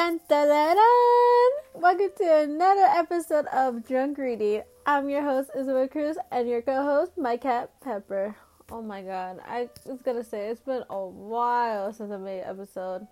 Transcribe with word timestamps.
Dun, 0.00 0.18
dun, 0.30 0.48
dun, 0.48 0.76
dun. 0.76 1.82
Welcome 1.82 2.08
to 2.16 2.38
another 2.44 2.86
episode 2.96 3.44
of 3.52 3.86
Drunk 3.86 4.16
Reading. 4.16 4.62
I'm 4.86 5.10
your 5.10 5.20
host, 5.20 5.50
Isabel 5.54 5.88
Cruz, 5.88 6.16
and 6.32 6.48
your 6.48 6.62
co 6.62 6.82
host, 6.82 7.18
my 7.18 7.36
cat, 7.36 7.68
Pepper. 7.82 8.34
Oh 8.72 8.80
my 8.80 9.02
god, 9.02 9.40
I 9.46 9.68
was 9.84 10.00
gonna 10.00 10.24
say 10.24 10.48
it's 10.48 10.62
been 10.62 10.84
a 10.88 11.04
while 11.04 11.92
since 11.92 12.10
I 12.10 12.16
made 12.16 12.40
an 12.40 12.48
episode. 12.48 13.06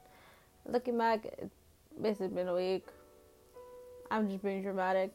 Looking 0.64 0.96
back, 0.96 1.26
it's 1.26 1.54
basically 2.00 2.28
been 2.28 2.48
a 2.48 2.54
week. 2.54 2.86
I'm 4.10 4.30
just 4.30 4.42
being 4.42 4.62
dramatic. 4.62 5.12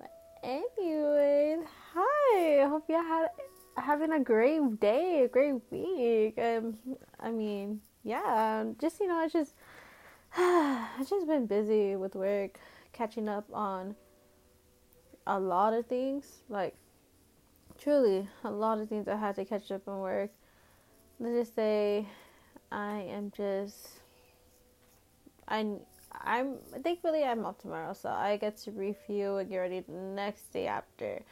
But, 0.00 0.10
anyways, 0.42 1.64
hi. 1.94 2.64
I 2.64 2.66
hope 2.68 2.86
you 2.88 2.96
had 2.96 3.28
having 3.76 4.10
a 4.10 4.18
great 4.18 4.80
day, 4.80 5.22
a 5.22 5.28
great 5.28 5.54
week. 5.70 6.36
Um, 6.36 6.76
I 7.20 7.30
mean, 7.30 7.80
yeah, 8.02 8.64
just 8.80 8.98
you 8.98 9.06
know, 9.06 9.22
it's 9.22 9.32
just 9.32 9.54
I've 10.36 11.08
just 11.08 11.26
been 11.26 11.44
busy 11.46 11.94
with 11.94 12.14
work, 12.14 12.58
catching 12.94 13.28
up 13.28 13.44
on 13.52 13.94
a 15.26 15.38
lot 15.38 15.74
of 15.74 15.86
things. 15.86 16.24
Like, 16.48 16.74
truly, 17.78 18.26
a 18.42 18.50
lot 18.50 18.78
of 18.78 18.88
things 18.88 19.08
I 19.08 19.16
had 19.16 19.34
to 19.36 19.44
catch 19.44 19.70
up 19.70 19.86
on 19.86 20.00
work. 20.00 20.30
Let's 21.20 21.34
just 21.34 21.54
say 21.54 22.06
I 22.70 23.00
am 23.10 23.30
just. 23.36 23.88
I, 25.48 25.66
I'm 26.22 26.56
thankfully 26.82 27.24
I'm 27.24 27.44
off 27.44 27.58
tomorrow, 27.58 27.92
so 27.92 28.08
I 28.08 28.38
get 28.38 28.56
to 28.58 28.70
review 28.70 29.36
and 29.36 29.50
get 29.50 29.58
ready 29.58 29.80
the 29.80 29.92
next 29.92 30.50
day 30.50 30.66
after. 30.66 31.22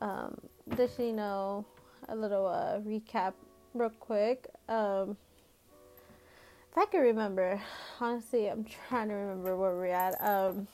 Um, 0.00 0.40
just 0.78 0.98
you 0.98 1.12
know, 1.12 1.66
a 2.08 2.16
little 2.16 2.46
uh, 2.46 2.78
recap 2.80 3.34
real 3.74 3.90
quick. 3.90 4.48
Um, 4.66 5.18
if 6.74 6.78
I 6.78 6.86
can 6.86 7.02
remember, 7.02 7.62
honestly, 8.00 8.50
I'm 8.50 8.64
trying 8.64 9.06
to 9.08 9.14
remember 9.14 9.56
where 9.56 9.76
we're 9.76 9.86
at. 9.86 10.20
Um, 10.20 10.66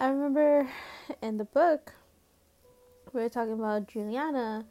I 0.00 0.08
remember 0.08 0.68
in 1.22 1.38
the 1.38 1.44
book 1.44 1.92
we 3.12 3.22
were 3.22 3.28
talking 3.28 3.52
about 3.52 3.86
Juliana 3.86 4.66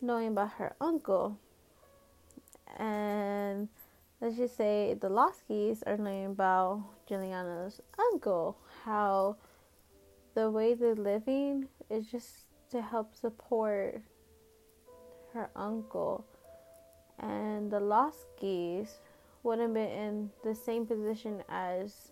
knowing 0.00 0.28
about 0.28 0.52
her 0.52 0.76
uncle, 0.80 1.36
and 2.78 3.68
let's 4.20 4.36
just 4.36 4.56
say 4.56 4.94
the 4.94 5.08
Loskis 5.08 5.82
are 5.88 5.96
knowing 5.96 6.26
about 6.26 6.84
Juliana's 7.08 7.80
uncle. 8.12 8.56
How 8.84 9.38
the 10.36 10.48
way 10.52 10.74
they're 10.74 10.94
living 10.94 11.66
is 11.90 12.06
just 12.06 12.44
to 12.70 12.80
help 12.80 13.16
support 13.16 14.00
her 15.34 15.50
uncle, 15.56 16.24
and 17.18 17.72
the 17.72 17.80
Loskis 17.80 18.90
wouldn't 19.46 19.74
be 19.74 19.80
in 19.80 20.28
the 20.42 20.54
same 20.54 20.84
position 20.84 21.42
as 21.48 22.10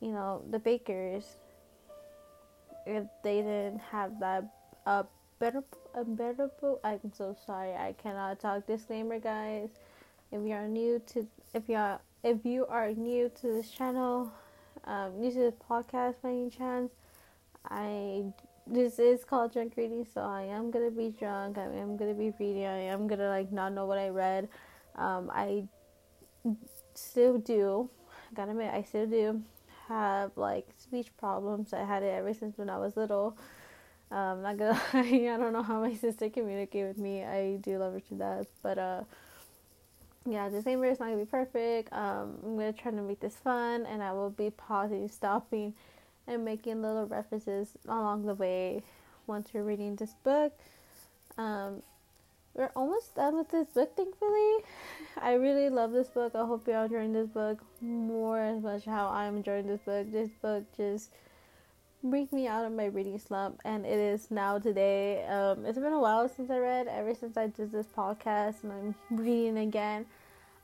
you 0.00 0.10
know 0.10 0.42
the 0.50 0.58
bakers 0.58 1.36
if 2.86 3.04
they 3.22 3.36
didn't 3.36 3.78
have 3.78 4.18
that 4.18 4.44
uh 4.84 5.04
better 5.38 5.62
a 5.94 6.04
better 6.04 6.50
I'm 6.82 7.12
so 7.12 7.36
sorry 7.46 7.74
I 7.74 7.94
cannot 8.02 8.40
talk. 8.40 8.66
Disclaimer 8.66 9.20
guys 9.20 9.68
if 10.32 10.40
you 10.44 10.52
are 10.52 10.66
new 10.66 11.00
to 11.12 11.26
if 11.54 11.68
you 11.68 11.76
are 11.76 12.00
if 12.24 12.44
you 12.44 12.66
are 12.66 12.90
new 12.90 13.30
to 13.40 13.46
this 13.46 13.70
channel 13.70 14.32
um 14.84 15.20
new 15.20 15.30
to 15.30 15.38
the 15.38 15.54
podcast 15.70 16.16
by 16.22 16.30
any 16.30 16.50
chance 16.50 16.90
I 17.68 18.24
this 18.66 18.98
is 18.98 19.24
called 19.24 19.52
drunk 19.52 19.74
reading 19.76 20.04
so 20.12 20.20
I 20.22 20.42
am 20.42 20.72
gonna 20.72 20.90
be 20.90 21.10
drunk 21.10 21.58
I 21.58 21.64
am 21.64 21.96
gonna 21.96 22.14
be 22.14 22.32
reading 22.40 22.66
I 22.66 22.78
am 22.94 23.06
gonna 23.06 23.28
like 23.28 23.52
not 23.52 23.72
know 23.72 23.86
what 23.86 23.98
I 23.98 24.08
read. 24.08 24.48
Um 24.96 25.30
I 25.32 25.64
still 26.94 27.38
do. 27.38 27.88
Gotta 28.34 28.52
admit, 28.52 28.72
I 28.72 28.82
still 28.82 29.06
do 29.06 29.42
have 29.88 30.30
like 30.36 30.66
speech 30.78 31.08
problems. 31.18 31.72
I 31.72 31.84
had 31.84 32.02
it 32.02 32.14
ever 32.14 32.32
since 32.34 32.56
when 32.56 32.70
I 32.70 32.78
was 32.78 32.96
little. 32.96 33.36
Um, 34.10 34.42
not 34.42 34.58
gonna 34.58 34.80
lie, 34.94 35.32
I 35.32 35.36
don't 35.38 35.52
know 35.52 35.62
how 35.62 35.80
my 35.80 35.94
sister 35.94 36.28
communicated 36.28 36.88
with 36.88 36.98
me. 36.98 37.24
I 37.24 37.56
do 37.56 37.78
love 37.78 37.94
her 37.94 38.00
to 38.00 38.14
death, 38.14 38.46
but 38.62 38.78
uh, 38.78 39.02
yeah, 40.28 40.48
disclaimer 40.48 40.86
is 40.86 41.00
not 41.00 41.06
gonna 41.06 41.18
be 41.18 41.24
perfect. 41.24 41.92
Um, 41.92 42.38
I'm 42.44 42.56
gonna 42.56 42.72
try 42.72 42.90
to 42.90 43.02
make 43.02 43.20
this 43.20 43.36
fun, 43.36 43.86
and 43.86 44.02
I 44.02 44.12
will 44.12 44.30
be 44.30 44.50
pausing, 44.50 45.08
stopping, 45.08 45.74
and 46.26 46.44
making 46.44 46.82
little 46.82 47.06
references 47.06 47.70
along 47.88 48.26
the 48.26 48.34
way 48.34 48.82
once 49.26 49.50
you're 49.52 49.64
reading 49.64 49.96
this 49.96 50.14
book. 50.22 50.52
Um, 51.38 51.82
we're 52.54 52.70
almost 52.76 53.14
done 53.14 53.36
with 53.36 53.50
this 53.50 53.68
book, 53.68 53.96
thankfully. 53.96 54.56
I 55.20 55.34
really 55.34 55.70
love 55.70 55.92
this 55.92 56.08
book. 56.08 56.34
I 56.34 56.44
hope 56.44 56.66
you're 56.66 56.82
enjoying 56.82 57.12
this 57.12 57.28
book 57.28 57.58
more 57.80 58.40
as 58.40 58.62
much 58.62 58.84
how 58.84 59.08
I'm 59.08 59.38
enjoying 59.38 59.66
this 59.66 59.80
book. 59.80 60.10
This 60.12 60.30
book 60.40 60.64
just 60.76 61.10
brings 62.02 62.32
me 62.32 62.46
out 62.46 62.64
of 62.64 62.72
my 62.72 62.86
reading 62.86 63.18
slump, 63.18 63.60
and 63.64 63.86
it 63.86 63.98
is 63.98 64.30
now 64.30 64.58
today. 64.58 65.24
Um, 65.26 65.64
it's 65.64 65.78
been 65.78 65.92
a 65.92 66.00
while 66.00 66.28
since 66.28 66.50
I 66.50 66.58
read, 66.58 66.88
ever 66.88 67.14
since 67.14 67.36
I 67.36 67.46
did 67.46 67.72
this 67.72 67.86
podcast, 67.86 68.64
and 68.64 68.72
I'm 68.72 68.94
reading 69.10 69.58
again. 69.58 70.04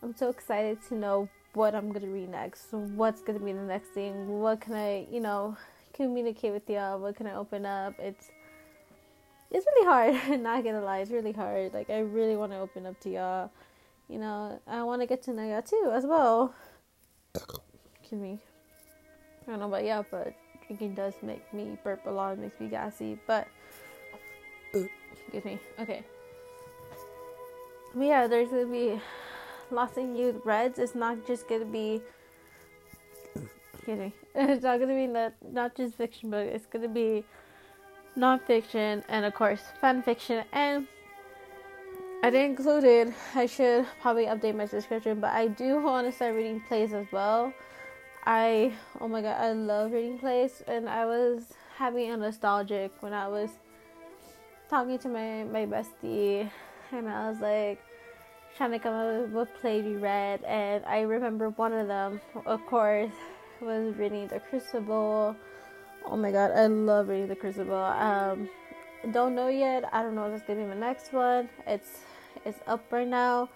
I'm 0.03 0.15
so 0.15 0.29
excited 0.29 0.79
to 0.89 0.95
know 0.95 1.29
what 1.55 1.75
I'm 1.75 1.91
gonna 1.93 2.09
read 2.09 2.31
next. 2.31 2.73
What's 2.73 3.23
gonna 3.23 3.39
be 3.39 3.53
the 3.53 3.63
next 3.63 3.89
thing? 3.89 4.41
What 4.41 4.61
can 4.61 4.75
I, 4.75 5.07
you 5.11 5.21
know, 5.21 5.57
communicate 5.93 6.53
with 6.53 6.69
y'all? 6.69 6.99
What 6.99 7.17
can 7.17 7.27
I 7.27 7.35
open 7.35 7.65
up? 7.65 7.95
It's 7.99 8.31
it's 9.51 9.67
really 9.67 9.87
hard. 9.87 10.41
Not 10.43 10.65
gonna 10.65 10.83
lie, 10.83 10.99
it's 10.99 11.11
really 11.11 11.33
hard. 11.33 11.73
Like 11.73 11.91
I 11.91 12.01
really 12.01 12.37
want 12.37 12.53
to 12.53 12.59
open 12.59 12.87
up 12.87 12.99
to 13.01 13.11
y'all. 13.11 13.51
You 14.09 14.19
know, 14.19 14.61
I 14.67 14.83
want 14.83 15.03
to 15.03 15.07
get 15.07 15.23
to 15.25 15.33
know 15.33 15.47
y'all 15.47 15.63
too 15.63 15.91
as 15.93 16.07
well. 16.07 16.55
Excuse 17.35 18.21
me. 18.21 18.39
I 19.47 19.51
don't 19.51 19.61
know 19.61 19.67
about 19.67 19.85
y'all, 19.85 20.07
but 20.11 20.35
drinking 20.67 20.95
does 20.95 21.15
make 21.23 21.53
me 21.53 21.79
burp 21.83 22.07
a 22.07 22.11
lot. 22.11 22.33
It 22.35 22.39
makes 22.39 22.61
me 22.61 22.69
gassy. 22.69 23.19
But 23.27 23.49
excuse 24.73 25.45
me. 25.45 25.59
Okay. 25.79 26.03
But 27.95 28.05
yeah, 28.05 28.27
there's 28.27 28.51
gonna 28.51 28.67
be 28.67 29.01
lots 29.71 29.97
of 29.97 30.05
new 30.05 30.41
reds. 30.45 30.79
It's 30.79 30.95
not 30.95 31.27
just 31.27 31.49
gonna 31.49 31.65
be. 31.65 32.03
Excuse 33.75 33.99
me. 33.99 34.13
It's 34.35 34.63
not 34.63 34.79
gonna 34.79 34.95
be 34.95 35.07
not 35.07 35.33
not 35.43 35.75
just 35.75 35.97
fiction, 35.97 36.31
but 36.31 36.47
it's 36.47 36.67
gonna 36.67 36.89
be 36.89 37.25
nonfiction, 38.19 39.03
and 39.09 39.25
of 39.25 39.35
course, 39.35 39.61
fan 39.81 40.03
fiction. 40.03 40.45
And 40.53 40.87
I 42.23 42.31
didn't 42.31 42.59
include 42.59 42.85
it. 42.85 43.15
I 43.35 43.47
should 43.47 43.87
probably 44.01 44.27
update 44.27 44.57
my 44.57 44.67
description, 44.67 45.21
but 45.21 45.31
I 45.31 45.49
do 45.49 45.81
want 45.81 46.07
to 46.07 46.13
start 46.13 46.35
reading 46.35 46.61
plays 46.69 46.93
as 46.93 47.07
well. 47.13 47.53
I, 48.27 48.75
oh 49.01 49.09
my 49.09 49.23
god, 49.23 49.41
I 49.41 49.53
love 49.53 49.93
reading 49.93 50.19
plays, 50.19 50.63
and 50.67 50.89
I 50.89 51.07
was 51.07 51.55
having 51.77 52.11
a 52.11 52.17
nostalgic 52.17 52.93
when 53.01 53.13
I 53.13 53.29
was 53.29 53.51
talking 54.69 54.99
to 54.99 55.09
my, 55.09 55.45
my 55.45 55.65
bestie, 55.65 56.51
and 56.93 57.09
I 57.09 57.31
was 57.31 57.41
like, 57.41 57.81
trying 58.57 58.73
to 58.73 58.79
come 58.81 58.95
up 58.95 59.23
with 59.23 59.31
what 59.31 59.61
play 59.61 59.81
we 59.81 59.95
read, 59.95 60.43
and 60.43 60.85
I 60.85 61.03
remember 61.03 61.51
one 61.51 61.73
of 61.73 61.87
them, 61.87 62.21
of 62.45 62.67
course, 62.67 63.13
was 63.61 63.95
reading 63.97 64.27
The 64.27 64.41
Crucible 64.41 65.37
Oh 66.11 66.17
my 66.17 66.31
god, 66.31 66.53
I 66.53 66.67
love 66.69 67.11
reading 67.11 67.29
The 67.29 67.37
Crucible. 67.37 67.75
Um, 67.75 68.49
don't 69.13 69.35
know 69.35 69.49
yet. 69.49 69.85
I 69.93 70.03
don't 70.03 70.15
know 70.15 70.25
if 70.25 70.39
it's 70.39 70.47
gonna 70.47 70.61
be 70.61 70.67
my 70.67 70.75
next 70.75 71.13
one. 71.13 71.51
It's 71.67 72.01
it's 72.47 72.61
up 72.67 72.81
right 72.91 73.07
now, 73.07 73.51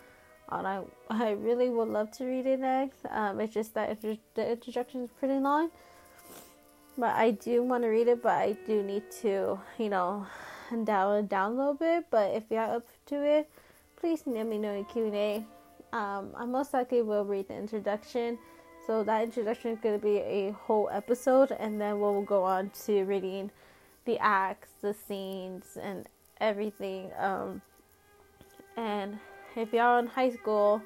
and 0.50 0.66
I 0.66 0.82
I 1.08 1.30
really 1.30 1.70
would 1.70 1.88
love 1.88 2.10
to 2.18 2.26
read 2.26 2.44
it 2.44 2.60
next. 2.60 3.06
Um, 3.08 3.40
it's 3.40 3.54
just 3.54 3.72
that 3.72 4.02
the 4.02 4.18
introduction 4.36 5.04
is 5.04 5.10
pretty 5.18 5.40
long, 5.40 5.70
but 6.98 7.14
I 7.14 7.30
do 7.30 7.62
want 7.62 7.84
to 7.84 7.88
read 7.88 8.08
it. 8.08 8.22
But 8.22 8.32
I 8.32 8.52
do 8.66 8.82
need 8.82 9.10
to, 9.22 9.58
you 9.78 9.88
know, 9.88 10.26
down 10.84 11.28
down 11.28 11.52
a 11.52 11.56
little 11.56 11.74
bit. 11.74 12.04
But 12.10 12.34
if 12.34 12.44
you're 12.50 12.60
up 12.60 12.86
to 13.06 13.24
it, 13.24 13.50
please 13.96 14.24
let 14.26 14.46
me 14.46 14.58
know 14.58 14.74
in 14.74 14.84
Q 14.84 15.06
and 15.06 15.14
A. 15.14 15.46
Um, 15.94 16.34
I 16.36 16.44
most 16.44 16.74
likely 16.74 17.00
will 17.00 17.24
read 17.24 17.48
the 17.48 17.56
introduction 17.56 18.38
so 18.86 19.04
that 19.04 19.22
introduction 19.22 19.72
is 19.72 19.78
going 19.80 19.98
to 19.98 20.04
be 20.04 20.18
a 20.18 20.52
whole 20.52 20.88
episode, 20.92 21.52
and 21.52 21.80
then 21.80 22.00
we'll 22.00 22.22
go 22.22 22.42
on 22.42 22.70
to 22.86 23.04
reading 23.04 23.50
the 24.04 24.18
acts, 24.18 24.70
the 24.80 24.92
scenes, 24.92 25.78
and 25.80 26.08
everything. 26.40 27.10
Um, 27.18 27.62
and 28.76 29.18
if 29.54 29.72
y'all 29.72 29.98
in 29.98 30.06
high 30.06 30.30
school 30.30 30.82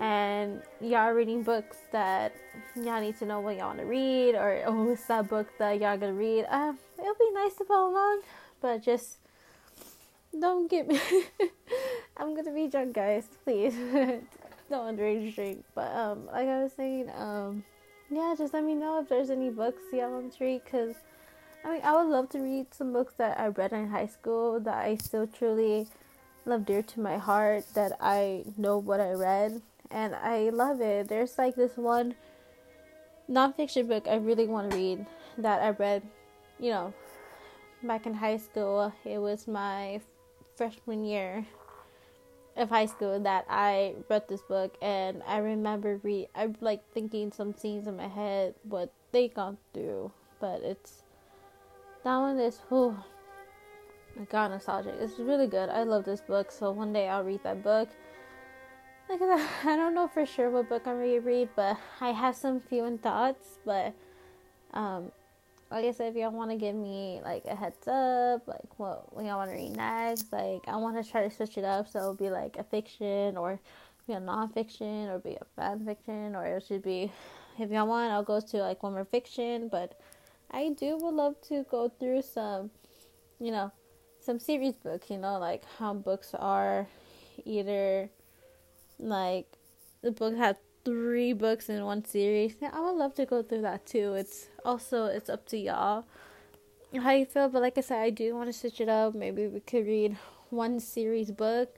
and 0.00 0.62
y'all 0.80 1.10
reading 1.10 1.42
books 1.42 1.76
that 1.92 2.32
y'all 2.76 3.00
need 3.00 3.18
to 3.18 3.26
know 3.26 3.40
what 3.40 3.56
y'all 3.56 3.68
want 3.68 3.80
to 3.80 3.84
read, 3.84 4.34
or 4.34 4.62
oh, 4.66 4.92
it's 4.92 5.04
that 5.06 5.28
book 5.28 5.48
that 5.58 5.80
y'all 5.80 5.98
gonna 5.98 6.14
read, 6.14 6.46
um, 6.48 6.78
it'll 6.98 7.14
be 7.14 7.30
nice 7.34 7.54
to 7.56 7.64
follow 7.64 7.92
along, 7.92 8.22
but 8.62 8.82
just 8.82 9.18
don't 10.38 10.70
get 10.70 10.88
me. 10.88 11.00
I'm 12.16 12.34
gonna 12.34 12.52
be 12.52 12.68
drunk, 12.68 12.94
guys. 12.94 13.28
Please. 13.44 13.74
don't 14.70 14.96
underage 14.96 15.34
drink. 15.34 15.64
But 15.74 15.94
um, 15.94 16.26
like 16.26 16.48
I 16.48 16.62
was 16.62 16.72
saying, 16.72 17.10
um, 17.16 17.64
yeah, 18.10 18.34
just 18.36 18.54
let 18.54 18.64
me 18.64 18.74
know 18.74 19.00
if 19.00 19.08
there's 19.08 19.30
any 19.30 19.50
books 19.50 19.82
you 19.92 19.98
want 19.98 20.36
to 20.36 20.44
read. 20.44 20.62
Cause 20.70 20.94
I 21.64 21.72
mean, 21.72 21.80
I 21.82 21.96
would 21.96 22.10
love 22.10 22.28
to 22.30 22.38
read 22.38 22.72
some 22.72 22.92
books 22.92 23.14
that 23.18 23.38
I 23.38 23.48
read 23.48 23.72
in 23.72 23.88
high 23.88 24.06
school 24.06 24.60
that 24.60 24.76
I 24.76 24.96
still 24.96 25.26
truly 25.26 25.88
love 26.44 26.66
dear 26.66 26.82
to 26.82 27.00
my 27.00 27.18
heart. 27.18 27.64
That 27.74 27.92
I 28.00 28.44
know 28.56 28.78
what 28.78 29.00
I 29.00 29.12
read, 29.12 29.62
and 29.90 30.14
I 30.14 30.50
love 30.50 30.80
it. 30.80 31.08
There's 31.08 31.36
like 31.38 31.56
this 31.56 31.76
one 31.76 32.14
nonfiction 33.30 33.88
book 33.88 34.06
I 34.08 34.16
really 34.16 34.46
want 34.46 34.70
to 34.70 34.76
read 34.76 35.06
that 35.38 35.62
I 35.62 35.70
read, 35.70 36.02
you 36.58 36.70
know, 36.70 36.94
back 37.82 38.06
in 38.06 38.14
high 38.14 38.38
school. 38.38 38.92
It 39.04 39.18
was 39.18 39.46
my 39.46 40.00
freshman 40.56 41.04
year 41.04 41.44
of 42.58 42.68
high 42.68 42.86
school 42.86 43.18
that 43.20 43.46
I 43.48 43.94
read 44.08 44.28
this 44.28 44.42
book, 44.42 44.76
and 44.82 45.22
I 45.26 45.38
remember 45.38 46.00
read. 46.02 46.28
I 46.34 46.48
like 46.60 46.82
thinking 46.92 47.32
some 47.32 47.54
scenes 47.54 47.86
in 47.86 47.96
my 47.96 48.08
head 48.08 48.54
what 48.64 48.92
they 49.12 49.28
gone 49.28 49.58
through, 49.72 50.12
but 50.40 50.62
it's 50.62 51.04
that 52.04 52.16
one 52.16 52.38
is 52.38 52.60
whew, 52.68 52.96
I 54.20 54.24
got 54.24 54.50
nostalgic. 54.50 54.94
It's 55.00 55.18
really 55.18 55.46
good. 55.46 55.68
I 55.68 55.84
love 55.84 56.04
this 56.04 56.20
book, 56.20 56.50
so 56.50 56.70
one 56.70 56.92
day 56.92 57.08
I'll 57.08 57.24
read 57.24 57.42
that 57.44 57.62
book. 57.62 57.88
Like 59.08 59.20
I 59.64 59.76
don't 59.76 59.94
know 59.94 60.08
for 60.08 60.26
sure 60.26 60.50
what 60.50 60.68
book 60.68 60.82
I'm 60.86 60.96
gonna 60.98 61.20
read, 61.20 61.50
but 61.54 61.76
I 62.00 62.10
have 62.10 62.36
some 62.36 62.60
few 62.60 62.98
thoughts. 62.98 63.58
But 63.64 63.94
um, 64.74 65.12
like 65.70 65.84
I 65.84 65.92
said, 65.92 66.10
if 66.10 66.16
y'all 66.16 66.30
want 66.30 66.50
to 66.50 66.56
give 66.56 66.74
me 66.74 67.20
like 67.22 67.44
a 67.44 67.54
heads 67.54 67.86
up, 67.86 68.48
like 68.48 68.78
what, 68.78 69.06
y'all 69.16 69.36
want 69.36 69.50
to 69.50 69.56
read 69.56 69.76
next, 69.76 70.32
like 70.32 70.62
I 70.66 70.76
want 70.76 71.02
to 71.02 71.10
try 71.10 71.28
to 71.28 71.34
switch 71.34 71.58
it 71.58 71.64
up 71.64 71.88
so 71.88 71.98
it'll 71.98 72.14
be 72.14 72.30
like 72.30 72.56
a 72.56 72.64
fiction 72.64 73.36
or 73.36 73.60
be 74.06 74.14
a 74.14 74.20
nonfiction 74.20 75.08
or 75.08 75.18
be 75.18 75.36
a 75.36 75.44
fan 75.56 75.84
fiction 75.84 76.34
or 76.34 76.46
it 76.46 76.64
should 76.66 76.82
be 76.82 77.12
if 77.58 77.70
y'all 77.70 77.86
want 77.86 78.12
I'll 78.12 78.22
go 78.22 78.40
to 78.40 78.56
like 78.58 78.82
one 78.82 78.92
more 78.92 79.04
fiction, 79.04 79.68
but 79.68 80.00
I 80.50 80.70
do 80.70 80.96
would 80.96 81.14
love 81.14 81.40
to 81.48 81.66
go 81.70 81.88
through 81.88 82.22
some, 82.22 82.70
you 83.38 83.50
know, 83.50 83.70
some 84.20 84.38
series 84.38 84.74
books, 84.74 85.10
you 85.10 85.18
know, 85.18 85.38
like 85.38 85.62
how 85.78 85.92
books 85.92 86.34
are 86.38 86.86
either 87.44 88.08
like 88.98 89.46
the 90.02 90.12
book 90.12 90.36
had 90.36 90.56
three 90.84 91.32
books 91.32 91.68
in 91.68 91.84
one 91.84 92.04
series. 92.04 92.54
I 92.62 92.80
would 92.80 92.96
love 92.96 93.14
to 93.16 93.26
go 93.26 93.42
through 93.42 93.62
that 93.62 93.86
too. 93.86 94.14
It's 94.14 94.46
also 94.68 95.06
it's 95.06 95.30
up 95.30 95.46
to 95.46 95.56
y'all 95.56 96.04
how 96.96 97.12
you 97.12 97.26
feel, 97.26 97.48
but 97.48 97.60
like 97.60 97.76
I 97.76 97.82
said, 97.82 98.00
I 98.00 98.10
do 98.10 98.34
want 98.34 98.48
to 98.48 98.52
switch 98.52 98.80
it 98.80 98.88
up. 98.88 99.14
Maybe 99.14 99.46
we 99.46 99.60
could 99.60 99.86
read 99.86 100.16
one 100.50 100.80
series 100.80 101.30
book 101.30 101.76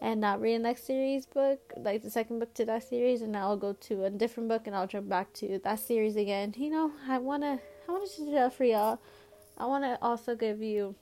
and 0.00 0.20
not 0.20 0.40
read 0.40 0.56
the 0.56 0.58
next 0.60 0.86
series 0.86 1.26
book, 1.26 1.72
like 1.76 2.02
the 2.02 2.10
second 2.10 2.38
book 2.38 2.54
to 2.54 2.64
that 2.66 2.84
series, 2.84 3.22
and 3.22 3.36
I'll 3.36 3.56
go 3.56 3.72
to 3.72 4.04
a 4.04 4.10
different 4.10 4.48
book 4.48 4.66
and 4.66 4.76
I'll 4.76 4.86
jump 4.86 5.08
back 5.08 5.32
to 5.34 5.58
that 5.64 5.80
series 5.80 6.16
again. 6.16 6.54
You 6.56 6.70
know, 6.70 6.92
I 7.08 7.18
wanna 7.18 7.58
I 7.88 7.92
wanna 7.92 8.06
switch 8.06 8.28
it 8.28 8.36
up 8.36 8.54
for 8.54 8.64
y'all. 8.64 9.00
I 9.58 9.66
wanna 9.66 9.98
also 10.00 10.36
give 10.36 10.62
you 10.62 10.94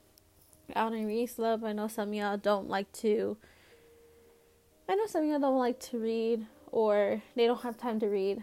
out 0.75 0.93
and 0.93 1.07
read 1.07 1.31
love. 1.37 1.63
I 1.65 1.73
know 1.73 1.89
some 1.89 2.15
y'all 2.15 2.39
don't 2.39 2.69
like 2.69 2.91
to 3.05 3.37
I 4.89 4.95
know 4.95 5.07
some 5.07 5.27
y'all 5.27 5.41
don't 5.41 5.59
like 5.59 5.81
to 5.91 5.99
read 5.99 6.47
or 6.71 7.23
they 7.37 7.47
don't 7.47 7.63
have 7.63 7.77
time 7.77 8.01
to 8.01 8.07
read. 8.07 8.43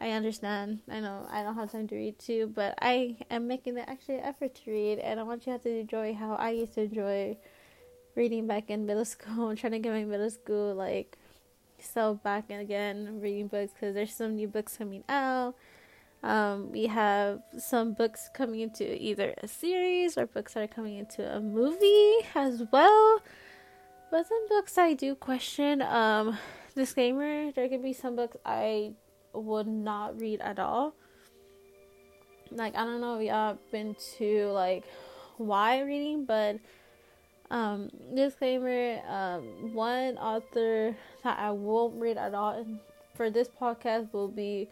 I 0.00 0.12
understand. 0.12 0.80
I 0.90 1.00
know 1.00 1.26
I 1.30 1.42
don't 1.42 1.56
have 1.56 1.70
time 1.70 1.86
to 1.88 1.94
read 1.94 2.18
too, 2.18 2.50
but 2.54 2.74
I 2.80 3.16
am 3.30 3.46
making 3.46 3.74
the 3.74 3.88
actual 3.88 4.18
effort 4.22 4.54
to 4.64 4.70
read, 4.70 4.98
and 4.98 5.20
I 5.20 5.22
want 5.24 5.46
you 5.46 5.58
to 5.58 5.68
enjoy 5.68 6.14
how 6.14 6.34
I 6.34 6.50
used 6.50 6.74
to 6.74 6.82
enjoy 6.82 7.36
reading 8.16 8.46
back 8.46 8.70
in 8.70 8.86
middle 8.86 9.04
school. 9.14 9.54
Trying 9.54 9.72
to 9.72 9.78
get 9.78 9.92
my 9.92 10.04
middle 10.04 10.30
school 10.30 10.74
like 10.74 11.18
self 11.78 12.22
back 12.22 12.50
again, 12.50 13.20
reading 13.20 13.48
books 13.48 13.72
because 13.74 13.94
there's 13.94 14.14
some 14.14 14.36
new 14.36 14.48
books 14.48 14.76
coming 14.76 15.04
out. 15.08 15.54
Um, 16.22 16.70
we 16.70 16.86
have 16.86 17.40
some 17.58 17.94
books 17.94 18.28
coming 18.34 18.60
into 18.60 18.84
either 19.02 19.34
a 19.42 19.48
series 19.48 20.18
or 20.18 20.26
books 20.26 20.54
that 20.54 20.62
are 20.62 20.66
coming 20.66 20.96
into 20.96 21.24
a 21.24 21.40
movie 21.40 22.26
as 22.34 22.62
well. 22.72 23.20
But 24.10 24.26
some 24.26 24.48
books 24.48 24.76
I 24.76 24.94
do 24.94 25.14
question. 25.14 25.82
Um, 25.82 26.38
disclaimer 26.74 27.52
there 27.52 27.68
could 27.68 27.82
be 27.82 27.92
some 27.92 28.16
books 28.16 28.36
I 28.46 28.92
would 29.32 29.66
not 29.66 30.20
read 30.20 30.40
at 30.40 30.58
all. 30.58 30.94
Like 32.50 32.74
I 32.74 32.84
don't 32.84 33.00
know 33.00 33.18
if 33.18 33.28
y'all 33.28 33.58
been 33.70 33.94
to 34.18 34.46
like 34.48 34.84
why 35.36 35.80
reading, 35.80 36.24
but 36.24 36.58
um 37.50 37.90
disclaimer, 38.14 39.00
um 39.08 39.74
one 39.74 40.18
author 40.18 40.96
that 41.22 41.38
I 41.38 41.50
won't 41.50 42.00
read 42.00 42.16
at 42.16 42.34
all 42.34 42.66
for 43.14 43.30
this 43.30 43.48
podcast 43.48 44.12
will 44.12 44.28
be 44.28 44.68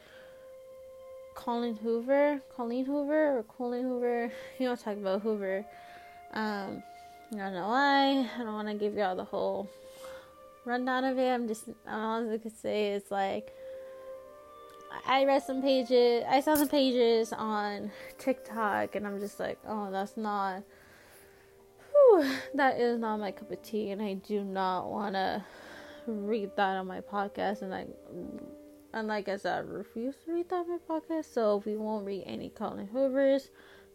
Colleen 1.35 1.77
Hoover. 1.77 2.41
Colleen 2.57 2.85
Hoover 2.85 3.39
or 3.39 3.43
Colleen 3.45 3.85
Hoover. 3.85 4.33
You 4.59 4.69
know 4.69 4.77
talk 4.77 4.97
about 4.97 5.23
Hoover. 5.23 5.65
Um 6.33 6.83
I 7.33 7.37
don't 7.37 7.53
know 7.53 7.69
why. 7.69 8.29
I 8.35 8.39
don't 8.39 8.55
wanna 8.55 8.75
give 8.75 8.95
y'all 8.95 9.15
the 9.15 9.25
whole 9.25 9.69
rundown 10.65 11.05
of 11.05 11.19
it. 11.19 11.29
I'm 11.29 11.47
just 11.47 11.65
all 11.89 12.33
I 12.33 12.39
could 12.39 12.57
say 12.57 12.93
is 12.93 13.05
like 13.11 13.53
I 15.07 15.25
read 15.25 15.43
some 15.43 15.63
pages. 15.63 16.25
I 16.29 16.41
saw 16.41 16.55
some 16.55 16.69
pages 16.69 17.33
on 17.33 17.91
TikTok, 18.19 18.95
and 18.95 19.07
I'm 19.07 19.19
just 19.21 19.39
like, 19.39 19.59
oh, 19.67 19.91
that's 19.91 20.17
not. 20.17 20.63
Whew, 21.93 22.31
that 22.55 22.79
is 22.79 22.99
not 22.99 23.19
my 23.19 23.33
cup 23.33 23.51
of 23.51 23.63
tea, 23.63 23.91
and 23.91 24.01
I 24.03 24.15
do 24.15 24.45
not 24.45 24.91
want 24.91 25.15
to 25.15 25.45
read 26.07 26.51
that 26.57 26.77
on 26.77 26.87
my 26.87 27.01
podcast. 27.01 27.63
And 27.63 27.75
I, 27.75 27.87
and 28.93 29.09
like 29.09 29.29
I 29.29 29.37
said, 29.37 29.57
I 29.57 29.59
refuse 29.61 30.17
to 30.25 30.33
read 30.33 30.49
that 30.49 30.67
on 30.67 30.69
my 30.71 30.79
podcast. 30.89 31.33
So 31.33 31.59
if 31.59 31.67
we 31.67 31.77
won't 31.77 32.07
read 32.07 32.25
any 32.27 32.49
Colleen 32.51 32.89
Hoovers. 32.89 33.51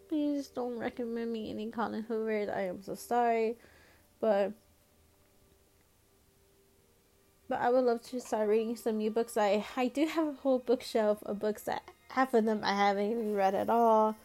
Please 0.10 0.50
don't 0.50 0.78
recommend 0.78 1.32
me 1.32 1.50
any 1.50 1.72
Colleen 1.72 2.04
Hoovers. 2.04 2.50
I 2.50 2.62
am 2.64 2.84
so 2.84 2.94
sorry, 2.94 3.58
but 4.20 4.52
but 7.54 7.62
I 7.62 7.70
would 7.70 7.86
love 7.86 8.02
to 8.10 8.20
start 8.20 8.50
reading 8.50 8.76
some 8.76 8.98
new 8.98 9.12
books. 9.12 9.38
I 9.38 9.64
I 9.78 9.88
do 9.88 10.08
have 10.08 10.28
a 10.28 10.34
whole 10.42 10.58
bookshelf 10.58 11.22
of 11.24 11.38
books 11.38 11.62
that 11.64 11.84
half 12.10 12.34
of 12.34 12.46
them 12.46 12.62
I 12.64 12.74
haven't 12.74 13.12
even 13.12 13.36
read 13.36 13.54
at 13.54 13.70
all. 13.70 14.16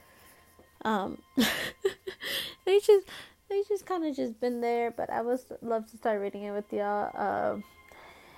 Um, 0.82 1.18
they 1.36 2.80
just 2.80 3.06
they 3.50 3.62
just 3.68 3.84
kind 3.84 4.06
of 4.06 4.16
just 4.16 4.40
been 4.40 4.62
there, 4.62 4.90
but 4.90 5.10
I 5.10 5.20
would 5.20 5.40
love 5.60 5.90
to 5.90 5.98
start 5.98 6.22
reading 6.22 6.44
it 6.44 6.52
with 6.52 6.72
y'all. 6.72 7.10
Um, 7.14 7.64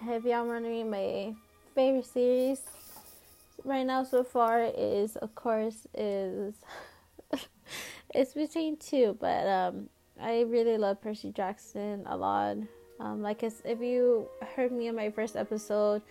if 0.09 0.25
y'all 0.25 0.45
wondering, 0.45 0.91
my 0.91 1.35
favorite 1.77 2.07
series 2.07 2.61
right 3.65 3.87
now 3.87 4.03
so 4.03 4.25
far 4.25 4.73
is 4.77 5.15
of 5.15 5.37
course 5.37 5.87
is 5.95 6.55
it's 8.13 8.35
between 8.35 8.77
two, 8.77 9.17
but 9.21 9.47
um, 9.47 9.89
I 10.21 10.41
really 10.41 10.79
love 10.79 11.01
Percy 11.01 11.31
Jackson 11.31 12.03
a 12.07 12.17
lot. 12.17 12.57
Um, 13.01 13.23
like 13.23 13.43
if 13.43 13.81
you 13.81 14.29
heard 14.55 14.73
me 14.73 14.89
in 14.89 14.95
my 14.95 15.11
first 15.11 15.35
episode 15.35 16.03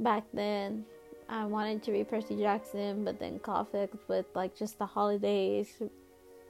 back 0.00 0.24
then, 0.34 0.84
I 1.28 1.44
wanted 1.44 1.82
to 1.84 1.92
read 1.92 2.08
Percy 2.08 2.36
Jackson, 2.36 3.04
but 3.04 3.20
then 3.20 3.38
conflict 3.38 3.94
with 4.08 4.26
like 4.34 4.56
just 4.56 4.78
the 4.78 4.86
holidays. 4.86 5.68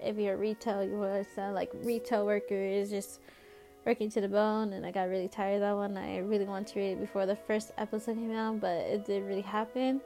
If 0.00 0.16
you're 0.16 0.36
retail, 0.36 0.82
you 0.84 1.26
sound 1.34 1.54
like 1.54 1.70
retail 1.82 2.24
workers 2.24 2.88
just 2.90 3.20
working 3.84 4.10
to 4.10 4.20
the 4.20 4.28
bone, 4.28 4.72
and 4.72 4.86
I 4.86 4.90
got 4.90 5.08
really 5.08 5.28
tired 5.28 5.56
of 5.56 5.60
that 5.60 5.76
one. 5.76 5.96
I 5.96 6.18
really 6.18 6.44
wanted 6.44 6.68
to 6.68 6.78
read 6.78 6.92
it 6.92 7.00
before 7.00 7.26
the 7.26 7.36
first 7.36 7.72
episode 7.76 8.14
came 8.14 8.32
out, 8.32 8.60
but 8.60 8.76
it 8.86 9.04
didn't 9.04 9.26
really 9.26 9.42
happen. 9.42 10.00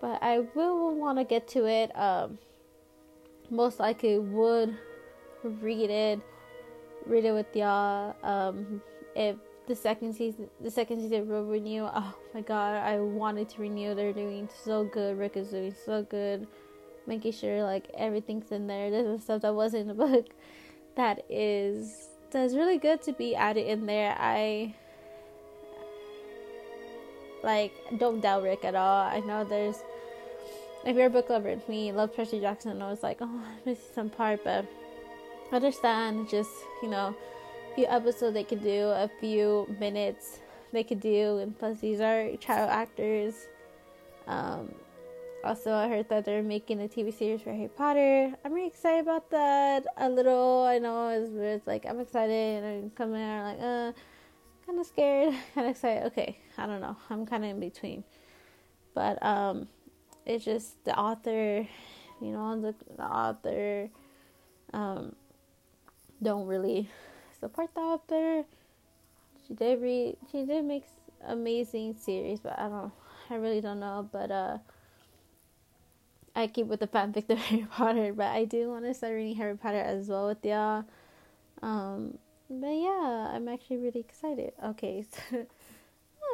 But 0.00 0.22
I 0.22 0.40
will 0.54 0.94
want 0.94 1.18
to 1.18 1.24
get 1.24 1.48
to 1.48 1.66
it. 1.66 1.96
Um, 1.98 2.38
most 3.50 3.80
likely 3.80 4.18
would 4.18 4.76
read 5.42 5.90
it 5.90 6.20
read 7.06 7.24
it 7.24 7.32
with 7.32 7.54
y'all. 7.54 8.14
Um, 8.22 8.82
if 9.14 9.36
the 9.66 9.74
second 9.76 10.14
season, 10.14 10.48
the 10.60 10.70
second 10.70 11.00
season 11.00 11.28
will 11.28 11.44
renew. 11.44 11.88
Oh 11.92 12.14
my 12.34 12.40
god, 12.40 12.76
I 12.76 12.98
wanted 12.98 13.48
to 13.50 13.60
renew. 13.60 13.94
They're 13.94 14.12
doing 14.12 14.48
so 14.64 14.84
good. 14.84 15.18
Rick 15.18 15.36
is 15.36 15.48
doing 15.48 15.74
so 15.84 16.02
good, 16.02 16.46
making 17.06 17.32
sure 17.32 17.62
like 17.62 17.88
everything's 17.96 18.50
in 18.52 18.66
there. 18.66 18.90
There's 18.90 19.22
stuff 19.22 19.42
that 19.42 19.54
wasn't 19.54 19.82
in 19.82 19.88
the 19.88 19.94
book 19.94 20.26
that 20.96 21.24
is 21.30 22.08
that's 22.30 22.54
really 22.54 22.78
good 22.78 23.02
to 23.02 23.12
be 23.12 23.34
added 23.34 23.66
in 23.66 23.86
there. 23.86 24.16
I 24.18 24.74
like 27.42 27.72
don't 27.98 28.20
doubt 28.20 28.42
Rick 28.42 28.64
at 28.64 28.74
all. 28.74 29.06
I 29.06 29.20
know 29.20 29.44
there's 29.44 29.76
if 30.84 30.96
you're 30.96 31.06
a 31.06 31.10
book 31.10 31.28
lover 31.28 31.56
me, 31.68 31.92
love 31.92 32.14
Percy 32.14 32.40
Jackson, 32.40 32.80
I 32.80 32.90
was 32.90 33.02
like, 33.02 33.18
oh, 33.20 33.42
I 33.44 33.68
miss 33.68 33.78
some 33.94 34.08
part, 34.08 34.42
but 34.44 34.64
understand 35.52 36.28
just 36.28 36.50
you 36.82 36.88
know 36.88 37.14
a 37.70 37.74
few 37.74 37.86
episodes 37.86 38.34
they 38.34 38.44
could 38.44 38.62
do 38.62 38.88
a 38.88 39.10
few 39.20 39.66
minutes 39.78 40.40
they 40.72 40.84
could 40.84 41.00
do 41.00 41.38
and 41.38 41.58
plus 41.58 41.80
these 41.80 42.00
are 42.00 42.36
child 42.36 42.70
actors. 42.70 43.34
Um, 44.26 44.72
also 45.42 45.72
i 45.72 45.88
heard 45.88 46.08
that 46.08 46.24
they're 46.24 46.42
making 46.42 46.80
a 46.82 46.88
tv 46.88 47.12
series 47.12 47.40
for 47.40 47.52
harry 47.52 47.68
potter. 47.68 48.32
I'm 48.44 48.52
really 48.52 48.68
excited 48.68 49.00
about 49.00 49.30
that. 49.30 49.86
A 49.96 50.08
little 50.08 50.64
i 50.64 50.78
know 50.78 51.08
it's, 51.08 51.30
it's 51.34 51.66
like 51.66 51.86
i'm 51.86 52.00
excited 52.00 52.62
and 52.62 52.84
i'm 52.84 52.90
coming 52.90 53.22
out 53.22 53.44
like 53.44 53.58
uh 53.60 53.92
kind 54.66 54.78
of 54.78 54.86
scared 54.86 55.34
kind 55.54 55.66
of 55.66 55.70
excited. 55.70 56.06
Okay 56.06 56.38
i 56.58 56.66
don't 56.66 56.80
know. 56.80 56.96
I'm 57.08 57.26
kind 57.26 57.44
of 57.44 57.50
in 57.50 57.60
between. 57.60 58.04
But 58.94 59.22
um 59.24 59.68
it's 60.26 60.44
just 60.44 60.84
the 60.84 60.96
author 60.96 61.66
you 62.20 62.30
know 62.32 62.60
the, 62.60 62.74
the 62.96 63.04
author 63.04 63.88
um 64.74 65.16
don't 66.22 66.46
really 66.46 66.88
support 67.38 67.74
the 67.74 67.80
author. 67.80 68.44
She 69.46 69.54
did 69.54 69.80
read. 69.80 70.16
She 70.30 70.44
did 70.44 70.64
make 70.64 70.84
amazing 71.26 71.96
series, 71.96 72.40
but 72.40 72.58
I 72.58 72.68
don't, 72.68 72.92
I 73.30 73.34
really 73.34 73.60
don't 73.60 73.80
know. 73.80 74.08
But 74.10 74.30
uh, 74.30 74.58
I 76.34 76.46
keep 76.46 76.66
with 76.66 76.80
the 76.80 76.86
fanfic 76.86 77.28
of 77.30 77.38
Harry 77.46 77.66
Potter, 77.70 78.12
but 78.12 78.28
I 78.28 78.44
do 78.44 78.68
want 78.68 78.84
to 78.84 78.94
start 78.94 79.14
reading 79.14 79.36
Harry 79.36 79.56
Potter 79.56 79.80
as 79.80 80.08
well 80.08 80.28
with 80.28 80.44
y'all. 80.44 80.84
Um, 81.62 82.18
but 82.48 82.68
yeah, 82.68 83.30
I'm 83.32 83.48
actually 83.48 83.78
really 83.78 84.00
excited. 84.00 84.52
Okay, 84.64 85.04
so 85.30 85.46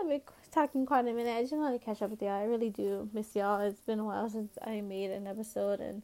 I've 0.02 0.08
been 0.08 0.20
talking 0.50 0.86
quite 0.86 1.06
a 1.06 1.12
minute. 1.12 1.36
I 1.36 1.42
just 1.42 1.52
want 1.52 1.78
to 1.78 1.84
catch 1.84 2.02
up 2.02 2.10
with 2.10 2.22
y'all. 2.22 2.30
I 2.30 2.44
really 2.44 2.70
do 2.70 3.08
miss 3.12 3.34
y'all. 3.34 3.60
It's 3.60 3.80
been 3.80 4.00
a 4.00 4.04
while 4.04 4.28
since 4.28 4.56
I 4.64 4.80
made 4.80 5.10
an 5.10 5.26
episode, 5.26 5.80
and 5.80 6.02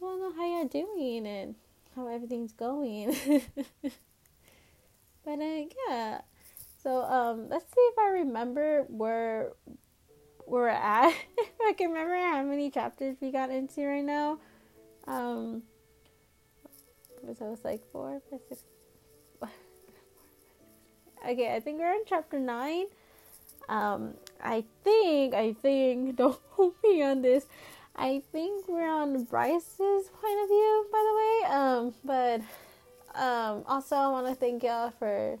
I 0.00 0.04
want 0.04 0.18
to 0.18 0.28
know 0.28 0.32
how 0.36 0.58
y'all 0.58 0.68
doing 0.68 1.26
and 1.26 1.54
how 1.98 2.08
everything's 2.08 2.52
going. 2.52 3.14
but 5.24 5.38
uh, 5.40 5.62
yeah, 5.88 6.20
so 6.82 7.02
um, 7.02 7.48
let's 7.48 7.64
see 7.64 7.80
if 7.80 7.98
I 7.98 8.10
remember 8.10 8.84
where 8.88 9.52
we're 10.46 10.68
at. 10.68 11.14
if 11.38 11.60
I 11.66 11.72
can 11.72 11.88
remember 11.90 12.16
how 12.16 12.42
many 12.42 12.70
chapters 12.70 13.16
we 13.20 13.30
got 13.30 13.50
into 13.50 13.84
right 13.84 14.04
now. 14.04 14.38
Um, 15.06 15.62
was 17.22 17.40
I 17.42 17.44
was 17.44 17.64
like 17.64 17.82
four, 17.92 18.20
five, 18.30 18.40
six. 18.48 18.64
Okay, 21.28 21.52
I 21.52 21.58
think 21.58 21.80
we're 21.80 21.92
in 21.92 22.04
chapter 22.06 22.38
nine. 22.38 22.84
Um, 23.68 24.14
I 24.40 24.62
think, 24.84 25.34
I 25.34 25.52
think, 25.52 26.14
don't 26.14 26.38
hold 26.50 26.74
me 26.84 27.02
on 27.02 27.22
this. 27.22 27.44
I 27.98 28.22
think 28.30 28.68
we're 28.68 28.88
on 28.88 29.24
Bryce's 29.24 29.80
point 29.80 30.40
of 30.42 30.48
view, 30.48 30.86
by 30.92 31.04
the 31.08 31.14
way. 31.16 31.56
Um, 31.56 31.94
but 32.04 32.40
um, 33.20 33.64
also 33.66 33.96
I 33.96 34.08
want 34.08 34.28
to 34.28 34.34
thank 34.36 34.62
y'all 34.62 34.92
for 34.98 35.36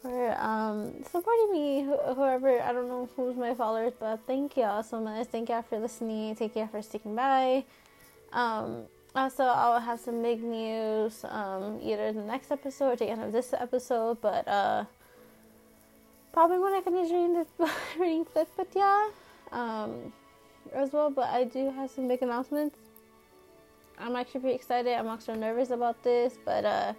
for 0.00 0.40
um, 0.40 1.02
supporting 1.10 1.52
me. 1.52 1.82
Wh- 1.82 2.14
whoever 2.14 2.60
I 2.62 2.72
don't 2.72 2.88
know 2.88 3.08
who's 3.16 3.36
my 3.36 3.52
followers, 3.52 3.94
but 3.98 4.20
thank 4.28 4.56
y'all 4.56 4.84
so 4.84 5.00
much. 5.00 5.26
Thank 5.26 5.48
y'all 5.48 5.62
for 5.62 5.78
listening. 5.80 6.36
Thank 6.36 6.54
y'all 6.54 6.68
for 6.68 6.82
sticking 6.82 7.16
by. 7.16 7.64
Um, 8.32 8.84
also, 9.14 9.42
I'll 9.44 9.80
have 9.80 9.98
some 9.98 10.22
big 10.22 10.42
news 10.42 11.24
um, 11.28 11.80
either 11.82 12.12
the 12.12 12.22
next 12.22 12.52
episode 12.52 12.92
or 12.92 12.96
the 12.96 13.06
end 13.06 13.22
of 13.22 13.32
this 13.32 13.52
episode, 13.52 14.20
but 14.20 14.46
uh, 14.46 14.84
probably 16.32 16.60
when 16.60 16.72
I 16.72 16.80
finish 16.80 17.10
reading 17.10 17.34
this 17.34 17.48
reading 17.98 18.24
Flip 18.24 18.48
with 18.56 18.74
y'all 18.76 19.10
um, 19.50 20.12
as 20.74 20.92
well. 20.92 21.10
But 21.10 21.28
I 21.30 21.44
do 21.44 21.70
have 21.70 21.90
some 21.90 22.08
big 22.08 22.22
announcements. 22.22 22.76
I'm 23.98 24.16
actually 24.16 24.40
pretty 24.40 24.56
excited. 24.56 24.92
I'm 24.94 25.08
also 25.08 25.34
nervous 25.34 25.70
about 25.70 26.02
this, 26.02 26.34
but 26.44 26.64
uh, 26.64 26.92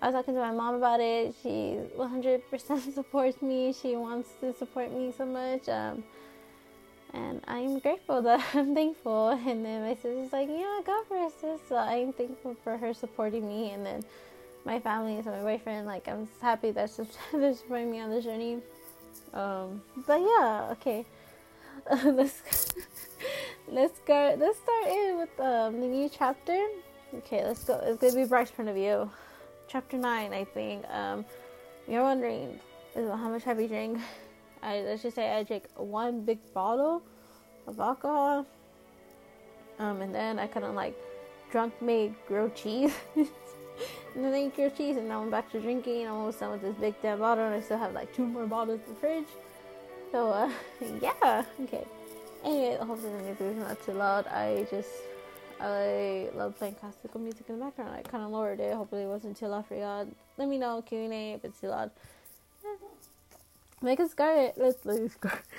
I 0.00 0.06
was 0.06 0.14
talking 0.14 0.34
to 0.34 0.40
my 0.40 0.50
mom 0.50 0.74
about 0.74 1.00
it. 1.00 1.34
She 1.42 1.78
100% 1.96 2.94
supports 2.94 3.40
me. 3.40 3.72
She 3.72 3.96
wants 3.96 4.30
to 4.40 4.52
support 4.52 4.92
me 4.92 5.12
so 5.16 5.24
much. 5.24 5.68
Um, 5.68 6.02
and 7.12 7.40
I'm 7.46 7.78
grateful 7.78 8.20
that 8.22 8.44
I'm 8.54 8.74
thankful. 8.74 9.28
And 9.30 9.64
then 9.64 9.82
my 9.82 9.94
sister's 9.94 10.32
like, 10.32 10.48
yeah, 10.48 10.80
go 10.84 11.04
for 11.06 11.16
it, 11.16 11.32
sis. 11.40 11.60
So 11.68 11.76
I'm 11.76 12.12
thankful 12.12 12.56
for 12.64 12.76
her 12.76 12.92
supporting 12.92 13.46
me. 13.46 13.70
And 13.70 13.86
then 13.86 14.04
my 14.64 14.80
family 14.80 15.16
and 15.16 15.26
my 15.26 15.40
boyfriend, 15.40 15.86
like, 15.86 16.08
I'm 16.08 16.28
happy 16.40 16.72
that 16.72 16.90
they're 17.32 17.54
supporting 17.54 17.90
me 17.90 18.00
on 18.00 18.10
the 18.10 18.20
journey. 18.20 18.58
Um, 19.32 19.82
but 20.06 20.20
yeah, 20.20 20.68
okay. 20.72 21.06
let's 22.04 22.42
let's 23.68 23.98
go. 24.06 24.36
Let's 24.38 24.58
start 24.58 24.86
in 24.86 25.18
with 25.18 25.40
um, 25.40 25.80
the 25.80 25.86
new 25.86 26.08
chapter. 26.08 26.66
Okay, 27.18 27.44
let's 27.44 27.64
go. 27.64 27.80
It's 27.84 28.00
gonna 28.00 28.14
be 28.14 28.28
Bryce's 28.28 28.52
point 28.52 28.68
of 28.68 28.74
view 28.74 29.10
chapter 29.68 29.98
9, 29.98 30.32
I 30.32 30.44
think. 30.44 30.84
Um, 30.88 31.24
you're 31.88 32.02
wondering 32.02 32.58
how 32.94 33.28
much 33.28 33.44
have 33.44 33.60
you 33.60 33.68
drink? 33.68 33.98
I, 34.62 34.80
let's 34.80 35.02
just 35.02 35.16
say 35.16 35.30
I 35.30 35.42
drank 35.42 35.64
one 35.76 36.22
big 36.22 36.38
bottle 36.54 37.02
of 37.66 37.78
alcohol. 37.78 38.46
Um, 39.78 40.00
and 40.00 40.14
then 40.14 40.38
I 40.38 40.46
kind 40.46 40.64
of 40.64 40.74
like 40.74 40.96
drunk 41.50 41.74
made 41.82 42.14
grilled 42.26 42.54
cheese. 42.54 42.94
and 43.16 44.24
then 44.24 44.32
I 44.32 44.46
ate 44.46 44.56
grilled 44.56 44.76
cheese, 44.76 44.96
and 44.96 45.08
now 45.08 45.20
I'm 45.22 45.30
back 45.30 45.50
to 45.52 45.60
drinking. 45.60 46.06
I'm 46.06 46.14
almost 46.14 46.40
done 46.40 46.52
with 46.52 46.62
this 46.62 46.76
big 46.76 46.94
damn 47.02 47.18
bottle, 47.18 47.44
and 47.44 47.54
I 47.54 47.60
still 47.60 47.78
have 47.78 47.92
like 47.92 48.14
two 48.14 48.24
more 48.24 48.46
bottles 48.46 48.80
in 48.86 48.94
the 48.94 49.00
fridge. 49.00 49.26
So, 50.14 50.30
uh, 50.30 50.48
yeah, 51.02 51.44
okay. 51.62 51.84
Anyway, 52.44 52.76
hopefully 52.80 53.12
the 53.14 53.22
music 53.24 53.46
is 53.48 53.56
not 53.56 53.84
too 53.84 53.94
loud. 53.94 54.28
I 54.28 54.64
just 54.70 54.88
I 55.60 56.28
love 56.36 56.56
playing 56.56 56.76
classical 56.76 57.20
music 57.20 57.46
in 57.48 57.58
the 57.58 57.64
background. 57.64 57.96
I 57.96 58.02
kind 58.02 58.22
of 58.22 58.30
lowered 58.30 58.60
it. 58.60 58.74
Hopefully, 58.74 59.02
it 59.02 59.08
wasn't 59.08 59.36
too 59.36 59.48
loud 59.48 59.66
for 59.66 59.74
y'all. 59.74 60.06
Let 60.38 60.48
me 60.48 60.56
know 60.56 60.82
Q 60.82 60.98
and 60.98 61.12
A 61.12 61.32
if 61.32 61.44
it's 61.44 61.60
too 61.60 61.66
loud. 61.66 61.90
Make 63.82 63.98
us 63.98 64.12
start 64.12 64.38
it. 64.38 64.54
Let's 64.56 64.84
let's 64.84 65.16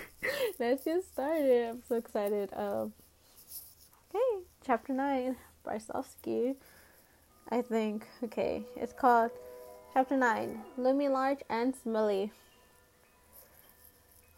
let's 0.58 0.86
get 0.86 1.04
started. 1.04 1.72
I'm 1.72 1.84
so 1.90 1.96
excited. 1.98 2.50
Um, 2.56 2.94
okay, 4.10 4.46
chapter 4.66 4.94
nine, 4.94 5.36
Bryce 5.66 5.88
Loski. 5.94 6.56
I 7.50 7.62
think. 7.62 8.08
Okay, 8.24 8.64
it's 8.78 8.94
called 8.94 9.32
chapter 9.94 10.16
nine. 10.16 10.62
Lumi 10.80 11.12
large 11.12 11.40
and 11.50 11.76
smelly. 11.76 12.32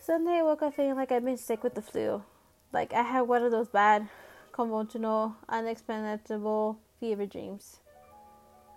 Sunday, 0.08 0.40
I 0.40 0.44
woke 0.44 0.62
up 0.62 0.74
feeling 0.74 0.96
like 0.96 1.12
I've 1.12 1.26
been 1.26 1.36
sick 1.36 1.66
with 1.66 1.76
the 1.76 1.82
flu. 1.82 2.24
Like 2.72 2.94
I 2.94 3.02
had 3.02 3.24
one 3.24 3.44
of 3.44 3.52
those 3.52 3.68
bad 3.68 4.08
conventional, 4.54 5.36
unexplainable 5.50 6.80
fever 6.98 7.26
dreams. 7.26 7.82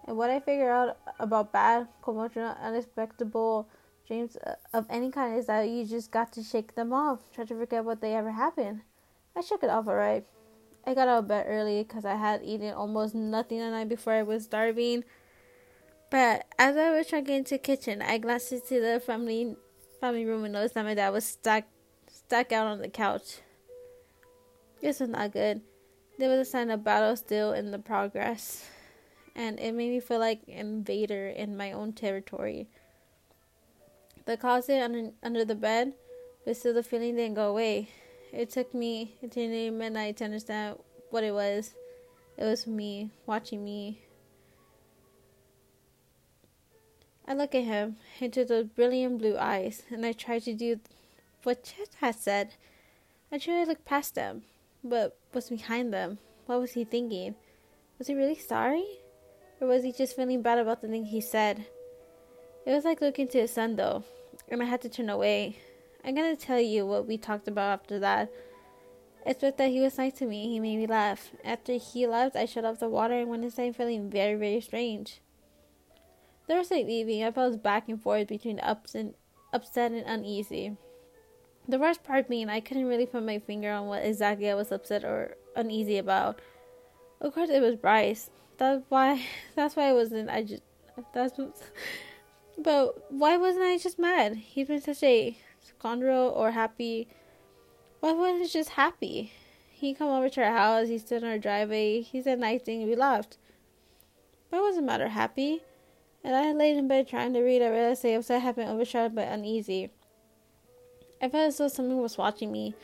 And 0.09 0.17
what 0.17 0.31
I 0.31 0.41
figure 0.41 0.73
out 0.73 0.99
about 1.21 1.53
bad, 1.53 1.87
conventional, 2.03 2.57
unexpectable 2.61 3.69
dreams 4.09 4.37
of 4.75 4.87
any 4.91 5.13
kind 5.13 5.39
is 5.39 5.47
that 5.47 5.69
you 5.69 5.85
just 5.85 6.11
got 6.11 6.33
to 6.33 6.43
shake 6.43 6.75
them 6.75 6.93
off. 6.93 7.21
Try 7.33 7.45
to 7.45 7.55
forget 7.55 7.85
what 7.85 8.01
they 8.01 8.17
ever 8.17 8.33
happened. 8.33 8.81
I 9.37 9.43
shook 9.43 9.63
it 9.63 9.71
off 9.71 9.87
alright. 9.87 10.27
I 10.85 10.95
got 10.95 11.07
out 11.07 11.19
of 11.21 11.29
bed 11.29 11.47
early 11.47 11.85
because 11.85 12.05
I 12.05 12.17
had 12.17 12.43
eaten 12.43 12.75
almost 12.75 13.15
nothing 13.15 13.61
the 13.61 13.71
night 13.71 13.89
before 13.89 14.15
I 14.15 14.25
was 14.25 14.47
starving. 14.47 15.05
But 16.11 16.47
as 16.59 16.77
I 16.77 16.91
was 16.91 17.07
trying 17.07 17.25
to 17.27 17.29
get 17.29 17.39
into 17.39 17.55
the 17.55 17.59
kitchen, 17.59 18.03
I 18.03 18.19
glanced 18.19 18.51
into 18.51 18.81
the 18.81 18.99
family 18.99 19.55
family 20.01 20.25
room 20.25 20.45
and 20.45 20.55
noticed 20.55 20.75
that 20.75 20.85
my 20.85 20.95
dad 20.95 21.11
was 21.11 21.25
stuck 21.25 21.65
stuck 22.11 22.53
out 22.53 22.67
on 22.67 22.81
the 22.81 22.89
couch. 22.89 23.41
This 24.81 25.01
was 25.01 25.11
not 25.11 25.33
good. 25.33 25.61
There 26.19 26.31
was 26.31 26.47
a 26.47 26.51
sign 26.51 26.71
of 26.71 26.85
battle 26.85 27.17
still 27.17 27.53
in 27.53 27.71
the 27.71 27.79
progress, 27.79 28.69
and 29.35 29.59
it 29.61 29.75
made 29.75 29.91
me 29.91 30.01
feel 30.01 30.19
like 30.19 30.43
an 30.49 30.85
invader 30.85 31.29
in 31.29 31.57
my 31.57 31.73
own 31.73 31.93
territory. 31.93 32.69
The 34.27 34.37
closet 34.37 34.83
under, 34.83 35.11
under 35.23 35.45
the 35.45 35.55
bed, 35.55 35.95
but 36.45 36.57
still 36.57 36.75
the 36.75 36.83
feeling 36.83 37.17
didn't 37.17 37.35
go 37.35 37.49
away. 37.49 37.89
It 38.33 38.51
took 38.51 38.73
me 38.75 39.17
until 39.23 39.73
midnight 39.73 40.19
to 40.19 40.25
understand 40.25 40.79
what 41.11 41.25
it 41.25 41.33
was. 41.33 41.75
It 42.37 42.45
was 42.45 42.67
me, 42.67 43.11
watching 43.27 43.65
me. 43.65 44.03
I 47.31 47.33
look 47.33 47.55
at 47.55 47.63
him, 47.63 47.95
into 48.19 48.45
those 48.45 48.65
brilliant 48.65 49.19
blue 49.19 49.39
eyes, 49.39 49.85
and 49.89 50.05
I 50.05 50.11
try 50.11 50.41
to 50.41 50.53
do 50.53 50.81
what 51.45 51.63
Chet 51.63 51.91
had 52.01 52.17
said. 52.17 52.55
I 53.31 53.39
try 53.39 53.63
to 53.63 53.69
look 53.69 53.85
past 53.85 54.17
them, 54.17 54.43
but 54.83 55.17
was 55.33 55.49
behind 55.49 55.95
them? 55.95 56.19
What 56.47 56.61
was 56.61 56.73
he 56.73 56.83
thinking? 56.83 57.37
Was 57.99 58.09
he 58.09 58.17
really 58.17 58.35
sorry? 58.35 58.85
Or 59.61 59.69
was 59.69 59.85
he 59.85 59.93
just 59.93 60.17
feeling 60.17 60.43
bad 60.43 60.59
about 60.59 60.83
the 60.83 60.89
thing 60.89 61.05
he 61.05 61.21
said? 61.21 61.67
It 62.67 62.73
was 62.73 62.85
like 62.85 63.01
looking 63.01 63.29
to 63.29 63.43
his 63.43 63.53
son, 63.53 63.77
though, 63.77 64.03
and 64.49 64.61
I 64.61 64.65
had 64.65 64.81
to 64.81 64.89
turn 64.89 65.09
away. 65.09 65.57
I'm 66.05 66.17
gonna 66.17 66.35
tell 66.35 66.59
you 66.59 66.85
what 66.85 67.07
we 67.07 67.17
talked 67.17 67.47
about 67.47 67.79
after 67.79 68.01
that. 68.01 68.29
It's 69.25 69.41
just 69.41 69.57
that 69.59 69.71
he 69.71 69.79
was 69.79 69.99
nice 69.99 70.15
to 70.15 70.27
me. 70.27 70.49
He 70.49 70.59
made 70.59 70.79
me 70.79 70.89
laugh. 70.89 71.31
After 71.45 71.75
he 71.75 72.09
left, 72.09 72.35
I 72.35 72.47
shut 72.47 72.65
off 72.65 72.81
the 72.81 72.89
water 72.89 73.15
and 73.15 73.29
went 73.29 73.45
inside 73.45 73.77
feeling 73.77 74.11
very, 74.11 74.35
very 74.35 74.61
strange. 74.61 75.21
Thursday 76.51 76.83
evening, 76.83 77.23
I 77.23 77.31
felt 77.31 77.63
back 77.63 77.89
and 77.89 78.03
forth 78.03 78.27
between 78.27 78.59
ups 78.59 78.97
and 78.97 79.15
upset 79.53 79.93
and 79.93 80.05
uneasy. 80.05 80.77
The 81.69 81.79
worst 81.79 82.03
part 82.03 82.29
being 82.29 82.49
I 82.49 82.59
couldn't 82.59 82.87
really 82.87 83.07
put 83.07 83.23
my 83.23 83.39
finger 83.39 83.71
on 83.71 83.87
what 83.87 84.05
exactly 84.05 84.51
I 84.51 84.55
was 84.55 84.73
upset 84.73 85.05
or 85.05 85.37
uneasy 85.55 85.97
about. 85.97 86.41
Of 87.21 87.35
course, 87.35 87.51
it 87.51 87.63
was 87.63 87.77
Bryce. 87.77 88.31
That's 88.59 88.83
why. 88.89 89.25
That's 89.55 89.77
why 89.77 89.91
I 89.91 89.93
wasn't. 89.93 90.29
I 90.29 90.43
just. 90.43 90.63
That's. 91.15 91.39
But 92.59 93.13
why 93.13 93.37
wasn't 93.37 93.65
I 93.65 93.79
just 93.79 94.01
mad? 94.01 94.35
He's 94.35 94.67
been 94.67 94.81
such 94.81 95.05
a 95.05 95.39
scoundrel 95.61 96.31
or 96.31 96.51
happy. 96.51 97.07
Why 98.01 98.13
wasn't 98.13 98.43
he 98.43 98.49
just 98.49 98.71
happy? 98.71 99.33
He 99.71 99.95
come 99.95 100.09
over 100.09 100.29
to 100.29 100.43
our 100.43 100.53
house. 100.53 100.89
He 100.89 100.99
stood 100.99 101.23
in 101.23 101.29
our 101.29 101.39
driveway. 101.39 102.01
He 102.01 102.21
said 102.21 102.41
nice 102.41 102.63
thing. 102.63 102.89
We 102.89 102.97
laughed. 102.97 103.39
But 104.51 104.63
wasn't 104.63 104.87
mad 104.87 105.01
or 105.01 105.09
happy. 105.09 105.63
And 106.23 106.37
I 106.37 106.53
laid 106.53 106.77
in 106.77 106.89
bed 106.89 107.09
trying 107.09 107.33
to 107.33 107.41
read. 107.41 107.63
I 107.63 107.69
realized 107.69 108.05
I 108.05 108.17
was 108.17 108.29
having 108.29 108.69
overshadowed 108.69 109.15
but 109.15 109.29
uneasy. 109.29 109.91
I 111.23 111.29
felt 111.29 111.49
as 111.49 111.59
though 111.59 111.69
something 111.69 112.01
was 112.01 112.19
watching 112.19 112.53
me. 112.53 112.75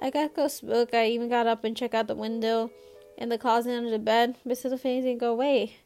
I 0.00 0.10
got 0.10 0.34
go 0.34 0.48
spook. 0.48 0.94
I 0.94 1.06
even 1.06 1.28
got 1.28 1.46
up 1.46 1.64
and 1.64 1.76
checked 1.76 1.94
out 1.94 2.06
the 2.06 2.14
window 2.14 2.70
and 3.16 3.32
the 3.32 3.38
closet 3.38 3.76
under 3.76 3.90
the 3.90 3.98
bed, 3.98 4.36
but 4.46 4.56
still 4.56 4.70
the 4.70 4.78
feelings 4.78 5.04
didn't 5.04 5.20
go 5.20 5.32
away. 5.32 5.76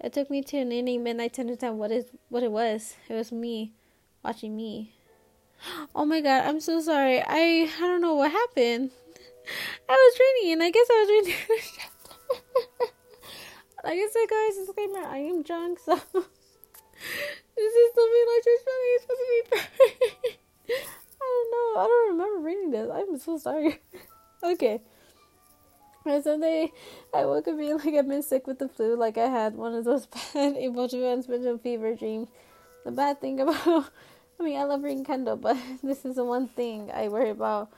It 0.00 0.12
took 0.12 0.30
me 0.30 0.42
to 0.42 0.58
an 0.58 0.68
nearly 0.68 0.98
midnight 0.98 1.34
to 1.34 1.42
understand 1.42 1.78
what 1.78 1.90
is 1.90 2.06
what 2.28 2.42
it 2.42 2.50
was. 2.50 2.96
It 3.08 3.14
was 3.14 3.32
me 3.32 3.72
watching 4.24 4.56
me. 4.56 4.92
Oh 5.94 6.04
my 6.04 6.20
god, 6.20 6.44
I'm 6.44 6.60
so 6.60 6.80
sorry. 6.80 7.22
I 7.22 7.70
I 7.78 7.80
don't 7.80 8.02
know 8.02 8.14
what 8.14 8.30
happened. 8.30 8.90
I 9.88 9.92
was 9.92 10.20
reading, 10.20 10.60
I 10.60 10.70
guess 10.70 10.86
I 10.90 11.00
was 11.00 11.26
reading. 11.26 12.90
like 13.86 13.98
I 14.00 14.08
said, 14.10 14.28
guys, 14.28 14.66
disclaimer: 14.66 15.06
I 15.06 15.18
am 15.18 15.42
drunk, 15.42 15.78
so 15.78 15.94
this 16.12 17.72
is 17.72 17.94
something 17.94 18.26
like 18.32 18.44
just 18.44 18.64
funny. 18.64 18.88
It's 18.94 19.02
supposed 19.02 19.20
to 19.20 19.28
be 19.30 19.42
perfect. 19.50 20.38
I 21.22 21.26
don't 21.26 21.50
know. 21.52 21.80
I 21.80 21.86
don't 21.86 22.08
remember 22.10 22.44
reading 22.44 22.70
this. 22.72 22.90
I'm 22.92 23.18
so 23.18 23.38
sorry. 23.38 23.80
okay. 24.42 24.80
And 26.04 26.22
someday 26.22 26.72
I 27.14 27.24
woke 27.26 27.46
up 27.46 27.56
being 27.56 27.78
like 27.78 27.94
I've 27.94 28.08
been 28.08 28.22
sick 28.22 28.46
with 28.46 28.58
the 28.58 28.68
flu, 28.68 28.96
like 28.96 29.18
I 29.18 29.28
had 29.28 29.54
one 29.54 29.74
of 29.74 29.84
those 29.84 30.06
bad 30.06 30.56
emotional 30.56 31.12
and 31.12 31.60
fever 31.60 31.94
dreams. 31.94 32.28
The 32.84 32.90
bad 32.90 33.20
thing 33.20 33.40
about 33.40 33.90
I 34.38 34.42
mean, 34.42 34.58
I 34.58 34.64
love 34.64 34.82
reading 34.82 35.04
Kindle, 35.04 35.36
but 35.36 35.56
this 35.82 36.04
is 36.04 36.16
the 36.16 36.24
one 36.24 36.48
thing 36.48 36.90
I 36.92 37.08
worry 37.08 37.30
about 37.30 37.70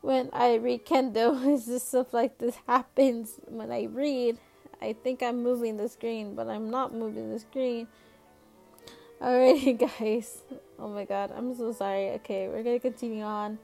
when 0.00 0.30
I 0.32 0.56
read 0.56 0.84
Kindle 0.84 1.48
is 1.48 1.66
just 1.66 1.88
stuff 1.88 2.12
like 2.12 2.38
this 2.38 2.56
happens 2.66 3.40
when 3.46 3.70
I 3.70 3.84
read. 3.84 4.38
I 4.84 4.92
think 4.92 5.22
I'm 5.22 5.42
moving 5.42 5.78
the 5.78 5.88
screen, 5.88 6.34
but 6.34 6.46
I'm 6.48 6.70
not 6.70 6.94
moving 6.94 7.30
the 7.30 7.38
screen. 7.38 7.88
Alrighty, 9.20 9.78
guys. 9.98 10.42
Oh 10.78 10.88
my 10.88 11.06
god, 11.06 11.32
I'm 11.34 11.54
so 11.54 11.72
sorry. 11.72 12.10
Okay, 12.18 12.48
we're 12.48 12.62
gonna 12.62 12.78
continue 12.78 13.22
on. 13.22 13.58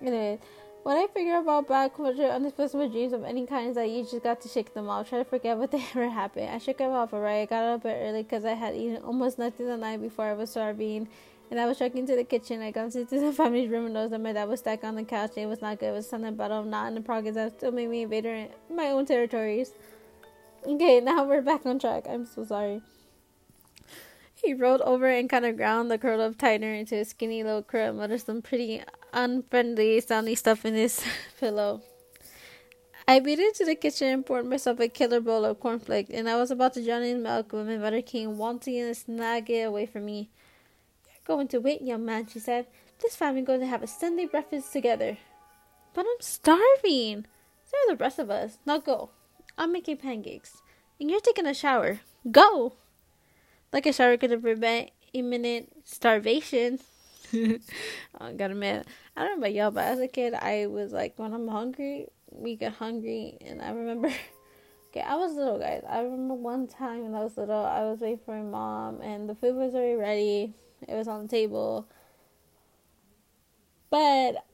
Anyway, 0.00 0.40
when 0.82 0.96
I 0.96 1.06
figure 1.14 1.36
about 1.36 1.68
bad 1.68 1.94
culture, 1.94 2.26
unexplainable 2.26 2.88
dreams 2.88 3.12
of 3.12 3.22
any 3.22 3.46
kind, 3.46 3.72
that 3.76 3.88
you 3.88 4.02
just 4.02 4.24
got 4.24 4.40
to 4.40 4.48
shake 4.48 4.74
them 4.74 4.88
off. 4.88 5.08
Try 5.08 5.18
to 5.18 5.24
forget 5.24 5.56
what 5.56 5.70
they 5.74 5.84
ever 5.94 6.08
happened. 6.08 6.50
I 6.50 6.58
shook 6.58 6.78
them 6.78 6.90
off, 6.90 7.12
alright. 7.14 7.42
I 7.42 7.46
got 7.46 7.62
up 7.62 7.82
early 7.84 8.24
because 8.24 8.44
I 8.44 8.54
had 8.54 8.74
eaten 8.74 8.96
almost 9.04 9.38
nothing 9.38 9.66
the 9.66 9.76
night 9.76 10.02
before 10.02 10.24
I 10.24 10.32
was 10.32 10.50
starving 10.50 11.08
and 11.52 11.60
I 11.60 11.66
was 11.66 11.78
walking 11.78 12.06
to 12.06 12.16
the 12.16 12.24
kitchen. 12.24 12.62
I 12.62 12.70
got 12.70 12.96
into 12.96 13.20
the 13.20 13.32
family's 13.40 13.68
room 13.68 13.84
and 13.84 13.94
noticed 13.94 14.12
that 14.12 14.20
my 14.20 14.32
dad 14.32 14.48
was 14.48 14.60
stuck 14.60 14.82
on 14.82 14.96
the 14.96 15.04
couch. 15.04 15.32
It 15.36 15.46
was 15.46 15.60
not 15.60 15.78
good. 15.78 15.90
It 15.90 15.92
was 15.92 16.08
something 16.08 16.30
about 16.30 16.50
him 16.50 16.70
not 16.70 16.88
in 16.88 16.94
the 16.94 17.02
progress 17.02 17.34
that 17.34 17.58
still 17.58 17.72
made 17.72 17.90
me 17.90 18.02
invader 18.02 18.34
in 18.34 18.48
my 18.74 18.86
own 18.86 19.04
territories. 19.06 19.74
Okay, 20.64 21.00
now 21.00 21.24
we're 21.24 21.42
back 21.42 21.66
on 21.66 21.80
track. 21.80 22.06
I'm 22.08 22.24
so 22.24 22.44
sorry. 22.44 22.82
He 24.32 24.54
rolled 24.54 24.80
over 24.82 25.08
and 25.08 25.28
kind 25.28 25.44
of 25.44 25.56
ground 25.56 25.90
the 25.90 25.98
curl 25.98 26.20
up 26.20 26.38
tighter 26.38 26.72
into 26.72 26.94
his 26.94 27.08
skinny 27.08 27.42
little 27.42 27.64
crib 27.64 27.88
and 27.88 27.98
muttered 27.98 28.20
some 28.20 28.42
pretty 28.42 28.80
unfriendly 29.12 30.00
sounding 30.00 30.36
stuff 30.36 30.64
in 30.64 30.74
his 30.74 31.04
pillow. 31.40 31.82
I 33.08 33.18
beat 33.18 33.40
into 33.40 33.64
the 33.64 33.74
kitchen 33.74 34.06
and 34.06 34.24
poured 34.24 34.46
myself 34.46 34.78
a 34.78 34.86
killer 34.86 35.20
bowl 35.20 35.44
of 35.44 35.58
cornflakes, 35.58 36.10
and 36.10 36.28
I 36.28 36.36
was 36.36 36.52
about 36.52 36.74
to 36.74 36.84
drown 36.84 37.02
in 37.02 37.24
milk 37.24 37.52
when 37.52 37.66
my 37.66 37.78
mother 37.78 38.00
came 38.00 38.38
wanting 38.38 38.74
to 38.86 38.94
snag 38.94 39.50
it 39.50 39.62
away 39.62 39.86
from 39.86 40.04
me. 40.04 40.30
You're 41.06 41.36
going 41.36 41.48
to 41.48 41.58
wait, 41.58 41.82
young 41.82 42.04
man, 42.04 42.28
she 42.28 42.38
said. 42.38 42.68
This 43.00 43.16
family 43.16 43.42
going 43.42 43.60
to 43.60 43.66
have 43.66 43.82
a 43.82 43.88
Sunday 43.88 44.26
breakfast 44.26 44.72
together. 44.72 45.18
But 45.92 46.06
I'm 46.08 46.20
starving. 46.20 47.26
So 47.64 47.76
are 47.78 47.96
the 47.96 48.00
rest 48.00 48.20
of 48.20 48.30
us. 48.30 48.58
Now 48.64 48.78
go. 48.78 49.10
I'm 49.62 49.72
making 49.72 49.98
pancakes. 49.98 50.60
And 51.00 51.08
you're 51.08 51.20
taking 51.20 51.46
a 51.46 51.54
shower. 51.54 52.00
Go! 52.28 52.74
Like 53.72 53.86
a 53.86 53.92
shower 53.92 54.16
could 54.16 54.42
prevent 54.42 54.90
imminent 55.12 55.70
starvation. 55.84 56.80
I 57.32 57.60
oh, 58.20 58.32
gotta 58.32 58.54
admit, 58.54 58.88
I 59.16 59.20
don't 59.22 59.38
know 59.38 59.46
about 59.46 59.54
y'all, 59.54 59.70
but 59.70 59.84
as 59.84 60.00
a 60.00 60.08
kid, 60.08 60.34
I 60.34 60.66
was 60.66 60.92
like, 60.92 61.14
when 61.16 61.32
I'm 61.32 61.46
hungry, 61.46 62.08
we 62.32 62.56
get 62.56 62.72
hungry. 62.72 63.38
And 63.40 63.62
I 63.62 63.70
remember, 63.70 64.08
okay, 64.90 65.00
I 65.00 65.14
was 65.14 65.34
little, 65.34 65.60
guys. 65.60 65.84
I 65.88 66.00
remember 66.00 66.34
one 66.34 66.66
time 66.66 67.04
when 67.04 67.14
I 67.14 67.22
was 67.22 67.36
little, 67.36 67.64
I 67.64 67.84
was 67.84 68.00
waiting 68.00 68.18
for 68.24 68.34
my 68.34 68.42
mom, 68.42 69.00
and 69.00 69.28
the 69.28 69.36
food 69.36 69.54
was 69.54 69.74
already 69.74 69.94
ready 69.94 70.54
it 70.88 70.94
was 70.94 71.06
on 71.06 71.22
the 71.22 71.28
table. 71.28 71.86
But 73.90 74.44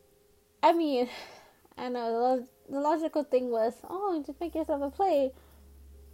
I 0.62 0.74
mean, 0.74 1.08
I 1.78 1.88
know 1.88 2.36
the, 2.36 2.48
the 2.70 2.80
logical 2.80 3.24
thing 3.24 3.50
was, 3.50 3.74
oh, 3.88 4.22
just 4.24 4.40
make 4.40 4.54
yourself 4.54 4.82
a 4.82 4.90
plate. 4.90 5.32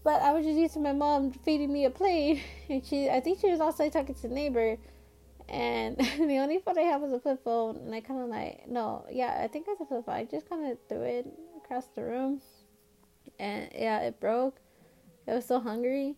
But 0.02 0.20
I 0.22 0.32
was 0.32 0.44
just 0.44 0.58
used 0.58 0.74
to 0.74 0.80
my 0.80 0.92
mom 0.92 1.32
feeding 1.32 1.72
me 1.72 1.84
a 1.86 1.90
plate, 1.90 2.42
and 2.68 2.84
she, 2.84 3.08
I 3.08 3.20
think 3.20 3.40
she 3.40 3.50
was 3.50 3.60
also 3.60 3.88
talking 3.88 4.14
to 4.14 4.22
the 4.28 4.34
neighbor, 4.34 4.76
and 5.48 5.96
the 6.18 6.38
only 6.38 6.58
phone 6.58 6.78
I 6.78 6.82
had 6.82 7.00
was 7.00 7.12
a 7.12 7.20
flip 7.20 7.42
phone, 7.42 7.76
and 7.76 7.94
I 7.94 8.00
kind 8.00 8.20
of 8.20 8.28
like, 8.28 8.68
no, 8.68 9.06
yeah, 9.10 9.40
I 9.42 9.48
think 9.48 9.66
it's 9.68 9.80
a 9.80 9.86
flip 9.86 10.04
phone. 10.04 10.14
I 10.14 10.24
just 10.24 10.48
kind 10.48 10.70
of 10.70 10.78
threw 10.88 11.02
it 11.02 11.26
across 11.64 11.86
the 11.94 12.02
room, 12.02 12.40
and 13.38 13.70
yeah, 13.74 14.00
it 14.00 14.20
broke. 14.20 14.60
I 15.26 15.34
was 15.34 15.46
so 15.46 15.58
hungry, 15.58 16.16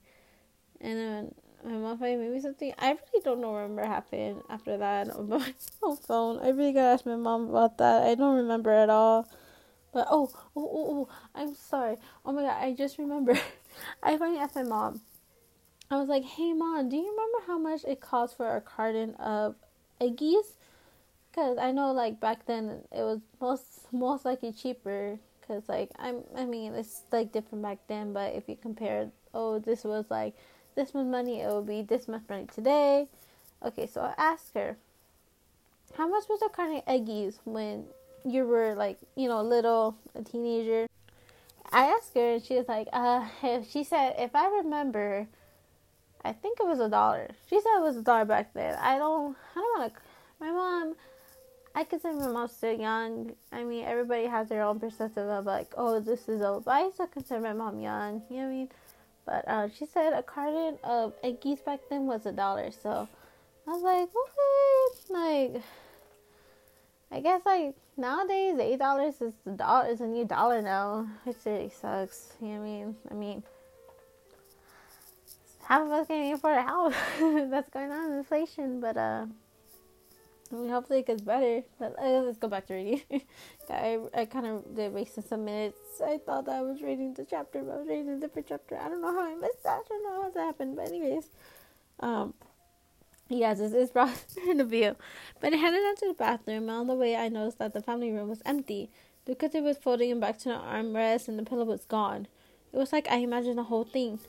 and 0.81 0.99
then 0.99 1.35
my 1.65 1.73
mom 1.73 1.99
finally 1.99 2.25
made 2.25 2.33
me 2.33 2.41
something. 2.41 2.73
I 2.79 2.91
really 2.91 3.23
don't 3.25 3.41
know 3.41 3.51
what 3.51 3.59
remember 3.59 3.87
happened 3.87 4.43
after 4.51 4.77
that 4.79 5.11
on 5.11 5.29
my 5.29 5.55
phone. 6.07 6.39
I 6.41 6.51
really 6.51 6.73
gotta 6.73 6.95
ask 6.95 7.07
my 7.07 7.17
mom 7.17 7.51
about 7.51 7.79
that. 7.79 8.03
I 8.03 8.15
don't 8.15 8.37
remember 8.37 8.71
at 8.73 8.91
all. 8.91 9.29
But 9.97 10.09
oh, 10.11 10.29
oh, 10.55 10.61
oh, 10.75 10.87
oh, 10.91 11.09
I'm 11.35 11.55
sorry. 11.55 11.97
Oh 12.27 12.31
my 12.31 12.43
god, 12.43 12.63
I 12.63 12.75
just 12.75 12.99
remember. 12.99 13.33
I 14.03 14.19
finally 14.19 14.39
asked 14.39 14.55
my 14.55 14.63
mom. 14.63 15.01
I 15.91 15.97
was 15.97 16.07
like, 16.07 16.23
"Hey 16.23 16.53
mom, 16.53 16.91
do 16.91 16.97
you 16.97 17.11
remember 17.11 17.39
how 17.47 17.57
much 17.57 17.83
it 17.89 18.03
cost 18.03 18.37
for 18.37 18.57
a 18.57 18.61
carton 18.61 19.15
of 19.15 19.55
eggies?" 19.99 20.53
Cause 21.35 21.57
I 21.57 21.73
know 21.73 21.93
like 21.93 22.21
back 22.21 22.45
then 22.45 22.83
it 22.93 23.01
was 23.01 23.21
most 23.41 23.91
most 23.91 24.27
likely 24.27 24.53
cheaper. 24.53 25.19
Cause 25.49 25.63
like 25.67 25.89
I'm 25.99 26.25
I 26.37 26.45
mean 26.45 26.75
it's 26.75 27.05
like 27.11 27.33
different 27.33 27.63
back 27.63 27.79
then, 27.89 28.13
but 28.13 28.35
if 28.35 28.51
you 28.51 28.57
compare, 28.61 29.11
oh 29.33 29.59
this 29.59 29.83
was 29.83 30.05
like 30.11 30.37
this 30.75 30.93
much 30.93 31.07
money, 31.07 31.41
it 31.41 31.47
will 31.47 31.63
be 31.63 31.81
this 31.81 32.07
much 32.07 32.25
money 32.29 32.45
today. 32.55 33.09
Okay, 33.65 33.87
so 33.87 34.03
I 34.03 34.13
asked 34.19 34.53
her, 34.53 34.77
how 35.97 36.07
much 36.07 36.25
was 36.29 36.43
a 36.43 36.51
carton 36.51 36.77
of 36.77 36.85
eggies 36.85 37.39
when 37.45 37.87
you 38.27 38.45
were 38.45 38.75
like, 38.75 38.99
you 39.15 39.29
know, 39.29 39.43
little, 39.43 39.97
a 40.15 40.23
teenager? 40.23 40.87
I 41.73 41.87
asked 41.87 42.15
her, 42.15 42.35
and 42.35 42.43
she 42.45 42.55
was 42.55 42.69
like, 42.69 42.89
uh, 42.93 43.27
she 43.71 43.85
said, 43.85 44.15
if 44.19 44.35
I 44.35 44.49
remember, 44.49 45.27
I 46.25 46.33
think 46.33 46.59
it 46.61 46.67
was 46.67 46.81
a 46.81 46.89
dollar. 46.89 47.29
She 47.49 47.61
said 47.61 47.79
it 47.79 47.83
was 47.83 47.97
a 47.97 48.03
dollar 48.03 48.25
back 48.25 48.53
then. 48.55 48.77
I 48.81 48.99
don't, 48.99 49.37
I 49.55 49.61
don't 49.61 49.81
want 49.81 49.95
to, 49.95 50.01
my 50.41 50.51
mom, 50.51 50.95
I 51.75 51.85
consider 51.85 52.15
my 52.15 52.29
mom 52.29 52.49
still 52.49 52.79
young. 52.79 53.33
I 53.53 53.63
mean, 53.63 53.85
everybody 53.85 54.27
has 54.27 54.49
their 54.49 54.63
own 54.63 54.81
perspective 54.81 55.29
of 55.29 55.45
like, 55.45 55.73
oh, 55.77 56.01
this 56.01 56.29
is 56.29 56.43
old. 56.43 56.65
But 56.65 56.71
I 56.73 56.91
still 56.91 57.07
consider 57.07 57.41
my 57.41 57.53
mom 57.53 57.81
young. 57.81 58.23
You 58.31 58.37
know 58.37 58.43
what 58.43 58.49
I 58.49 58.55
mean? 58.55 58.69
But 59.27 59.49
uh, 59.49 59.69
she 59.77 59.87
said 59.87 60.13
a 60.13 60.23
carton 60.23 60.79
of 60.83 61.13
eggies 61.23 61.65
back 61.65 61.81
then 61.91 62.07
was 62.07 62.27
a 62.27 62.33
dollar. 62.33 62.71
So 62.71 63.09
I 63.67 63.71
was 63.71 63.83
like, 63.83 64.09
what? 64.13 65.53
Like, 65.55 65.63
I 67.11 67.21
guess 67.21 67.43
like 67.47 67.75
nowadays 67.97 68.59
eight 68.59 68.79
dollars 68.79 69.21
is 69.21 69.33
the 69.45 69.53
dollar 69.53 69.89
is 69.89 70.01
a 70.01 70.07
new 70.07 70.25
dollar 70.25 70.61
now, 70.61 71.09
which 71.25 71.37
really 71.45 71.71
sucks. 71.71 72.33
You 72.41 72.49
know 72.49 72.61
what 72.61 72.67
I 72.67 72.71
mean? 72.71 72.97
I 73.11 73.15
mean, 73.15 73.43
half 75.65 75.83
of 75.83 75.91
us 75.93 76.07
can't 76.09 76.25
even 76.25 76.35
afford 76.35 76.59
a 76.59 76.63
house. 76.63 76.95
That's 77.51 77.71
going 77.71 77.91
on 77.91 78.13
inflation, 78.13 78.81
but 78.81 78.97
uh. 78.97 79.27
I 80.53 80.55
mean, 80.55 80.71
hopefully 80.71 81.01
it 81.01 81.07
gets 81.07 81.23
better. 81.23 81.63
But 81.79 81.97
uh, 81.99 82.21
let's 82.21 82.39
go 82.39 82.47
back 82.47 82.67
to 82.69 82.75
reading. 82.75 83.03
I 83.71 83.99
I 84.15 84.27
kind 84.27 84.47
of 84.47 84.77
did 84.77 84.93
waste 84.93 85.19
some 85.29 85.45
minutes. 85.45 86.01
I 86.05 86.19
thought 86.19 86.49
I 86.49 86.63
was 86.63 86.83
reading 86.83 87.15
the 87.15 87.25
chapter, 87.25 87.63
but 87.63 87.73
I 87.73 87.79
was 87.79 87.89
reading 87.89 88.11
a 88.11 88.21
different 88.21 88.47
chapter. 88.49 88.79
I 88.79 88.89
don't 88.89 89.03
know 89.03 89.13
how 89.13 89.27
I 89.27 89.35
missed 89.35 89.65
that. 89.65 89.81
I 89.81 89.83
don't 89.89 90.05
know 90.05 90.23
how 90.23 90.31
that 90.31 90.41
happened. 90.41 90.77
But 90.77 90.89
anyways, 90.89 91.29
um, 91.99 92.35
yes, 93.29 93.59
this 93.59 93.73
is 93.73 93.91
brought 93.91 94.25
in 94.49 94.59
the 94.59 94.65
view. 94.65 94.97
But 95.41 95.53
I 95.53 95.57
headed 95.57 95.81
out 95.85 95.99
to 95.99 96.09
the 96.09 96.15
bathroom. 96.15 96.69
And 96.69 96.71
on 96.71 96.87
the 96.87 96.95
way, 96.95 97.17
I 97.17 97.29
noticed 97.29 97.59
that 97.59 97.73
the 97.73 97.83
family 97.83 98.11
room 98.13 98.29
was 98.29 98.43
empty. 98.45 98.91
The 99.25 99.35
cushion 99.35 99.65
was 99.65 99.77
folding 99.77 100.21
back 100.21 100.39
to 100.39 100.51
the 100.51 100.55
armrest, 100.55 101.29
and 101.29 101.39
the 101.39 101.43
pillow 101.43 101.65
was 101.65 101.85
gone. 101.85 102.29
It 102.73 102.79
was 102.79 102.93
like 102.93 103.09
I 103.11 103.17
imagined 103.17 103.59
the 103.59 103.65
whole 103.65 103.85
thing. 103.85 104.21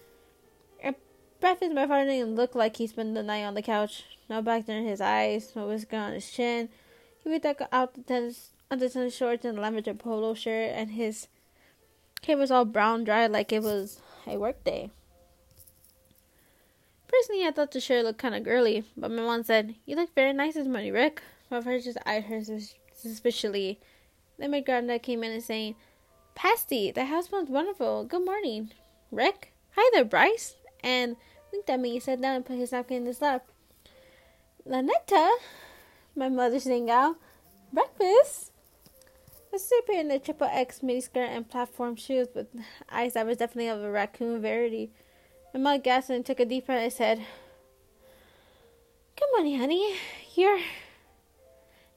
At 0.83 0.95
breakfast, 1.39 1.73
my 1.73 1.85
father 1.85 2.05
didn't 2.05 2.35
look 2.35 2.55
like 2.55 2.77
he 2.77 2.87
spent 2.87 3.13
the 3.13 3.23
night 3.23 3.43
on 3.43 3.53
the 3.53 3.61
couch 3.61 4.05
no 4.29 4.41
back 4.41 4.65
there 4.65 4.77
in 4.77 4.85
his 4.85 5.01
eyes, 5.01 5.53
no 5.55 5.67
whisker 5.67 5.95
on 5.95 6.13
his 6.13 6.29
chin. 6.29 6.69
He 7.23 7.29
would 7.29 7.43
take 7.43 7.61
out 7.71 7.93
the 7.93 8.01
tennis, 8.01 8.51
under 8.69 8.89
tennis 8.89 9.15
shorts 9.15 9.45
and 9.45 9.57
lavender 9.57 9.93
polo 9.93 10.33
shirt, 10.33 10.71
and 10.73 10.91
his 10.91 11.27
hair 12.25 12.37
was 12.37 12.51
all 12.51 12.65
brown 12.65 13.03
dry 13.03 13.27
like 13.27 13.51
it 13.51 13.63
was 13.63 14.01
a 14.25 14.37
work 14.37 14.63
day. 14.63 14.91
Personally, 17.17 17.47
I 17.47 17.51
thought 17.51 17.71
the 17.71 17.79
shirt 17.79 18.05
looked 18.05 18.19
kind 18.19 18.35
of 18.35 18.43
girly, 18.43 18.83
but 18.95 19.09
my 19.09 19.23
mom 19.23 19.41
said, 19.41 19.73
You 19.87 19.95
look 19.95 20.13
very 20.13 20.33
nice 20.33 20.53
this 20.53 20.67
morning, 20.67 20.93
Rick. 20.93 21.23
My 21.49 21.61
father 21.61 21.79
just 21.79 21.97
eyed 22.05 22.25
her 22.25 22.41
suspiciously. 22.93 23.79
Then 24.37 24.51
my 24.51 24.61
granddad 24.61 25.01
came 25.01 25.23
in 25.23 25.31
and 25.31 25.41
saying, 25.41 25.73
Pasty, 26.35 26.91
the 26.91 27.05
house 27.05 27.29
smells 27.29 27.49
wonderful. 27.49 28.03
Good 28.03 28.23
morning. 28.23 28.71
Rick? 29.09 29.51
Hi 29.75 29.89
there, 29.93 30.05
Bryce. 30.05 30.57
And 30.83 31.15
winked 31.51 31.67
at 31.71 31.79
me, 31.79 31.93
He 31.93 31.99
sat 31.99 32.21
down 32.21 32.35
and 32.35 32.45
put 32.45 32.57
his 32.57 32.71
napkin 32.71 32.97
in 32.97 33.05
his 33.07 33.19
lap. 33.19 33.47
Lynetta, 34.67 35.37
my 36.15 36.29
mother 36.29 36.59
sang 36.59 36.91
out, 36.91 37.15
breakfast. 37.73 38.51
A 39.51 39.57
super 39.57 39.93
in 39.93 40.09
the 40.09 40.19
triple 40.19 40.49
X 40.51 40.81
miniskirt 40.81 41.29
and 41.29 41.49
platform 41.49 41.95
shoes 41.95 42.27
with 42.35 42.47
eyes 42.91 43.13
that 43.13 43.25
was 43.25 43.37
definitely 43.37 43.69
of 43.69 43.81
a 43.81 43.89
raccoon 43.89 44.39
variety. 44.39 44.91
My 45.53 45.59
mother 45.59 45.81
gasped 45.81 46.09
and 46.09 46.25
took 46.25 46.39
a 46.39 46.45
deep 46.45 46.65
breath 46.65 46.83
and 46.83 46.93
said, 46.93 47.17
Good 49.17 49.29
morning, 49.33 49.57
honey. 49.57 49.95
You're. 50.35 50.59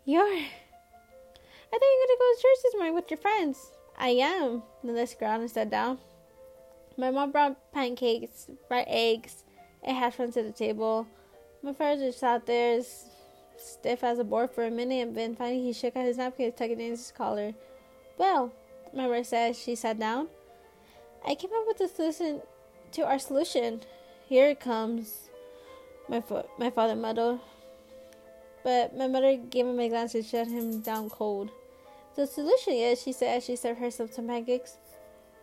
You're. 0.05 0.23
I 0.23 1.79
thought 1.79 1.83
you 1.83 2.01
were 2.01 2.07
gonna 2.07 2.19
go 2.19 2.35
to 2.35 2.43
church 2.43 2.63
this 2.63 2.75
morning 2.75 2.95
with 2.95 3.11
your 3.11 3.19
friends. 3.19 3.73
I 3.99 4.09
am. 4.11 4.63
I 4.85 5.07
ground 5.19 5.43
and 5.43 5.51
sat 5.51 5.69
down. 5.69 5.99
My 6.97 7.11
mom 7.11 7.33
brought 7.33 7.73
pancakes, 7.73 8.49
fried 8.69 8.87
eggs, 8.89 9.45
and 9.83 9.97
hash 9.97 10.17
browns 10.17 10.35
to 10.35 10.43
the 10.43 10.53
table. 10.53 11.07
My 11.63 11.73
father 11.73 12.07
just 12.07 12.21
sat 12.21 12.47
there 12.47 12.81
stiff 13.59 14.03
as 14.03 14.19
a 14.19 14.25
board 14.25 14.51
for 14.51 14.65
a 14.65 14.71
minute, 14.71 15.09
and 15.09 15.17
then 15.17 15.35
finally 15.35 15.63
he 15.63 15.73
shook 15.73 15.97
out 15.97 16.07
his 16.07 16.17
napkin, 16.17 16.47
and 16.47 16.57
tucked 16.57 16.71
it 16.71 16.81
in 16.81 16.91
his 16.91 17.13
collar. 17.17 17.55
Well, 18.17 18.53
my 18.95 19.07
mother 19.07 19.25
said 19.25 19.57
she 19.57 19.75
sat 19.75 19.99
down. 19.99 20.29
I 21.27 21.35
came 21.35 21.51
up 21.53 21.67
with 21.67 21.81
a 21.81 21.89
solution 21.89 22.41
to 22.92 23.03
our 23.03 23.18
solution. 23.18 23.83
Here 24.26 24.48
it 24.48 24.61
comes. 24.61 25.31
My 26.09 26.20
fo- 26.20 26.48
my 26.59 26.70
father 26.70 26.96
muttered. 26.96 27.40
But 28.62 28.96
my 28.96 29.07
mother 29.07 29.37
gave 29.37 29.66
him 29.66 29.79
a 29.79 29.88
glance 29.88 30.14
and 30.14 30.24
shut 30.24 30.48
him 30.48 30.81
down 30.81 31.09
cold. 31.09 31.50
The 32.16 32.26
solution 32.26 32.74
is, 32.74 33.03
she 33.03 33.12
said 33.12 33.38
as 33.38 33.44
she 33.44 33.57
served 33.57 33.81
herself 33.81 34.12
some 34.12 34.26
pancakes, 34.26 34.76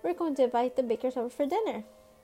we're 0.04 0.14
going 0.14 0.36
to 0.36 0.44
invite 0.44 0.76
the 0.76 0.84
bakers 0.84 1.18
over 1.18 1.30
for 1.30 1.46
dinner. 1.46 1.84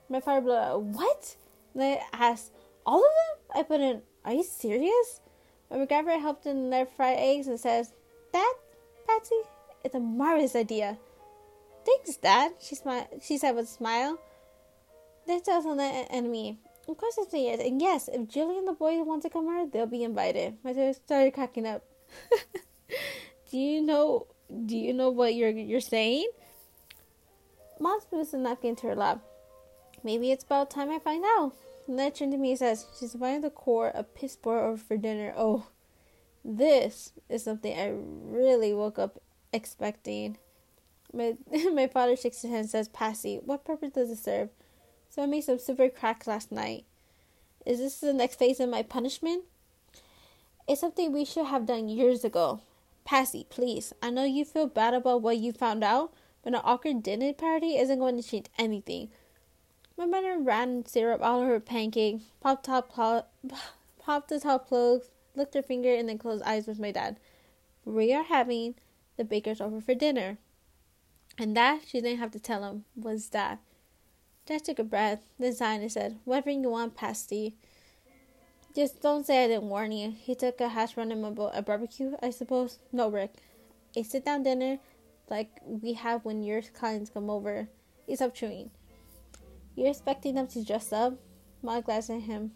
My 0.10 0.20
father 0.20 0.42
blew 0.42 0.56
out, 0.56 0.82
What? 0.82 1.36
And 1.74 1.84
I 1.84 2.02
asked, 2.14 2.52
All 2.86 3.00
of 3.00 3.02
them? 3.02 3.60
I 3.60 3.64
put 3.64 3.82
in, 3.82 4.02
Are 4.26 4.34
you 4.34 4.44
serious? 4.44 5.22
My 5.72 5.78
MacGyver 5.78 6.20
helped 6.20 6.46
in 6.46 6.70
their 6.70 6.86
fried 6.86 7.18
eggs 7.18 7.48
and 7.48 7.60
says, 7.60 7.94
That, 8.32 8.54
Patsy, 9.08 9.36
it's 9.84 9.96
a 9.96 10.00
marvelous 10.00 10.56
idea. 10.56 10.98
Thanks, 11.86 12.16
Dad, 12.18 12.54
she, 12.62 12.76
smiled, 12.76 13.08
she 13.22 13.38
said 13.38 13.56
with 13.56 13.66
a 13.66 13.68
smile. 13.68 14.20
Us 15.30 15.66
on 15.66 15.78
the 15.78 15.84
enemy. 15.84 16.60
Of 16.88 16.98
course 16.98 17.16
it's 17.18 17.34
yes. 17.34 17.60
And 17.62 17.82
yes, 17.82 18.10
if 18.12 18.28
Julie 18.28 18.58
and 18.58 18.68
the 18.68 18.74
boys 18.74 19.06
want 19.06 19.24
to 19.24 19.30
come 19.30 19.48
over, 19.48 19.70
they'll 19.70 19.86
be 19.86 20.04
invited. 20.04 20.58
My 20.64 20.74
sister 20.74 21.02
started 21.06 21.34
cracking 21.34 21.66
up. 21.66 21.84
do 23.52 23.58
you 23.58 23.82
know 23.82 24.28
do 24.66 24.78
you 24.78 24.94
know 24.94 25.10
what 25.10 25.34
you're 25.34 25.50
you're 25.50 25.80
saying? 25.80 26.30
Mom 27.80 28.00
moves 28.12 28.32
the 28.32 28.38
napkin 28.38 28.76
to 28.78 28.88
her 28.88 28.96
lap. 28.96 29.22
Maybe 30.04 30.32
it's 30.32 30.44
about 30.44 30.70
time 30.70 30.90
I 30.92 31.00
find 31.00 31.24
out. 31.24 31.54
Then 31.88 32.12
turned 32.12 32.32
to 32.32 32.38
me 32.38 32.52
and 32.52 32.60
says, 32.60 32.86
She's 32.98 33.14
inviting 33.14 33.42
the 33.42 33.50
core 33.50 33.92
a 33.94 34.04
piss 34.04 34.36
poor 34.36 34.60
over 34.60 34.78
for 34.78 34.98
dinner. 34.98 35.34
Oh, 35.36 35.68
this 36.46 37.14
is 37.30 37.44
something 37.44 37.78
I 37.78 37.94
really 37.94 38.74
woke 38.74 39.00
up 39.00 39.20
expecting. 39.52 40.38
My, 41.14 41.36
my 41.74 41.88
father 41.88 42.16
shakes 42.16 42.42
his 42.42 42.52
head 42.52 42.62
and 42.62 42.70
says, 42.70 42.88
Passy, 42.90 43.40
what 43.44 43.66
purpose 43.66 43.92
does 43.92 44.12
it 44.12 44.18
serve? 44.18 44.50
So 45.14 45.22
I 45.22 45.28
made 45.28 45.44
some 45.44 45.60
super 45.60 45.90
cracks 45.90 46.26
last 46.26 46.52
night. 46.52 46.86
Is 47.68 47.78
this 47.78 48.00
the 48.00 48.14
next 48.14 48.40
phase 48.40 48.60
of 48.60 48.70
my 48.70 48.82
punishment? 48.82 49.44
It's 50.68 50.82
something 50.82 51.12
we 51.12 51.24
should 51.24 51.46
have 51.46 51.68
done 51.68 51.88
years 51.88 52.26
ago. 52.26 52.62
Passy, 53.06 53.46
please. 53.48 53.94
I 54.02 54.10
know 54.10 54.24
you 54.24 54.44
feel 54.44 54.66
bad 54.66 54.96
about 54.96 55.22
what 55.22 55.38
you 55.38 55.54
found 55.54 55.84
out, 55.84 56.16
but 56.42 56.56
an 56.56 56.62
awkward 56.64 57.04
dinner 57.04 57.32
party 57.32 57.76
isn't 57.78 58.00
going 58.00 58.20
to 58.20 58.28
change 58.28 58.48
anything. 58.58 59.10
My 59.96 60.08
mother 60.08 60.40
ran 60.40 60.84
syrup 60.88 61.22
all 61.22 61.42
over 61.42 61.50
her 61.50 61.60
pancake, 61.60 62.22
popped 62.42 62.66
top 62.66 62.92
pl- 62.92 63.28
popped 64.00 64.30
the 64.30 64.40
top 64.40 64.68
clothes, 64.68 65.12
licked 65.36 65.54
her 65.54 65.62
finger, 65.62 65.94
and 65.94 66.10
then 66.10 66.18
closed 66.18 66.42
eyes 66.42 66.66
with 66.66 66.80
my 66.80 66.92
dad. 66.92 67.20
We 67.86 68.16
are 68.16 68.24
having 68.24 68.74
the 69.18 69.24
bakers 69.24 69.62
over 69.62 69.80
for 69.80 69.94
dinner. 69.94 70.40
And 71.38 71.56
that, 71.56 71.82
she 71.86 72.02
didn't 72.02 72.18
have 72.18 72.32
to 72.32 72.40
tell 72.40 72.64
him, 72.64 72.86
was 72.96 73.30
that. 73.30 73.60
Dad 74.46 74.66
took 74.66 74.80
a 74.80 74.84
breath, 74.84 75.24
then 75.40 75.54
sighed 75.54 75.82
and 75.82 75.92
said, 75.92 76.20
Whatever 76.26 76.52
you 76.52 76.70
want, 76.70 76.96
Pasty. 76.96 77.56
Just 78.76 79.02
don't 79.02 79.26
say 79.26 79.44
I 79.44 79.48
didn't 79.48 79.70
warn 79.70 79.92
you. 79.92 80.12
He 80.12 80.36
took 80.36 80.60
a 80.60 80.68
hash 80.68 80.94
brown 80.94 81.12
and 81.12 81.40
a 81.40 81.62
barbecue, 81.62 82.14
I 82.22 82.32
suppose. 82.32 82.80
No, 82.92 83.08
Rick. 83.10 83.36
A 83.96 84.04
sit 84.04 84.26
down 84.26 84.44
dinner 84.44 84.80
like 85.30 85.50
we 85.64 85.94
have 85.94 86.26
when 86.26 86.44
your 86.44 86.62
clients 86.62 87.10
come 87.10 87.30
over. 87.30 87.70
He 88.08 88.16
stopped 88.16 88.36
chewing. 88.36 88.72
You're 89.76 89.90
expecting 89.90 90.36
them 90.36 90.48
to 90.48 90.64
dress 90.64 90.92
up? 90.92 91.14
Ma 91.62 91.82
glanced 91.82 92.10
at 92.10 92.22
him. 92.22 92.52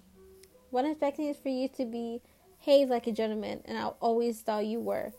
What 0.71 0.85
I'm 0.85 0.91
expecting 0.91 1.27
is 1.27 1.37
for 1.37 1.49
you 1.49 1.69
to 1.69 1.85
behave 1.85 2.89
like 2.89 3.07
a 3.07 3.11
gentleman, 3.11 3.61
and 3.65 3.77
I 3.77 3.85
always 4.01 4.41
thought 4.41 4.65
you 4.65 4.79
were. 4.79 5.13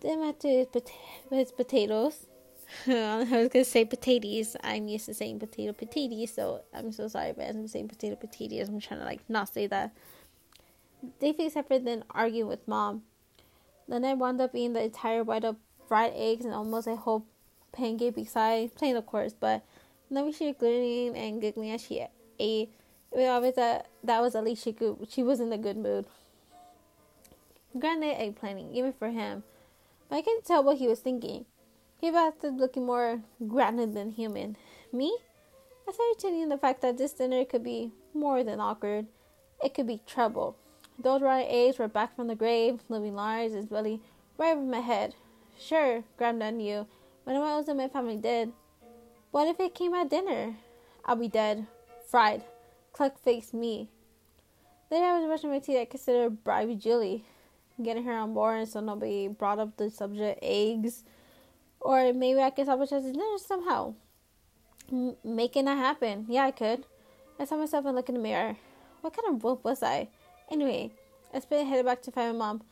Then 0.00 0.34
to 0.38 0.48
his, 0.48 0.66
pot- 0.68 0.90
his 1.30 1.52
potatoes. 1.52 2.26
I 2.86 3.18
was 3.30 3.48
gonna 3.48 3.64
say 3.64 3.84
potatoes. 3.84 4.56
I'm 4.62 4.88
used 4.88 5.06
to 5.06 5.14
saying 5.14 5.40
potato 5.40 5.72
potatoes, 5.72 6.32
so 6.32 6.62
I'm 6.72 6.92
so 6.92 7.08
sorry, 7.08 7.32
but 7.32 7.48
I'm 7.48 7.66
saying 7.66 7.88
potato 7.88 8.16
potatoes. 8.16 8.68
I'm 8.68 8.80
trying 8.80 9.00
to 9.00 9.06
like 9.06 9.20
not 9.28 9.52
say 9.52 9.66
that. 9.66 9.94
They 11.18 11.32
fixed 11.32 11.54
separate, 11.54 11.84
then 11.84 12.04
arguing 12.10 12.48
with 12.48 12.66
mom. 12.68 13.02
Then 13.88 14.04
I 14.04 14.14
wound 14.14 14.40
up 14.40 14.54
eating 14.54 14.74
the 14.74 14.84
entire 14.84 15.24
white 15.24 15.44
of 15.44 15.56
fried 15.88 16.12
eggs 16.14 16.44
and 16.44 16.54
almost 16.54 16.86
a 16.86 16.96
whole 16.96 17.26
pancake 17.72 18.14
beside 18.14 18.74
plain 18.74 18.96
of 18.96 19.06
course, 19.06 19.34
but 19.38 19.64
then 20.10 20.24
we 20.24 20.32
started 20.32 20.58
grinning 20.58 21.16
and 21.16 21.40
giggling 21.40 21.70
as 21.70 21.82
she 21.82 22.06
ate. 22.38 22.72
It 23.12 23.16
was 23.16 23.26
obvious 23.26 23.56
that 23.56 23.88
that 24.04 24.20
was 24.20 24.34
at 24.34 24.44
least 24.44 24.62
she 24.62 24.72
could 24.72 25.06
she 25.08 25.22
was 25.22 25.40
in 25.40 25.52
a 25.52 25.58
good 25.58 25.76
mood. 25.76 26.06
Granted 27.78 28.20
egg 28.20 28.36
planning, 28.36 28.74
even 28.74 28.92
for 28.92 29.08
him. 29.08 29.44
But 30.08 30.16
I 30.16 30.22
can't 30.22 30.44
tell 30.44 30.62
what 30.62 30.78
he 30.78 30.88
was 30.88 31.00
thinking. 31.00 31.46
He 32.00 32.08
started 32.08 32.56
looking 32.56 32.86
more 32.86 33.20
grounded 33.46 33.92
than 33.92 34.12
human. 34.12 34.56
Me? 34.90 35.14
I 35.86 35.92
started 35.92 36.18
tuning 36.18 36.48
the 36.48 36.56
fact 36.56 36.80
that 36.80 36.96
this 36.96 37.12
dinner 37.12 37.44
could 37.44 37.62
be 37.62 37.92
more 38.14 38.42
than 38.42 38.58
awkward. 38.58 39.06
It 39.62 39.74
could 39.74 39.86
be 39.86 40.00
trouble. 40.06 40.56
Those 40.98 41.20
rotten 41.20 41.46
eggs 41.48 41.78
were 41.78 41.88
back 41.88 42.16
from 42.16 42.28
the 42.28 42.34
grave, 42.34 42.80
living 42.88 43.14
large 43.14 43.52
and 43.52 43.68
belly 43.68 44.00
right 44.38 44.56
over 44.56 44.62
my 44.62 44.80
head. 44.80 45.14
Sure, 45.58 46.02
Granddad 46.16 46.54
knew. 46.54 46.86
When 47.24 47.36
I 47.36 47.56
was 47.56 47.68
in 47.68 47.76
my 47.76 47.88
family 47.88 48.16
did. 48.16 48.52
What 49.30 49.48
if 49.48 49.60
it 49.60 49.74
came 49.74 49.92
at 49.92 50.08
dinner? 50.08 50.56
I'll 51.04 51.16
be 51.16 51.28
dead. 51.28 51.66
Fried. 52.08 52.44
Cluck 52.94 53.18
faced 53.22 53.52
me. 53.52 53.90
Later 54.90 55.04
I 55.04 55.18
was 55.18 55.26
brushing 55.26 55.50
my 55.50 55.58
teeth. 55.58 55.78
I 55.78 55.84
considered 55.84 56.42
bribing 56.44 56.80
Julie. 56.80 57.24
Getting 57.82 58.04
her 58.04 58.16
on 58.16 58.32
board 58.32 58.68
so 58.68 58.80
nobody 58.80 59.28
brought 59.28 59.58
up 59.58 59.76
the 59.76 59.90
subject 59.90 60.38
eggs 60.42 61.04
or 61.80 62.12
maybe 62.12 62.40
I 62.40 62.50
could 62.50 62.66
sabotage 62.66 63.04
dinner 63.04 63.38
somehow. 63.38 63.94
M- 64.90 65.16
making 65.24 65.64
that 65.64 65.78
happen. 65.78 66.26
Yeah, 66.28 66.44
I 66.44 66.50
could. 66.50 66.84
I 67.38 67.44
saw 67.44 67.56
myself 67.56 67.86
and 67.86 67.96
looked 67.96 68.08
in 68.08 68.16
the 68.16 68.20
mirror. 68.20 68.56
What 69.00 69.16
kind 69.16 69.34
of 69.34 69.42
wolf 69.42 69.64
was 69.64 69.82
I? 69.82 70.08
Anyway, 70.50 70.90
I 71.32 71.40
and 71.50 71.68
headed 71.68 71.86
back 71.86 72.02
to 72.02 72.10
find 72.10 72.36
my 72.36 72.46
mom. 72.46 72.62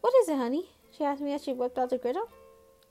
What 0.00 0.14
is 0.22 0.28
it, 0.28 0.36
honey? 0.36 0.70
She 0.96 1.04
asked 1.04 1.20
me 1.20 1.34
as 1.34 1.44
she 1.44 1.52
whipped 1.52 1.78
out 1.78 1.90
the 1.90 1.98
griddle. 1.98 2.28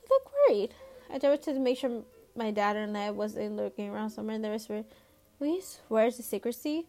You 0.01 0.07
look 0.09 0.31
worried. 0.47 0.73
I 1.11 1.17
drove 1.17 1.41
to 1.41 1.59
make 1.59 1.77
sure 1.77 2.03
my 2.35 2.51
dad 2.51 2.77
and 2.77 2.97
I 2.97 3.11
wasn't 3.11 3.57
looking 3.57 3.89
around 3.89 4.11
somewhere 4.11 4.39
they 4.39 4.49
whispered, 4.49 4.85
Will 5.39 5.55
you 5.55 5.61
swear 5.61 6.11
to 6.11 6.23
secrecy? 6.23 6.85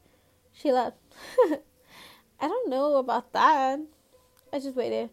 She 0.52 0.72
laughed. 0.72 0.96
I 2.40 2.48
don't 2.48 2.70
know 2.70 2.96
about 2.96 3.32
that. 3.32 3.80
I 4.52 4.58
just 4.58 4.76
waited. 4.76 5.10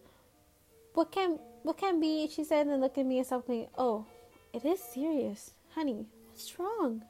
What 0.94 1.12
can 1.12 1.40
what 1.68 1.78
can 1.78 2.00
be? 2.00 2.30
She 2.30 2.46
said 2.46 2.68
and 2.68 2.80
looked 2.80 2.98
at 2.98 3.06
me 3.06 3.18
and 3.18 3.28
something. 3.28 3.68
Oh, 3.78 4.06
it 4.54 4.64
is 4.64 4.80
serious. 4.82 5.52
Honey, 5.76 6.06
what's 6.30 6.58
wrong? 6.58 7.04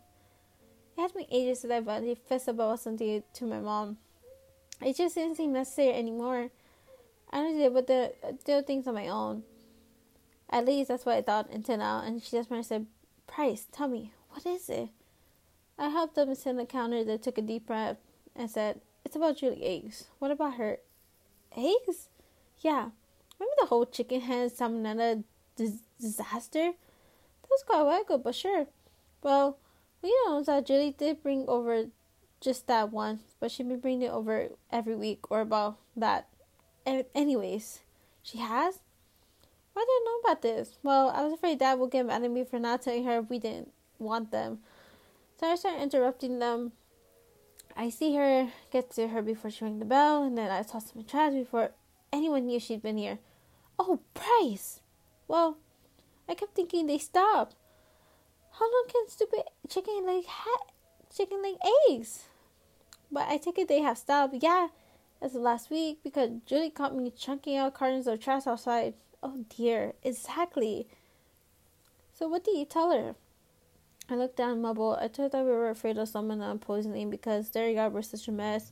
It 0.98 1.02
had 1.02 1.13
been 1.13 1.28
ages 1.32 1.60
since 1.60 1.72
I 1.72 1.80
finally 1.80 2.15
fessed 2.15 2.48
about 2.48 2.80
something 2.80 3.22
to 3.34 3.46
my 3.46 3.60
mom. 3.60 3.98
It 4.82 4.96
just 4.96 5.13
didn't 5.13 5.38
seem 5.38 5.54
necessary 5.54 5.93
anymore. 5.93 6.50
I 7.32 7.38
don't 7.38 7.56
deal 7.56 7.70
with 7.70 7.86
the 7.86 8.13
do 8.46 8.63
things 8.63 8.88
on 8.88 8.96
my 8.96 9.08
own. 9.08 9.43
At 10.50 10.65
least 10.65 10.88
that's 10.88 11.06
what 11.06 11.17
I 11.17 11.22
thought 11.22 11.52
until 11.52 11.78
now. 11.78 12.02
And 12.02 12.24
she 12.24 12.32
just 12.32 12.50
said, 12.67 12.88
Bryce, 13.28 13.67
tell 13.72 13.88
me, 13.88 14.12
what 14.32 14.43
is 14.48 14.70
it? 14.70 14.89
I 15.78 15.89
helped 15.89 16.15
them 16.15 16.34
sit 16.34 16.50
on 16.50 16.56
the 16.56 16.65
counter. 16.65 17.04
They 17.04 17.20
took 17.20 17.38
a 17.38 17.43
deep 17.43 17.67
breath 17.67 17.98
and 18.36 18.50
said, 18.50 18.82
It's 19.06 19.15
about 19.15 19.38
Julie 19.38 19.63
eggs. 19.63 20.06
What 20.17 20.32
about 20.32 20.56
her? 20.56 20.80
Eggs? 21.56 22.10
Yeah. 22.60 22.89
Remember 23.39 23.56
the 23.60 23.67
whole 23.67 23.86
chicken 23.86 24.21
hand 24.21 24.52
salmonella 24.52 25.23
dis- 25.56 25.84
disaster? 26.00 26.71
That 26.71 27.50
was 27.50 27.63
quite 27.65 27.82
a 27.82 27.86
while 27.86 28.02
ago, 28.02 28.17
but 28.17 28.36
sure. 28.36 28.67
Well, 29.21 29.58
we 30.02 30.10
know 30.26 30.43
that 30.43 30.65
Julie 30.65 30.95
did 30.97 31.23
bring 31.23 31.45
over 31.47 31.86
just 32.39 32.67
that 32.67 32.91
once, 32.91 33.21
but 33.39 33.52
she's 33.52 33.65
been 33.65 33.80
bringing 33.80 34.04
it 34.04 34.12
over 34.12 34.50
every 34.71 34.95
week 34.95 35.32
or 35.32 35.41
about 35.41 35.78
that. 35.95 36.28
Anyways, 36.86 37.80
she 38.21 38.38
has? 38.38 38.80
Why 39.73 39.82
did 39.82 39.89
I 39.89 40.02
know 40.06 40.19
about 40.19 40.41
this? 40.41 40.78
Well, 40.82 41.10
I 41.10 41.21
was 41.23 41.34
afraid 41.34 41.60
Dad 41.60 41.80
would 41.80 41.91
get 41.91 42.06
mad 42.06 42.23
at 42.23 42.32
me 42.32 42.43
for 42.43 42.60
not 42.60 42.82
telling 42.82 43.06
her 43.06 43.21
we 43.21 43.39
didn't 43.39 43.71
want 44.00 44.32
them. 44.32 44.60
So 45.39 45.47
I 45.47 45.56
started 45.56 45.84
interrupting 45.84 46.39
them. 46.39 46.71
I 47.76 47.89
see 47.89 48.15
her, 48.15 48.50
get 48.71 48.89
to 48.91 49.10
her 49.10 49.21
before 49.21 49.52
she 49.52 49.63
rang 49.63 49.78
the 49.78 49.86
bell, 49.86 50.23
and 50.23 50.36
then 50.38 50.50
I 50.50 50.63
toss 50.63 50.91
some 50.91 51.04
trash 51.04 51.34
before 51.34 51.71
anyone 52.12 52.47
knew 52.47 52.60
she'd 52.60 52.82
been 52.82 52.97
here. 52.97 53.19
Oh, 53.80 54.00
Bryce! 54.13 54.82
Well, 55.28 55.58
I 56.28 56.34
kept 56.34 56.56
thinking 56.56 56.88
they 56.88 56.98
stopped. 56.98 57.56
How 58.52 58.66
long 58.66 58.86
can 58.88 59.08
stupid 59.08 59.44
chicken 59.70 60.06
lay 60.06 60.24
ha- 60.28 60.66
chicken 61.16 61.42
lay 61.44 61.58
eggs? 61.90 62.24
But 63.12 63.28
I 63.28 63.38
take 63.38 63.58
it 63.60 63.68
they 63.68 63.82
have 63.82 63.98
stopped. 63.98 64.36
Yeah, 64.42 64.70
As 65.22 65.36
of 65.36 65.42
last 65.42 65.70
week 65.70 66.00
because 66.04 66.32
Julie 66.46 66.70
caught 66.70 66.96
me 66.96 67.12
chunking 67.12 67.58
out 67.58 67.74
cartons 67.74 68.08
of 68.08 68.20
trash 68.20 68.48
outside. 68.48 68.96
Oh 69.22 69.46
dear, 69.56 69.94
exactly. 70.04 70.88
So 72.13 72.28
what 72.28 72.44
did 72.44 72.58
you 72.58 72.66
tell 72.66 72.92
her? 72.92 73.16
I 74.10 74.16
looked 74.16 74.38
down 74.38 74.62
mumbled. 74.62 74.98
I 75.00 75.08
told 75.08 75.34
her 75.34 75.44
we 75.44 75.52
were 75.52 75.70
afraid 75.70 75.98
of 75.98 76.08
someone 76.10 76.42
um, 76.42 76.60
poisoning 76.60 77.10
because 77.10 77.50
their 77.50 77.70
yard 77.70 77.94
was 77.94 78.08
such 78.08 78.28
a 78.28 78.32
mess. 78.32 78.72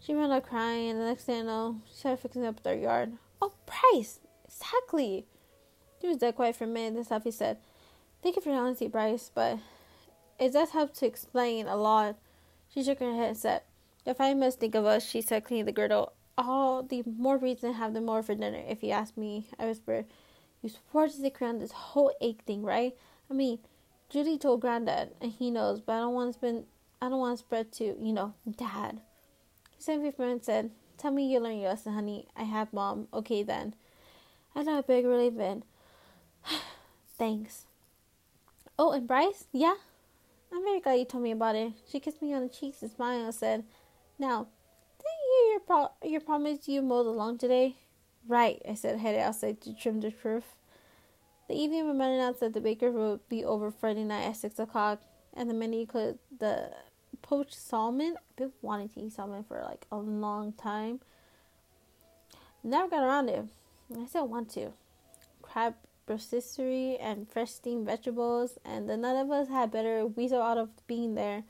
She 0.00 0.14
ran 0.14 0.30
out 0.30 0.44
crying, 0.44 0.90
and 0.90 1.00
the 1.00 1.04
next 1.04 1.24
thing 1.24 1.40
I 1.40 1.44
know, 1.44 1.80
she 1.88 1.94
started 1.94 2.20
fixing 2.20 2.44
up 2.44 2.62
their 2.62 2.76
yard. 2.76 3.12
Oh, 3.40 3.52
Bryce! 3.66 4.20
Exactly! 4.44 5.26
He 6.00 6.08
was 6.08 6.18
dead 6.18 6.36
quiet 6.36 6.56
for 6.56 6.64
a 6.64 6.66
minute, 6.68 6.94
then 6.94 7.04
Sophie 7.04 7.30
said, 7.30 7.58
Thank 8.22 8.36
you 8.36 8.42
for 8.42 8.50
your 8.50 8.60
honesty, 8.60 8.88
Bryce, 8.88 9.30
but 9.34 9.58
it 10.38 10.52
does 10.52 10.70
help 10.70 10.94
to 10.94 11.06
explain 11.06 11.66
a 11.66 11.76
lot. 11.76 12.16
She 12.68 12.82
shook 12.82 13.00
her 13.00 13.14
head 13.14 13.28
and 13.28 13.36
said, 13.36 13.62
If 14.06 14.20
I 14.20 14.34
must 14.34 14.60
think 14.60 14.74
of 14.74 14.86
us, 14.86 15.04
she 15.04 15.20
said, 15.20 15.44
cleaning 15.44 15.66
the 15.66 15.72
girdle, 15.72 16.12
all 16.36 16.82
the 16.82 17.02
more 17.04 17.36
reason 17.36 17.72
to 17.72 17.78
have 17.78 17.94
them 17.94 18.06
more 18.06 18.22
for 18.22 18.34
dinner, 18.34 18.62
if 18.68 18.82
you 18.82 18.90
ask 18.90 19.16
me. 19.16 19.48
I 19.58 19.66
whispered, 19.66 20.06
You 20.62 20.70
swore 20.70 21.06
to 21.06 21.12
stick 21.12 21.42
around 21.42 21.60
this 21.60 21.72
whole 21.72 22.12
egg 22.20 22.44
thing, 22.44 22.62
right? 22.62 22.96
I 23.30 23.34
mean, 23.34 23.58
Judy 24.08 24.38
told 24.38 24.60
Granddad, 24.60 25.14
and 25.20 25.32
he 25.32 25.50
knows, 25.50 25.80
but 25.80 25.94
I 25.94 25.98
don't 25.98 26.14
want 26.14 26.32
to 26.32 26.38
spend. 26.38 26.64
I 27.00 27.08
don't 27.08 27.18
want 27.18 27.38
to 27.38 27.44
spread 27.44 27.70
to, 27.72 27.84
you 27.84 28.12
know, 28.12 28.34
Dad. 28.56 29.00
He 29.78 29.96
me 29.96 30.10
friend 30.10 30.42
said, 30.42 30.70
"Tell 30.98 31.10
me 31.12 31.32
you 31.32 31.40
learned 31.40 31.60
your 31.60 31.70
lesson, 31.70 31.94
honey. 31.94 32.28
I 32.36 32.42
have, 32.42 32.72
Mom. 32.72 33.08
Okay 33.14 33.42
then." 33.42 33.74
I 34.54 34.62
know 34.62 34.78
a 34.78 34.82
big 34.82 35.06
relief 35.06 35.38
in. 35.38 35.62
Thanks. 37.16 37.66
Oh, 38.78 38.92
and 38.92 39.06
Bryce, 39.06 39.46
yeah, 39.52 39.74
I'm 40.52 40.62
very 40.62 40.80
glad 40.80 40.94
you 40.94 41.04
told 41.04 41.22
me 41.22 41.30
about 41.30 41.56
it. 41.56 41.72
She 41.88 42.00
kissed 42.00 42.22
me 42.22 42.32
on 42.34 42.42
the 42.42 42.48
cheeks 42.48 42.82
and 42.82 42.90
smiled 42.90 43.24
and 43.24 43.34
said, 43.34 43.64
"Now, 44.18 44.48
didn't 44.98 45.22
you 45.24 45.36
hear 45.36 45.52
your 45.52 45.60
pro- 45.60 46.08
your 46.08 46.20
promise 46.20 46.68
you 46.68 46.82
mowed 46.82 47.06
the 47.06 47.10
lawn 47.10 47.38
today?" 47.38 47.76
Right, 48.26 48.60
I 48.68 48.74
said, 48.74 48.98
headed 48.98 49.20
outside 49.20 49.60
to 49.62 49.74
trim 49.74 50.00
the 50.00 50.12
roof. 50.22 50.54
The 51.48 51.54
evening 51.54 51.86
woman 51.86 52.10
announced 52.10 52.40
that 52.40 52.52
the 52.52 52.60
baker 52.60 52.90
would 52.90 53.26
be 53.28 53.44
over 53.44 53.70
Friday 53.70 54.04
night 54.04 54.26
at 54.26 54.36
six 54.36 54.58
o'clock, 54.58 55.00
and 55.32 55.48
the 55.48 55.54
menu 55.54 55.86
could, 55.86 56.18
the 56.36 56.72
poached 57.16 57.54
salmon. 57.54 58.16
I've 58.16 58.36
been 58.36 58.52
wanting 58.62 58.88
to 58.90 59.00
eat 59.00 59.12
salmon 59.12 59.44
for 59.44 59.62
like 59.62 59.86
a 59.90 59.96
long 59.96 60.52
time. 60.52 61.00
Never 62.62 62.88
got 62.88 63.04
around 63.04 63.28
it. 63.28 63.46
I 63.96 64.06
still 64.06 64.28
want 64.28 64.50
to. 64.50 64.72
Crab 65.42 65.74
rotisserie 66.06 66.96
and 66.98 67.28
fresh 67.28 67.50
steamed 67.50 67.86
vegetables, 67.86 68.58
and 68.64 68.88
the 68.88 68.96
none 68.96 69.16
of 69.16 69.30
us 69.30 69.48
had 69.48 69.70
better 69.70 70.06
weasel 70.06 70.42
out 70.42 70.58
of 70.58 70.70
being 70.86 71.14
there. 71.14 71.44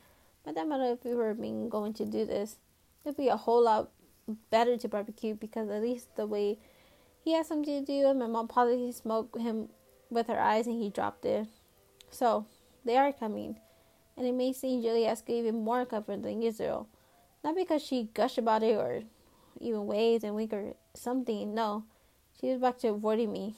But 0.45 0.55
that 0.55 0.69
matter 0.69 0.93
if 0.93 1.05
we 1.05 1.15
were 1.15 1.35
being 1.35 1.69
going 1.69 1.95
to 1.95 2.05
do 2.05 2.25
this, 2.25 2.57
it'd 3.05 3.17
be 3.17 3.29
a 3.29 3.37
whole 3.37 3.65
lot 3.65 3.91
better 4.51 4.77
to 4.77 4.89
barbecue 4.89 5.35
because 5.35 5.69
at 5.71 5.83
least 5.83 6.15
the 6.17 6.27
way 6.27 6.59
he 7.25 7.33
has 7.33 7.49
something 7.49 7.85
to 7.85 7.87
do, 7.87 8.09
and 8.09 8.19
my 8.19 8.27
mom 8.27 8.49
probably 8.49 8.93
smoked 8.93 9.39
him 9.39 9.69
with 10.11 10.27
her 10.27 10.41
eyes 10.41 10.67
and 10.67 10.81
he 10.81 10.91
dropped 10.91 11.25
it. 11.25 11.47
So, 12.11 12.47
they 12.85 12.97
are 12.97 13.13
coming. 13.13 13.59
And 14.19 14.27
it 14.27 14.35
may 14.35 14.53
seem 14.53 14.83
Julie 14.83 15.07
asked 15.07 15.31
even 15.31 15.63
more 15.63 15.87
comfort 15.87 16.23
than 16.23 16.43
usual. 16.43 16.89
Not 17.45 17.55
because 17.55 17.83
she 17.83 18.11
gushed 18.15 18.37
about 18.37 18.65
it 18.65 18.77
or 18.77 19.03
even 19.61 19.87
waved 19.87 20.25
and 20.25 20.35
winked 20.35 20.53
or 20.53 20.75
something. 20.95 21.55
No. 21.55 21.85
She 22.41 22.51
was 22.51 22.61
back 22.61 22.79
to 22.79 22.89
avoiding 22.89 23.33
me. 23.33 23.55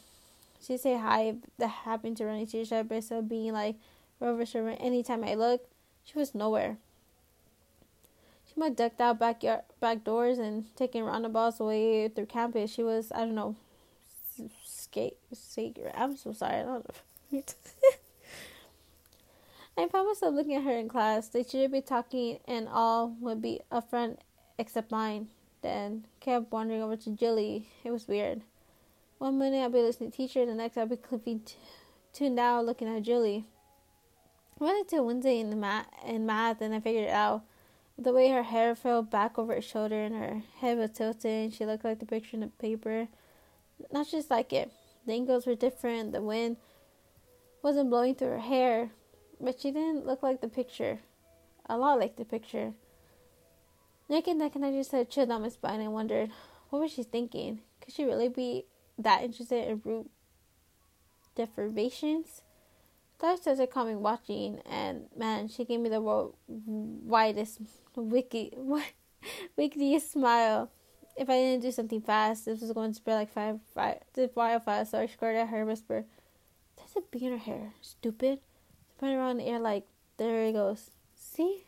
She'd 0.62 0.80
say 0.80 0.98
hi 0.98 1.22
if 1.22 1.36
that 1.58 1.68
happened 1.68 2.18
to 2.18 2.26
run 2.26 2.38
into 2.38 2.60
each 2.60 2.72
other 2.72 2.94
instead 2.94 3.18
of 3.18 3.28
being 3.28 3.54
like 3.54 3.76
Rover 4.20 4.44
Sherman 4.44 4.76
anytime 4.76 5.24
I 5.24 5.34
look. 5.34 5.66
She 6.04 6.18
was 6.18 6.34
nowhere. 6.34 6.76
She 8.46 8.60
might 8.60 8.76
ducked 8.76 9.00
out 9.00 9.18
backyard 9.18 9.62
back 9.80 10.04
doors 10.04 10.38
and 10.38 10.64
taking 10.76 11.04
roundabouts 11.04 11.60
away 11.60 12.08
through 12.08 12.26
campus. 12.26 12.70
She 12.70 12.82
was 12.82 13.10
I 13.12 13.20
don't 13.20 13.34
know 13.34 13.56
skate 14.64 15.16
secret. 15.32 15.94
I'm 15.96 16.16
so 16.16 16.32
sorry. 16.32 16.56
I 16.56 16.62
don't 16.62 16.86
know. 17.32 17.42
I 19.80 19.88
found 19.88 20.08
myself 20.08 20.34
looking 20.34 20.56
at 20.56 20.64
her 20.64 20.76
in 20.76 20.90
class. 20.90 21.28
They 21.28 21.42
should 21.42 21.72
be 21.72 21.80
talking, 21.80 22.40
and 22.46 22.68
all 22.68 23.16
would 23.18 23.40
be 23.40 23.60
a 23.70 23.80
friend 23.80 24.18
except 24.58 24.90
mine. 24.90 25.28
Then 25.62 26.04
kept 26.20 26.52
wandering 26.52 26.82
over 26.82 26.96
to 26.96 27.10
Julie. 27.10 27.70
It 27.82 27.90
was 27.90 28.06
weird. 28.06 28.42
One 29.16 29.38
minute 29.38 29.64
I'd 29.64 29.72
be 29.72 29.80
listening 29.80 30.10
to 30.10 30.16
teacher, 30.18 30.44
the 30.44 30.52
next 30.52 30.76
I'd 30.76 30.90
be 30.90 30.96
clipping 30.96 31.40
t- 31.40 31.54
tuned 32.12 32.38
out 32.38 32.66
looking 32.66 32.94
at 32.94 33.04
Julie. 33.04 33.46
I 34.60 34.64
went 34.64 34.92
into 34.92 35.02
Wednesday 35.02 35.40
in 35.40 35.48
the 35.48 35.56
math 35.56 35.86
in 36.06 36.26
math, 36.26 36.60
and 36.60 36.74
I 36.74 36.80
figured 36.80 37.04
it 37.04 37.10
out. 37.10 37.42
The 37.96 38.12
way 38.12 38.28
her 38.28 38.42
hair 38.42 38.74
fell 38.74 39.02
back 39.02 39.38
over 39.38 39.54
her 39.54 39.62
shoulder 39.62 40.02
and 40.02 40.14
her 40.14 40.42
head 40.60 40.76
was 40.76 40.90
tilted, 40.90 41.54
she 41.54 41.64
looked 41.64 41.84
like 41.84 42.00
the 42.00 42.06
picture 42.06 42.36
in 42.36 42.40
the 42.40 42.48
paper. 42.48 43.08
Not 43.90 44.08
just 44.08 44.30
like 44.30 44.52
it. 44.52 44.70
The 45.06 45.14
angles 45.14 45.46
were 45.46 45.54
different. 45.54 46.12
The 46.12 46.20
wind 46.20 46.58
wasn't 47.62 47.88
blowing 47.88 48.14
through 48.14 48.28
her 48.28 48.38
hair, 48.40 48.90
but 49.40 49.60
she 49.60 49.70
didn't 49.70 50.06
look 50.06 50.22
like 50.22 50.40
the 50.40 50.48
picture. 50.48 51.00
A 51.66 51.76
lot 51.76 51.98
like 51.98 52.16
the 52.16 52.24
picture. 52.24 52.72
Neck 54.08 54.26
and 54.26 54.38
neck, 54.38 54.54
and 54.54 54.64
I 54.64 54.72
just 54.72 54.92
had 54.92 55.08
chill 55.08 55.26
down 55.26 55.42
my 55.42 55.48
spine 55.48 55.80
and 55.80 55.92
wondered, 55.92 56.30
what 56.70 56.80
was 56.80 56.92
she 56.92 57.02
thinking? 57.02 57.60
Could 57.80 57.94
she 57.94 58.04
really 58.04 58.28
be 58.28 58.64
that 58.98 59.22
interested 59.22 59.68
in 59.68 59.80
root 59.84 60.10
deprivations? 61.36 62.42
Thought 63.18 63.38
started 63.38 63.70
coming 63.70 64.00
watching, 64.00 64.60
and 64.68 65.06
man, 65.16 65.48
she 65.48 65.64
gave 65.64 65.80
me 65.80 65.88
the 65.88 66.00
world 66.00 66.34
widest, 66.48 67.60
wicked, 67.94 68.54
wickedest 69.56 70.12
smile 70.12 70.70
if 71.20 71.28
I 71.28 71.34
didn't 71.34 71.62
do 71.62 71.70
something 71.70 72.00
fast, 72.00 72.46
this 72.46 72.62
was 72.62 72.72
going 72.72 72.92
to 72.92 72.96
spread 72.96 73.16
like 73.16 73.30
five, 73.30 73.60
five, 73.74 73.98
wildfire. 74.34 74.84
So 74.86 75.00
I 75.00 75.06
squared 75.06 75.36
at 75.36 75.48
her, 75.48 75.66
whisper, 75.66 76.06
"There's 76.76 76.96
a 76.96 77.02
bee 77.02 77.26
in 77.26 77.32
her 77.32 77.38
hair, 77.38 77.74
stupid." 77.82 78.40
Around 79.02 79.32
in 79.32 79.36
the 79.38 79.46
air 79.46 79.58
like, 79.58 79.84
there 80.18 80.46
he 80.46 80.52
goes. 80.52 80.90
See? 81.14 81.64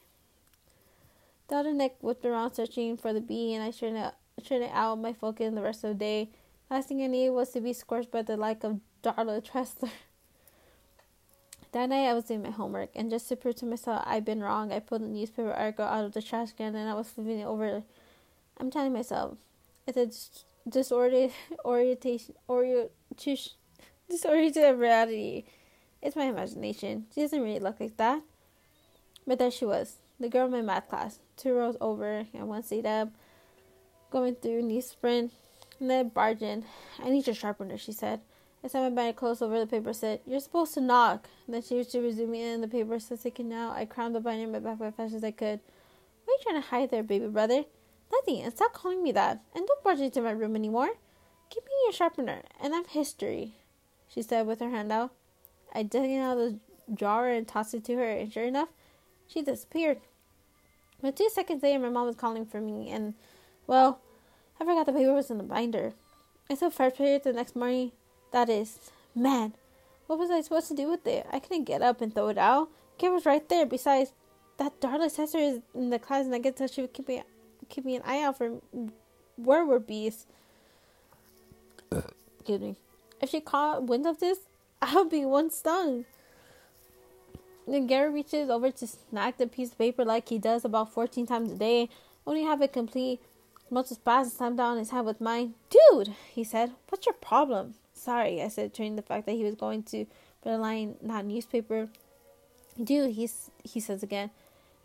The 1.49 1.57
other 1.57 1.73
neck 1.73 1.97
whipped 2.01 2.25
around 2.25 2.55
searching 2.55 2.97
for 2.97 3.13
the 3.13 3.21
bee, 3.21 3.55
and 3.55 3.63
I 3.63 3.71
straightened 3.71 4.13
it 4.51 4.71
out 4.73 4.99
my 4.99 5.13
focus 5.13 5.55
the 5.55 5.63
rest 5.63 5.85
of 5.85 5.91
the 5.91 5.95
day. 5.95 6.31
Last 6.71 6.89
thing 6.89 7.03
I 7.03 7.07
needed 7.07 7.31
was 7.31 7.51
to 7.51 7.61
be 7.61 7.73
scorched 7.73 8.11
by 8.11 8.23
the 8.23 8.37
like 8.37 8.65
of 8.65 8.81
Darla 9.03 9.43
Tressler. 9.43 9.91
That 11.73 11.89
night 11.89 12.07
I 12.07 12.13
was 12.13 12.25
doing 12.25 12.43
my 12.43 12.51
homework, 12.51 12.91
and 12.95 13.11
just 13.11 13.31
to 13.31 13.37
prove 13.37 13.57
to 13.57 13.65
myself 13.65 14.03
I'd 14.05 14.27
been 14.27 14.43
wrong, 14.43 14.71
I 14.71 14.79
pulled 14.79 15.01
the 15.01 15.09
newspaper 15.09 15.53
article 15.53 15.87
out 15.87 16.05
of 16.05 16.13
the 16.13 16.21
trash 16.21 16.53
can 16.53 16.75
and 16.75 16.87
I 16.91 16.93
was 16.93 17.09
flipping 17.09 17.41
it 17.41 17.47
over 17.47 17.83
I'm 18.59 18.71
telling 18.71 18.93
myself 18.93 19.39
it's 19.87 19.97
a 19.97 20.69
disordered 20.69 21.31
orientation, 21.65 22.35
orientation, 22.49 23.53
disoriented 24.09 24.79
reality. 24.79 25.45
It's 26.03 26.17
my 26.17 26.25
imagination. 26.25 27.07
She 27.15 27.21
doesn't 27.21 27.41
really 27.41 27.61
look 27.61 27.79
like 27.79 27.97
that. 27.97 28.23
But 29.27 29.39
there 29.39 29.51
she 29.51 29.65
was, 29.65 29.99
the 30.19 30.29
girl 30.29 30.47
in 30.47 30.53
my 30.53 30.63
math 30.63 30.89
class, 30.89 31.21
two 31.37 31.55
rows 31.55 31.77
over 31.81 32.27
and 32.35 32.49
one 32.49 32.65
seat 32.65 32.85
up, 32.85 33.11
going 34.11 34.35
through 34.35 34.63
newsprint, 34.63 35.31
and 35.79 35.89
then 35.89 36.09
barging. 36.09 36.65
I 37.03 37.11
need 37.11 37.27
your 37.27 37.37
sharpener, 37.37 37.79
she 37.79 37.93
said. 37.93 38.21
I 38.65 38.69
sat 38.69 38.83
my 38.83 38.91
binder 38.91 39.13
close 39.13 39.43
over 39.43 39.59
the 39.59 39.67
paper 39.67 39.93
said, 39.93 40.21
You're 40.27 40.41
supposed 40.41 40.75
to 40.75 40.81
knock. 40.81 41.29
And 41.47 41.55
then 41.55 41.63
she 41.63 41.77
was 41.77 41.93
resuming 41.95 42.41
it 42.41 42.55
and 42.55 42.63
the 42.63 42.69
paper 42.69 42.99
said 43.01 43.21
taken 43.21 43.53
out. 43.53 43.77
I 43.77 43.85
crammed 43.85 44.15
the 44.15 44.21
binder 44.21 44.45
in 44.45 44.53
my 44.53 44.61
back 44.61 44.81
as 44.81 44.95
fast 44.95 45.15
as 45.15 45.25
I 45.25 45.33
could. 45.33 45.61
What 46.25 46.35
are 46.35 46.39
you 46.39 46.43
trying 46.43 46.63
to 46.63 46.69
hide 46.69 46.91
there, 46.91 47.03
baby 47.03 47.27
brother? 47.27 47.65
Nothing, 48.13 48.43
and 48.43 48.53
stop 48.53 48.73
calling 48.73 49.03
me 49.03 49.11
that. 49.13 49.43
And 49.55 49.67
don't 49.67 49.83
barge 49.83 50.01
into 50.01 50.21
my 50.21 50.31
room 50.31 50.55
anymore. 50.55 50.91
Give 51.51 51.65
me 51.65 51.73
your 51.85 51.93
sharpener, 51.93 52.43
and 52.61 52.75
I'm 52.75 52.85
history, 52.85 53.55
she 54.09 54.23
said 54.23 54.47
with 54.47 54.61
her 54.61 54.71
hand 54.71 54.93
out. 54.93 55.13
I 55.73 55.83
dug 55.83 56.05
it 56.05 56.19
out 56.19 56.39
of 56.39 56.53
the 56.53 56.59
drawer 56.95 57.29
and 57.29 57.47
tossed 57.49 57.75
it 57.75 57.85
to 57.85 57.97
her, 57.97 58.11
and 58.11 58.33
sure 58.33 58.45
enough, 58.45 58.69
she 59.27 59.43
disappeared. 59.43 60.01
But 61.01 61.17
two 61.17 61.31
seconds 61.33 61.63
later, 61.63 61.79
my 61.79 61.89
mom 61.89 62.07
was 62.07 62.17
calling 62.17 62.47
for 62.47 62.61
me, 62.61 62.91
and, 62.91 63.15
well, 63.67 64.01
I 64.61 64.65
forgot 64.65 64.87
the 64.87 64.93
paper 64.93 65.13
was 65.13 65.31
in 65.31 65.39
the 65.39 65.45
binder. 65.45 65.95
I 66.51 66.55
saw 66.55 66.71
first 66.71 66.97
period 66.97 67.25
the 67.25 67.33
next 67.33 67.57
morning. 67.57 67.93
That 68.33 68.49
is, 68.49 68.79
man, 69.15 69.55
what 70.07 70.19
was 70.19 70.31
I 70.31 70.41
supposed 70.41 70.69
to 70.69 70.75
do 70.75 70.89
with 70.89 71.07
it? 71.07 71.27
I 71.33 71.39
couldn't 71.39 71.65
get 71.65 71.83
up 71.83 72.01
and 72.01 72.15
throw 72.15 72.29
it 72.29 72.39
out. 72.39 72.69
Kid 72.99 73.11
was 73.11 73.27
right 73.27 73.49
there. 73.49 73.67
Besides, 73.67 74.13
that 74.59 74.81
darling 74.81 75.09
sister 75.09 75.39
is 75.39 75.61
in 75.75 75.91
the 75.91 75.99
class, 75.99 76.25
and 76.27 76.35
I 76.35 76.39
guess 76.39 76.73
she 76.73 76.83
would 76.83 76.93
keep 76.93 77.09
me 77.09 77.23
keeping 77.69 77.97
an 77.97 78.03
eye 78.05 78.23
out 78.23 78.39
for 78.39 78.61
werewolf 79.39 79.87
bees. 79.87 80.27
Excuse 81.91 82.61
me. 82.61 82.77
If 83.21 83.31
she 83.31 83.41
caught 83.41 83.85
wind 83.85 84.07
of 84.07 84.21
this, 84.21 84.39
I'll 84.83 85.05
be 85.05 85.25
one 85.25 85.51
stung. 85.51 86.05
Then 87.69 87.87
Gary 87.87 88.13
reaches 88.13 88.51
over 88.51 88.73
to 88.73 88.87
snag 88.87 89.37
the 89.37 89.47
piece 89.47 89.71
of 89.71 89.79
paper 89.79 90.05
like 90.05 90.29
he 90.29 90.39
does 90.39 90.65
about 90.65 90.93
14 90.93 91.25
times 91.25 91.53
a 91.53 91.55
day, 91.55 91.89
only 92.27 92.43
have 92.43 92.61
it 92.61 92.73
complete. 92.73 93.21
As 93.75 93.97
fast 93.97 94.37
slammed 94.37 94.59
down 94.59 94.77
his 94.77 94.91
hand 94.91 95.07
with 95.07 95.21
mine. 95.21 95.55
Dude, 95.71 96.15
he 96.31 96.45
said, 96.45 96.73
what's 96.91 97.07
your 97.07 97.15
problem? 97.15 97.75
Sorry, 97.95 98.43
I 98.43 98.49
said, 98.49 98.75
turning 98.75 98.97
the 98.97 99.03
fact 99.03 99.25
that 99.25 99.33
he 99.33 99.45
was 99.45 99.55
going 99.55 99.85
to 99.85 100.05
line, 100.45 100.97
not 101.01 101.25
newspaper. 101.25 101.89
Dude, 102.83 103.13
he's, 103.13 103.51
he 103.65 103.81
says 103.81 104.03
again, 104.03 104.31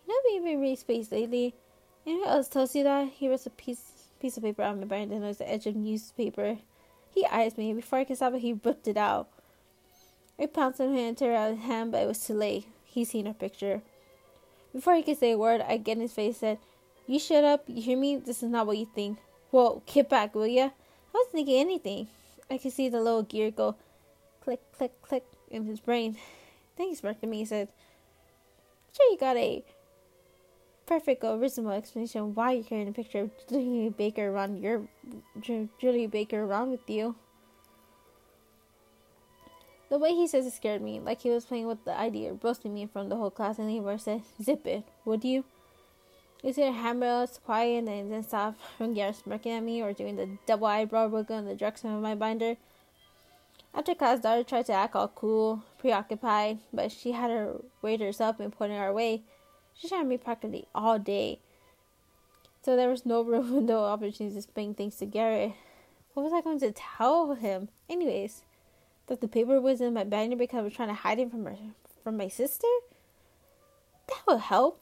you 0.08 0.14
know, 0.14 0.20
we've 0.32 0.52
been 0.52 0.62
really 0.62 0.78
spaced 0.78 1.12
lately. 1.12 1.54
Anyone 2.06 2.30
else 2.30 2.48
tells 2.48 2.76
you 2.76 2.84
that? 2.86 3.10
He 3.10 3.28
was 3.28 3.46
a 3.46 3.50
piece 3.50 3.92
piece 4.22 4.38
of 4.38 4.44
paper 4.44 4.64
on 4.64 4.80
my 4.80 4.86
binder 4.86 5.16
and 5.16 5.24
noticed 5.24 5.40
the 5.40 5.52
edge 5.52 5.68
of 5.68 5.76
newspaper. 5.76 6.58
He 7.14 7.26
eyes 7.26 7.58
me. 7.58 7.74
Before 7.74 8.00
I 8.00 8.04
could 8.04 8.16
stop 8.16 8.34
it, 8.34 8.40
he 8.40 8.54
ripped 8.54 8.88
it 8.88 8.98
out. 8.98 9.30
I 10.40 10.46
pounced 10.46 10.80
on 10.80 10.90
him 10.90 11.10
and 11.10 11.18
tore 11.18 11.34
out 11.34 11.56
his 11.56 11.64
hand, 11.64 11.92
but 11.92 12.04
it 12.04 12.08
was 12.08 12.26
too 12.26 12.34
late. 12.34 12.68
He's 12.86 13.10
seen 13.10 13.28
our 13.28 13.34
picture. 13.34 13.82
Before 14.74 14.96
he 14.96 15.04
could 15.04 15.18
say 15.18 15.32
a 15.32 15.38
word, 15.38 15.62
I 15.62 15.78
get 15.78 15.98
in 15.98 16.02
his 16.02 16.14
face 16.14 16.28
and 16.28 16.36
said, 16.36 16.58
You 17.08 17.20
shut 17.20 17.44
up. 17.44 17.64
You 17.68 17.82
hear 17.82 17.98
me? 17.98 18.18
This 18.18 18.44
is 18.44 18.50
not 18.50 18.68
what 18.68 18.78
you 18.78 18.86
think. 18.86 19.18
Whoa, 19.50 19.82
get 19.86 20.10
back, 20.10 20.36
will 20.36 20.46
ya? 20.46 20.66
I 20.66 20.70
wasn't 21.14 21.34
thinking 21.34 21.60
anything. 21.60 22.08
I 22.50 22.58
could 22.58 22.74
see 22.74 22.90
the 22.90 23.02
little 23.02 23.24
gear 23.24 23.52
go 23.52 23.76
click, 24.42 24.62
click, 24.72 25.02
click 25.02 25.26
in 25.50 25.66
his 25.66 25.80
brain. 25.80 26.18
Then 26.78 26.90
he 26.90 26.96
smirked 26.96 27.24
at 27.24 27.30
me 27.30 27.40
and 27.40 27.50
said, 27.50 27.70
Sure, 28.96 29.12
you 29.12 29.18
got 29.18 29.38
a 29.38 29.64
perfect 30.86 31.24
uh, 31.24 31.36
reasonable 31.36 31.76
explanation 31.76 32.34
why 32.34 32.54
you're 32.54 32.64
carrying 32.64 32.88
a 32.88 32.94
picture 32.94 33.22
of 33.22 33.32
Julie 33.50 33.90
Baker 33.90 34.30
around 34.30 34.62
your 34.62 34.84
Julie 35.42 36.08
Baker 36.08 36.44
around 36.44 36.72
with 36.72 36.90
you. 36.90 37.16
The 39.90 39.98
way 39.98 40.14
he 40.14 40.28
says 40.28 40.46
it 40.46 40.54
scared 40.54 40.82
me, 40.82 41.00
like 41.00 41.22
he 41.22 41.30
was 41.30 41.46
playing 41.46 41.68
with 41.68 41.86
the 41.86 41.98
idea 41.98 42.34
roasting 42.34 42.74
me 42.74 42.82
in 42.84 42.88
front 42.90 43.06
of 43.06 43.10
the 43.10 43.16
whole 43.16 43.32
class, 43.32 43.58
and 43.58 43.70
he 43.70 43.82
said, 43.98 44.24
Zip 44.42 44.68
it, 44.68 44.84
would 45.06 45.24
you? 45.24 45.46
You 46.44 46.54
see 46.54 46.62
hammer 46.62 47.08
us 47.08 47.40
quiet 47.44 47.88
and 47.88 48.12
then 48.12 48.24
stop 48.24 48.56
from 48.78 48.96
smirking 49.14 49.54
at 49.54 49.64
me 49.64 49.82
or 49.82 49.94
doing 49.94 50.18
the 50.18 50.38
double 50.46 50.68
eyebrow 50.68 51.08
wiggle 51.08 51.38
in 51.38 51.46
the 51.46 51.56
direction 51.56 51.92
of 51.92 52.02
my 52.02 52.16
binder. 52.16 52.58
After 53.74 53.96
class, 53.96 54.20
daughter 54.20 54.44
tried 54.44 54.66
to 54.68 54.74
act 54.74 54.96
all 54.96 55.08
cool, 55.08 55.64
preoccupied, 55.78 56.60
but 56.74 56.92
she 56.92 57.12
had 57.12 57.32
her 57.32 57.58
waiters 57.82 58.22
up 58.22 58.40
and 58.40 58.52
pointing 58.52 58.78
our 58.78 58.94
way. 58.94 59.24
She 59.74 59.88
shot 59.88 60.06
me 60.06 60.18
practically 60.18 60.68
all 60.74 61.00
day. 61.00 61.40
So 62.62 62.76
there 62.76 62.90
was 62.90 63.06
no 63.06 63.22
room, 63.24 63.66
no 63.66 63.86
opportunity 63.86 64.34
to 64.34 64.38
explain 64.38 64.74
things 64.74 64.96
to 64.98 65.06
Garrett. 65.06 65.54
What 66.14 66.24
was 66.24 66.34
I 66.34 66.42
going 66.42 66.60
to 66.60 66.72
tell 66.72 67.36
him? 67.36 67.70
Anyways, 67.90 68.44
that 69.08 69.22
the 69.22 69.28
paper 69.28 69.60
was 69.60 69.82
in 69.82 69.94
my 69.94 70.04
binder 70.04 70.36
because 70.36 70.60
I 70.60 70.62
was 70.62 70.74
trying 70.74 70.90
to 70.90 70.94
hide 70.94 71.20
it 71.20 71.32
from 71.32 71.46
her, 71.46 71.58
from 72.04 72.18
my 72.18 72.28
sister? 72.28 72.68
That 74.08 74.22
would 74.28 74.40
help. 74.42 74.82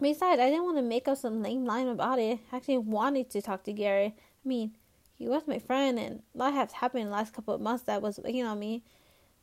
Besides, 0.00 0.40
I 0.40 0.50
didn't 0.50 0.64
want 0.64 0.76
to 0.76 0.82
make 0.82 1.08
up 1.08 1.18
some 1.18 1.42
lame 1.42 1.64
line 1.64 1.88
about 1.88 2.18
it. 2.18 2.40
I 2.52 2.56
actually 2.56 2.78
wanted 2.78 3.30
to 3.30 3.42
talk 3.42 3.64
to 3.64 3.72
Gary. 3.72 4.14
I 4.44 4.48
mean, 4.48 4.72
he 5.18 5.26
was 5.28 5.46
my 5.46 5.58
friend, 5.58 5.98
and 5.98 6.22
a 6.34 6.38
lot 6.38 6.52
has 6.52 6.72
happened 6.72 7.02
in 7.02 7.08
the 7.08 7.14
last 7.14 7.32
couple 7.32 7.54
of 7.54 7.60
months 7.60 7.84
that 7.84 8.02
was 8.02 8.20
weighing 8.22 8.44
on 8.44 8.58
me. 8.58 8.82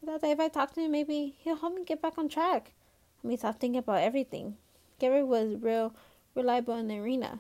I 0.02 0.06
thought 0.06 0.22
that 0.22 0.32
if 0.32 0.40
I 0.40 0.50
talk 0.50 0.74
to 0.74 0.82
him, 0.82 0.92
maybe 0.92 1.36
he'll 1.40 1.56
help 1.56 1.74
me 1.74 1.84
get 1.84 2.02
back 2.02 2.18
on 2.18 2.30
track. 2.30 2.74
I 3.24 3.28
mean, 3.28 3.38
stop 3.38 3.60
thinking 3.60 3.80
about 3.80 4.04
everything. 4.04 4.58
Gary 5.00 5.24
was 5.24 5.56
real 5.60 5.96
reliable 6.36 6.76
in 6.76 6.88
the 6.88 7.00
arena. 7.00 7.40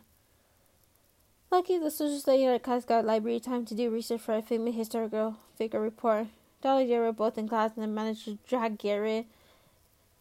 Lucky 1.53 1.77
the 1.77 1.91
social 1.91 2.17
study 2.17 2.47
at 2.47 2.87
got 2.87 3.05
library 3.05 3.39
time 3.39 3.63
to 3.63 3.75
do 3.75 3.91
research 3.91 4.21
for 4.21 4.33
a 4.33 4.41
famous 4.41 4.73
historical 4.73 5.37
figure 5.55 5.79
report. 5.79 6.25
Dolly 6.63 6.81
and 6.81 6.89
Gary 6.89 7.05
were 7.05 7.13
both 7.13 7.37
in 7.37 7.47
class 7.47 7.73
and 7.77 7.93
managed 7.93 8.25
to 8.25 8.39
drag 8.47 8.79
Gary 8.79 9.27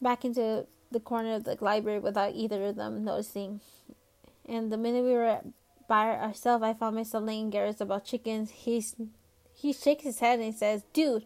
back 0.02 0.26
into 0.26 0.66
the 0.90 1.00
corner 1.00 1.36
of 1.36 1.44
the 1.44 1.56
library 1.58 2.00
without 2.00 2.34
either 2.34 2.62
of 2.66 2.76
them 2.76 3.02
noticing. 3.02 3.62
And 4.46 4.70
the 4.70 4.76
minute 4.76 5.04
we 5.04 5.14
were 5.14 5.40
by 5.88 6.10
ourselves, 6.10 6.62
I 6.62 6.74
found 6.74 6.96
myself 6.96 7.24
laying 7.24 7.48
Garrett 7.48 7.80
about 7.80 8.04
chickens. 8.04 8.50
He's 8.50 8.94
he 9.54 9.72
shakes 9.72 10.04
his 10.04 10.18
head 10.18 10.38
and 10.38 10.54
says, 10.54 10.84
"Dude, 10.92 11.24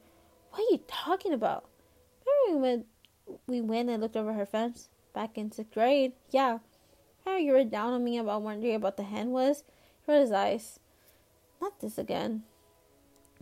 what 0.51 0.61
are 0.61 0.71
you 0.71 0.83
talking 0.87 1.33
about?" 1.33 1.64
Remember 2.47 2.61
when 2.61 2.85
we 3.49 3.61
went 3.61 3.90
and 3.90 4.01
looked 4.01 4.16
over 4.16 4.35
her 4.35 4.47
fence 4.47 4.88
back 5.12 5.37
in 5.37 5.51
sixth 5.51 5.75
grade? 5.75 6.12
Yeah. 6.31 6.61
How 7.25 7.38
you 7.38 7.51
were 7.51 7.64
down 7.64 7.92
on 7.92 8.05
me 8.05 8.19
about 8.19 8.42
wondering 8.42 8.77
about 8.77 8.97
the 8.97 9.03
hen 9.03 9.31
was? 9.31 9.64
Rolled 10.07 10.23
his 10.23 10.33
eyes. 10.33 10.81
Not 11.61 11.81
this 11.81 11.99
again. 11.99 12.42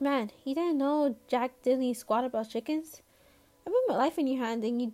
Man, 0.01 0.31
you 0.45 0.55
didn't 0.55 0.79
know 0.79 1.17
Jack 1.29 1.53
didn't 1.63 1.95
squat 1.95 2.25
about 2.25 2.51
chickens. 2.51 3.03
I 3.67 3.71
put 3.71 3.89
my 3.89 3.97
life 3.97 4.19
in 4.19 4.27
your 4.27 4.45
hand 4.45 4.65
and 4.65 4.81
you 4.81 4.93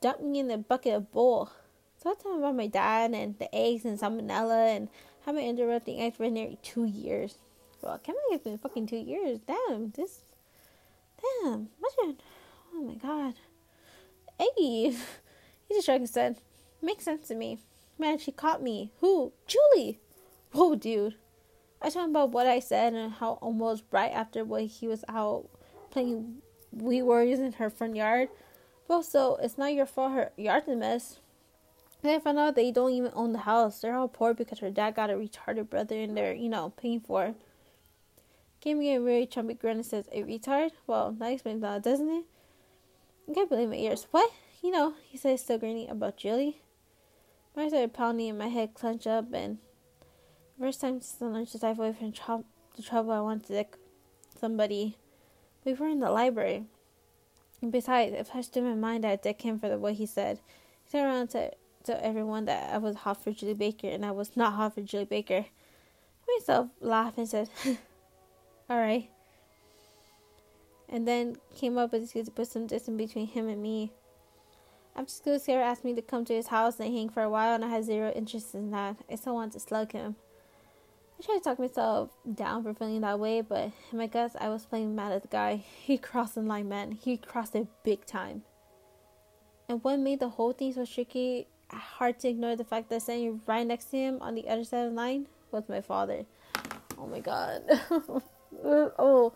dumped 0.00 0.22
me 0.22 0.38
in 0.38 0.48
the 0.48 0.58
bucket 0.58 0.94
of 0.94 1.12
bull. 1.12 1.50
So 1.96 2.10
I 2.10 2.36
about 2.36 2.56
my 2.56 2.66
dad 2.66 3.12
and 3.14 3.38
the 3.38 3.54
eggs 3.54 3.84
and 3.84 3.98
salmonella 3.98 4.76
and 4.76 4.88
how 5.24 5.32
my 5.32 5.40
interrupting 5.40 6.00
eggs 6.00 6.16
for 6.16 6.28
nearly 6.28 6.58
two 6.62 6.84
years. 6.84 7.38
Well, 7.80 8.00
believe 8.04 8.18
it's 8.32 8.44
been 8.44 8.58
fucking 8.58 8.86
two 8.86 8.96
years. 8.96 9.40
Damn, 9.46 9.90
this. 9.90 10.22
Damn, 11.20 11.68
imagine. 11.78 12.20
Oh 12.74 12.82
my 12.82 12.94
god. 12.94 13.34
Eggie. 14.38 14.96
He 15.68 15.76
just 15.76 15.86
shrugged 15.86 16.02
his 16.02 16.14
head. 16.14 16.36
Makes 16.82 17.04
sense 17.04 17.28
to 17.28 17.34
me. 17.34 17.58
Man, 17.98 18.18
she 18.18 18.30
caught 18.30 18.62
me. 18.62 18.92
Who? 19.00 19.32
Julie. 19.46 20.00
Whoa, 20.52 20.74
dude. 20.74 21.16
I 21.80 21.88
told 21.90 22.04
him 22.04 22.10
about 22.10 22.30
what 22.30 22.46
I 22.46 22.60
said 22.60 22.92
and 22.94 23.12
how 23.12 23.32
almost 23.40 23.84
right 23.90 24.12
after 24.12 24.44
what 24.44 24.62
he 24.64 24.86
was 24.86 25.04
out 25.08 25.48
playing 25.90 26.42
Wii 26.76 27.02
Warriors 27.02 27.40
in 27.40 27.52
her 27.54 27.70
front 27.70 27.96
yard. 27.96 28.28
Well, 28.86 29.02
so 29.02 29.36
it's 29.42 29.58
not 29.58 29.74
your 29.74 29.86
fault 29.86 30.12
her 30.12 30.30
yard's 30.36 30.68
a 30.68 30.76
mess. 30.76 31.20
Then 32.02 32.16
I 32.16 32.18
found 32.18 32.38
out 32.38 32.54
they 32.54 32.70
don't 32.70 32.92
even 32.92 33.12
own 33.14 33.32
the 33.32 33.40
house. 33.40 33.80
They're 33.80 33.96
all 33.96 34.08
poor 34.08 34.34
because 34.34 34.58
her 34.58 34.70
dad 34.70 34.94
got 34.96 35.10
a 35.10 35.14
retarded 35.14 35.70
brother 35.70 35.96
and 35.96 36.16
they're, 36.16 36.34
you 36.34 36.48
know, 36.48 36.70
paying 36.76 37.00
for 37.00 37.26
it. 37.26 37.36
Gave 38.60 38.76
me 38.76 38.94
a 38.94 39.00
really 39.00 39.26
chumpy 39.26 39.58
grin 39.58 39.78
and 39.78 39.86
says, 39.86 40.08
A 40.12 40.22
retard? 40.22 40.70
Well, 40.86 41.12
that 41.18 41.32
explains 41.32 41.62
that, 41.62 41.82
doesn't 41.82 42.10
it? 42.10 42.24
I 43.28 43.34
can't 43.34 43.48
believe 43.48 43.68
my 43.68 43.76
ears. 43.76 44.06
What? 44.10 44.30
You 44.62 44.70
know, 44.70 44.94
he 45.08 45.16
says, 45.16 45.40
still 45.40 45.58
grinning 45.58 45.88
about 45.88 46.16
Julie. 46.16 46.60
My 47.56 47.68
started 47.68 47.92
pounding 47.92 48.30
and 48.30 48.38
my 48.38 48.48
head 48.48 48.74
clenched 48.74 49.06
up 49.06 49.32
and 49.32 49.58
First 50.62 50.80
time 50.80 51.00
since 51.00 51.20
I 51.20 51.26
learned 51.26 51.48
to 51.48 51.58
dive 51.58 51.80
away 51.80 51.92
from 51.92 52.12
the 52.76 52.82
trouble, 52.84 53.10
I 53.10 53.20
wanted 53.20 53.46
to 53.48 53.52
dick 53.52 53.76
somebody. 54.38 54.96
We 55.64 55.72
were 55.72 55.88
in 55.88 55.98
the 55.98 56.08
library. 56.08 56.66
And 57.60 57.72
besides, 57.72 58.14
if 58.16 58.30
I 58.32 58.42
stood 58.42 58.62
in 58.62 58.68
my 58.68 58.92
mind, 58.92 59.02
that 59.02 59.10
I'd 59.10 59.22
dick 59.22 59.42
him 59.42 59.58
for 59.58 59.68
the 59.68 59.76
way 59.76 59.92
he 59.92 60.06
said. 60.06 60.38
He 60.84 60.92
turned 60.92 61.06
around 61.06 61.30
to 61.30 61.50
tell 61.82 61.98
everyone 62.00 62.44
that 62.44 62.72
I 62.72 62.78
was 62.78 62.94
hot 62.94 63.24
for 63.24 63.32
Julie 63.32 63.54
Baker, 63.54 63.88
and 63.88 64.06
I 64.06 64.12
was 64.12 64.36
not 64.36 64.52
hot 64.52 64.76
for 64.76 64.82
Julie 64.82 65.04
Baker. 65.04 65.46
I 65.46 66.38
myself 66.38 66.68
laughed 66.80 67.18
and 67.18 67.28
said, 67.28 67.50
"All 68.70 68.78
right." 68.78 69.10
And 70.88 71.08
then 71.08 71.38
came 71.56 71.76
up 71.76 71.90
with 71.90 72.04
excuse 72.04 72.26
to 72.26 72.30
put 72.30 72.46
some 72.46 72.68
distance 72.68 72.96
between 72.96 73.26
him 73.26 73.48
and 73.48 73.60
me. 73.60 73.90
After 74.94 75.10
school, 75.10 75.40
Sarah 75.40 75.64
asked 75.64 75.82
me 75.82 75.92
to 75.96 76.02
come 76.02 76.24
to 76.26 76.34
his 76.34 76.46
house 76.46 76.78
and 76.78 76.94
hang 76.94 77.08
for 77.08 77.24
a 77.24 77.30
while, 77.30 77.52
and 77.52 77.64
I 77.64 77.68
had 77.68 77.82
zero 77.82 78.12
interest 78.12 78.54
in 78.54 78.70
that. 78.70 78.98
I 79.10 79.16
still 79.16 79.34
wanted 79.34 79.54
to 79.54 79.58
slug 79.58 79.90
him. 79.90 80.14
I 81.22 81.24
tried 81.24 81.38
to 81.38 81.44
talk 81.44 81.58
myself 81.60 82.10
down 82.34 82.64
for 82.64 82.74
feeling 82.74 83.00
that 83.02 83.20
way, 83.20 83.42
but 83.42 83.70
in 83.92 83.98
my 83.98 84.08
guts, 84.08 84.34
I 84.40 84.48
was 84.48 84.66
playing 84.66 84.96
mad 84.96 85.12
at 85.12 85.22
the 85.22 85.28
guy. 85.28 85.62
He 85.84 85.96
crossed 85.96 86.34
the 86.34 86.42
line, 86.42 86.68
man. 86.68 86.98
He 87.00 87.16
crossed 87.16 87.54
it 87.54 87.68
big 87.84 88.04
time. 88.06 88.42
And 89.68 89.84
what 89.84 90.00
made 90.00 90.18
the 90.18 90.30
whole 90.30 90.52
thing 90.52 90.72
so 90.72 90.84
tricky, 90.84 91.46
hard 91.70 92.18
to 92.20 92.28
ignore 92.28 92.56
the 92.56 92.64
fact 92.64 92.90
that 92.90 93.02
standing 93.02 93.40
right 93.46 93.64
next 93.64 93.86
to 93.92 93.98
him 93.98 94.18
on 94.20 94.34
the 94.34 94.48
other 94.48 94.64
side 94.64 94.86
of 94.86 94.90
the 94.90 94.96
line 94.96 95.28
was 95.52 95.68
my 95.68 95.80
father. 95.80 96.24
Oh 96.98 97.06
my 97.06 97.20
god. 97.20 97.62
oh. 98.64 99.32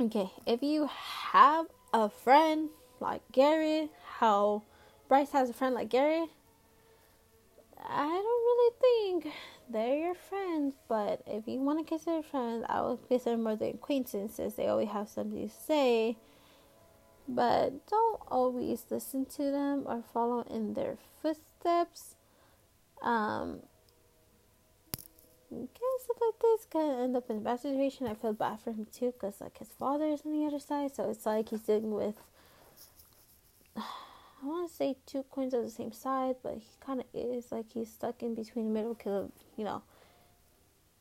Okay, 0.00 0.30
if 0.46 0.62
you 0.62 0.88
have 1.32 1.66
a 1.92 2.08
friend 2.08 2.70
like 3.00 3.20
Gary, 3.32 3.90
how 4.16 4.62
Bryce 5.08 5.32
has 5.32 5.50
a 5.50 5.52
friend 5.52 5.74
like 5.74 5.90
Gary, 5.90 6.24
I 7.86 8.06
don't 8.06 8.24
really 8.24 8.74
think 8.80 9.34
they're 9.72 9.96
your 9.96 10.14
friends, 10.14 10.74
but 10.88 11.22
if 11.26 11.48
you 11.48 11.60
want 11.60 11.78
to 11.80 11.84
consider 11.84 12.22
friends, 12.22 12.64
I 12.68 12.82
would 12.82 13.08
consider 13.08 13.36
more 13.36 13.56
than 13.56 13.70
acquaintances. 13.70 14.54
They 14.54 14.68
always 14.68 14.90
have 14.90 15.08
something 15.08 15.48
to 15.48 15.54
say, 15.54 16.16
but 17.28 17.86
don't 17.86 18.20
always 18.28 18.84
listen 18.90 19.24
to 19.36 19.50
them 19.50 19.84
or 19.86 20.02
follow 20.12 20.42
in 20.42 20.74
their 20.74 20.96
footsteps. 21.20 22.16
Um, 23.02 23.60
stuff 25.50 26.16
like 26.20 26.40
this 26.40 26.66
can 26.70 27.00
end 27.00 27.16
up 27.16 27.30
in 27.30 27.38
a 27.38 27.40
bad 27.40 27.60
situation. 27.60 28.06
I 28.06 28.14
feel 28.14 28.32
bad 28.32 28.60
for 28.60 28.72
him 28.72 28.86
too, 28.92 29.12
because 29.12 29.40
like 29.40 29.58
his 29.58 29.68
father 29.68 30.06
is 30.06 30.22
on 30.24 30.32
the 30.32 30.46
other 30.46 30.58
side, 30.58 30.94
so 30.94 31.10
it's 31.10 31.26
like 31.26 31.48
he's 31.48 31.62
dealing 31.62 31.92
with 31.92 32.16
I 34.42 34.46
want 34.46 34.68
to 34.68 34.74
say 34.74 34.96
two 35.06 35.24
coins 35.30 35.54
of 35.54 35.62
the 35.62 35.70
same 35.70 35.92
side, 35.92 36.36
but 36.42 36.54
he 36.54 36.66
kind 36.84 37.00
of 37.00 37.06
is 37.14 37.52
like 37.52 37.66
he's 37.72 37.90
stuck 37.90 38.22
in 38.22 38.34
between 38.34 38.66
the 38.66 38.72
middle 38.72 38.94
because 38.94 39.24
of, 39.24 39.30
you 39.56 39.64
know 39.64 39.82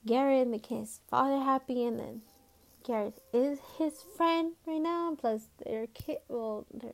Garrett 0.06 0.48
making 0.48 0.80
his 0.80 1.00
father 1.10 1.44
happy, 1.44 1.84
and 1.86 2.00
then 2.00 2.22
Garrett 2.84 3.22
is 3.34 3.60
his 3.78 3.94
friend 4.18 4.54
right 4.66 4.82
now. 4.82 5.16
Plus, 5.20 5.48
their 5.64 5.88
kid, 5.88 6.18
well, 6.28 6.66
their 6.74 6.94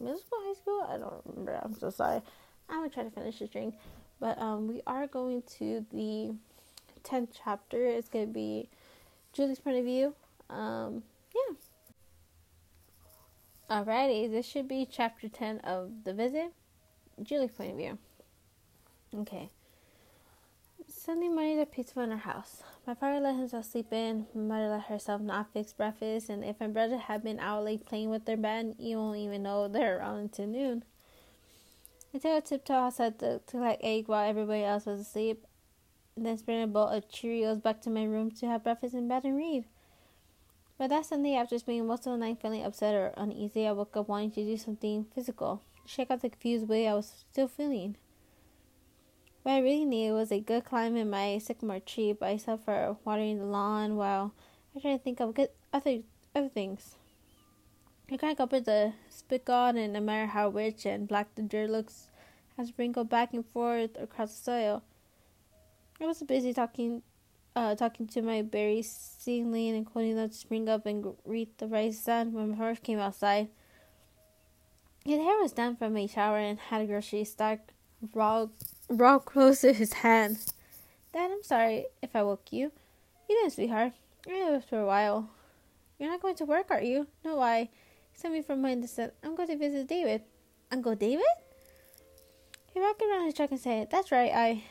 middle 0.00 0.18
school, 0.18 0.38
high 0.44 0.54
school, 0.54 0.86
I 0.88 0.96
don't 0.98 1.22
remember. 1.24 1.60
I'm 1.62 1.74
so 1.74 1.90
sorry. 1.90 2.22
I'm 2.68 2.78
gonna 2.78 2.90
try 2.90 3.02
to 3.02 3.10
finish 3.10 3.38
this 3.40 3.50
drink, 3.50 3.74
but 4.20 4.38
um, 4.38 4.68
we 4.68 4.80
are 4.86 5.06
going 5.06 5.42
to 5.58 5.84
the 5.92 6.34
tenth 7.02 7.36
chapter. 7.44 7.86
It's 7.86 8.08
gonna 8.08 8.26
be 8.26 8.68
Julie's 9.32 9.58
point 9.58 9.78
of 9.78 9.84
view. 9.84 10.14
Um, 10.48 11.02
yeah. 11.34 11.54
Alrighty, 13.68 14.30
this 14.30 14.46
should 14.46 14.68
be 14.68 14.86
chapter 14.88 15.28
10 15.28 15.58
of 15.64 16.04
The 16.04 16.14
Visit. 16.14 16.52
Julie's 17.20 17.50
point 17.50 17.72
of 17.72 17.76
view. 17.76 17.98
Okay. 19.12 19.50
Sunday 20.86 21.26
morning 21.26 21.58
is 21.58 21.66
peaceful 21.72 22.04
in 22.04 22.12
our 22.12 22.16
house. 22.16 22.62
My 22.86 22.94
father 22.94 23.18
let 23.18 23.34
himself 23.34 23.64
sleep 23.64 23.92
in, 23.92 24.26
my 24.36 24.42
mother 24.42 24.68
let 24.68 24.84
herself 24.84 25.20
not 25.20 25.52
fix 25.52 25.72
breakfast, 25.72 26.28
and 26.28 26.44
if 26.44 26.60
my 26.60 26.68
brother 26.68 26.96
had 26.96 27.24
been 27.24 27.40
out 27.40 27.64
late 27.64 27.84
playing 27.84 28.08
with 28.08 28.24
their 28.24 28.36
bed, 28.36 28.76
you 28.78 28.98
won't 28.98 29.18
even 29.18 29.42
know 29.42 29.66
they're 29.66 29.98
around 29.98 30.18
until 30.18 30.46
noon. 30.46 30.84
I 32.14 32.18
took 32.18 32.38
a 32.38 32.40
tiptoe 32.46 32.74
outside 32.74 33.18
to, 33.18 33.40
collect 33.48 33.82
egg 33.82 34.06
while 34.06 34.30
everybody 34.30 34.62
else 34.62 34.86
was 34.86 35.00
asleep, 35.00 35.44
and 36.14 36.24
then 36.24 36.38
spread 36.38 36.62
a 36.62 36.68
bowl 36.68 36.86
of 36.86 37.08
Cheerios 37.08 37.60
back 37.60 37.80
to 37.80 37.90
my 37.90 38.04
room 38.04 38.30
to 38.30 38.46
have 38.46 38.62
breakfast 38.62 38.94
in 38.94 39.08
bed 39.08 39.24
and 39.24 39.36
read. 39.36 39.64
But 40.78 40.90
that 40.90 41.06
Sunday, 41.06 41.34
after 41.34 41.58
spending 41.58 41.86
most 41.86 42.06
of 42.06 42.12
the 42.12 42.18
night 42.18 42.40
feeling 42.40 42.64
upset 42.64 42.94
or 42.94 43.14
uneasy, 43.16 43.66
I 43.66 43.72
woke 43.72 43.96
up 43.96 44.08
wanting 44.08 44.30
to 44.32 44.44
do 44.44 44.56
something 44.56 45.06
physical 45.14 45.62
shake 45.86 46.10
out 46.10 46.20
the 46.20 46.28
confused 46.28 46.68
way 46.68 46.88
I 46.88 46.94
was 46.94 47.24
still 47.30 47.48
feeling. 47.48 47.96
What 49.42 49.52
I 49.52 49.58
really 49.60 49.84
needed 49.84 50.12
was 50.12 50.32
a 50.32 50.40
good 50.40 50.64
climb 50.64 50.96
in 50.96 51.08
my 51.08 51.38
sycamore 51.38 51.80
tree 51.80 52.12
by 52.12 52.32
myself 52.32 52.64
for 52.64 52.96
watering 53.04 53.38
the 53.38 53.44
lawn 53.44 53.96
while 53.96 54.34
I 54.74 54.80
tried 54.80 54.96
to 54.96 54.98
think 54.98 55.20
of 55.20 55.34
good 55.34 55.50
other 55.72 56.00
other 56.34 56.48
things. 56.48 56.96
I 58.10 58.34
up 58.38 58.52
with 58.52 58.66
the 58.66 58.92
spigot 59.08 59.76
and 59.76 59.92
no 59.92 60.00
matter 60.00 60.26
how 60.26 60.48
rich 60.48 60.86
and 60.86 61.08
black 61.08 61.34
the 61.34 61.42
dirt 61.42 61.70
looks 61.70 62.08
as 62.58 62.68
sprinkled 62.68 63.08
back 63.08 63.32
and 63.32 63.44
forth 63.46 63.90
across 63.98 64.36
the 64.36 64.42
soil. 64.42 64.82
I 66.00 66.06
was 66.06 66.22
busy 66.22 66.52
talking 66.52 67.02
uh, 67.56 67.74
talking 67.74 68.06
to 68.06 68.20
my 68.22 68.42
berry 68.42 68.82
seedling 68.82 69.74
and 69.74 69.86
quoting 69.86 70.14
them 70.14 70.28
to 70.28 70.36
spring 70.36 70.68
up 70.68 70.84
and 70.84 71.16
greet 71.24 71.56
the 71.58 71.66
rising 71.66 71.92
sun 72.00 72.32
when 72.32 72.50
my 72.50 72.56
horse 72.56 72.78
came 72.78 72.98
outside. 72.98 73.48
His 75.04 75.18
hair 75.18 75.40
was 75.40 75.52
done 75.52 75.76
from 75.76 75.96
a 75.96 76.06
shower 76.06 76.36
and 76.36 76.58
had 76.58 76.82
a 76.82 76.86
grocery 76.86 77.24
stock 77.24 77.60
raw 78.12 78.46
raw 78.88 79.18
close 79.18 79.62
to 79.62 79.72
his 79.72 79.94
hand. 79.94 80.38
Dad, 81.12 81.30
I'm 81.32 81.42
sorry 81.42 81.86
if 82.02 82.14
I 82.14 82.22
woke 82.22 82.52
you. 82.52 82.70
You 83.28 83.36
didn't, 83.36 83.54
sweetheart. 83.54 83.92
I 84.28 84.50
was 84.50 84.64
for 84.64 84.80
a 84.80 84.86
while. 84.86 85.30
You're 85.98 86.10
not 86.10 86.20
going 86.20 86.36
to 86.36 86.44
work, 86.44 86.70
are 86.70 86.82
you? 86.82 87.06
No, 87.24 87.40
I. 87.40 87.70
Sent 88.12 88.34
me 88.34 88.42
from 88.42 88.62
behind 88.62 88.80
and 88.80 88.90
said, 88.90 89.12
I'm 89.22 89.34
going 89.34 89.48
to 89.48 89.56
visit 89.56 89.88
David. 89.88 90.22
Uncle 90.70 90.94
David? 90.94 91.24
He 92.72 92.80
rocked 92.80 93.02
around 93.02 93.26
his 93.26 93.34
truck 93.34 93.50
and 93.50 93.60
said, 93.60 93.90
That's 93.90 94.12
right, 94.12 94.32
I 94.34 94.64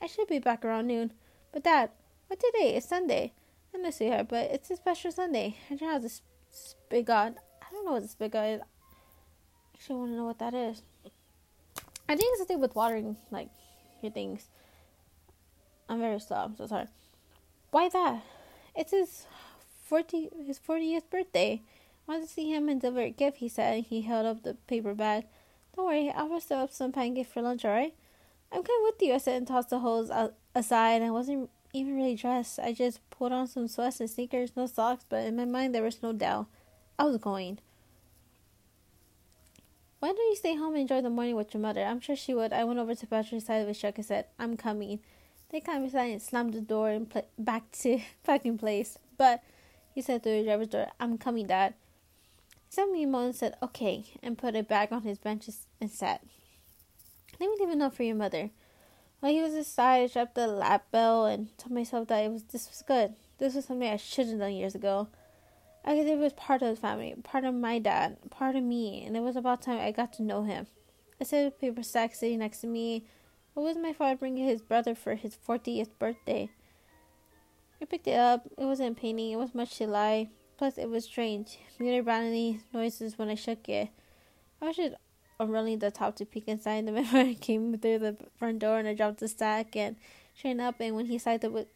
I 0.00 0.06
should 0.06 0.26
be 0.26 0.38
back 0.38 0.64
around 0.64 0.88
noon. 0.88 1.12
But 1.52 1.64
Dad, 1.64 1.90
what 2.32 2.40
today? 2.40 2.76
It's 2.76 2.88
Sunday. 2.88 3.34
I 3.74 3.78
know, 3.78 3.90
sweetheart, 3.90 4.28
but 4.30 4.50
it's 4.50 4.70
a 4.70 4.76
special 4.76 5.12
Sunday. 5.12 5.54
I 5.70 5.74
don't 5.74 5.90
have 5.90 6.00
this 6.00 6.22
spigot. 6.50 7.36
I 7.60 7.70
don't 7.70 7.84
know 7.84 7.92
what 7.92 8.00
the 8.00 8.08
spigot 8.08 8.54
is. 8.54 8.60
I 8.62 9.76
actually 9.76 9.96
want 9.96 10.12
to 10.12 10.16
know 10.16 10.24
what 10.24 10.38
that 10.38 10.54
is. 10.54 10.80
I 12.08 12.16
think 12.16 12.30
it's 12.32 12.40
the 12.40 12.46
thing 12.46 12.60
with 12.60 12.74
watering, 12.74 13.18
like, 13.30 13.50
your 14.00 14.12
things. 14.12 14.48
I'm 15.90 16.00
very 16.00 16.18
slow. 16.20 16.38
I'm 16.38 16.56
so 16.56 16.66
sorry. 16.66 16.86
Why 17.70 17.90
that? 17.90 18.22
It's 18.74 18.92
his 18.92 19.26
forty 19.84 20.30
his 20.46 20.58
fortieth 20.58 21.10
birthday. 21.10 21.60
Wanted 22.06 22.28
to 22.28 22.32
see 22.32 22.50
him 22.50 22.70
and 22.70 22.80
deliver 22.80 23.02
a 23.02 23.10
gift. 23.10 23.38
He 23.38 23.48
said. 23.50 23.84
He 23.84 24.00
held 24.02 24.24
up 24.24 24.42
the 24.42 24.54
paper 24.54 24.94
bag. 24.94 25.26
Don't 25.76 25.84
worry, 25.84 26.10
I'll 26.10 26.30
roast 26.30 26.50
up 26.50 26.72
some 26.72 26.92
pancakes 26.92 27.30
for 27.30 27.42
lunch. 27.42 27.66
All 27.66 27.72
right? 27.72 27.94
I'm 28.50 28.62
coming 28.62 28.84
with 28.84 29.02
you. 29.02 29.12
I 29.12 29.18
said 29.18 29.36
and 29.36 29.46
tossed 29.46 29.68
the 29.68 29.80
hose 29.80 30.10
aside. 30.54 31.02
I 31.02 31.10
wasn't 31.10 31.50
even 31.72 31.96
really 31.96 32.16
dressed. 32.16 32.58
I 32.58 32.72
just 32.72 33.00
put 33.10 33.32
on 33.32 33.46
some 33.46 33.68
sweats 33.68 34.00
and 34.00 34.10
sneakers, 34.10 34.52
no 34.56 34.66
socks. 34.66 35.04
But 35.08 35.24
in 35.24 35.36
my 35.36 35.44
mind, 35.44 35.74
there 35.74 35.82
was 35.82 36.02
no 36.02 36.12
doubt. 36.12 36.46
I 36.98 37.04
was 37.04 37.16
going. 37.18 37.58
Why 40.00 40.08
don't 40.08 40.18
you 40.18 40.36
stay 40.36 40.56
home 40.56 40.74
and 40.74 40.82
enjoy 40.82 41.00
the 41.00 41.10
morning 41.10 41.36
with 41.36 41.54
your 41.54 41.60
mother? 41.60 41.84
I'm 41.84 42.00
sure 42.00 42.16
she 42.16 42.34
would. 42.34 42.52
I 42.52 42.64
went 42.64 42.78
over 42.78 42.94
to 42.94 43.06
Patrick's 43.06 43.46
side 43.46 43.62
of 43.62 43.68
his 43.68 43.80
truck 43.80 43.96
and 43.96 44.04
said, 44.04 44.26
I'm 44.38 44.56
coming. 44.56 44.98
They 45.50 45.60
climbed 45.60 45.84
inside 45.84 46.10
and 46.10 46.20
slammed 46.20 46.54
the 46.54 46.60
door 46.60 46.90
and 46.90 47.08
pl- 47.08 47.28
back 47.38 47.70
to 47.82 48.00
back 48.26 48.44
in 48.44 48.58
place. 48.58 48.98
But 49.16 49.42
he 49.94 50.02
said 50.02 50.22
through 50.22 50.38
the 50.38 50.44
driver's 50.44 50.68
door, 50.68 50.88
I'm 50.98 51.18
coming, 51.18 51.46
Dad. 51.46 51.74
He 52.66 52.74
sent 52.74 52.90
me 52.90 53.04
a 53.04 53.06
moment 53.06 53.26
and 53.26 53.36
said, 53.36 53.54
Okay, 53.62 54.06
and 54.22 54.36
put 54.36 54.56
a 54.56 54.62
bag 54.62 54.92
on 54.92 55.02
his 55.02 55.18
bench 55.18 55.48
and 55.80 55.90
sat. 55.90 56.24
Let 57.38 57.48
me 57.48 57.56
leave 57.60 57.68
a 57.68 57.76
note 57.76 57.94
for 57.94 58.02
your 58.02 58.16
mother. 58.16 58.50
While 59.22 59.30
he 59.30 59.40
was 59.40 59.54
inside, 59.54 60.02
I 60.02 60.06
dropped 60.08 60.34
the 60.34 60.48
lap 60.48 60.90
bell 60.90 61.26
and 61.26 61.56
told 61.56 61.70
myself 61.70 62.08
that 62.08 62.24
it 62.24 62.32
was 62.32 62.42
this 62.42 62.68
was 62.68 62.82
good. 62.84 63.14
This 63.38 63.54
was 63.54 63.66
something 63.66 63.88
I 63.88 63.96
should 63.96 64.26
have 64.26 64.40
done 64.40 64.52
years 64.52 64.74
ago. 64.74 65.06
I 65.84 65.94
guess 65.94 66.06
it 66.06 66.18
was 66.18 66.32
part 66.32 66.60
of 66.60 66.74
the 66.74 66.80
family, 66.80 67.14
part 67.22 67.44
of 67.44 67.54
my 67.54 67.78
dad, 67.78 68.16
part 68.30 68.56
of 68.56 68.64
me, 68.64 69.04
and 69.06 69.16
it 69.16 69.20
was 69.20 69.36
about 69.36 69.62
time 69.62 69.78
I 69.78 69.92
got 69.92 70.12
to 70.14 70.24
know 70.24 70.42
him. 70.42 70.66
I 71.20 71.24
said 71.24 71.46
the 71.46 71.50
paper 71.52 71.84
sack 71.84 72.16
sitting 72.16 72.40
next 72.40 72.62
to 72.62 72.66
me. 72.66 73.04
What 73.54 73.62
was 73.62 73.76
my 73.76 73.92
father 73.92 74.16
bringing 74.16 74.44
his 74.44 74.60
brother 74.60 74.92
for 74.92 75.14
his 75.14 75.36
40th 75.36 75.90
birthday? 76.00 76.50
I 77.80 77.84
picked 77.84 78.08
it 78.08 78.18
up. 78.18 78.48
It 78.58 78.64
wasn't 78.64 78.98
painting. 78.98 79.30
It 79.30 79.36
was 79.36 79.54
much 79.54 79.78
to 79.78 79.86
lie. 79.86 80.30
Plus, 80.56 80.78
it 80.78 80.90
was 80.90 81.04
strange. 81.04 81.58
Muted 81.78 82.06
rattling 82.06 82.62
noises 82.72 83.16
when 83.16 83.28
I 83.28 83.36
shook 83.36 83.68
it. 83.68 83.90
I 84.60 84.66
was 84.66 84.76
just 85.42 85.52
running 85.52 85.78
the 85.78 85.90
top 85.90 86.16
to 86.16 86.24
peek 86.24 86.44
inside. 86.46 86.86
The 86.86 86.92
man 86.92 87.34
came 87.36 87.76
through 87.78 87.98
the 87.98 88.16
front 88.38 88.60
door, 88.60 88.78
and 88.78 88.88
I 88.88 88.94
dropped 88.94 89.20
the 89.20 89.28
stack 89.28 89.76
and 89.76 89.96
straightened 90.36 90.60
up. 90.60 90.80
And 90.80 90.96
when 90.96 91.06
he 91.06 91.18
sided 91.18 91.52
the, 91.52 91.66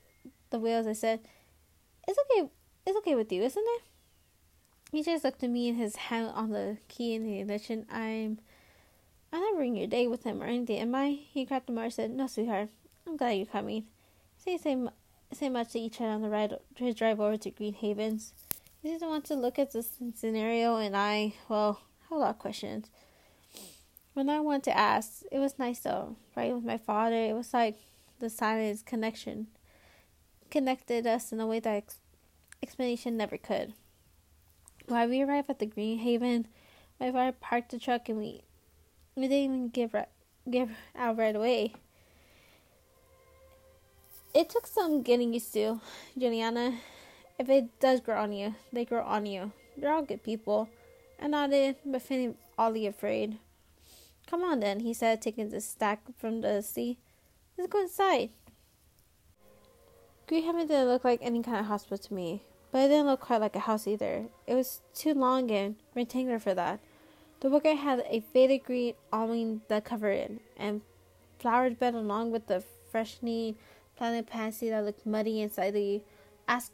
the 0.50 0.58
wheels, 0.58 0.86
I 0.86 0.92
said, 0.92 1.20
"It's 2.06 2.18
okay. 2.18 2.48
It's 2.86 2.96
okay 2.98 3.14
with 3.14 3.32
you, 3.32 3.42
isn't 3.42 3.64
it?" 3.76 3.82
He 4.92 5.02
just 5.02 5.24
looked 5.24 5.42
at 5.42 5.50
me 5.50 5.68
and 5.68 5.78
his 5.78 5.96
hand 5.96 6.30
on 6.34 6.50
the 6.50 6.78
key 6.88 7.14
in 7.14 7.24
the 7.24 7.40
ignition. 7.40 7.86
I'm 7.90 8.38
I'm 9.32 9.40
not 9.40 9.54
ruining 9.54 9.76
your 9.76 9.86
day 9.86 10.06
with 10.06 10.24
him 10.24 10.42
or 10.42 10.46
anything, 10.46 10.78
am 10.78 10.94
I? 10.94 11.18
He 11.30 11.44
cracked 11.44 11.66
the 11.66 11.72
mark 11.72 11.86
and 11.86 11.92
said, 11.92 12.10
No, 12.10 12.26
sweetheart. 12.26 12.70
I'm 13.06 13.16
glad 13.16 13.32
you're 13.32 13.46
coming. 13.46 13.84
Say 14.38 14.56
say 14.56 14.76
say 15.32 15.48
much 15.48 15.72
to 15.72 15.80
each 15.80 16.00
other 16.00 16.10
on 16.10 16.22
the 16.22 16.28
ride 16.28 16.54
his 16.76 16.94
drive 16.94 17.20
over 17.20 17.36
to 17.36 17.50
Green 17.50 17.74
Havens. 17.74 18.32
He 18.82 18.90
didn't 18.90 19.08
want 19.08 19.24
to 19.26 19.34
look 19.34 19.58
at 19.58 19.72
this 19.72 19.90
scenario 20.14 20.76
and 20.76 20.96
I 20.96 21.34
well, 21.48 21.80
have 22.08 22.12
a 22.12 22.20
lot 22.20 22.30
of 22.30 22.38
questions. 22.38 22.88
When 24.16 24.30
I 24.30 24.40
wanted 24.40 24.62
to 24.64 24.78
ask, 24.78 25.24
it 25.30 25.38
was 25.38 25.58
nice 25.58 25.80
though, 25.80 26.16
right 26.34 26.54
with 26.54 26.64
my 26.64 26.78
father. 26.78 27.16
It 27.16 27.34
was 27.34 27.52
like 27.52 27.76
the 28.18 28.30
silence 28.30 28.80
connection 28.80 29.48
connected 30.50 31.06
us 31.06 31.32
in 31.32 31.38
a 31.38 31.46
way 31.46 31.60
that 31.60 31.74
ex- 31.74 31.98
explanation 32.62 33.18
never 33.18 33.36
could. 33.36 33.74
While 34.86 35.10
we 35.10 35.20
arrived 35.20 35.50
at 35.50 35.58
the 35.58 35.66
Green 35.66 35.98
Haven, 35.98 36.46
my 36.98 37.12
father 37.12 37.36
parked 37.38 37.72
the 37.72 37.78
truck 37.78 38.08
and 38.08 38.16
we 38.16 38.40
we 39.16 39.28
didn't 39.28 39.36
even 39.36 39.68
give 39.68 39.94
give 40.50 40.70
out 40.96 41.18
right 41.18 41.36
away. 41.36 41.74
It 44.32 44.48
took 44.48 44.66
some 44.66 45.02
getting 45.02 45.34
used 45.34 45.52
to, 45.52 45.78
Juliana. 46.16 46.78
If 47.38 47.50
it 47.50 47.78
does 47.80 48.00
grow 48.00 48.22
on 48.22 48.32
you, 48.32 48.54
they 48.72 48.86
grow 48.86 49.04
on 49.04 49.26
you. 49.26 49.52
They're 49.76 49.92
all 49.92 50.00
good 50.00 50.22
people. 50.22 50.70
I 51.20 51.26
nodded, 51.26 51.76
but 51.84 52.00
feeling 52.00 52.36
oddly 52.56 52.86
afraid. 52.86 53.36
Come 54.26 54.42
on 54.42 54.60
then, 54.60 54.80
he 54.80 54.92
said, 54.92 55.22
taking 55.22 55.48
the 55.48 55.60
stack 55.60 56.00
from 56.18 56.40
the 56.40 56.62
sea. 56.62 56.98
Let's 57.56 57.70
go 57.70 57.80
inside. 57.82 58.30
Green 60.26 60.44
Haven 60.44 60.66
didn't 60.66 60.88
look 60.88 61.04
like 61.04 61.20
any 61.22 61.42
kind 61.42 61.58
of 61.58 61.66
hospital 61.66 61.98
to 61.98 62.14
me 62.14 62.42
but 62.76 62.84
it 62.84 62.88
didn't 62.88 63.06
look 63.06 63.20
quite 63.20 63.40
like 63.40 63.56
a 63.56 63.60
house 63.60 63.86
either. 63.86 64.26
It 64.46 64.54
was 64.54 64.82
too 64.92 65.14
long 65.14 65.50
and 65.50 65.76
rectangular 65.94 66.38
for 66.38 66.52
that. 66.52 66.78
The 67.40 67.48
worker 67.48 67.74
had 67.74 68.04
a 68.06 68.20
faded 68.20 68.64
green 68.64 68.92
awning 69.10 69.62
that 69.68 69.86
covered 69.86 70.10
it, 70.10 70.32
and 70.58 70.82
flowered 71.38 71.78
bed 71.78 71.94
along 71.94 72.32
with 72.32 72.48
the 72.48 72.62
freshening 72.90 73.56
planted 73.96 74.26
pansy 74.26 74.68
that 74.68 74.84
looked 74.84 75.06
muddy 75.06 75.40
inside 75.40 75.70
the 75.70 76.02
ask 76.46 76.70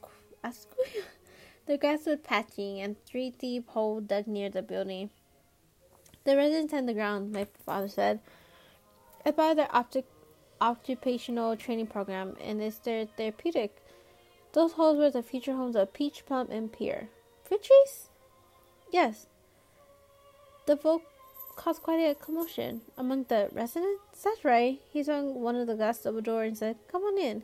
the 1.67 1.79
grass 1.79 2.07
was 2.07 2.19
patching 2.25 2.81
and 2.81 2.97
three 3.05 3.31
deep 3.31 3.69
hole 3.69 4.01
dug 4.01 4.27
near 4.27 4.51
the 4.51 4.61
building. 4.61 5.11
The 6.25 6.37
residents 6.37 6.73
and 6.73 6.89
the 6.89 6.95
ground, 6.95 7.33
my 7.33 7.47
father 7.67 7.89
said, 7.89 8.21
is 9.27 9.33
part 9.33 9.53
of 9.53 9.57
their 9.57 9.75
optic, 9.75 10.05
occupational 10.61 11.57
training 11.57 11.89
program 11.89 12.37
and 12.41 12.63
is 12.63 12.79
their 12.79 13.07
therapeutic. 13.07 13.77
Those 14.53 14.73
holes 14.73 14.99
were 14.99 15.11
the 15.11 15.23
future 15.23 15.55
homes 15.55 15.77
of 15.77 15.93
Peach, 15.93 16.25
Plum, 16.27 16.49
and 16.51 16.73
Pear. 16.73 17.09
Fruit 17.45 17.63
trees? 17.63 18.09
Yes. 18.93 19.27
The 20.67 20.77
vote 20.77 21.03
caused 21.57 21.83
quite 21.83 22.01
a 22.01 22.15
commotion 22.15 22.83
among 22.97 23.25
the 23.25 23.49
residents. 23.53 24.23
That's 24.23 24.45
right. 24.45 24.81
He 24.93 25.03
swung 25.03 25.41
one 25.43 25.57
of 25.57 25.67
the 25.67 25.75
glass 25.75 25.99
double 25.99 26.21
door 26.21 26.45
and 26.45 26.57
said, 26.57 26.77
Come 26.91 27.03
on 27.03 27.19
in. 27.19 27.43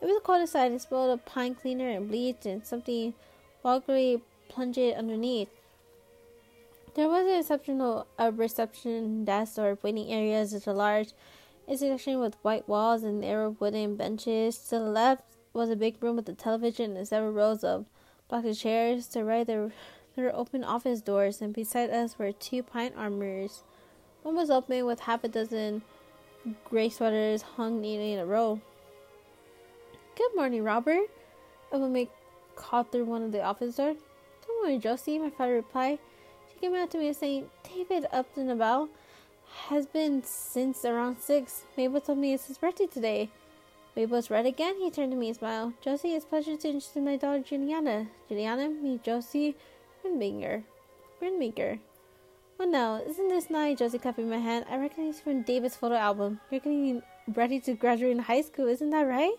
It 0.00 0.06
was 0.06 0.16
a 0.16 0.20
cold 0.20 0.42
outside 0.42 0.70
and 0.70 0.80
smelled 0.80 1.10
of 1.10 1.24
pine 1.24 1.54
cleaner 1.54 1.88
and 1.88 2.08
bleach 2.08 2.44
and 2.44 2.64
something 2.64 3.14
vulgarly 3.62 4.22
plunged 4.48 4.94
underneath. 4.94 5.48
There 6.96 7.10
was 7.10 7.26
a 7.26 7.40
exceptional 7.40 8.06
a 8.18 8.32
reception 8.32 9.26
desk 9.26 9.58
or 9.58 9.78
waiting 9.82 10.10
areas 10.10 10.54
at 10.54 10.66
a 10.66 10.72
large 10.72 11.10
institution 11.68 12.20
with 12.20 12.38
white 12.40 12.66
walls 12.66 13.02
and 13.02 13.20
narrow 13.20 13.54
wooden 13.60 13.96
benches. 13.96 14.56
To 14.70 14.78
the 14.78 14.86
left, 14.86 15.22
was 15.52 15.68
a 15.68 15.76
big 15.76 16.02
room 16.02 16.16
with 16.16 16.26
a 16.30 16.32
television 16.32 16.96
and 16.96 17.06
several 17.06 17.32
rows 17.32 17.62
of 17.62 17.84
black 18.30 18.50
chairs. 18.54 19.08
To 19.08 19.18
the 19.18 19.24
right, 19.26 19.46
there, 19.46 19.72
there 20.14 20.24
were 20.24 20.34
open 20.34 20.64
office 20.64 21.02
doors, 21.02 21.42
and 21.42 21.52
beside 21.52 21.90
us 21.90 22.18
were 22.18 22.32
two 22.32 22.62
pine 22.62 22.92
armors. 22.96 23.62
One 24.22 24.34
was 24.34 24.48
open 24.48 24.86
with 24.86 25.00
half 25.00 25.22
a 25.22 25.28
dozen 25.28 25.82
gray 26.64 26.88
sweaters 26.88 27.42
hung 27.42 27.82
neatly 27.82 28.14
in 28.14 28.20
a 28.20 28.26
row. 28.26 28.58
Good 30.16 30.34
morning, 30.34 30.64
Robert. 30.64 31.10
A 31.72 31.78
woman 31.78 32.08
called 32.54 32.90
through 32.90 33.04
one 33.04 33.22
of 33.22 33.32
the 33.32 33.42
office 33.42 33.76
doors. 33.76 33.98
Good 34.46 34.54
morning, 34.62 34.80
Josie, 34.80 35.18
my 35.18 35.28
father 35.28 35.56
replied. 35.56 35.98
Came 36.60 36.74
out 36.74 36.90
to 36.90 36.98
me 36.98 37.12
saying, 37.12 37.50
David 37.62 38.06
up 38.12 38.26
and 38.36 38.50
about 38.50 38.88
has 39.68 39.86
been 39.86 40.22
since 40.24 40.84
around 40.84 41.20
six. 41.20 41.64
Mabel 41.76 42.00
told 42.00 42.18
me 42.18 42.34
it's 42.34 42.46
his 42.46 42.58
birthday 42.58 42.86
today. 42.86 43.30
Mabel's 43.94 44.30
red 44.30 44.46
again. 44.46 44.74
He 44.78 44.90
turned 44.90 45.12
to 45.12 45.16
me 45.16 45.28
and 45.28 45.36
smiled. 45.36 45.74
Josie, 45.80 46.14
it's 46.14 46.24
a 46.24 46.28
pleasure 46.28 46.56
to 46.56 46.68
introduce 46.68 46.96
my 46.96 47.16
daughter 47.16 47.40
Juliana. 47.40 48.08
Juliana, 48.28 48.68
meet 48.68 49.02
Josie 49.02 49.56
Grinbinger. 50.04 50.64
Grinbinger. 51.20 51.78
Well, 52.58 52.68
no, 52.68 53.02
isn't 53.06 53.28
this 53.28 53.50
nice? 53.50 53.78
Josie 53.78 53.98
clapping 53.98 54.30
my 54.30 54.38
hand. 54.38 54.64
I 54.70 54.78
recognize 54.78 55.16
you 55.16 55.22
from 55.22 55.42
David's 55.42 55.76
photo 55.76 55.94
album. 55.94 56.40
You're 56.50 56.60
getting 56.60 57.02
ready 57.28 57.60
to 57.60 57.74
graduate 57.74 58.12
in 58.12 58.18
high 58.20 58.40
school, 58.40 58.66
isn't 58.66 58.90
that 58.90 59.06
right? 59.06 59.34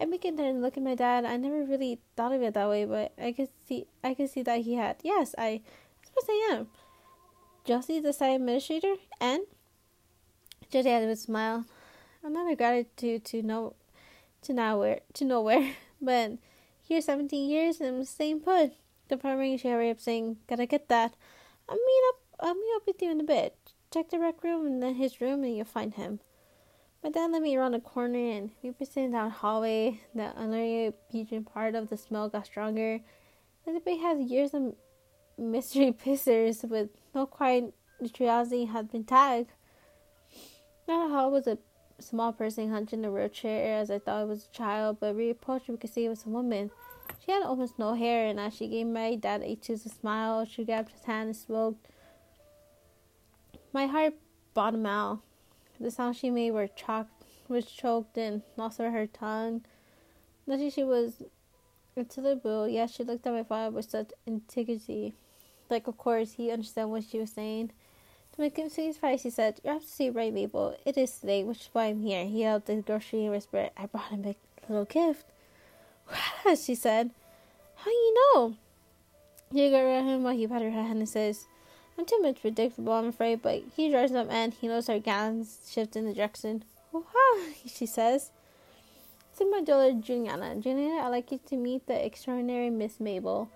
I 0.00 0.04
begin 0.04 0.36
to 0.38 0.50
look 0.52 0.76
at 0.76 0.82
my 0.82 0.94
dad. 0.94 1.24
I 1.24 1.36
never 1.36 1.64
really 1.64 2.00
thought 2.16 2.32
of 2.32 2.42
it 2.42 2.54
that 2.54 2.68
way, 2.68 2.84
but 2.84 3.12
I 3.22 3.32
could 3.32 3.48
see 3.66 3.86
I 4.02 4.14
could 4.14 4.30
see 4.30 4.42
that 4.42 4.60
he 4.60 4.74
had. 4.74 4.96
Yes, 5.02 5.34
I, 5.38 5.60
Suppose 6.14 6.28
I 6.28 6.48
am. 6.52 6.66
Josie, 7.64 8.00
the 8.00 8.12
site 8.12 8.36
administrator, 8.36 8.94
and 9.20 9.42
had 10.72 11.02
a 11.02 11.16
smile. 11.16 11.64
I'm 12.24 12.32
not 12.32 12.50
a 12.50 12.56
gratitude 12.56 13.24
to 13.26 13.42
know 13.42 13.74
to 14.42 14.52
nowhere 14.52 15.00
to 15.14 15.24
nowhere, 15.24 15.74
but 16.00 16.32
here 16.82 17.00
17 17.00 17.48
years 17.48 17.80
and 17.80 17.96
I'm 17.96 18.04
staying 18.04 18.40
put. 18.40 18.72
The 19.08 19.16
primary 19.16 19.56
she 19.56 19.68
hurry 19.68 19.90
up 19.90 20.00
saying, 20.00 20.38
Gotta 20.48 20.66
get 20.66 20.88
that. 20.88 21.14
I'll 21.68 21.76
meet 21.76 22.02
up 22.08 22.16
I'll 22.40 22.54
meet 22.54 22.76
up 22.76 22.82
with 22.86 23.00
you 23.00 23.10
in 23.10 23.20
a 23.20 23.24
bit. 23.24 23.56
Check 23.92 24.10
the 24.10 24.18
rec 24.18 24.42
room 24.42 24.66
and 24.66 24.82
then 24.82 24.96
his 24.96 25.20
room 25.20 25.44
and 25.44 25.56
you'll 25.56 25.64
find 25.64 25.94
him. 25.94 26.20
My 27.04 27.10
dad 27.10 27.30
led 27.30 27.42
me 27.42 27.56
around 27.56 27.72
the 27.72 27.80
corner 27.80 28.18
and 28.18 28.50
we 28.62 28.72
sitting 28.84 29.12
down 29.12 29.30
hallway. 29.30 30.00
The 30.14 30.32
unreal 30.36 30.92
part 31.44 31.74
of 31.74 31.88
the 31.88 31.96
smell 31.96 32.28
got 32.28 32.46
stronger. 32.46 33.00
The 33.64 33.72
debate 33.72 34.00
has 34.00 34.20
years 34.20 34.54
of 34.54 34.74
mystery 35.38 35.92
pissers 36.04 36.68
with 36.68 36.90
no 37.14 37.26
quiet 37.26 37.74
curiosity 38.12 38.64
had 38.66 38.90
been 38.90 39.04
tagged. 39.04 39.52
How 40.86 41.28
was 41.28 41.46
a 41.46 41.58
small 42.00 42.32
person 42.32 42.70
hunched 42.70 42.92
in 42.92 43.04
a 43.04 43.10
wheelchair 43.10 43.78
as 43.78 43.90
I 43.90 43.98
thought 43.98 44.22
it 44.22 44.28
was 44.28 44.46
a 44.46 44.56
child, 44.56 44.98
but 45.00 45.14
we 45.14 45.30
approached 45.30 45.68
we 45.68 45.76
could 45.76 45.92
see 45.92 46.04
it 46.04 46.08
was 46.08 46.26
a 46.26 46.28
woman. 46.28 46.70
She 47.24 47.30
had 47.30 47.42
almost 47.42 47.78
no 47.78 47.94
hair, 47.94 48.26
and 48.26 48.40
as 48.40 48.54
she 48.54 48.68
gave 48.68 48.86
my 48.86 49.14
dad 49.14 49.42
a 49.42 49.54
choose 49.54 49.86
a 49.86 49.88
smile, 49.88 50.44
she 50.44 50.64
grabbed 50.64 50.90
his 50.90 51.04
hand 51.04 51.28
and 51.28 51.36
smoked. 51.36 51.86
My 53.72 53.86
heart 53.86 54.14
bottomed 54.54 54.86
out. 54.86 55.20
The 55.80 55.90
sounds 55.90 56.18
she 56.18 56.30
made 56.30 56.50
were 56.50 56.68
choked, 56.68 57.24
was 57.48 57.66
choked 57.66 58.18
and 58.18 58.42
lost 58.56 58.80
over 58.80 58.90
her 58.90 59.06
tongue. 59.06 59.64
Nothing 60.46 60.70
she 60.70 60.84
was 60.84 61.22
into 61.96 62.20
the 62.20 62.36
blue, 62.36 62.66
yet 62.66 62.90
she 62.90 63.04
looked 63.04 63.26
at 63.26 63.32
my 63.32 63.44
father 63.44 63.74
with 63.74 63.90
such 63.90 64.10
integrity. 64.26 65.14
Like, 65.72 65.88
of 65.88 65.96
course, 65.96 66.34
he 66.34 66.50
understood 66.50 66.84
what 66.88 67.02
she 67.02 67.18
was 67.18 67.30
saying. 67.30 67.70
To 68.34 68.40
my 68.42 68.50
complete 68.50 68.92
surprise, 68.92 69.22
he 69.22 69.30
said, 69.30 69.58
You're 69.64 69.76
absolutely 69.76 70.20
right, 70.20 70.34
Mabel. 70.34 70.76
It 70.84 70.98
is 70.98 71.16
today, 71.16 71.44
which 71.44 71.60
is 71.60 71.68
why 71.72 71.86
I'm 71.86 72.02
here. 72.02 72.26
He 72.26 72.42
held 72.42 72.66
the 72.66 72.76
grocery 72.76 73.22
and 73.24 73.30
whispered, 73.30 73.70
I 73.74 73.86
brought 73.86 74.10
him 74.10 74.26
a 74.26 74.36
little 74.68 74.84
gift. 74.84 75.24
What? 76.42 76.58
she 76.62 76.74
said. 76.74 77.10
How 77.76 77.90
you 77.90 78.14
know? 78.14 78.56
He 79.50 79.70
got 79.70 79.78
at 79.78 80.04
him 80.04 80.24
while 80.24 80.36
he 80.36 80.46
patted 80.46 80.74
her 80.74 80.82
hand 80.82 80.98
and 80.98 81.08
says, 81.08 81.46
I'm 81.98 82.04
too 82.04 82.20
much 82.20 82.42
predictable, 82.42 82.92
I'm 82.92 83.06
afraid, 83.06 83.40
but 83.40 83.62
he 83.74 83.90
drives 83.90 84.12
up 84.12 84.30
and 84.30 84.52
he 84.52 84.68
knows 84.68 84.90
our 84.90 84.98
gowns 84.98 85.70
shift 85.72 85.96
in 85.96 86.04
the 86.04 86.12
direction. 86.12 86.64
Wow, 86.92 87.02
she 87.66 87.86
says. 87.86 88.30
To 89.38 89.50
my 89.50 89.62
daughter 89.62 89.94
Juliana. 89.98 90.54
Juliana, 90.56 91.00
I'd 91.00 91.08
like 91.08 91.32
you 91.32 91.40
to 91.46 91.56
meet 91.56 91.86
the 91.86 92.04
extraordinary 92.04 92.68
Miss 92.68 93.00
Mabel. 93.00 93.48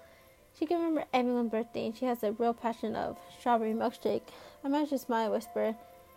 She 0.58 0.66
can 0.66 0.78
remember 0.78 1.04
everyone's 1.12 1.50
birthday 1.50 1.86
and 1.86 1.96
she 1.96 2.06
has 2.06 2.22
a 2.22 2.32
real 2.32 2.54
passion 2.54 2.96
of 2.96 3.18
strawberry 3.38 3.74
milkshake. 3.74 4.22
I 4.64 4.68
managed 4.68 4.90
to 4.90 4.98
smile 4.98 5.24
and 5.24 5.32
whisper, 5.32 5.76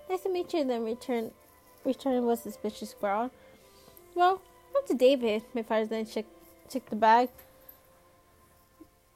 Nice 0.10 0.22
to 0.22 0.30
meet 0.30 0.54
you, 0.54 0.62
and 0.62 0.70
then 0.70 0.84
return 0.84 1.32
return 1.86 2.26
was 2.26 2.42
suspicious 2.42 2.96
growl. 3.00 3.30
Well, 4.16 4.42
up 4.76 4.88
to 4.88 4.96
David. 4.96 5.44
My 5.54 5.62
father 5.62 5.86
then 5.86 6.06
checked 6.06 6.34
checked 6.68 6.90
the 6.90 6.96
bag. 6.96 7.30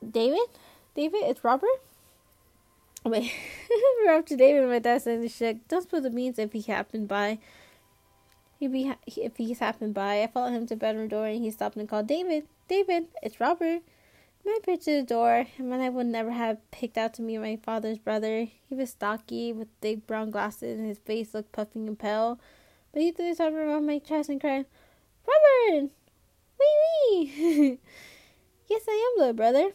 David? 0.08 0.50
David, 0.96 1.22
it's 1.24 1.44
Robert? 1.44 1.82
Wait, 3.04 3.34
we're 4.06 4.14
up 4.14 4.28
to 4.28 4.38
David. 4.38 4.70
My 4.70 4.78
dad 4.78 5.02
said, 5.02 5.30
"Shit, 5.32 5.68
don't 5.68 5.82
spill 5.82 6.02
the 6.02 6.12
beans 6.12 6.38
if 6.38 6.54
he 6.54 6.62
happened 6.62 7.08
by." 7.08 7.40
He'd 8.60 8.72
be 8.72 8.94
if 9.08 9.36
he's 9.38 9.60
happened 9.60 9.96
by. 9.96 10.22
I 10.22 10.28
followed 10.28 10.54
him 10.54 10.68
to 10.68 10.76
bedroom 10.76 11.08
door 11.08 11.26
and 11.26 11.44
he 11.44 11.50
stopped 11.50 11.76
and 11.76 11.90
called 11.90 12.08
David. 12.08 12.48
David, 12.68 13.08
it's 13.24 13.40
Robert. 13.40 13.82
Peered 14.64 14.80
to 14.82 14.92
the 14.92 15.04
door, 15.04 15.46
and 15.58 15.70
man 15.70 15.82
I 15.82 15.90
would 15.90 16.06
never 16.06 16.32
have 16.32 16.58
picked 16.72 16.98
out 16.98 17.14
to 17.16 17.22
me 17.22 17.38
my 17.38 17.58
father's 17.58 17.98
brother. 17.98 18.48
He 18.70 18.76
was 18.76 18.92
stocky, 18.92 19.52
with 19.52 19.68
big 19.82 20.08
brown 20.08 20.32
glasses, 20.32 20.78
and 20.78 20.88
his 20.88 21.00
face 21.00 21.34
looked 21.34 21.52
puffing 21.52 21.86
and 21.86 22.00
pale. 22.00 22.40
But 22.94 23.02
he 23.02 23.12
threw 23.12 23.26
his 23.26 23.42
arm 23.42 23.56
around 23.56 23.86
my 23.86 24.00
chest 24.00 24.30
and 24.30 24.40
cried, 24.40 24.66
Robert! 25.28 25.90
Wee 26.58 27.34
wee! 27.36 27.80
yes, 28.70 28.84
I 28.88 29.14
am, 29.16 29.20
little 29.20 29.34
brother. 29.34 29.72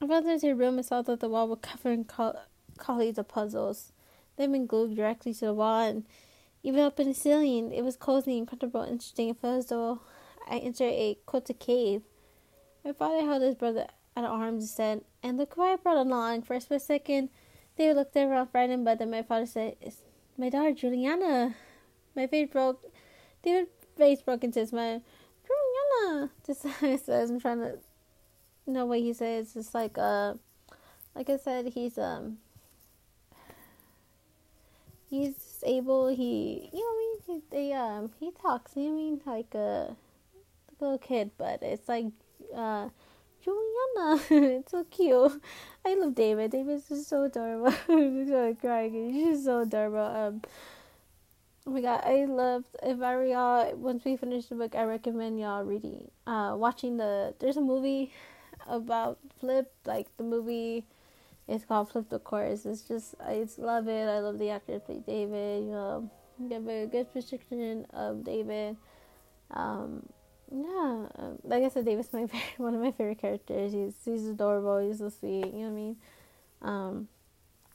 I 0.00 0.04
went 0.04 0.28
into 0.28 0.54
room 0.54 0.76
and 0.76 0.86
saw 0.86 1.02
that 1.02 1.18
the 1.18 1.28
wall 1.28 1.48
was 1.48 1.58
covered 1.60 1.92
in 1.92 2.04
col- 2.04 2.40
collies 2.78 3.18
of 3.18 3.26
puzzles. 3.26 3.90
They'd 4.36 4.52
been 4.52 4.66
glued 4.66 4.96
directly 4.96 5.34
to 5.34 5.46
the 5.46 5.54
wall, 5.54 5.80
and 5.80 6.04
even 6.62 6.80
up 6.80 7.00
in 7.00 7.08
the 7.08 7.14
ceiling, 7.14 7.72
it 7.72 7.82
was 7.82 7.96
cozy 7.96 8.38
and 8.38 8.46
comfortable, 8.46 8.82
interesting, 8.82 9.36
and 9.42 9.62
though 9.64 10.00
I 10.48 10.58
entered 10.58 10.84
a 10.84 11.18
quilted 11.26 11.58
cave. 11.58 12.02
My 12.84 12.92
father 12.92 13.20
held 13.20 13.42
his 13.42 13.54
brother 13.54 13.86
at 14.16 14.24
arms 14.24 14.64
and 14.64 14.70
said, 14.70 15.00
And 15.22 15.38
look 15.38 15.54
who 15.54 15.62
I 15.62 15.76
brought 15.76 15.96
along. 15.96 16.42
For 16.42 16.54
a 16.54 16.60
split 16.60 16.82
second, 16.82 17.28
they 17.76 17.92
looked 17.94 18.16
around 18.16 18.48
frightened, 18.48 18.84
but 18.84 18.98
then 18.98 19.10
my 19.10 19.22
father 19.22 19.46
said, 19.46 19.76
It's 19.80 20.02
my 20.36 20.48
daughter, 20.48 20.72
Juliana. 20.72 21.54
My 22.16 22.26
face 22.26 22.48
broke. 22.50 22.92
David's 23.42 23.70
face 23.96 24.20
broke 24.20 24.44
into 24.44 24.60
a 24.60 24.66
smile. 24.66 25.02
Juliana! 25.46 26.30
Just 26.46 26.62
says, 27.04 27.30
I'm 27.30 27.40
trying 27.40 27.60
to 27.60 27.78
know 28.66 28.86
what 28.86 28.98
he 28.98 29.12
says. 29.12 29.54
It's 29.56 29.74
like, 29.74 29.96
uh, 29.96 30.34
like 31.14 31.30
I 31.30 31.36
said, 31.36 31.66
he's, 31.68 31.98
um, 31.98 32.38
he's 35.08 35.62
able, 35.64 36.08
he, 36.08 36.70
you 36.72 36.80
know 36.80 36.84
what 36.84 36.92
I 36.92 36.98
mean? 36.98 37.42
He, 37.50 37.56
they, 37.56 37.72
um, 37.72 38.10
he 38.18 38.30
talks, 38.30 38.72
you 38.76 38.84
know 38.84 38.92
I 38.92 38.96
mean? 38.96 39.20
Like, 39.24 39.54
uh, 39.54 39.86
like 39.88 40.80
a 40.80 40.84
little 40.84 40.98
kid, 40.98 41.30
but 41.38 41.62
it's 41.62 41.88
like 41.88 42.06
uh, 42.54 42.88
Juliana. 43.42 44.22
it's 44.58 44.70
so 44.70 44.84
cute. 44.84 45.42
I 45.84 45.94
love 45.94 46.14
David. 46.14 46.50
David's 46.50 46.88
just 46.88 47.08
so 47.08 47.24
adorable. 47.24 47.74
I'm 47.88 48.26
so 48.28 48.56
crying. 48.60 49.12
He's 49.12 49.36
just 49.36 49.44
so 49.44 49.60
adorable. 49.60 49.98
Um, 49.98 50.42
oh 51.66 51.70
my 51.70 51.80
god, 51.80 52.02
I 52.04 52.24
loved. 52.24 52.66
If 52.82 53.02
I 53.02 53.16
were 53.16 53.26
y'all, 53.26 53.74
once 53.76 54.04
we 54.04 54.16
finish 54.16 54.46
the 54.46 54.54
book, 54.54 54.74
I 54.74 54.84
recommend 54.84 55.40
y'all 55.40 55.64
reading, 55.64 56.10
uh, 56.26 56.54
watching 56.56 56.96
the. 56.96 57.34
There's 57.40 57.56
a 57.56 57.60
movie 57.60 58.12
about 58.66 59.18
Flip, 59.40 59.72
like 59.84 60.08
the 60.16 60.24
movie. 60.24 60.86
It's 61.48 61.64
called 61.64 61.90
Flip 61.90 62.08
the 62.08 62.20
Course. 62.20 62.64
It's 62.64 62.82
just 62.82 63.16
I 63.24 63.40
just 63.40 63.58
love 63.58 63.88
it. 63.88 64.08
I 64.08 64.20
love 64.20 64.38
the 64.38 64.50
actor 64.50 64.78
play 64.78 65.02
David. 65.04 65.64
You 65.64 65.70
know, 65.70 66.10
give 66.48 66.68
a 66.68 66.86
good 66.86 67.12
description 67.12 67.86
of 67.90 68.24
David. 68.24 68.76
Um, 69.50 70.08
yeah, 70.52 71.06
um, 71.16 71.38
like 71.44 71.62
I 71.64 71.68
said, 71.68 71.84
David's 71.86 72.12
my 72.12 72.26
favorite, 72.26 72.58
one 72.58 72.74
of 72.74 72.80
my 72.80 72.92
favorite 72.92 73.18
characters. 73.18 73.72
He's 73.72 73.94
he's 74.04 74.26
adorable. 74.28 74.78
He's 74.78 74.98
so 74.98 75.08
sweet. 75.08 75.46
You 75.46 75.52
know 75.52 75.58
what 75.60 75.66
I 75.66 75.70
mean? 75.70 75.96
Um, 76.62 77.08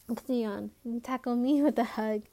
continue 0.08 0.70
tackled 1.04 1.40
me 1.40 1.62
with 1.64 1.78
a 1.80 1.84
hug. 1.84 2.24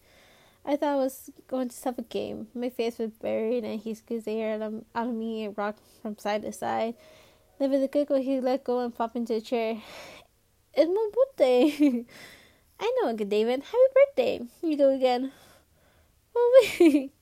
I 0.66 0.76
thought 0.76 0.94
I 0.94 0.96
was 0.96 1.30
going 1.46 1.68
to 1.68 1.84
have 1.84 1.98
a 1.98 2.02
game. 2.02 2.48
My 2.54 2.70
face 2.70 2.98
was 2.98 3.10
buried, 3.10 3.64
and 3.64 3.80
he 3.80 3.94
squeezed 3.94 4.26
the 4.26 4.32
air 4.32 4.62
out 4.62 5.06
of 5.08 5.14
me 5.14 5.44
and 5.44 5.56
rocked 5.58 5.80
from 6.00 6.16
side 6.18 6.42
to 6.42 6.52
side. 6.52 6.94
Then 7.58 7.70
with 7.70 7.82
a 7.82 7.88
giggle, 7.88 8.20
he 8.20 8.40
let 8.40 8.64
go 8.64 8.80
and 8.80 8.94
popped 8.94 9.16
into 9.16 9.34
a 9.34 9.40
chair. 9.40 9.82
It's 10.76 10.90
my 10.90 11.08
birthday. 11.14 12.04
I 12.80 12.98
know, 13.00 13.08
Uncle 13.10 13.26
David. 13.26 13.62
Happy 13.62 13.94
birthday. 13.94 14.40
You 14.60 14.76
go 14.76 14.90
again. 14.92 15.30
Oh 16.34 16.66
wait. 16.80 17.13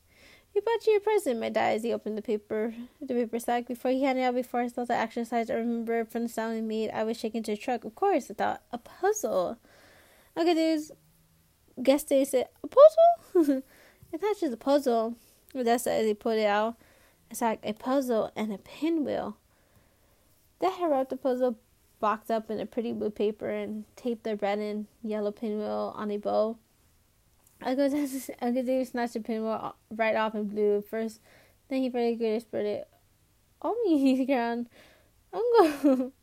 He 0.53 0.61
bought 0.61 0.87
you 0.87 0.99
a 0.99 1.01
present, 1.01 1.41
my 1.41 1.49
dad, 1.49 1.77
as 1.77 1.83
he 1.83 1.95
opened 1.95 2.19
the 2.19 2.23
paper 2.23 2.75
the 3.01 3.15
paper 3.15 3.39
sack. 3.39 3.67
Before 3.67 3.91
he 3.91 4.03
handed 4.03 4.23
it 4.23 4.25
out 4.25 4.35
before 4.35 4.61
I 4.61 4.69
saw 4.69 4.85
the 4.85 4.95
exercise, 4.95 5.49
I 5.49 5.55
remember 5.55 6.05
from 6.05 6.25
the 6.25 6.29
sound 6.29 6.59
it 6.59 6.63
made, 6.63 6.91
I 6.91 7.05
was 7.05 7.19
shaken 7.19 7.43
to 7.45 7.53
a 7.53 7.57
truck. 7.57 7.85
Of 7.85 7.95
course, 7.95 8.31
I 8.31 8.35
thought, 8.35 8.63
a 8.71 8.79
puzzle. 8.79 9.57
Okay, 10.37 10.53
there's 10.53 10.93
guest 11.83 12.09
day 12.09 12.25
said, 12.25 12.49
a 12.63 12.67
puzzle? 12.67 13.63
it's 14.13 14.23
not 14.23 14.39
just 14.39 14.53
a 14.53 14.59
puzzle. 14.59 15.17
That's 15.55 15.87
as 15.87 16.07
he 16.07 16.15
put 16.15 16.39
it 16.39 16.47
out. 16.47 16.77
It's 17.31 17.41
like 17.41 17.61
a 17.63 17.73
puzzle 17.73 18.31
and 18.37 18.53
a 18.53 18.59
pinwheel. 18.59 19.39
Dad 20.61 20.73
had 20.73 20.91
wrapped 20.91 21.11
the 21.11 21.17
puzzle 21.17 21.59
box 21.99 22.29
up 22.31 22.51
in 22.51 22.61
a 22.61 22.67
pretty 22.67 22.93
blue 22.93 23.11
paper 23.11 23.49
and 23.49 23.85
taped 23.97 24.25
the 24.25 24.37
red 24.37 24.59
and 24.59 24.87
yellow 25.03 25.31
pinwheel 25.31 25.95
on 25.97 26.11
a 26.11 26.19
bow. 26.19 26.59
Uncle 27.65 27.89
David 28.63 28.89
snatched 28.89 29.15
the 29.15 29.21
pinwheel 29.25 29.75
right 29.91 30.17
off 30.17 30.35
and 30.35 30.51
blew 30.51 30.79
it 30.79 30.85
first. 30.89 31.21
Then 31.69 31.83
he 31.83 31.89
very 31.89 32.17
good 32.17 32.41
spread 32.43 32.67
it 32.67 32.89
Omi's 33.63 34.27
ground. 34.27 34.69
Uncle. 35.33 36.13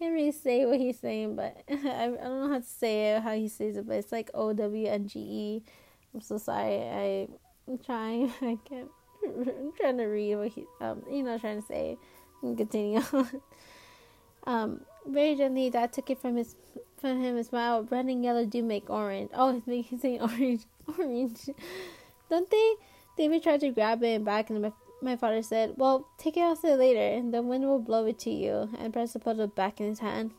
I 0.00 0.04
can't 0.04 0.14
really 0.14 0.32
say 0.32 0.66
what 0.66 0.80
he's 0.80 0.98
saying, 0.98 1.36
but 1.36 1.56
I, 1.70 1.74
I 1.74 2.06
don't 2.08 2.40
know 2.40 2.48
how 2.48 2.58
to 2.58 2.64
say 2.64 3.12
it, 3.14 3.22
how 3.22 3.32
he 3.32 3.48
says 3.48 3.76
it, 3.76 3.86
but 3.86 3.96
it's 3.96 4.12
like 4.12 4.30
O 4.34 4.52
W 4.52 4.86
N 4.86 5.06
G 5.06 5.20
E. 5.20 5.62
I'm 6.12 6.20
so 6.20 6.36
sorry. 6.36 6.82
I, 6.82 7.28
I'm 7.68 7.78
trying. 7.78 8.32
I 8.42 8.58
can't. 8.68 8.88
I'm 9.24 9.72
trying 9.80 9.98
to 9.98 10.04
read 10.04 10.36
what 10.36 10.48
he, 10.48 10.64
um, 10.80 11.02
you 11.10 11.22
know, 11.22 11.38
trying 11.38 11.60
to 11.60 11.66
say. 11.66 11.96
And 12.42 12.58
continue 12.58 13.00
on. 13.12 13.40
um, 14.46 14.80
very 15.06 15.34
gently, 15.34 15.70
Dad 15.70 15.92
took 15.92 16.10
it 16.10 16.20
from 16.20 16.36
his, 16.36 16.56
from 16.98 17.22
him 17.22 17.36
and 17.36 17.46
smiled. 17.46 17.90
Red 17.90 18.04
and 18.06 18.22
yellow 18.22 18.44
do 18.44 18.62
make 18.62 18.90
orange. 18.90 19.30
Oh, 19.32 19.62
he's 19.64 20.00
saying 20.02 20.20
orange, 20.20 20.64
orange. 20.86 21.50
Don't 22.30 22.50
they? 22.50 22.74
David 23.16 23.42
tried 23.42 23.60
to 23.60 23.70
grab 23.70 24.02
it 24.02 24.24
back, 24.24 24.50
and 24.50 24.62
my, 24.62 24.72
my 25.00 25.16
father 25.16 25.42
said, 25.42 25.74
"Well, 25.76 26.08
take 26.18 26.36
it 26.36 26.40
outside 26.40 26.78
later, 26.78 27.16
and 27.16 27.32
the 27.32 27.42
wind 27.42 27.64
will 27.64 27.78
blow 27.78 28.06
it 28.06 28.18
to 28.20 28.30
you." 28.30 28.68
And 28.78 28.92
pressed 28.92 29.12
the 29.12 29.18
puzzle 29.20 29.46
back 29.46 29.80
in 29.80 29.88
his 29.88 30.00
hand. 30.00 30.32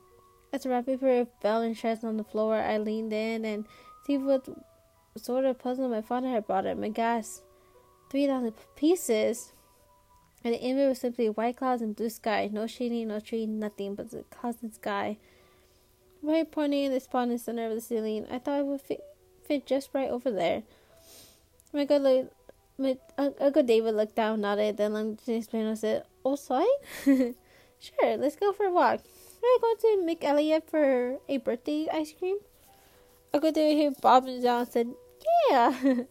As 0.52 0.64
the 0.64 0.70
wrapping 0.70 1.00
paper 1.00 1.28
fell 1.42 1.62
in 1.62 1.74
shreds 1.74 2.04
on 2.04 2.18
the 2.18 2.24
floor, 2.24 2.56
I 2.56 2.78
leaned 2.78 3.14
in 3.14 3.46
and 3.46 3.66
see 4.06 4.18
what 4.18 4.48
sort 5.18 5.46
of 5.46 5.60
puzzle 5.60 5.90
my 5.90 6.02
father 6.02 6.28
had 6.28 6.48
brought 6.48 6.66
him. 6.66 6.84
I 6.84 7.24
three 8.10 8.28
thousand 8.28 8.54
pieces. 8.76 9.54
And 10.44 10.54
the 10.54 10.62
image 10.62 10.90
was 10.90 11.00
simply 11.00 11.28
white 11.28 11.58
clouds 11.58 11.82
and 11.82 11.96
blue 11.96 12.10
sky. 12.10 12.50
No 12.54 12.68
shading, 12.68 13.08
no 13.08 13.20
tree, 13.20 13.48
nothing 13.48 13.96
but 13.96 14.12
the 14.12 14.24
clouds 14.30 14.62
and 14.62 14.72
sky. 14.72 15.18
Right 16.22 16.50
pointing 16.50 16.84
in 16.84 16.92
the 16.92 17.00
spot 17.00 17.24
in 17.24 17.30
the 17.30 17.40
center 17.40 17.68
of 17.68 17.74
the 17.74 17.82
ceiling. 17.82 18.28
I 18.30 18.38
thought 18.38 18.60
it 18.60 18.66
would 18.68 18.82
fit, 18.82 19.02
fit 19.46 19.66
just 19.66 19.90
right 19.94 20.10
over 20.10 20.32
there. 20.32 20.64
My 21.74 21.86
good, 21.86 22.02
like, 22.02 22.32
my 22.78 22.98
Uncle 23.18 23.64
David 23.64 23.96
looked 23.96 24.16
down, 24.16 24.42
nodded, 24.42 24.78
then 24.78 24.94
looked 24.94 25.26
to 25.26 25.34
explain 25.34 25.66
and 25.66 25.78
said, 25.78 26.04
oh, 26.24 26.32
Outside? 26.32 26.66
sure, 27.06 28.18
let's 28.18 28.36
go 28.36 28.52
for 28.52 28.66
a 28.66 28.72
walk. 28.72 29.02
We're 29.42 29.62
going 29.62 29.78
to 29.80 30.06
make 30.06 30.24
Elliot 30.24 30.64
for 30.70 31.18
a 31.30 31.38
birthday 31.38 31.88
ice 31.92 32.14
cream. 32.18 32.38
Uncle 33.34 33.52
David 33.52 33.78
here 33.78 33.92
bobbed 34.02 34.28
down 34.42 34.62
and 34.62 34.70
said, 34.70 34.88
Yeah. 35.50 35.74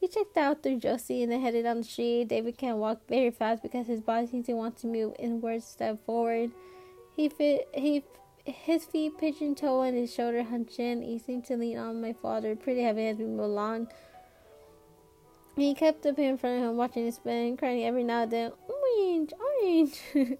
We 0.00 0.08
checked 0.08 0.38
out 0.38 0.62
through 0.62 0.78
Josie 0.78 1.22
and 1.22 1.30
then 1.30 1.42
headed 1.42 1.64
down 1.64 1.78
the 1.78 1.84
street. 1.84 2.28
David 2.28 2.56
can't 2.56 2.78
walk 2.78 3.00
very 3.06 3.30
fast 3.30 3.62
because 3.62 3.86
his 3.86 4.00
body 4.00 4.26
seems 4.26 4.46
to 4.46 4.54
want 4.54 4.78
to 4.78 4.86
move 4.86 5.12
inwards, 5.18 5.66
step 5.66 6.02
forward. 6.06 6.52
He 7.16 7.28
fit, 7.28 7.68
he 7.74 8.02
his 8.44 8.84
feet 8.84 9.18
pigeon 9.18 9.54
toe 9.54 9.82
and 9.82 9.96
his 9.96 10.12
shoulder 10.12 10.42
hunched 10.42 10.78
in. 10.78 11.02
He 11.02 11.18
seemed 11.18 11.44
to 11.46 11.56
lean 11.56 11.78
on 11.78 12.00
my 12.00 12.12
father 12.12 12.56
pretty 12.56 12.82
heavy 12.82 13.06
as 13.06 13.18
we 13.18 13.26
moved 13.26 13.40
along. 13.40 13.88
He 15.56 15.74
kept 15.74 16.06
up 16.06 16.18
in 16.18 16.38
front 16.38 16.62
of 16.62 16.70
him, 16.70 16.76
watching 16.76 17.06
him 17.06 17.12
spin, 17.12 17.56
crying 17.56 17.84
every 17.84 18.04
now 18.04 18.22
and 18.22 18.30
then, 18.30 18.52
orange, 18.68 19.32
orange. 19.38 20.00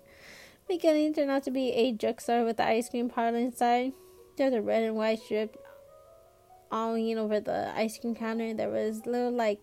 Beginning 0.68 1.12
turned 1.12 1.30
out 1.30 1.42
to 1.44 1.50
be 1.50 1.70
a 1.72 1.92
drugstore 1.92 2.44
with 2.44 2.56
the 2.56 2.64
ice 2.64 2.88
cream 2.88 3.10
parlor 3.10 3.38
inside. 3.38 3.92
There's 4.36 4.54
a 4.54 4.62
red 4.62 4.84
and 4.84 4.96
white 4.96 5.20
strip 5.20 5.56
awning 6.70 7.18
over 7.18 7.40
the 7.40 7.76
ice 7.76 7.98
cream 7.98 8.14
counter. 8.14 8.54
There 8.54 8.70
was 8.70 9.04
little 9.04 9.32
like 9.32 9.60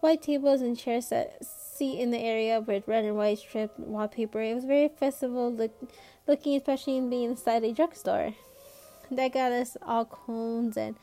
white 0.00 0.22
tables 0.22 0.62
and 0.62 0.78
chairs 0.78 1.08
that 1.08 1.44
seat 1.44 2.00
in 2.00 2.10
the 2.10 2.18
area 2.18 2.60
with 2.60 2.86
red 2.86 3.04
and 3.04 3.16
white 3.16 3.38
strip 3.38 3.78
wallpaper. 3.78 4.40
It 4.40 4.54
was 4.54 4.64
very 4.64 4.88
festival 4.88 5.52
look, 5.52 5.72
looking, 6.26 6.56
especially 6.56 6.96
in 6.96 7.10
being 7.10 7.30
inside 7.30 7.64
a 7.64 7.72
drugstore. 7.72 8.34
That 9.10 9.32
got 9.32 9.52
us 9.52 9.76
all 9.82 10.04
cones 10.04 10.76
and 10.76 10.96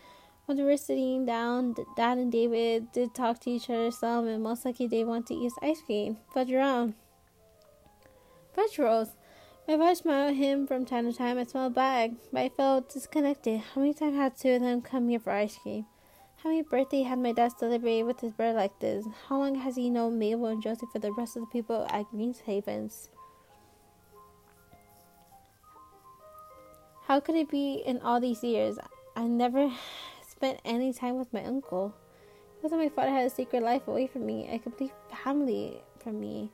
when 0.48 0.60
we 0.60 0.64
were 0.64 0.78
sitting 0.78 1.26
down, 1.26 1.76
Dad 1.98 2.18
and 2.18 2.32
David 2.32 2.94
did 2.94 3.14
talk 3.14 3.42
to 3.42 3.50
each 3.50 3.70
other 3.70 3.92
some, 3.92 4.28
and 4.28 4.42
most 4.42 4.64
likely 4.64 4.88
they 4.88 5.04
want 5.04 5.28
to 5.28 5.34
eat 5.34 5.52
ice 5.62 5.82
cream. 5.82 6.16
Fudge 6.34 6.50
around. 6.54 6.94
Fudge 8.56 8.80
rolls. 8.80 9.10
My 9.68 9.76
father 9.76 9.96
smiled 9.96 10.30
at 10.30 10.36
him 10.38 10.66
from 10.66 10.86
time 10.86 11.04
to 11.04 11.12
time. 11.12 11.38
I 11.38 11.44
smiled 11.44 11.76
back, 11.76 12.12
but 12.32 12.44
I 12.44 12.48
felt 12.48 12.94
disconnected. 12.94 13.60
How 13.60 13.82
many 13.82 13.94
times 13.94 14.16
had 14.16 14.38
two 14.38 14.52
of 14.52 14.62
them 14.62 14.82
come 14.82 15.10
here 15.10 15.20
for 15.20 15.34
ice 15.34 15.58
cream? 15.58 15.86
How 16.38 16.50
many 16.50 16.62
birthdays 16.62 17.08
had 17.08 17.20
my 17.20 17.34
dad 17.34 17.52
celebrated 17.60 18.04
with 18.04 18.22
his 18.22 18.32
brother 18.32 18.58
like 18.58 18.80
this? 18.80 19.06
How 19.28 19.40
long 19.40 19.56
has 19.56 19.76
he 19.76 19.90
known 19.90 20.18
Mabel 20.18 20.46
and 20.46 20.64
Josie 20.64 20.88
for 20.94 21.00
the 21.00 21.12
rest 21.12 21.36
of 21.36 21.42
the 21.42 21.48
people 21.48 21.86
at 21.90 22.10
Green's 22.10 22.40
Havens? 22.40 23.10
How 27.08 27.22
could 27.22 27.36
it 27.36 27.50
be 27.50 27.82
in 27.86 28.02
all 28.02 28.20
these 28.20 28.44
years? 28.44 28.78
I 29.16 29.28
never 29.28 29.72
spent 30.30 30.60
any 30.66 30.92
time 30.92 31.18
with 31.18 31.32
my 31.32 31.42
uncle. 31.42 31.96
It 32.58 32.64
wasn't 32.64 32.82
my 32.82 32.90
father 32.90 33.12
had 33.12 33.26
a 33.26 33.30
secret 33.30 33.64
life 33.64 33.88
away 33.88 34.08
from 34.08 34.26
me, 34.26 34.50
a 34.52 34.60
complete 34.60 34.92
family 35.24 35.82
from 36.04 36.20
me. 36.20 36.52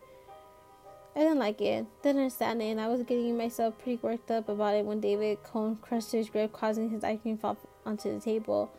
I 1.16 1.22
didn't 1.22 1.40
like 1.40 1.60
it, 1.60 1.88
didn't 2.04 2.22
understand 2.22 2.62
it, 2.62 2.66
and 2.66 2.80
I 2.80 2.88
was 2.88 3.02
getting 3.02 3.36
myself 3.36 3.80
pretty 3.80 3.98
worked 4.04 4.30
up 4.30 4.48
about 4.48 4.76
it 4.76 4.86
when 4.86 5.00
David 5.00 5.42
Cone 5.42 5.78
crushed 5.82 6.12
his 6.12 6.30
grip, 6.30 6.54
causing 6.54 6.92
his 6.92 7.04
ice 7.04 7.20
cream 7.20 7.40
fall 7.40 7.58
onto 7.84 8.14
the 8.14 8.24
table. 8.24 8.72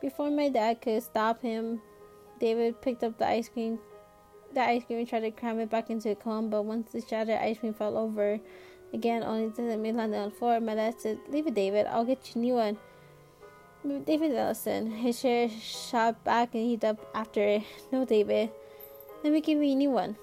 Before 0.00 0.30
my 0.30 0.48
dad 0.48 0.80
could 0.80 1.02
stop 1.02 1.42
him, 1.42 1.82
David 2.38 2.80
picked 2.80 3.04
up 3.04 3.18
the 3.18 3.26
ice 3.26 3.50
cream, 3.50 3.78
the 4.54 4.62
ice 4.62 4.84
cream 4.84 5.00
and 5.00 5.08
tried 5.08 5.20
to 5.20 5.30
cram 5.30 5.60
it 5.60 5.68
back 5.68 5.90
into 5.90 6.10
a 6.10 6.14
cone, 6.14 6.48
but 6.48 6.62
once 6.62 6.90
the 6.90 7.02
shattered 7.02 7.36
ice 7.36 7.58
cream 7.58 7.74
fell 7.74 7.98
over 7.98 8.40
again, 8.92 9.22
only 9.22 9.50
to 9.52 9.62
let 9.62 9.78
me 9.78 9.92
land 9.92 10.14
on 10.14 10.32
the 10.38 10.60
my 10.60 10.74
dad 10.74 10.94
said, 10.98 11.18
Leave 11.28 11.46
it, 11.46 11.54
David, 11.54 11.86
I'll 11.86 12.04
get 12.04 12.34
you 12.34 12.40
a 12.40 12.44
new 12.44 12.54
one. 12.54 12.78
David 14.04 14.34
Ellison, 14.34 14.90
his 14.90 15.22
chair 15.22 15.48
shot 15.48 16.22
back 16.22 16.54
and 16.54 16.62
he'd 16.64 16.84
up 16.84 16.98
after 17.14 17.42
it. 17.42 17.62
No, 17.90 18.04
David, 18.04 18.50
let 19.24 19.32
me 19.32 19.40
give 19.40 19.58
you 19.58 19.72
a 19.72 19.74
new 19.74 19.90
one. 19.90 20.16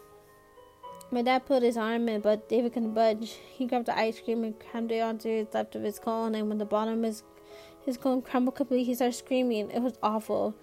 My 1.10 1.22
dad 1.22 1.46
put 1.46 1.64
his 1.64 1.78
arm 1.78 2.10
in, 2.10 2.22
but 2.22 2.50
David 2.50 2.74
couldn't 2.74 2.94
budge. 2.94 3.38
He 3.54 3.66
grabbed 3.66 3.88
the 3.88 3.98
ice 3.98 4.20
cream 4.20 4.44
and 4.44 4.60
crammed 4.60 4.92
it 4.92 5.00
onto 5.00 5.30
his 5.30 5.48
left 5.54 5.76
of 5.76 5.84
his 5.84 6.00
cone, 6.00 6.36
and 6.36 6.50
when 6.50 6.58
the 6.58 6.66
bottom 6.66 7.00
of 7.00 7.04
his, 7.04 7.24
his 7.86 7.98
cone 7.98 8.22
crumbled 8.22 8.56
completely, 8.56 8.84
he 8.84 8.94
started 8.94 9.14
screaming. 9.14 9.72
It 9.72 9.82
was 9.82 9.98
awful. 10.04 10.54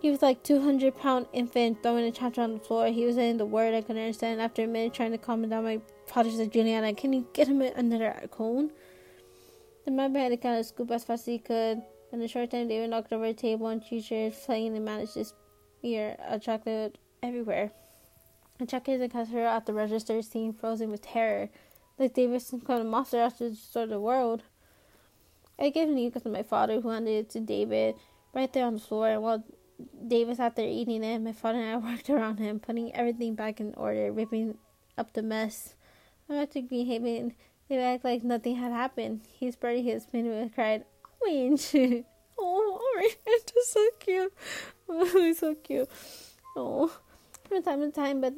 He 0.00 0.10
was 0.10 0.22
like 0.22 0.44
200 0.44 0.96
pound 0.96 1.26
infant 1.32 1.82
throwing 1.82 2.04
a 2.04 2.12
chapter 2.12 2.40
on 2.40 2.54
the 2.54 2.60
floor. 2.60 2.86
He 2.86 3.04
was 3.04 3.16
saying 3.16 3.38
the 3.38 3.46
word 3.46 3.74
I 3.74 3.80
couldn't 3.80 4.02
understand. 4.02 4.40
After 4.40 4.62
a 4.62 4.66
minute, 4.66 4.94
trying 4.94 5.10
to 5.10 5.18
calm 5.18 5.42
him 5.42 5.50
down, 5.50 5.64
my 5.64 5.80
father 6.06 6.30
said, 6.30 6.52
Juliana, 6.52 6.94
can 6.94 7.12
you 7.12 7.26
get 7.32 7.48
him 7.48 7.60
another 7.60 8.28
cone? 8.30 8.70
The 9.84 9.90
man 9.90 10.14
had 10.14 10.28
to 10.28 10.36
kind 10.36 10.58
of 10.58 10.66
scoop 10.66 10.90
as 10.90 11.04
fast 11.04 11.22
as 11.22 11.26
he 11.26 11.38
could. 11.38 11.82
In 12.12 12.22
a 12.22 12.28
short 12.28 12.50
time, 12.50 12.68
David 12.68 12.90
knocked 12.90 13.12
over 13.12 13.24
a 13.24 13.34
table 13.34 13.66
and 13.66 13.84
two 13.84 14.00
chairs, 14.00 14.34
playing 14.46 14.76
and 14.76 14.84
managed 14.84 15.14
to 15.14 15.24
smear 15.80 16.16
a 16.26 16.38
chocolate 16.38 16.96
everywhere. 17.22 17.72
I 18.60 18.64
checked 18.64 18.88
in 18.88 19.00
the 19.00 19.08
customer 19.08 19.46
at 19.46 19.66
the 19.66 19.74
register, 19.74 20.20
seemed 20.22 20.58
frozen 20.58 20.90
with 20.90 21.02
terror, 21.02 21.48
like 21.98 22.14
they 22.14 22.26
were 22.26 22.38
some 22.38 22.60
kind 22.60 22.80
of 22.80 22.86
monster 22.86 23.20
out 23.20 23.38
to 23.38 23.50
destroy 23.50 23.86
the 23.86 24.00
world. 24.00 24.42
I 25.58 25.70
gave 25.70 25.88
the 25.88 26.20
to 26.20 26.28
my 26.28 26.42
father, 26.44 26.80
who 26.80 26.88
handed 26.88 27.26
it 27.26 27.30
to 27.30 27.40
David 27.40 27.96
right 28.32 28.52
there 28.52 28.64
on 28.64 28.74
the 28.74 28.80
floor. 28.80 29.08
And 29.08 29.22
while 29.22 29.44
David 30.06 30.36
sat 30.36 30.56
there 30.56 30.68
eating 30.68 31.04
it, 31.04 31.18
my 31.20 31.32
father 31.32 31.60
and 31.60 31.70
I 31.70 31.76
worked 31.92 32.10
around 32.10 32.38
him, 32.38 32.60
putting 32.60 32.94
everything 32.94 33.34
back 33.34 33.60
in 33.60 33.74
order, 33.74 34.12
ripping 34.12 34.56
up 34.96 35.12
the 35.12 35.22
mess. 35.22 35.74
I 36.28 36.34
went 36.34 36.50
to 36.52 36.62
Green 36.62 36.86
Haven. 36.86 37.34
They 37.68 37.78
act 37.78 38.04
like 38.04 38.24
nothing 38.24 38.56
had 38.56 38.72
happened. 38.72 39.22
He 39.30 39.50
spread 39.50 39.84
his 39.84 40.06
fin 40.06 40.26
and 40.26 40.54
cried, 40.54 40.84
Orange! 41.20 41.70
oh, 42.38 42.80
orange! 42.94 43.16
It's 43.26 43.72
so 43.72 43.88
cute. 43.98 44.32
Oh, 44.90 45.34
so 45.34 45.54
cute. 45.54 45.86
Oh 46.56 46.90
from 47.48 47.62
time 47.62 47.80
to 47.80 47.90
time, 47.90 48.20
but 48.20 48.34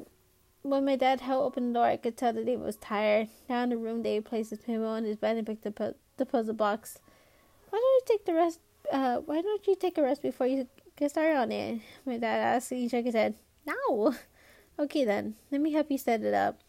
when 0.63 0.85
my 0.85 0.97
dad 0.97 1.21
held 1.21 1.45
open 1.45 1.73
the 1.73 1.79
door, 1.79 1.87
I 1.87 1.97
could 1.97 2.17
tell 2.17 2.33
that 2.33 2.47
he 2.47 2.57
was 2.57 2.77
tired. 2.77 3.29
Now 3.49 3.63
in 3.65 3.71
the 3.71 3.77
room, 3.77 4.03
Dave 4.03 4.25
placed 4.25 4.51
his 4.51 4.61
pinball 4.61 4.99
in 4.99 5.05
his 5.05 5.17
bed 5.17 5.37
and 5.37 5.47
picked 5.47 5.67
up 5.67 5.97
the 6.17 6.27
puzzle 6.27 6.55
box. 6.55 6.99
Why 7.71 7.79
don't 7.79 7.83
you 7.83 8.03
take 8.07 8.27
the 8.27 8.35
rest? 8.35 8.61
Uh, 8.93 9.19
why 9.19 9.43
don't 9.43 9.67
you 9.67 9.77
take 9.77 9.99
a 9.99 10.03
rest 10.03 10.23
before 10.23 10.47
you 10.47 10.69
get 11.01 11.11
started 11.11 11.37
on 11.37 11.51
it? 11.51 11.81
My 12.07 12.19
dad 12.19 12.57
asked. 12.57 12.71
He 12.71 12.89
shook 12.89 13.07
his 13.07 13.15
head. 13.15 13.35
No. 13.67 14.15
Okay 14.79 15.05
then, 15.05 15.35
let 15.51 15.61
me 15.61 15.73
help 15.73 15.91
you 15.91 15.99
set 15.99 16.23
it 16.23 16.33
up. 16.33 16.61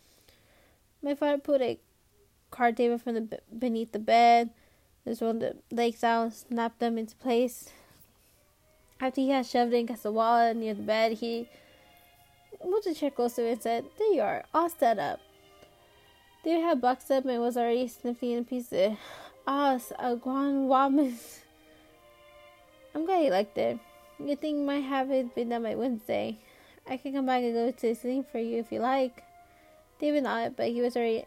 My 1.01 1.15
father 1.15 1.37
put 1.37 1.61
a 1.61 1.79
card 2.49 2.75
table 2.75 2.97
from 2.97 3.13
the 3.15 3.39
beneath 3.57 3.93
the 3.93 3.99
bed. 3.99 4.49
This 5.05 5.21
one 5.21 5.39
the 5.39 5.55
legs 5.71 6.03
out, 6.03 6.33
snapped 6.33 6.79
them 6.79 6.97
into 6.97 7.15
place. 7.15 7.69
After 8.99 9.21
he 9.21 9.29
had 9.29 9.45
shoved 9.45 9.73
it 9.73 9.79
against 9.79 10.03
the 10.03 10.11
wall 10.11 10.53
near 10.53 10.73
the 10.73 10.83
bed, 10.83 11.13
he 11.13 11.49
moved 12.63 12.85
the 12.85 12.93
chair 12.93 13.11
closer 13.11 13.47
and 13.47 13.61
said, 13.61 13.85
There 13.97 14.13
you 14.13 14.21
are, 14.21 14.43
all 14.53 14.69
set 14.69 14.99
up. 14.99 15.19
David 16.43 16.63
had 16.63 16.81
boxed 16.81 17.09
up 17.11 17.25
and 17.25 17.39
was 17.39 17.55
already 17.55 17.87
sniffing 17.87 18.37
a 18.37 18.43
piece 18.43 18.71
of 18.73 18.97
ah, 19.47 19.75
us, 19.75 19.91
a 19.97 20.15
guan 20.15 20.67
wamas. 20.67 21.39
I'm 22.95 23.05
glad 23.05 23.23
you 23.23 23.31
liked 23.31 23.57
it. 23.57 23.79
You 24.25 24.35
think 24.35 24.59
my 24.59 24.79
have 24.79 25.09
it 25.09 25.33
been 25.33 25.49
done 25.49 25.63
by 25.63 25.75
Wednesday. 25.75 26.37
I 26.87 26.97
can 26.97 27.13
come 27.13 27.25
back 27.25 27.43
and 27.43 27.53
go 27.53 27.71
to 27.71 27.95
sleep 27.95 28.31
for 28.31 28.37
you 28.37 28.59
if 28.59 28.71
you 28.71 28.79
like. 28.79 29.23
David 29.99 30.23
nodded, 30.23 30.55
but 30.55 30.67
he 30.67 30.81
was 30.81 30.95
already 30.95 31.25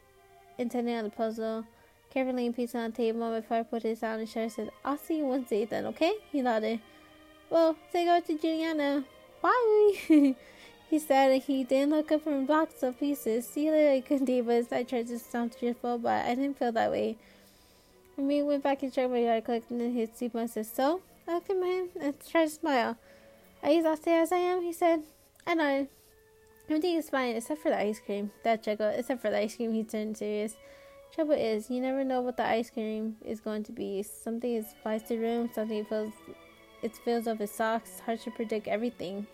intending 0.58 0.94
on 0.94 1.04
the 1.04 1.10
puzzle. 1.10 1.64
Carefully 2.10 2.36
laying 2.36 2.52
pieces 2.52 2.76
on 2.76 2.90
the 2.90 2.96
table 2.96 3.32
before 3.32 3.58
I 3.58 3.62
put 3.64 3.82
his 3.82 4.00
down 4.00 4.20
and 4.20 4.30
chair 4.30 4.48
said, 4.48 4.70
I'll 4.84 4.96
see 4.96 5.18
you 5.18 5.26
Wednesday 5.26 5.64
then, 5.64 5.86
okay? 5.86 6.12
He 6.30 6.40
nodded. 6.40 6.80
Well, 7.50 7.76
say 7.92 8.04
go 8.04 8.20
to 8.20 8.38
Juliana. 8.38 9.04
Bye. 9.42 9.92
he 10.88 10.98
said, 10.98 11.32
and 11.32 11.42
he 11.42 11.64
didn't 11.64 11.90
look 11.90 12.12
up 12.12 12.22
from 12.22 12.46
blocks 12.46 12.82
of 12.84 12.98
pieces. 13.00 13.48
See 13.48 13.66
you 13.66 13.72
later, 13.72 14.18
divas. 14.24 14.72
I 14.72 14.84
tried 14.84 15.08
to 15.08 15.18
sound 15.18 15.56
cheerful, 15.58 15.98
but 15.98 16.24
I 16.26 16.36
didn't 16.36 16.58
feel 16.58 16.72
that 16.72 16.90
way. 16.92 17.16
When 18.14 18.28
we 18.28 18.42
went 18.42 18.62
back 18.62 18.84
and 18.84 18.92
checked 18.92 19.10
my 19.10 19.18
yard, 19.18 19.44
collecting 19.44 19.92
his 19.92 20.10
seat, 20.14 20.34
I 20.36 20.46
said, 20.46 20.66
So? 20.66 21.00
I 21.26 21.34
looked 21.34 21.50
at 21.50 21.56
him 21.56 21.88
and 22.00 22.14
tried 22.28 22.44
to 22.44 22.50
smile. 22.50 22.96
Are 23.62 23.70
you 23.70 23.78
exhausted 23.78 24.10
as 24.10 24.32
I 24.32 24.36
am? 24.36 24.62
He 24.62 24.72
said. 24.72 25.02
I 25.46 25.54
nodded. 25.54 25.88
Everything 26.68 26.96
is 26.96 27.10
fine 27.10 27.36
except 27.36 27.62
for 27.62 27.70
the 27.70 27.78
ice 27.78 28.00
cream. 28.00 28.30
That 28.42 28.62
chuckled. 28.62 28.94
Except 28.96 29.22
for 29.22 29.30
the 29.30 29.38
ice 29.38 29.56
cream, 29.56 29.72
he 29.72 29.84
turned 29.84 30.16
serious. 30.16 30.56
Trouble 31.14 31.34
is, 31.34 31.70
you 31.70 31.80
never 31.80 32.02
know 32.02 32.20
what 32.20 32.36
the 32.36 32.46
ice 32.46 32.70
cream 32.70 33.16
is 33.24 33.40
going 33.40 33.62
to 33.64 33.72
be. 33.72 34.02
Something 34.02 34.54
is 34.54 34.66
flies 34.82 35.02
to 35.04 35.10
the 35.10 35.18
room, 35.18 35.50
something 35.54 35.84
fills 35.84 36.12
it 36.82 36.96
fills 36.96 37.26
up 37.26 37.38
his 37.38 37.50
socks. 37.50 38.00
Hard 38.00 38.20
to 38.20 38.30
predict 38.30 38.68
everything. 38.68 39.26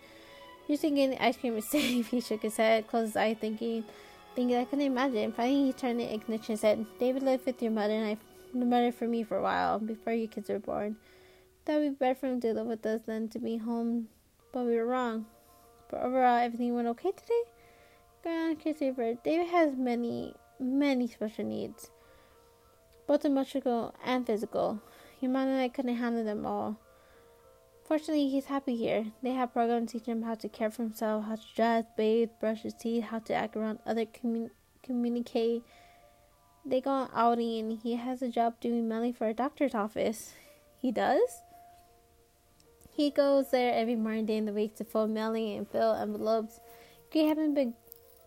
You're 0.67 0.77
thinking 0.77 1.17
ice 1.19 1.37
cream 1.37 1.57
is 1.57 1.65
safe. 1.69 2.07
He 2.07 2.21
shook 2.21 2.43
his 2.43 2.57
head, 2.57 2.87
closed 2.87 3.07
his 3.07 3.17
eye, 3.17 3.33
thinking, 3.33 3.83
thinking 4.35 4.57
I 4.57 4.65
couldn't 4.65 4.85
imagine. 4.85 5.33
Finally, 5.33 5.65
he 5.65 5.73
turned 5.73 5.99
the 5.99 6.13
ignition 6.13 6.53
and 6.53 6.59
said, 6.59 6.85
David 6.99 7.23
lived 7.23 7.45
with 7.45 7.61
your 7.61 7.71
mother 7.71 7.93
and 7.93 8.05
I 8.05 8.17
the 8.53 8.65
mother 8.65 8.91
for 8.91 9.07
me 9.07 9.23
for 9.23 9.37
a 9.37 9.41
while 9.41 9.79
before 9.79 10.13
your 10.13 10.27
kids 10.27 10.49
were 10.49 10.59
born. 10.59 10.97
That 11.65 11.77
would 11.77 11.89
be 11.91 11.95
better 11.95 12.15
for 12.15 12.27
him 12.27 12.41
to 12.41 12.53
live 12.53 12.65
with 12.65 12.85
us 12.85 13.01
than 13.05 13.29
to 13.29 13.39
be 13.39 13.57
home, 13.57 14.07
but 14.51 14.65
we 14.65 14.75
were 14.75 14.85
wrong. 14.85 15.25
But 15.89 16.01
overall, 16.01 16.37
everything 16.37 16.73
went 16.73 16.87
okay 16.89 17.11
today. 17.11 17.43
Going 18.23 18.55
Christopher. 18.55 19.15
David 19.23 19.47
has 19.47 19.75
many, 19.75 20.33
many 20.59 21.07
special 21.07 21.45
needs, 21.45 21.91
both 23.07 23.25
emotional 23.25 23.93
and 24.03 24.25
physical. 24.25 24.81
Your 25.19 25.31
mom 25.31 25.49
and 25.49 25.61
I 25.61 25.69
couldn't 25.69 25.95
handle 25.97 26.23
them 26.23 26.45
all. 26.45 26.79
Fortunately, 27.83 28.29
he's 28.29 28.45
happy 28.45 28.75
here. 28.75 29.05
They 29.21 29.31
have 29.31 29.53
programs 29.53 29.91
teaching 29.91 30.13
him 30.13 30.21
how 30.23 30.35
to 30.35 30.49
care 30.49 30.71
for 30.71 30.83
himself, 30.83 31.25
how 31.25 31.35
to 31.35 31.55
dress, 31.55 31.85
bathe, 31.97 32.29
brush 32.39 32.61
his 32.61 32.73
teeth, 32.73 33.03
how 33.03 33.19
to 33.19 33.33
act 33.33 33.55
around 33.55 33.79
other, 33.85 34.05
commun- 34.05 34.51
communicate. 34.81 35.63
They 36.65 36.79
go 36.79 36.91
on 36.91 37.09
outing, 37.13 37.59
and 37.59 37.79
he 37.79 37.95
has 37.95 38.21
a 38.21 38.29
job 38.29 38.59
doing 38.61 38.87
money 38.87 39.11
for 39.11 39.27
a 39.27 39.33
doctor's 39.33 39.75
office. 39.75 40.33
He 40.77 40.91
does? 40.91 41.43
He 43.01 43.09
goes 43.09 43.49
there 43.49 43.73
every 43.73 43.95
morning 43.95 44.29
in 44.29 44.45
the 44.45 44.53
week 44.53 44.75
to 44.75 44.83
fold 44.83 45.09
mailing 45.09 45.57
and 45.57 45.67
fill 45.67 45.93
envelopes. 45.93 46.59
It 47.11 47.27
haven't 47.27 47.55
been 47.55 47.73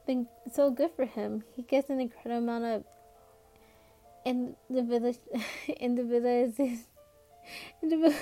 been 0.04 0.26
so 0.52 0.72
good 0.72 0.90
for 0.96 1.04
him. 1.04 1.44
He 1.54 1.62
gets 1.62 1.90
an 1.90 2.00
incredible 2.00 2.38
amount 2.38 2.64
of 2.64 2.84
in 4.24 4.56
the 4.68 4.82
village 4.82 5.18
in 5.68 5.94
the 5.94 6.02
village 6.02 6.58
in 6.58 7.88
the 7.88 8.16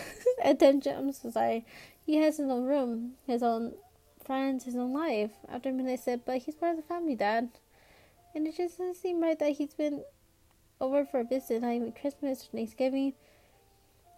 attention. 0.45 0.95
I'm 0.95 1.13
so 1.13 1.31
sorry. 1.31 1.65
He 2.05 2.17
has 2.17 2.37
his 2.37 2.51
own 2.51 2.65
room, 2.65 3.13
his 3.27 3.43
own 3.43 3.73
friends, 4.23 4.65
his 4.65 4.77
own 4.77 4.93
life. 4.93 5.33
After 5.49 5.71
I 5.71 5.97
said, 5.97 6.21
"But 6.27 6.43
he's 6.43 6.55
part 6.55 6.73
of 6.73 6.77
the 6.77 6.83
family, 6.83 7.15
Dad." 7.15 7.49
And 8.35 8.47
it 8.47 8.59
just 8.59 8.77
doesn't 8.77 8.97
seem 8.97 9.23
right 9.23 9.39
that 9.39 9.53
he's 9.53 9.73
been 9.73 10.05
over 10.83 11.07
for 11.07 11.21
a 11.21 11.25
visit, 11.25 11.63
not 11.63 11.73
even 11.73 11.93
Christmas 11.93 12.45
or 12.45 12.59
Thanksgiving. 12.59 13.15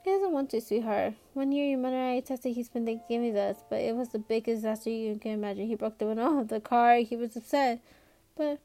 He 0.05 0.11
doesn't 0.11 0.33
want 0.33 0.51
to, 0.51 0.61
sweetheart. 0.61 1.15
One 1.33 1.51
year 1.51 1.67
your 1.67 1.79
mother 1.79 1.97
and 1.97 2.19
I 2.19 2.21
tested 2.21 2.55
he 2.55 2.63
spent 2.63 2.85
Thanksgiving 2.85 3.33
with 3.33 3.39
us, 3.39 3.65
but 3.71 3.81
it 3.81 3.97
was 3.97 4.11
the 4.11 4.19
biggest 4.19 4.59
disaster 4.59 4.91
you 4.91 5.19
can 5.19 5.33
imagine. 5.33 5.67
He 5.67 5.77
broke 5.77 5.97
the 5.97 6.05
window 6.05 6.41
of 6.41 6.49
the 6.49 6.61
car, 6.61 6.97
he 6.97 7.17
was 7.17 7.35
upset. 7.37 7.81
But 8.37 8.59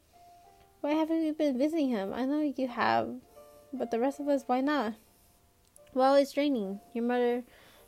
why 0.82 0.92
haven't 0.92 1.18
we 1.18 1.30
been 1.30 1.56
visiting 1.56 1.88
him? 1.88 2.12
I 2.12 2.26
know 2.26 2.42
you 2.42 2.68
have, 2.68 3.14
but 3.72 3.90
the 3.90 3.98
rest 3.98 4.20
of 4.20 4.28
us, 4.28 4.44
why 4.46 4.60
not? 4.60 4.94
Well, 5.94 6.14
it's 6.14 6.34
draining. 6.34 6.80
Your 6.92 7.04
mother 7.04 7.42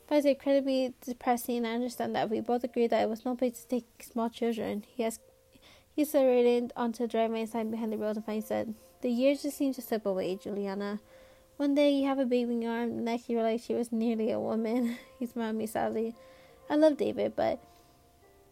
finds 0.09 0.25
it 0.25 0.29
incredibly 0.29 0.95
depressing, 1.05 1.63
I 1.63 1.75
understand 1.75 2.15
that. 2.15 2.31
We 2.31 2.41
both 2.41 2.63
agree 2.63 2.87
that 2.87 3.03
it 3.03 3.09
was 3.09 3.23
no 3.23 3.35
place 3.35 3.61
to 3.61 3.67
take 3.67 3.85
small 4.01 4.31
children. 4.31 4.83
He 4.87 5.03
has 5.03 5.19
he 5.95 6.01
accelerated 6.01 6.73
onto 6.75 7.03
the 7.03 7.07
driveway 7.07 7.45
sign 7.45 7.69
behind 7.69 7.93
the 7.93 7.97
road 7.97 8.15
and 8.15 8.25
finally 8.25 8.41
said, 8.41 8.73
The 9.01 9.11
years 9.11 9.43
just 9.43 9.57
seem 9.57 9.75
to 9.75 9.81
slip 9.81 10.07
away, 10.07 10.37
Juliana. 10.37 11.01
One 11.57 11.75
day 11.75 11.91
you 11.91 12.07
have 12.07 12.19
a 12.19 12.25
baby 12.25 12.53
in 12.53 12.61
your 12.61 12.71
arm, 12.71 12.95
the 12.95 13.01
next 13.01 13.29
you 13.29 13.37
realize 13.37 13.63
she 13.63 13.73
was 13.73 13.91
nearly 13.91 14.31
a 14.31 14.39
woman. 14.39 14.97
he 15.19 15.25
smiled 15.25 15.49
at 15.49 15.55
me 15.55 15.67
sadly. 15.67 16.15
I 16.69 16.75
love 16.75 16.97
David, 16.97 17.35
but 17.35 17.59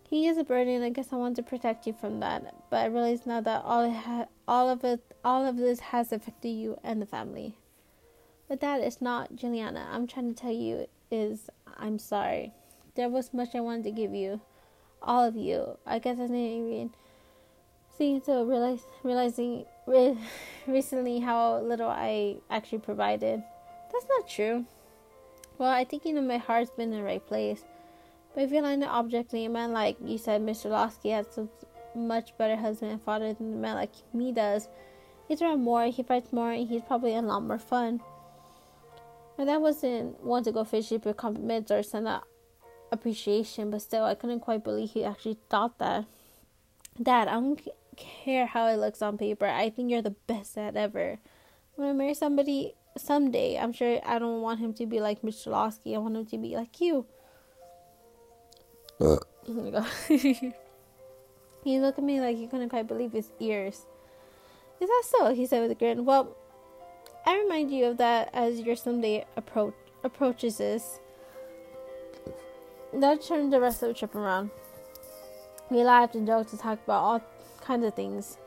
he 0.07 0.27
is 0.27 0.37
a 0.37 0.43
burden. 0.43 0.83
I 0.83 0.89
guess 0.89 1.11
I 1.11 1.15
want 1.15 1.37
to 1.37 1.43
protect 1.43 1.87
you 1.87 1.93
from 1.93 2.19
that. 2.19 2.53
But 2.69 2.77
I 2.77 2.85
realize 2.85 3.25
now 3.25 3.41
that 3.41 3.63
all 3.63 3.89
ha- 3.89 4.27
all 4.47 4.69
of 4.69 4.83
it, 4.83 5.01
all 5.23 5.47
of 5.47 5.57
this 5.57 5.79
has 5.79 6.11
affected 6.11 6.49
you 6.49 6.77
and 6.83 7.01
the 7.01 7.05
family. 7.05 7.57
But 8.47 8.59
that 8.59 8.81
is 8.81 9.01
not 9.01 9.35
Juliana. 9.35 9.87
I'm 9.91 10.07
trying 10.07 10.33
to 10.33 10.39
tell 10.39 10.51
you 10.51 10.87
is 11.09 11.49
I'm 11.77 11.97
sorry. 11.97 12.51
There 12.95 13.09
was 13.09 13.33
much 13.33 13.55
I 13.55 13.61
wanted 13.61 13.83
to 13.85 13.91
give 13.91 14.13
you, 14.13 14.41
all 15.01 15.23
of 15.23 15.35
you. 15.35 15.77
I 15.85 15.99
guess 15.99 16.17
I 16.17 16.23
didn't 16.23 16.35
even 16.35 16.91
seem 17.97 18.21
to 18.21 18.43
realize 18.43 18.81
realizing 19.03 19.65
re- 19.85 20.17
recently 20.67 21.19
how 21.19 21.59
little 21.59 21.89
I 21.89 22.37
actually 22.49 22.79
provided. 22.79 23.43
That's 23.91 24.05
not 24.09 24.27
true. 24.27 24.65
Well, 25.57 25.69
I 25.69 25.83
think 25.83 26.05
you 26.05 26.13
know 26.13 26.21
my 26.21 26.37
heart's 26.37 26.71
been 26.71 26.91
in 26.91 26.99
the 26.99 27.03
right 27.03 27.25
place. 27.25 27.63
But 28.33 28.43
if 28.43 28.51
you 28.51 28.61
like 28.61 28.79
the 28.79 28.87
objectively, 28.87 29.45
a 29.45 29.49
man 29.49 29.73
like 29.73 29.97
you 30.03 30.17
said, 30.17 30.41
Mr. 30.41 30.69
Loski 30.69 31.11
has 31.11 31.37
a 31.37 31.47
much 31.97 32.37
better 32.37 32.55
husband 32.55 32.91
and 32.91 33.01
father 33.01 33.33
than 33.33 33.53
a 33.53 33.57
man 33.57 33.75
like 33.75 33.91
me 34.13 34.31
does. 34.31 34.69
He's 35.27 35.41
around 35.41 35.61
more, 35.61 35.85
he 35.85 36.03
fights 36.03 36.31
more, 36.31 36.51
and 36.51 36.67
he's 36.67 36.81
probably 36.81 37.15
a 37.15 37.21
lot 37.21 37.43
more 37.43 37.59
fun. 37.59 38.01
My 39.37 39.45
dad 39.45 39.57
wasn't 39.57 40.23
one 40.23 40.43
to 40.43 40.51
go 40.51 40.63
fishing 40.63 40.99
for 40.99 41.13
compliments 41.13 41.71
or 41.71 41.83
send 41.83 42.07
out 42.07 42.23
appreciation, 42.91 43.71
but 43.71 43.81
still, 43.81 44.03
I 44.03 44.15
couldn't 44.15 44.41
quite 44.41 44.63
believe 44.63 44.91
he 44.91 45.03
actually 45.03 45.37
thought 45.49 45.77
that. 45.79 46.05
Dad, 47.01 47.27
I 47.27 47.33
don't 47.33 47.61
care 48.01 48.45
how 48.45 48.67
it 48.67 48.77
looks 48.77 49.01
on 49.01 49.17
paper. 49.17 49.45
I 49.45 49.69
think 49.69 49.89
you're 49.89 50.01
the 50.01 50.15
best 50.27 50.55
dad 50.55 50.75
ever. 50.75 51.19
I'm 51.77 51.83
gonna 51.83 51.93
marry 51.93 52.13
somebody 52.13 52.75
someday, 52.97 53.57
I'm 53.57 53.73
sure 53.73 53.99
I 54.05 54.19
don't 54.19 54.41
want 54.41 54.59
him 54.59 54.73
to 54.75 54.85
be 54.85 54.99
like 54.99 55.21
Mr. 55.21 55.47
Loski. 55.47 55.95
I 55.95 55.97
want 55.99 56.17
him 56.17 56.25
to 56.25 56.37
be 56.37 56.55
like 56.55 56.81
you. 56.81 57.05
Uh. 58.99 59.17
Oh 59.47 59.53
my 59.53 59.71
god. 59.71 59.87
he 60.07 61.79
looked 61.79 61.97
at 61.97 62.03
me 62.03 62.21
like 62.21 62.37
he 62.37 62.47
couldn't 62.47 62.69
quite 62.69 62.87
believe 62.87 63.11
his 63.11 63.31
ears. 63.39 63.85
Is 64.79 64.89
that 64.89 65.03
so? 65.05 65.33
He 65.33 65.45
said 65.45 65.61
with 65.61 65.71
a 65.71 65.75
grin. 65.75 66.05
Well, 66.05 66.35
I 67.25 67.37
remind 67.37 67.71
you 67.71 67.85
of 67.85 67.97
that 67.97 68.29
as 68.33 68.59
your 68.59 68.75
someday 68.75 69.25
approach 69.35 69.75
approaches 70.03 70.57
this. 70.57 70.99
That 72.93 73.21
turned 73.21 73.53
the 73.53 73.61
rest 73.61 73.81
of 73.83 73.89
the 73.89 73.93
trip 73.93 74.15
around. 74.15 74.51
We 75.69 75.83
laughed 75.83 76.15
and 76.15 76.27
joked 76.27 76.51
and 76.51 76.59
talked 76.59 76.83
about 76.83 77.03
all 77.03 77.21
kinds 77.61 77.85
of 77.85 77.93
things. 77.93 78.37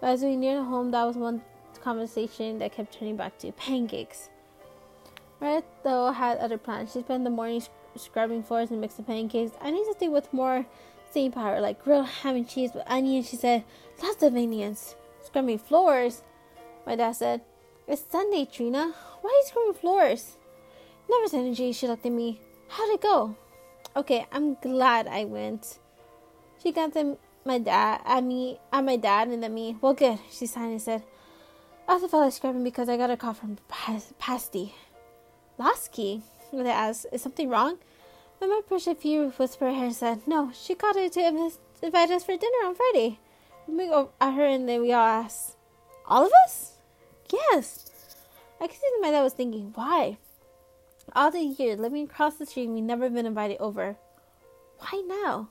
But 0.00 0.10
as 0.10 0.22
we 0.22 0.36
neared 0.36 0.64
home, 0.64 0.90
that 0.90 1.04
was 1.04 1.16
one 1.16 1.42
conversation 1.82 2.58
that 2.58 2.72
kept 2.72 2.98
turning 2.98 3.16
back 3.16 3.38
to 3.38 3.52
pancakes. 3.52 4.30
Meredith, 5.40 5.64
though, 5.82 6.10
had 6.12 6.38
other 6.38 6.58
plans. 6.58 6.92
She 6.92 7.00
spent 7.00 7.24
the 7.24 7.30
morning 7.30 7.62
scrubbing 7.96 8.42
floors 8.42 8.70
and 8.70 8.80
mixing 8.80 9.04
pancakes. 9.04 9.52
I 9.60 9.70
need 9.70 9.84
something 9.84 10.12
with 10.12 10.32
more 10.32 10.66
staying 11.10 11.32
power, 11.32 11.60
like 11.60 11.82
grilled 11.82 12.06
ham 12.06 12.36
and 12.36 12.48
cheese 12.48 12.72
with 12.74 12.84
onions. 12.86 13.28
She 13.28 13.36
said, 13.36 13.64
lots 14.02 14.22
of 14.22 14.34
onions. 14.34 14.96
Scrubbing 15.22 15.58
floors? 15.58 16.22
My 16.86 16.96
dad 16.96 17.12
said, 17.12 17.42
It's 17.86 18.02
Sunday, 18.10 18.44
Trina. 18.44 18.94
Why 19.20 19.30
are 19.30 19.32
you 19.32 19.44
scrubbing 19.46 19.80
floors? 19.80 20.36
Never 21.08 21.28
said 21.28 21.40
energy. 21.40 21.72
She 21.72 21.86
looked 21.86 22.06
at 22.06 22.12
me. 22.12 22.40
How'd 22.68 22.90
it 22.90 23.00
go? 23.00 23.36
Okay, 23.96 24.26
I'm 24.32 24.54
glad 24.54 25.06
I 25.06 25.24
went. 25.24 25.78
She 26.62 26.72
got 26.72 26.94
them 26.94 27.16
my 27.44 27.58
dad 27.58 28.00
at 28.04 28.24
me 28.24 28.58
at 28.72 28.84
my 28.84 28.96
dad 28.96 29.28
and 29.28 29.42
then 29.42 29.54
me. 29.54 29.76
Well, 29.80 29.94
good. 29.94 30.18
She 30.30 30.46
signed 30.46 30.72
and 30.72 30.82
said, 30.82 31.02
"I 31.86 31.98
the 31.98 32.08
fella 32.08 32.30
scrubbing 32.30 32.64
because 32.64 32.88
I 32.88 32.96
got 32.96 33.10
a 33.10 33.16
call 33.16 33.34
from 33.34 33.58
Patsy." 34.18 34.74
Loski, 35.58 36.22
they 36.52 36.70
asked, 36.70 37.06
"Is 37.12 37.22
something 37.22 37.48
wrong?" 37.48 37.78
My 38.40 38.46
mom 38.46 38.62
pushed 38.64 38.88
a 38.88 38.94
few 38.94 39.30
whispered 39.30 39.74
her 39.74 39.84
and 39.84 39.94
said, 39.94 40.26
"No, 40.26 40.50
she 40.52 40.74
called 40.74 40.96
it 40.96 41.12
to 41.12 41.50
invite 41.82 42.10
us 42.10 42.24
for 42.24 42.36
dinner 42.36 42.66
on 42.66 42.74
Friday." 42.74 43.18
We 43.66 43.86
go 43.86 44.10
at 44.20 44.34
her 44.34 44.44
and 44.44 44.68
then 44.68 44.82
we 44.82 44.92
all 44.92 45.06
asked, 45.06 45.56
"All 46.06 46.26
of 46.26 46.32
us?" 46.44 46.78
Yes. 47.32 47.90
I 48.60 48.66
could 48.66 48.76
see 48.76 48.90
that 48.92 49.02
my 49.02 49.10
dad 49.10 49.22
was 49.22 49.34
thinking, 49.34 49.72
"Why?" 49.74 50.18
All 51.14 51.30
the 51.30 51.40
years 51.40 51.78
living 51.78 52.04
across 52.04 52.36
the 52.36 52.46
street, 52.46 52.68
we 52.68 52.80
never 52.80 53.08
been 53.10 53.26
invited 53.26 53.58
over. 53.58 53.96
Why 54.78 55.02
now? 55.06 55.48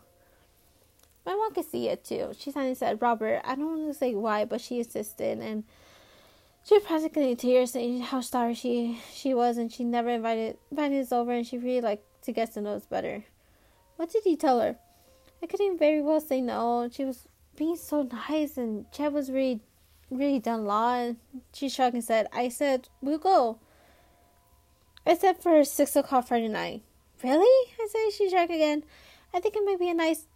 My 1.26 1.34
mom 1.34 1.54
could 1.54 1.70
see 1.70 1.88
it 1.88 2.04
too. 2.04 2.34
She 2.38 2.52
finally 2.52 2.76
said, 2.76 3.02
Robert, 3.02 3.42
I 3.46 3.56
don't 3.56 3.80
want 3.80 3.94
to 3.94 3.98
say 3.98 4.14
why, 4.14 4.46
but 4.46 4.62
she 4.62 4.80
insisted 4.80 5.40
and 5.40 5.64
she 6.66 6.76
was 6.76 6.84
practically 6.84 7.32
in 7.32 7.38
tears 7.38 7.72
saying 7.72 8.02
how 8.02 8.22
sorry 8.22 8.54
she 8.54 9.00
she 9.14 9.34
was 9.34 9.58
and 9.58 9.72
she 9.72 9.84
never 9.84 10.10
invited 10.10 10.58
invited 10.72 11.02
us 11.02 11.12
over 11.12 11.32
and 11.32 11.46
she 11.46 11.58
really 11.58 11.82
liked 11.82 12.06
to 12.24 12.32
get 12.32 12.54
to 12.54 12.62
know 12.62 12.76
us 12.76 12.86
better. 12.86 13.26
What 13.98 14.12
did 14.12 14.24
he 14.24 14.36
tell 14.36 14.60
her? 14.60 14.78
I 15.42 15.46
couldn't 15.46 15.78
very 15.78 16.02
well 16.02 16.22
say 16.22 16.42
no. 16.42 16.90
She 16.92 17.04
was 17.04 17.28
being 17.56 17.76
so 17.76 18.04
nice 18.30 18.58
and 18.58 18.90
Chad 18.92 19.14
was 19.14 19.30
really 19.30 19.62
really 20.10 20.40
done 20.40 20.66
law 20.66 20.96
and 20.96 21.18
she 21.54 21.70
shrugged 21.70 21.96
and 21.96 22.04
said, 22.04 22.28
I 22.34 22.50
said, 22.50 22.88
We'll 23.02 23.18
go. 23.18 23.60
I 25.06 25.16
said 25.16 25.42
for 25.42 25.64
six 25.66 25.96
o'clock 25.96 26.28
Friday 26.28 26.48
night. 26.48 26.84
Really? 27.24 27.72
I 27.80 27.88
said 27.90 28.18
she 28.18 28.30
shrugged 28.30 28.52
again. 28.52 28.84
I 29.34 29.40
think 29.40 29.56
it 29.56 29.66
might 29.66 29.80
be 29.80 29.90
a 29.90 29.94
nice 29.94 30.28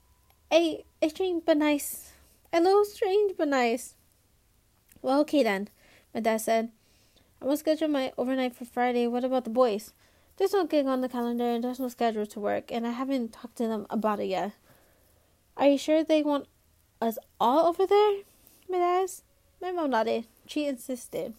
A, 0.51 0.85
a 1.01 1.09
strange 1.09 1.43
but 1.45 1.57
nice. 1.57 2.13
A 2.53 2.61
little 2.61 2.85
strange 2.85 3.33
but 3.37 3.49
nice. 3.49 3.95
Well, 5.01 5.19
okay 5.21 5.43
then, 5.43 5.69
my 6.13 6.21
dad 6.21 6.37
said. 6.37 6.71
I 7.41 7.45
will 7.45 7.57
schedule 7.57 7.89
my 7.89 8.13
overnight 8.17 8.55
for 8.55 8.65
Friday. 8.65 9.07
What 9.07 9.23
about 9.23 9.43
the 9.43 9.49
boys? 9.49 9.93
There's 10.37 10.53
no 10.53 10.65
gig 10.65 10.85
on 10.85 11.01
the 11.01 11.09
calendar 11.09 11.45
and 11.45 11.63
there's 11.63 11.79
no 11.79 11.89
schedule 11.89 12.25
to 12.27 12.39
work, 12.39 12.71
and 12.71 12.87
I 12.87 12.91
haven't 12.91 13.33
talked 13.33 13.57
to 13.57 13.67
them 13.67 13.85
about 13.89 14.19
it 14.19 14.25
yet. 14.25 14.53
Are 15.57 15.67
you 15.67 15.77
sure 15.77 16.03
they 16.03 16.23
want 16.23 16.47
us 17.01 17.17
all 17.39 17.67
over 17.67 17.85
there? 17.85 18.21
My 18.69 18.77
dad 18.77 19.03
asked. 19.03 19.23
My 19.61 19.71
mom 19.71 19.89
nodded. 19.89 20.27
She 20.45 20.65
insisted. 20.65 21.33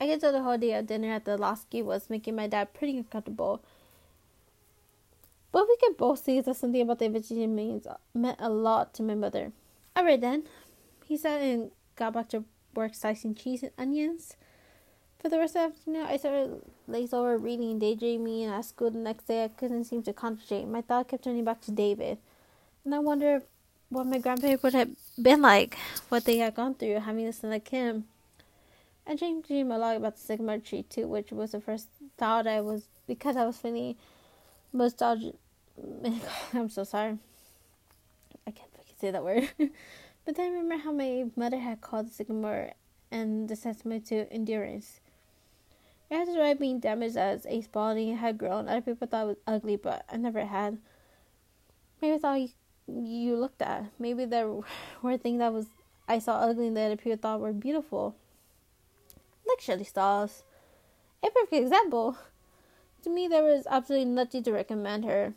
I 0.00 0.06
could 0.06 0.20
tell 0.20 0.32
the 0.32 0.42
whole 0.42 0.58
day 0.58 0.74
of 0.74 0.86
dinner 0.86 1.12
at 1.12 1.24
the 1.24 1.36
Loski 1.36 1.82
was 1.82 2.10
making 2.10 2.36
my 2.36 2.46
dad 2.46 2.74
pretty 2.74 2.98
uncomfortable. 2.98 3.62
But 5.50 5.66
we 5.68 5.76
could 5.76 5.96
both 5.96 6.24
see 6.24 6.40
that 6.40 6.56
something 6.56 6.82
about 6.82 6.98
the 6.98 7.08
vegetarian 7.08 7.54
means 7.54 7.86
meant 8.14 8.38
a 8.40 8.50
lot 8.50 8.94
to 8.94 9.02
my 9.02 9.14
mother. 9.14 9.52
Alright 9.96 10.20
then, 10.20 10.44
he 11.06 11.16
said 11.16 11.42
and 11.42 11.70
got 11.96 12.12
back 12.12 12.28
to 12.30 12.44
work 12.74 12.94
slicing 12.94 13.34
cheese 13.34 13.62
and 13.62 13.72
onions. 13.78 14.36
For 15.18 15.28
the 15.28 15.38
rest 15.38 15.56
of 15.56 15.72
the 15.72 15.78
afternoon, 15.78 16.06
I 16.06 16.16
started 16.16 16.62
lazy 16.86 17.16
over 17.16 17.36
reading 17.36 17.72
and 17.72 17.80
daydreaming, 17.80 18.44
and 18.44 18.54
at 18.54 18.64
school 18.64 18.90
the 18.90 18.98
next 18.98 19.26
day 19.26 19.44
I 19.44 19.48
couldn't 19.48 19.84
seem 19.84 20.02
to 20.04 20.12
concentrate. 20.12 20.68
My 20.68 20.80
thought 20.80 21.08
kept 21.08 21.24
turning 21.24 21.44
back 21.44 21.60
to 21.62 21.72
David, 21.72 22.18
and 22.84 22.94
I 22.94 23.00
wondered 23.00 23.42
what 23.88 24.06
my 24.06 24.18
grandparents 24.18 24.62
would 24.62 24.74
have 24.74 24.90
been 25.20 25.42
like, 25.42 25.76
what 26.08 26.24
they 26.24 26.38
had 26.38 26.54
gone 26.54 26.74
through, 26.74 27.00
having 27.00 27.26
a 27.26 27.32
son 27.32 27.50
like 27.50 27.68
him. 27.68 28.04
I 29.06 29.16
dreamed, 29.16 29.46
dreamed 29.46 29.72
a 29.72 29.78
lot 29.78 29.96
about 29.96 30.16
the 30.16 30.20
sycamore 30.20 30.58
tree 30.58 30.82
too, 30.82 31.08
which 31.08 31.32
was 31.32 31.52
the 31.52 31.60
first 31.60 31.88
thought 32.16 32.46
I 32.46 32.60
was 32.60 32.84
because 33.06 33.36
I 33.36 33.46
was 33.46 33.56
feeling 33.56 33.96
nostalgia. 34.72 35.32
I'm 36.54 36.68
so 36.68 36.84
sorry. 36.84 37.18
I 38.46 38.50
can't 38.50 38.70
say 38.98 39.10
that 39.10 39.24
word. 39.24 39.48
but 40.24 40.36
then 40.36 40.46
I 40.46 40.48
remember 40.48 40.82
how 40.82 40.92
my 40.92 41.26
mother 41.36 41.58
had 41.58 41.80
called 41.80 42.08
the 42.08 42.12
sycamore 42.12 42.72
and 43.10 43.48
the 43.48 43.56
testament 43.56 44.06
to 44.06 44.30
endurance. 44.32 45.00
It 46.10 46.16
had 46.16 46.28
survived 46.28 46.60
being 46.60 46.80
damaged 46.80 47.16
as 47.16 47.46
a 47.46 47.60
spalding 47.60 48.16
had 48.16 48.38
grown. 48.38 48.68
Other 48.68 48.80
people 48.80 49.06
thought 49.06 49.24
it 49.24 49.26
was 49.26 49.36
ugly, 49.46 49.76
but 49.76 50.04
I 50.10 50.16
never 50.16 50.44
had. 50.46 50.78
Maybe 52.00 52.14
it's 52.14 52.24
all 52.24 52.38
you, 52.38 52.48
you 52.86 53.36
looked 53.36 53.60
at. 53.60 53.86
Maybe 53.98 54.24
there 54.24 54.48
were 55.02 55.16
things 55.16 55.38
that 55.40 55.52
was 55.52 55.66
I 56.08 56.18
saw 56.18 56.40
ugly 56.40 56.68
and 56.68 56.76
that 56.76 56.86
other 56.86 56.96
people 56.96 57.18
thought 57.18 57.40
were 57.40 57.52
beautiful. 57.52 58.16
Like 59.46 59.60
Shirley 59.60 59.84
Stalls. 59.84 60.42
A 61.22 61.30
perfect 61.30 61.52
example. 61.64 62.16
To 63.04 63.10
me, 63.10 63.28
there 63.28 63.42
was 63.42 63.66
absolutely 63.68 64.06
nothing 64.06 64.42
to 64.44 64.52
recommend 64.52 65.04
her. 65.04 65.34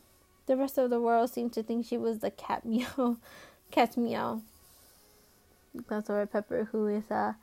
The 0.47 0.57
rest 0.57 0.77
of 0.77 0.89
the 0.89 0.99
world 0.99 1.29
seemed 1.29 1.53
to 1.53 1.63
think 1.63 1.85
she 1.85 1.97
was 1.97 2.19
the 2.19 2.31
cat 2.31 2.65
meow, 2.65 3.17
cat 3.71 3.95
meow. 3.95 4.41
That's 5.87 6.09
our 6.09 6.25
Pepper, 6.25 6.69
who 6.71 6.87
is 6.87 7.09
uh, 7.09 7.33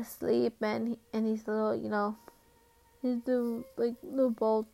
asleep 0.00 0.54
and 0.62 0.96
and 1.12 1.26
he's 1.26 1.46
little, 1.46 1.74
you 1.74 1.88
know, 1.88 2.16
he's 3.02 3.20
the 3.22 3.64
like 3.76 3.96
little 4.02 4.30
ball, 4.30 4.66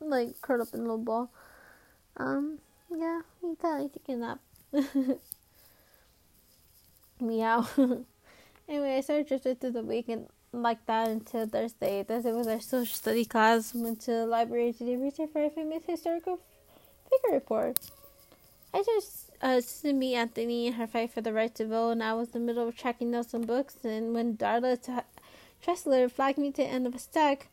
like 0.00 0.40
curled 0.40 0.62
up 0.62 0.74
in 0.74 0.80
a 0.80 0.82
little 0.82 0.98
ball. 0.98 1.30
Um, 2.16 2.58
yeah, 2.94 3.22
he 3.40 3.54
kind 3.56 3.86
of 3.86 3.92
taking 3.92 4.22
a 4.22 4.36
nap. 4.36 4.40
Meow. 7.20 7.66
anyway, 8.68 8.96
I 8.96 9.00
started 9.00 9.28
drifting 9.28 9.56
through 9.56 9.70
the 9.70 9.82
week 9.82 10.08
and 10.08 10.26
like 10.52 10.84
that 10.86 11.08
until 11.08 11.46
Thursday. 11.46 12.02
Thursday 12.02 12.32
was 12.32 12.46
our 12.46 12.60
social 12.60 12.94
study 12.94 13.24
class. 13.24 13.74
Went 13.74 14.00
to 14.02 14.10
the 14.10 14.26
library 14.26 14.72
to 14.74 14.84
do 14.84 15.02
research 15.02 15.30
for 15.32 15.44
a 15.44 15.50
famous 15.50 15.84
historical 15.86 16.38
figure 17.10 17.34
report. 17.34 17.78
I 18.74 18.82
just 18.82 19.30
uh, 19.40 19.60
to 19.82 19.92
meet 19.92 20.14
Anthony 20.14 20.66
in 20.66 20.74
her 20.74 20.86
fight 20.86 21.12
for 21.12 21.20
the 21.20 21.32
right 21.32 21.54
to 21.56 21.66
vote, 21.66 21.90
and 21.92 22.02
I 22.02 22.14
was 22.14 22.28
in 22.28 22.32
the 22.32 22.46
middle 22.46 22.68
of 22.68 22.76
tracking 22.76 23.10
down 23.10 23.24
some 23.24 23.42
books. 23.42 23.76
And 23.84 24.14
when 24.14 24.36
Darla 24.36 24.80
T- 24.80 24.92
Tressler 25.64 26.10
flagged 26.10 26.38
me 26.38 26.50
to 26.52 26.62
the 26.62 26.68
end 26.68 26.86
of 26.86 26.94
a 26.94 26.98
stack, 26.98 27.48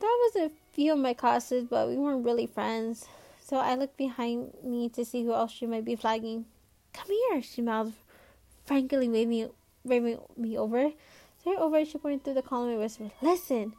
there 0.00 0.08
was 0.08 0.36
a 0.36 0.50
few 0.72 0.92
of 0.92 0.98
my 0.98 1.14
classes, 1.14 1.64
but 1.68 1.88
we 1.88 1.96
weren't 1.96 2.24
really 2.24 2.46
friends. 2.46 3.06
So 3.40 3.56
I 3.58 3.74
looked 3.74 3.96
behind 3.96 4.52
me 4.62 4.88
to 4.90 5.04
see 5.04 5.24
who 5.24 5.32
else 5.32 5.52
she 5.52 5.66
might 5.66 5.84
be 5.84 5.96
flagging. 5.96 6.46
Come 6.92 7.08
here, 7.08 7.42
she 7.42 7.62
mouthed, 7.62 7.94
frankly 8.64 9.08
waving, 9.08 9.50
waving 9.84 10.18
me 10.36 10.56
over. 10.56 10.92
So 11.44 11.56
over, 11.58 11.84
she 11.84 11.98
pointed 11.98 12.24
through 12.24 12.34
the 12.34 12.42
column 12.42 12.70
and 12.70 12.78
whispered, 12.78 13.10
Listen! 13.20 13.74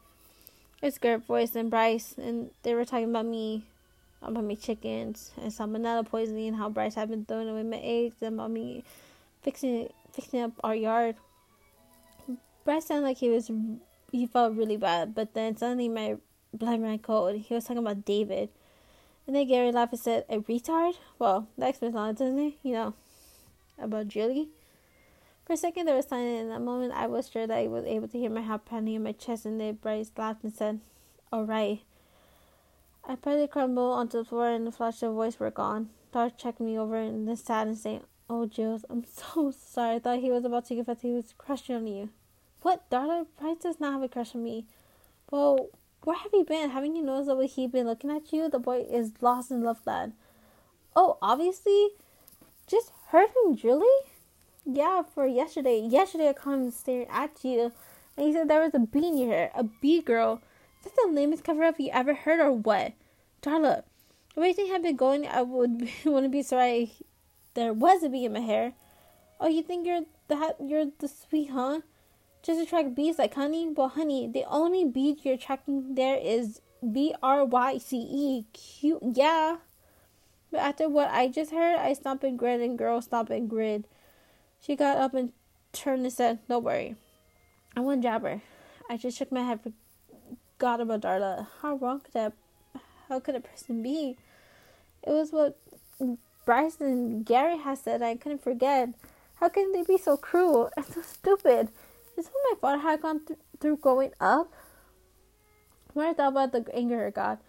It's 0.81 0.97
Gert 0.97 1.25
voice 1.25 1.55
and 1.55 1.69
Bryce, 1.69 2.15
and 2.17 2.51
they 2.63 2.75
were 2.75 2.83
talking 2.83 3.09
about 3.09 3.25
me 3.25 3.63
about 4.21 4.43
my 4.43 4.55
chickens 4.55 5.31
and 5.41 5.51
salmonella 5.51 6.05
poisoning, 6.05 6.49
and 6.49 6.57
how 6.57 6.69
Bryce 6.69 6.95
had 6.95 7.09
been 7.09 7.25
throwing 7.25 7.47
away 7.47 7.63
my 7.63 7.77
eggs, 7.77 8.15
and 8.21 8.35
about 8.35 8.51
me 8.51 8.83
fixing 9.41 9.89
fixing 10.11 10.41
up 10.41 10.51
our 10.63 10.75
yard. 10.75 11.15
Bryce 12.65 12.85
sounded 12.85 13.07
like 13.07 13.17
he 13.17 13.29
was 13.29 13.49
he 14.11 14.25
felt 14.25 14.55
really 14.55 14.77
bad, 14.77 15.15
but 15.15 15.33
then 15.33 15.55
suddenly 15.55 15.87
my 15.87 16.17
blood 16.53 16.81
ran 16.81 16.99
cold. 16.99 17.35
He 17.37 17.53
was 17.53 17.63
talking 17.63 17.79
about 17.79 18.05
David. 18.05 18.49
And 19.25 19.35
then 19.35 19.47
Gary 19.47 19.71
laughed 19.71 19.93
and 19.93 20.01
said, 20.01 20.25
A 20.29 20.39
retard? 20.39 20.95
Well, 21.17 21.47
that 21.57 21.69
explains 21.69 21.95
a 21.95 21.97
lot, 21.97 22.15
doesn't 22.17 22.39
it? 22.39 22.53
You 22.61 22.73
know, 22.73 22.93
about 23.79 24.09
Julie. 24.09 24.49
For 25.45 25.53
a 25.53 25.57
second, 25.57 25.85
there 25.85 25.95
was 25.95 26.07
silence. 26.07 26.41
In 26.41 26.49
that 26.49 26.61
moment, 26.61 26.93
I 26.93 27.07
was 27.07 27.29
sure 27.29 27.45
that 27.45 27.57
I 27.57 27.67
was 27.67 27.85
able 27.85 28.07
to 28.07 28.17
hear 28.17 28.29
my 28.29 28.41
heart 28.41 28.65
pounding 28.65 28.95
in 28.95 29.03
my 29.03 29.11
chest, 29.11 29.45
and 29.45 29.59
then 29.59 29.75
Bryce 29.75 30.11
laughed 30.17 30.43
and 30.43 30.53
said, 30.53 30.79
All 31.31 31.43
right. 31.43 31.81
I 33.05 33.15
partly 33.15 33.47
crumbled 33.47 33.97
onto 33.97 34.19
the 34.19 34.25
floor, 34.25 34.49
and 34.49 34.65
the 34.65 34.71
flash 34.71 35.03
of 35.03 35.13
voice 35.13 35.39
were 35.39 35.51
gone. 35.51 35.89
Dart 36.13 36.37
checked 36.37 36.61
me 36.61 36.77
over 36.77 36.95
and 36.95 37.27
then 37.27 37.35
sat 37.35 37.67
and 37.67 37.77
said, 37.77 38.03
Oh, 38.29 38.45
Jules, 38.45 38.85
I'm 38.89 39.03
so 39.13 39.51
sorry. 39.51 39.95
I 39.95 39.99
thought 39.99 40.19
he 40.19 40.31
was 40.31 40.45
about 40.45 40.65
to 40.65 40.75
confess. 40.75 41.01
He 41.01 41.11
was 41.11 41.33
crushing 41.37 41.75
on 41.75 41.87
you. 41.87 42.09
What? 42.61 42.89
Darla 42.89 43.25
Bryce 43.39 43.57
does 43.57 43.79
not 43.79 43.93
have 43.93 44.03
a 44.03 44.07
crush 44.07 44.33
on 44.35 44.43
me. 44.43 44.65
Well, 45.29 45.69
where 46.03 46.17
have 46.17 46.31
you 46.31 46.45
been? 46.45 46.69
Haven't 46.69 46.95
you 46.95 47.03
noticed 47.03 47.27
the 47.27 47.35
way 47.35 47.47
he 47.47 47.67
been 47.67 47.87
looking 47.87 48.11
at 48.11 48.31
you? 48.31 48.49
The 48.49 48.59
boy 48.59 48.85
is 48.89 49.11
lost 49.19 49.51
in 49.51 49.63
love, 49.63 49.81
lad. 49.85 50.13
Oh, 50.95 51.17
obviously. 51.21 51.89
Just 52.67 52.91
heard 53.07 53.29
from 53.29 53.57
Julie? 53.57 53.85
Yeah, 54.65 55.03
for 55.03 55.27
yesterday. 55.27 55.79
Yesterday 55.79 56.29
I 56.29 56.49
him 56.49 56.71
staring 56.71 57.07
at 57.09 57.43
you. 57.43 57.71
And 58.15 58.27
he 58.27 58.33
said 58.33 58.47
there 58.47 58.61
was 58.61 58.73
a 58.73 58.79
bee 58.79 59.07
in 59.07 59.17
your 59.17 59.29
hair. 59.29 59.51
A 59.55 59.63
bee 59.63 60.01
girl. 60.01 60.41
Is 60.85 60.91
that 60.91 60.95
the 61.05 61.11
lamest 61.11 61.43
cover 61.43 61.63
up 61.63 61.79
you 61.79 61.89
ever 61.91 62.13
heard 62.13 62.39
or 62.39 62.51
what? 62.51 62.93
Darla, 63.41 63.83
everything 64.37 64.67
had 64.67 64.83
been 64.83 64.95
going, 64.95 65.27
I 65.27 65.41
would 65.41 65.89
wouldn't 66.05 66.31
be 66.31 66.43
sorry 66.43 66.93
there 67.53 67.73
was 67.73 68.03
a 68.03 68.09
bee 68.09 68.25
in 68.25 68.33
my 68.33 68.39
hair. 68.39 68.73
Oh, 69.39 69.47
you 69.47 69.61
think 69.61 69.85
you're 69.85 70.05
that 70.27 70.55
you're 70.59 70.85
the 70.99 71.07
sweet, 71.07 71.49
huh? 71.51 71.81
Just 72.41 72.61
attract 72.61 72.95
bees 72.95 73.19
like 73.19 73.35
honey? 73.35 73.69
Well, 73.69 73.89
honey, 73.89 74.27
the 74.27 74.45
only 74.47 74.85
bee 74.85 75.17
you're 75.23 75.35
attracting 75.35 75.95
there 75.95 76.17
is 76.17 76.61
B 76.91 77.13
R 77.21 77.45
Y 77.45 77.77
C 77.77 77.97
E. 77.97 78.45
Cute, 78.53 79.01
yeah. 79.13 79.57
But 80.51 80.61
after 80.61 80.89
what 80.89 81.09
I 81.09 81.27
just 81.27 81.51
heard, 81.51 81.77
I 81.77 81.93
stopped 81.93 82.23
and 82.23 82.37
grin, 82.37 82.61
and 82.61 82.77
girl 82.77 83.01
stopped 83.01 83.31
and 83.31 83.49
grin. 83.49 83.85
She 84.65 84.77
got 84.77 84.97
up 84.97 85.13
and 85.13 85.33
turned 85.73 86.03
and 86.03 86.13
said, 86.13 86.39
Don't 86.47 86.63
worry. 86.63 86.95
I 87.75 87.81
won't 87.81 88.01
jabber. 88.01 88.41
I 88.89 88.95
just 88.95 89.17
shook 89.17 89.29
my 89.29 89.41
head, 89.41 89.59
forgot 89.61 90.79
about 90.79 91.01
Darla. 91.01 91.47
How 91.61 91.75
wrong 91.75 91.99
could 91.99 92.13
that, 92.13 92.33
how 93.09 93.19
could 93.19 93.35
a 93.35 93.41
person 93.41 93.83
be? 93.83 94.15
It 95.05 95.09
was 95.09 95.31
what 95.33 95.59
Bryce 96.45 96.77
and 96.79 97.25
Gary 97.25 97.57
had 97.57 97.77
said 97.77 98.01
I 98.01 98.15
couldn't 98.15 98.41
forget. 98.41 98.89
How 99.35 99.49
can 99.49 99.73
they 99.73 99.83
be 99.83 99.97
so 99.97 100.15
cruel 100.15 100.71
and 100.77 100.85
so 100.85 101.01
stupid? 101.01 101.67
Is 102.17 102.27
what 102.27 102.43
my 102.51 102.57
father 102.61 102.81
had 102.81 103.01
gone 103.01 103.25
th- 103.25 103.39
through 103.59 103.77
growing 103.77 104.13
up? 104.21 104.53
When 105.93 106.07
I 106.07 106.13
thought 106.13 106.31
about 106.31 106.53
the 106.53 106.65
anger 106.73 107.05
of 107.05 107.13
God, 107.13 107.39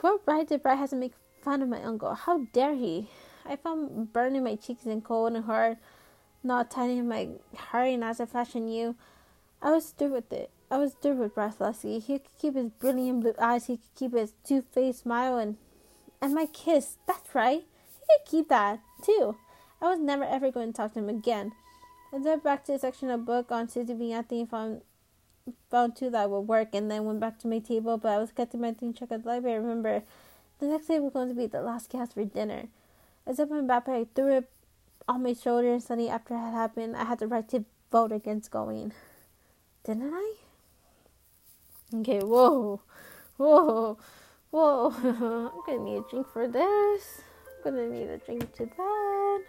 what 0.00 0.20
right 0.26 0.46
did 0.46 0.62
Brad 0.62 0.78
have 0.78 0.90
to 0.90 0.96
make 0.96 1.14
fun 1.42 1.62
of 1.62 1.68
my 1.70 1.82
uncle? 1.82 2.14
How 2.14 2.46
dare 2.52 2.74
he? 2.74 3.08
I 3.46 3.56
found 3.56 4.12
burning 4.12 4.44
my 4.44 4.56
cheeks 4.56 4.86
and 4.86 5.04
cold 5.04 5.32
and 5.32 5.44
hard, 5.44 5.78
not 6.42 6.70
tightening 6.70 7.08
my 7.08 7.28
heart 7.56 8.00
as 8.02 8.20
I 8.20 8.26
flashed 8.26 8.56
on 8.56 8.68
you. 8.68 8.96
I 9.62 9.72
was 9.72 9.90
through 9.90 10.12
with 10.12 10.32
it. 10.32 10.50
I 10.70 10.78
was 10.78 10.94
through 10.94 11.16
with 11.16 11.34
Bryce 11.34 11.56
Loski. 11.56 12.02
He 12.02 12.18
could 12.18 12.38
keep 12.38 12.54
his 12.54 12.70
brilliant 12.70 13.22
blue 13.22 13.34
eyes. 13.38 13.66
He 13.66 13.76
could 13.76 13.94
keep 13.96 14.12
his 14.14 14.32
two-faced 14.44 15.00
smile 15.00 15.36
and 15.38 15.56
and 16.22 16.34
my 16.34 16.46
kiss. 16.46 16.98
That's 17.06 17.34
right. 17.34 17.62
He 17.62 18.06
could 18.06 18.30
keep 18.30 18.48
that 18.48 18.80
too. 19.02 19.36
I 19.82 19.90
was 19.90 19.98
never 19.98 20.24
ever 20.24 20.50
going 20.50 20.72
to 20.72 20.76
talk 20.76 20.92
to 20.94 21.00
him 21.00 21.08
again. 21.08 21.52
I 22.12 22.16
went 22.16 22.44
back 22.44 22.64
to 22.64 22.72
the 22.72 22.78
section 22.78 23.10
of 23.10 23.24
book 23.24 23.50
on 23.50 23.68
Susie 23.68 24.12
at 24.12 24.28
the 24.28 24.44
found 24.44 24.82
found 25.70 25.96
two 25.96 26.10
that 26.10 26.30
would 26.30 26.40
work 26.40 26.74
and 26.74 26.90
then 26.90 27.04
went 27.04 27.20
back 27.20 27.38
to 27.38 27.48
my 27.48 27.58
table 27.58 27.96
but 27.96 28.12
I 28.12 28.18
was 28.18 28.30
getting 28.30 28.60
my 28.60 28.72
thing 28.72 28.94
checked 28.94 29.12
at 29.12 29.22
the 29.22 29.28
library. 29.28 29.56
I 29.56 29.60
remember 29.60 30.02
the 30.58 30.66
next 30.66 30.86
day 30.86 31.00
was 31.00 31.12
going 31.12 31.28
to 31.28 31.34
be 31.34 31.46
the 31.46 31.62
last 31.62 31.90
cast 31.90 32.14
for 32.14 32.24
dinner. 32.24 32.68
Took 33.36 33.50
my 33.50 33.60
backpack, 33.60 33.88
I 33.88 34.06
threw 34.14 34.38
it 34.38 34.50
on 35.08 35.22
my 35.22 35.32
shoulder 35.32 35.72
and 35.72 35.82
suddenly 35.82 36.10
after 36.10 36.34
it 36.34 36.38
had 36.38 36.52
happened 36.52 36.96
I 36.96 37.04
had 37.04 37.18
the 37.18 37.26
right 37.26 37.48
to 37.50 37.64
vote 37.90 38.12
against 38.12 38.50
going. 38.50 38.92
Didn't 39.84 40.12
I? 40.12 40.34
Okay, 41.94 42.20
whoa. 42.20 42.80
Whoa. 43.36 43.98
Whoa. 44.50 44.90
I'm 45.52 45.62
gonna 45.66 45.84
need 45.84 45.98
a 45.98 46.04
drink 46.10 46.26
for 46.32 46.46
this. 46.46 47.22
I'm 47.64 47.72
gonna 47.72 47.88
need 47.88 48.08
a 48.08 48.18
drink 48.18 48.52
to 48.56 48.66
that. 48.66 49.42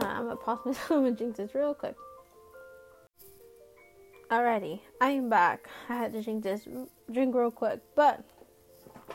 I'm 0.00 0.24
gonna 0.24 0.36
pause 0.36 0.58
myself 0.64 1.04
and 1.04 1.16
drink 1.16 1.36
this 1.36 1.54
real 1.54 1.74
quick. 1.74 1.96
Alrighty, 4.30 4.80
I 5.00 5.10
am 5.10 5.28
back. 5.28 5.68
I 5.88 5.94
had 5.96 6.12
to 6.12 6.22
drink 6.22 6.44
this 6.44 6.68
drink 7.10 7.34
real 7.34 7.50
quick, 7.50 7.80
but 7.96 8.24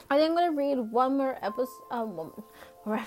I 0.10 0.18
think 0.18 0.32
I'm 0.32 0.36
gonna 0.36 0.52
read 0.52 0.76
one 0.92 1.18
more 1.18 1.38
episode. 1.42 1.84
Um, 1.92 2.32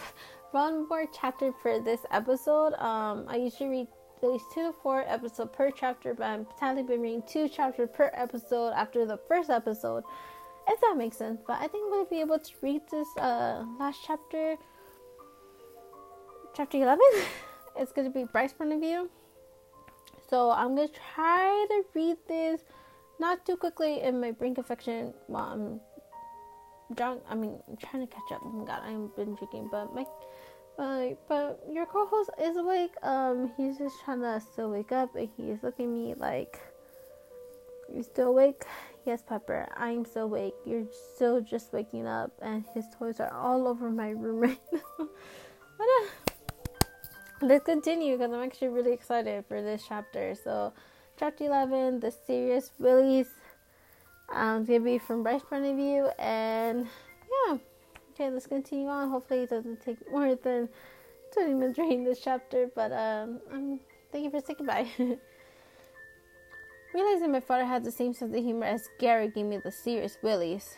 one 0.50 0.88
more, 0.88 1.06
chapter 1.12 1.52
for 1.62 1.80
this 1.80 2.00
episode. 2.10 2.74
Um, 2.74 3.26
I 3.28 3.36
usually 3.36 3.68
read 3.68 3.86
at 4.22 4.28
least 4.30 4.46
two 4.52 4.62
to 4.62 4.72
four 4.72 5.04
episodes 5.06 5.50
per 5.52 5.70
chapter, 5.70 6.14
but 6.14 6.24
I'm 6.24 6.46
sadly 6.58 6.82
been 6.82 7.00
reading 7.00 7.22
two 7.26 7.48
chapters 7.48 7.88
per 7.92 8.10
episode 8.14 8.70
after 8.70 9.06
the 9.06 9.18
first 9.28 9.50
episode, 9.50 10.02
if 10.68 10.80
that 10.80 10.96
makes 10.96 11.16
sense. 11.16 11.40
But 11.46 11.60
I 11.60 11.68
think 11.68 11.84
I'm 11.86 11.92
gonna 11.92 12.08
be 12.08 12.20
able 12.20 12.38
to 12.38 12.52
read 12.62 12.82
this 12.90 13.08
uh 13.18 13.64
last 13.78 14.00
chapter, 14.06 14.56
chapter 16.54 16.78
eleven. 16.78 17.06
it's 17.76 17.92
gonna 17.92 18.10
be 18.10 18.24
Bryce's 18.24 18.54
point 18.54 18.72
of 18.72 18.80
view. 18.80 19.10
So 20.28 20.50
I'm 20.50 20.74
gonna 20.74 20.88
try 21.14 21.66
to 21.70 21.82
read 21.94 22.16
this 22.26 22.62
not 23.20 23.44
too 23.46 23.56
quickly 23.56 24.02
in 24.02 24.20
my 24.20 24.30
brain 24.30 24.54
confection 24.54 25.12
while 25.26 25.52
I'm 25.52 25.80
drunk. 26.94 27.22
I 27.28 27.34
mean, 27.34 27.58
I'm 27.68 27.76
trying 27.76 28.06
to 28.06 28.12
catch 28.12 28.32
up. 28.32 28.40
Oh 28.44 28.64
God, 28.64 28.80
I 28.84 28.90
haven't 28.90 29.16
been 29.16 29.34
drinking, 29.34 29.68
but 29.70 29.94
my 29.94 30.04
uh, 30.78 31.14
but 31.28 31.60
your 31.70 31.86
co-host 31.86 32.30
is 32.40 32.56
awake. 32.56 32.92
Um, 33.02 33.50
he's 33.56 33.78
just 33.78 33.96
trying 34.04 34.20
to 34.20 34.40
still 34.40 34.70
wake 34.70 34.92
up, 34.92 35.14
and 35.16 35.28
he's 35.36 35.62
looking 35.62 35.86
at 35.86 35.90
me 35.90 36.14
like, 36.16 36.60
"You 37.92 38.02
still 38.02 38.28
awake?" 38.28 38.64
Yes, 39.04 39.22
Pepper. 39.22 39.66
I'm 39.76 40.04
still 40.04 40.24
awake. 40.24 40.54
You're 40.64 40.86
still 41.14 41.40
just 41.40 41.72
waking 41.72 42.06
up, 42.06 42.30
and 42.42 42.64
his 42.74 42.84
toys 42.96 43.20
are 43.20 43.32
all 43.32 43.66
over 43.66 43.90
my 43.90 44.10
room 44.10 44.38
right 44.38 44.60
now. 44.72 45.08
but 45.78 45.86
uh, 45.86 46.06
let's 47.40 47.64
continue 47.64 48.16
because 48.16 48.32
I'm 48.32 48.42
actually 48.42 48.68
really 48.68 48.92
excited 48.92 49.44
for 49.48 49.62
this 49.62 49.82
chapter. 49.88 50.34
So, 50.34 50.72
chapter 51.18 51.44
11, 51.44 52.00
the 52.00 52.10
serious 52.10 52.70
Willies. 52.78 53.28
Um, 54.30 54.60
it's 54.60 54.68
gonna 54.68 54.80
be 54.80 54.98
from 54.98 55.22
Bryce's 55.22 55.44
point 55.48 55.64
of 55.64 55.76
view, 55.76 56.08
and 56.18 56.86
yeah. 57.46 57.58
Okay, 58.12 58.30
let's 58.30 58.46
continue 58.46 58.88
on. 58.88 59.10
Hopefully, 59.10 59.40
it 59.40 59.50
doesn't 59.50 59.80
take 59.80 59.98
more 60.10 60.34
than 60.34 60.68
20 61.32 61.54
minutes 61.54 61.78
reading 61.78 62.04
this 62.04 62.20
chapter, 62.20 62.70
but 62.74 62.92
um, 62.92 63.40
um 63.52 63.80
thank 64.12 64.24
you 64.24 64.30
for 64.30 64.40
sticking 64.40 64.66
by. 64.66 64.86
Realizing 66.94 67.32
my 67.32 67.40
father 67.40 67.64
had 67.64 67.84
the 67.84 67.92
same 67.92 68.14
sense 68.14 68.34
of 68.34 68.42
humor 68.42 68.64
as 68.64 68.88
Gary 68.98 69.28
gave 69.28 69.44
me 69.44 69.58
the 69.62 69.70
serious 69.70 70.16
willies. 70.22 70.74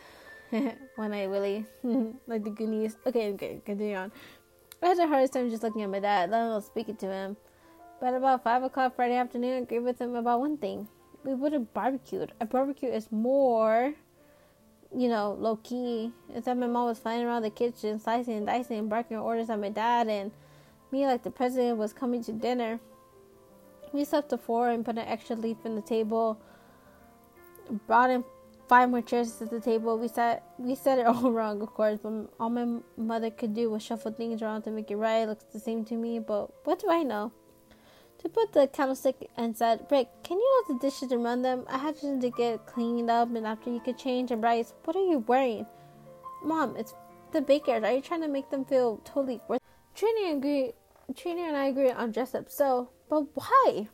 One 0.97 1.13
eye 1.13 1.29
willy, 1.29 1.65
like 2.27 2.43
the 2.43 2.51
Goonies. 2.51 2.97
Okay, 3.07 3.33
okay, 3.33 3.63
continue 3.65 3.97
on. 3.97 4.11
I 4.83 4.89
had 4.89 4.99
the 4.99 5.07
hardest 5.07 5.35
time 5.35 5.51
just 5.51 5.63
looking 5.63 5.83
at 5.83 5.91
my 5.91 6.01
dad, 6.01 6.31
let 6.31 6.43
alone 6.43 6.63
speaking 6.63 6.97
to 6.97 7.07
him. 7.07 7.37
But 8.01 8.15
about 8.15 8.43
5 8.43 8.65
o'clock 8.65 8.97
Friday 8.97 9.15
afternoon, 9.15 9.53
I 9.53 9.61
agreed 9.61 9.81
with 9.81 10.01
him 10.01 10.17
about 10.17 10.41
one 10.41 10.57
thing. 10.57 10.89
We 11.25 11.35
would 11.35 11.53
have 11.53 11.73
barbecued. 11.75 12.33
A 12.41 12.47
barbecue 12.47 12.89
is 12.89 13.13
more 13.13 13.95
you 14.95 15.09
know, 15.09 15.37
low 15.39 15.57
key. 15.57 16.13
Instead, 16.35 16.59
my 16.59 16.67
mom 16.67 16.87
was 16.87 16.99
flying 16.99 17.25
around 17.25 17.43
the 17.43 17.51
kitchen, 17.51 17.99
slicing 17.99 18.35
and 18.35 18.47
dicing 18.47 18.79
and 18.79 18.91
barking 18.91 19.17
orders 19.17 19.51
at 19.51 19.61
my 19.61 19.69
dad, 19.69 20.09
and 20.09 20.33
me, 20.91 21.07
like 21.07 21.23
the 21.23 21.31
president, 21.31 21.79
was 21.79 21.93
coming 21.93 22.23
to 22.25 22.33
dinner. 22.33 22.81
We 23.93 24.05
slept 24.05 24.31
to 24.31 24.39
four 24.39 24.71
and 24.71 24.85
put 24.85 24.99
an 24.99 25.07
extra 25.07 25.37
leaf 25.37 25.59
in 25.65 25.75
the 25.77 25.83
table. 25.83 26.41
Brought 27.87 28.11
in 28.11 28.25
five 28.69 28.91
more 28.91 29.03
chairs 29.03 29.37
to 29.37 29.47
the 29.47 29.61
table. 29.61 29.99
We 29.99 30.09
sat, 30.09 30.43
we 30.59 30.75
said 30.75 30.99
it 30.99 31.07
all 31.07 31.31
wrong, 31.31 31.63
of 31.63 31.73
course, 31.75 32.01
but 32.03 32.29
all 32.39 32.51
my 32.51 32.81
mother 32.97 33.31
could 33.31 33.55
do 33.55 33.71
was 33.71 33.83
shuffle 33.83 34.13
things 34.13 34.43
around 34.43 34.63
to 34.63 34.71
make 34.71 34.91
it 34.91 34.97
right. 34.97 35.23
It 35.23 35.29
looks 35.29 35.45
the 35.53 35.61
same 35.61 35.85
to 35.87 35.95
me, 35.95 36.19
but 36.19 36.51
what 36.65 36.81
do 36.81 36.91
I 36.91 37.03
know? 37.03 37.33
To 38.21 38.29
put 38.29 38.53
the 38.53 38.67
candlestick 38.69 39.31
and 39.37 39.57
said, 39.57 39.87
Rick, 39.91 40.09
can 40.23 40.39
you 40.39 40.65
hold 40.67 40.81
the 40.81 40.87
dishes 40.87 41.11
and 41.11 41.25
run 41.25 41.43
them? 41.43 41.65
I 41.69 41.79
have 41.79 41.99
to 42.01 42.31
get 42.37 42.67
cleaned 42.67 43.11
up 43.11 43.35
and 43.35 43.47
after 43.47 43.71
you 43.71 43.81
could 43.81 43.99
change. 43.99 44.31
And 44.31 44.41
Bryce, 44.41 44.75
what 44.85 44.97
are 44.97 45.05
you 45.05 45.25
wearing? 45.27 45.67
Mom, 46.45 46.77
it's 46.77 46.95
the 47.33 47.41
bakers. 47.41 47.83
Are 47.83 47.93
you 47.93 48.01
trying 48.01 48.23
to 48.23 48.29
make 48.29 48.51
them 48.51 48.65
feel 48.65 48.99
totally 49.05 49.41
worth 49.49 49.61
Trini 49.97 50.37
agree 50.37 50.73
Trini 51.13 51.49
and 51.49 51.57
I 51.57 51.67
agree 51.67 51.91
on 51.91 52.13
dress 52.13 52.35
up, 52.35 52.51
so 52.51 52.91
but 53.09 53.25
why? 53.35 53.89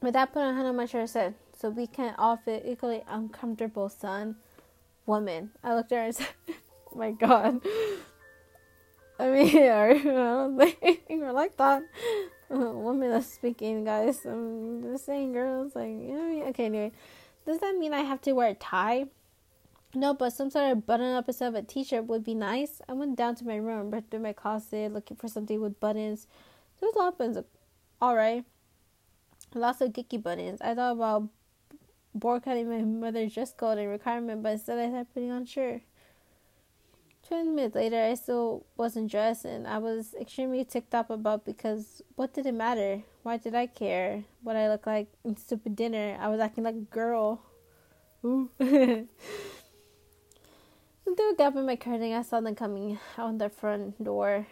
My 0.00 0.10
that 0.10 0.32
put 0.32 0.40
a 0.40 0.52
hand 0.52 0.66
on 0.66 0.76
my 0.76 0.88
and 0.92 1.10
said, 1.10 1.34
So 1.56 1.70
we 1.70 1.86
can 1.86 2.14
all 2.18 2.36
feel 2.36 2.62
equally 2.64 3.04
uncomfortable, 3.08 3.88
son. 3.88 4.36
Woman. 5.06 5.50
I 5.62 5.74
looked 5.74 5.92
at 5.92 5.98
her 5.98 6.04
and 6.04 6.14
said, 6.14 6.28
oh 6.48 6.96
my 6.96 7.10
god. 7.10 7.60
I 9.18 9.30
mean, 9.30 9.56
I 9.62 9.92
don't 9.94 10.58
think 10.58 11.08
we're 11.08 11.32
like 11.32 11.56
that. 11.56 11.82
Uh, 12.50 12.56
woman 12.56 13.10
that's 13.10 13.32
speaking, 13.32 13.84
guys. 13.84 14.24
I'm 14.24 14.82
just 14.82 15.06
saying, 15.06 15.32
girls. 15.32 15.74
Like, 15.74 15.88
you 15.88 16.12
know 16.12 16.18
what 16.18 16.24
I 16.24 16.30
mean? 16.30 16.42
Okay, 16.48 16.64
anyway. 16.66 16.92
Does 17.46 17.58
that 17.60 17.76
mean 17.76 17.92
I 17.92 18.00
have 18.00 18.20
to 18.22 18.32
wear 18.32 18.48
a 18.48 18.54
tie? 18.54 19.06
No, 19.94 20.12
but 20.12 20.32
some 20.32 20.50
sort 20.50 20.72
of 20.72 20.86
button 20.86 21.14
up 21.14 21.28
instead 21.28 21.48
of 21.48 21.54
a 21.54 21.62
t 21.62 21.84
shirt 21.84 22.06
would 22.06 22.24
be 22.24 22.34
nice. 22.34 22.80
I 22.88 22.94
went 22.94 23.16
down 23.16 23.36
to 23.36 23.46
my 23.46 23.56
room, 23.56 23.90
read 23.90 24.10
through 24.10 24.20
my 24.20 24.32
closet, 24.32 24.92
looking 24.92 25.16
for 25.16 25.28
something 25.28 25.60
with 25.60 25.78
buttons. 25.78 26.26
Those 26.80 26.96
opens, 26.96 27.38
alright. 28.02 28.44
Lots 29.54 29.80
of 29.80 29.92
geeky 29.92 30.20
buttons. 30.20 30.60
I 30.60 30.74
thought 30.74 30.92
about 30.92 31.28
boycotting 32.12 32.68
my 32.68 32.82
mother's 32.82 33.34
dress 33.34 33.52
code 33.52 33.78
and 33.78 33.88
requirement, 33.88 34.42
but 34.42 34.52
instead 34.52 34.78
I 34.78 34.88
started 34.88 35.14
putting 35.14 35.30
on 35.30 35.46
shirt. 35.46 35.82
20 37.28 37.50
minutes 37.50 37.74
later, 37.74 38.02
I 38.02 38.14
still 38.14 38.66
wasn't 38.76 39.10
dressed, 39.10 39.44
and 39.44 39.66
I 39.66 39.78
was 39.78 40.14
extremely 40.20 40.64
ticked 40.64 40.94
up 40.94 41.08
about 41.10 41.44
because 41.44 42.02
what 42.16 42.34
did 42.34 42.46
it 42.46 42.52
matter? 42.52 43.02
Why 43.22 43.38
did 43.38 43.54
I 43.54 43.66
care 43.66 44.24
what 44.42 44.56
I 44.56 44.68
looked 44.68 44.86
like 44.86 45.08
in 45.24 45.36
stupid 45.36 45.74
dinner? 45.74 46.18
I 46.20 46.28
was 46.28 46.40
acting 46.40 46.64
like 46.64 46.74
a 46.74 46.80
girl. 46.80 47.40
Ooh. 48.24 48.50
Through 48.58 49.08
a 51.32 51.34
gap 51.36 51.56
in 51.56 51.66
my 51.66 51.76
curtain, 51.76 52.12
I 52.12 52.22
saw 52.22 52.40
them 52.40 52.54
coming 52.54 52.98
out 53.16 53.38
the 53.38 53.48
front 53.48 54.02
door. 54.02 54.46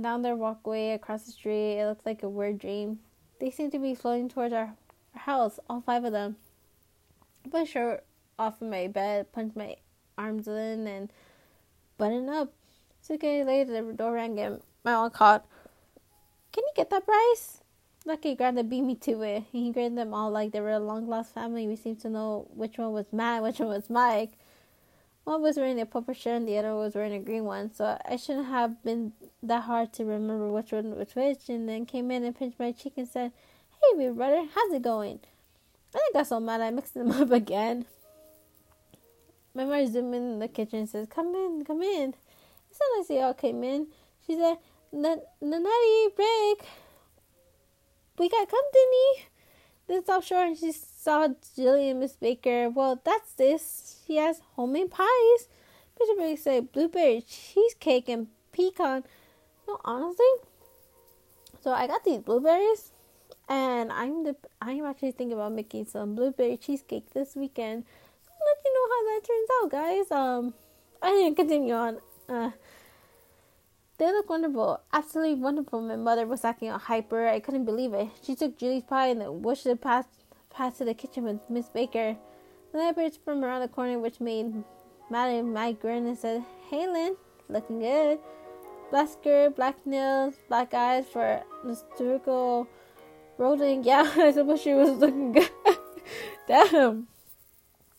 Down 0.00 0.22
their 0.22 0.36
walkway 0.36 0.90
across 0.90 1.24
the 1.24 1.32
street, 1.32 1.78
it 1.78 1.86
looked 1.86 2.04
like 2.06 2.22
a 2.22 2.28
weird 2.28 2.58
dream. 2.58 2.98
They 3.40 3.50
seemed 3.50 3.72
to 3.72 3.78
be 3.78 3.94
floating 3.94 4.28
towards 4.28 4.52
our, 4.52 4.74
house, 5.14 5.58
all 5.68 5.80
five 5.80 6.04
of 6.04 6.12
them. 6.12 6.36
I 7.52 7.60
a 7.60 7.66
shirt 7.66 8.04
off 8.38 8.60
of 8.60 8.68
my 8.68 8.88
bed, 8.88 9.32
punched 9.32 9.56
my 9.56 9.76
arms 10.18 10.48
in, 10.48 10.86
and 10.86 11.12
button 11.98 12.28
up. 12.28 12.52
Six 13.00 13.20
days 13.20 13.46
later, 13.46 13.82
the 13.82 13.92
door 13.92 14.12
rang 14.12 14.38
and 14.40 14.60
my 14.84 14.92
mom 14.92 15.10
called. 15.10 15.42
Can 16.52 16.64
you 16.64 16.72
get 16.76 16.90
that 16.90 17.04
Bryce? 17.04 17.60
Lucky 18.06 18.36
Granda 18.36 18.68
beat 18.68 18.82
me 18.82 18.94
to 18.96 19.22
it. 19.22 19.44
He 19.50 19.72
graded 19.72 19.96
them 19.96 20.12
all 20.12 20.30
like 20.30 20.52
they 20.52 20.60
were 20.60 20.70
a 20.70 20.78
long 20.78 21.08
lost 21.08 21.34
family. 21.34 21.66
We 21.66 21.74
seemed 21.74 22.00
to 22.00 22.10
know 22.10 22.46
which 22.54 22.76
one 22.76 22.92
was 22.92 23.06
Matt, 23.12 23.42
which 23.42 23.60
one 23.60 23.68
was 23.68 23.88
Mike. 23.88 24.32
One 25.24 25.40
was 25.40 25.56
wearing 25.56 25.80
a 25.80 25.86
purple 25.86 26.12
shirt 26.12 26.36
and 26.36 26.46
the 26.46 26.58
other 26.58 26.74
was 26.74 26.94
wearing 26.94 27.14
a 27.14 27.18
green 27.18 27.44
one, 27.44 27.72
so 27.72 27.98
I 28.06 28.16
shouldn't 28.16 28.48
have 28.48 28.82
been 28.84 29.14
that 29.42 29.62
hard 29.62 29.94
to 29.94 30.04
remember 30.04 30.48
which 30.50 30.70
one 30.70 30.94
was 30.96 31.14
which. 31.14 31.48
And 31.48 31.66
then 31.66 31.86
came 31.86 32.10
in 32.10 32.24
and 32.24 32.36
pinched 32.36 32.60
my 32.60 32.72
cheek 32.72 32.92
and 32.98 33.08
said, 33.08 33.32
Hey, 33.70 33.96
big 33.96 34.16
brother, 34.16 34.46
how's 34.54 34.72
it 34.74 34.82
going? 34.82 35.20
I 35.94 35.98
think 35.98 36.04
I 36.14 36.18
got 36.18 36.26
so 36.26 36.40
mad 36.40 36.60
I 36.60 36.70
mixed 36.70 36.92
them 36.92 37.10
up 37.22 37.30
again. 37.30 37.86
My 39.54 39.64
mother 39.64 39.86
zoomed 39.86 40.14
in 40.14 40.38
the 40.40 40.48
kitchen 40.48 40.80
and 40.80 40.88
says, 40.88 41.06
Come 41.08 41.34
in, 41.34 41.64
come 41.64 41.82
in. 41.82 42.14
As 42.70 42.76
soon 42.76 43.00
as 43.00 43.08
they 43.08 43.22
all 43.22 43.34
came 43.34 43.62
in, 43.62 43.86
she 44.26 44.34
said, 44.34 44.58
Nanati, 44.92 46.16
break. 46.16 46.68
We 48.18 48.28
got 48.28 48.48
company. 48.48 49.28
Then 49.86 50.02
stopped 50.02 50.26
short 50.26 50.48
and 50.48 50.56
she 50.56 50.72
saw 50.72 51.28
Jillian 51.56 51.96
Miss 51.96 52.16
Baker. 52.16 52.70
Well, 52.70 53.00
that's 53.04 53.32
this. 53.34 54.02
She 54.06 54.16
has 54.16 54.40
homemade 54.56 54.90
pies. 54.90 55.48
Mr. 56.00 56.16
Baker 56.16 56.40
said 56.40 56.72
blueberry 56.72 57.20
cheesecake 57.20 58.08
and 58.08 58.28
pecan. 58.52 59.04
No, 59.68 59.78
honestly. 59.84 60.26
So 61.60 61.72
I 61.72 61.86
got 61.86 62.04
these 62.04 62.20
blueberries, 62.20 62.92
and 63.48 63.90
I'm 63.90 64.24
the 64.24 64.36
I'm 64.60 64.84
actually 64.84 65.12
thinking 65.12 65.32
about 65.32 65.52
making 65.52 65.86
some 65.86 66.14
blueberry 66.14 66.56
cheesecake 66.56 67.10
this 67.14 67.34
weekend 67.34 67.84
let 68.54 68.64
you 68.64 68.74
know 68.74 68.86
how 68.92 69.02
that 69.10 69.20
turns 69.26 69.48
out, 69.62 69.70
guys. 69.70 70.10
Um, 70.10 70.54
I 71.02 71.10
didn't 71.10 71.34
continue 71.42 71.74
on. 71.74 71.98
Uh, 72.28 72.50
they 73.98 74.06
look 74.06 74.28
wonderful, 74.28 74.80
absolutely 74.92 75.34
wonderful. 75.34 75.80
My 75.80 75.96
mother 75.96 76.26
was 76.26 76.44
acting 76.44 76.70
a 76.70 76.78
hyper. 76.78 77.28
I 77.28 77.40
couldn't 77.40 77.64
believe 77.64 77.94
it. 77.94 78.08
She 78.22 78.34
took 78.34 78.58
Julie's 78.58 78.82
pie 78.82 79.08
and 79.08 79.20
then 79.20 79.42
whooshed 79.42 79.66
it 79.66 79.80
past, 79.80 80.08
past 80.50 80.78
to 80.78 80.84
the 80.84 80.94
kitchen 80.94 81.24
with 81.24 81.38
Miss 81.48 81.68
Baker. 81.68 82.16
The 82.72 82.78
neighbors 82.78 83.18
from 83.24 83.44
around 83.44 83.60
the 83.60 83.68
corner, 83.68 83.98
which 84.00 84.20
made 84.20 84.64
Matt 85.10 85.30
and 85.30 85.54
Mike 85.54 85.80
grin 85.80 86.06
and 86.06 86.18
said, 86.18 86.44
"Hey, 86.68 86.88
Lynn, 86.88 87.16
looking 87.48 87.78
good. 87.78 88.18
Black 88.90 89.08
skirt, 89.08 89.54
black 89.54 89.86
nails, 89.86 90.34
black 90.48 90.74
eyes 90.74 91.06
for 91.06 91.42
historical 91.66 92.66
rolling. 93.38 93.84
Yeah, 93.90 94.10
I 94.16 94.32
suppose 94.32 94.60
she 94.60 94.74
was 94.74 94.90
looking 94.98 95.32
good. 95.32 95.50
Damn." 96.48 97.13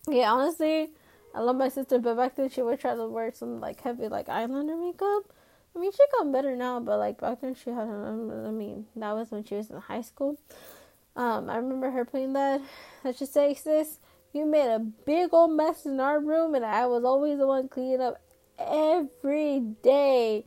Yeah, 0.08 0.32
honestly, 0.32 0.89
I 1.34 1.39
love 1.39 1.56
my 1.56 1.70
sister, 1.70 1.97
but 1.99 2.16
back 2.16 2.36
then 2.36 2.49
she 2.49 2.62
would 2.62 2.80
try 2.80 2.95
to 2.95 3.08
wear 3.08 3.32
some 3.34 3.60
like 3.60 3.82
heavy 3.82 4.08
like 4.08 4.28
eyeliner 4.28 4.80
makeup. 4.80 5.34
I 5.76 5.80
mean, 5.80 5.91
she 5.91 6.03
got 6.18 6.32
better 6.32 6.56
now, 6.56 6.80
but 6.80 6.99
like 6.99 7.20
back 7.20 7.41
then 7.41 7.56
she 7.56 7.72
had. 7.72 7.88
I 7.88 8.51
mean, 8.51 8.86
that 8.95 9.14
was 9.14 9.32
when 9.32 9.43
she 9.43 9.56
was 9.56 9.70
in 9.70 9.78
high 9.78 10.01
school. 10.01 10.38
Um, 11.16 11.49
I 11.49 11.58
remember 11.58 11.91
her 11.91 12.06
playing 12.06 12.34
that. 12.34 12.62
Let's 13.03 13.20
just 13.20 13.34
say, 13.34 13.53
sis, 13.53 13.99
you 14.32 14.45
made 14.45 14.74
a 14.74 14.80
big 14.80 15.34
old 15.34 15.51
mess 15.51 15.86
in 15.86 15.99
our 15.99 16.20
room, 16.20 16.56
and 16.56 16.66
I 16.66 16.86
was 16.86 17.03
always 17.03 17.38
the 17.39 17.47
one 17.47 17.68
cleaning 17.68 18.01
up 18.01 18.22
every 18.60 19.60
day 19.82 20.45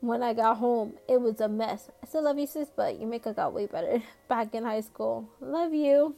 when 0.00 0.22
I 0.22 0.34
got 0.34 0.56
home. 0.56 0.94
It 1.08 1.20
was 1.20 1.40
a 1.40 1.48
mess. 1.48 1.90
I 2.02 2.06
still 2.06 2.22
love 2.22 2.38
you, 2.38 2.46
sis, 2.46 2.70
but 2.74 2.98
your 2.98 3.08
makeup 3.08 3.36
got 3.36 3.52
way 3.52 3.66
better 3.66 4.02
back 4.28 4.54
in 4.54 4.64
high 4.64 4.80
school. 4.80 5.28
Love 5.40 5.74
you. 5.74 6.16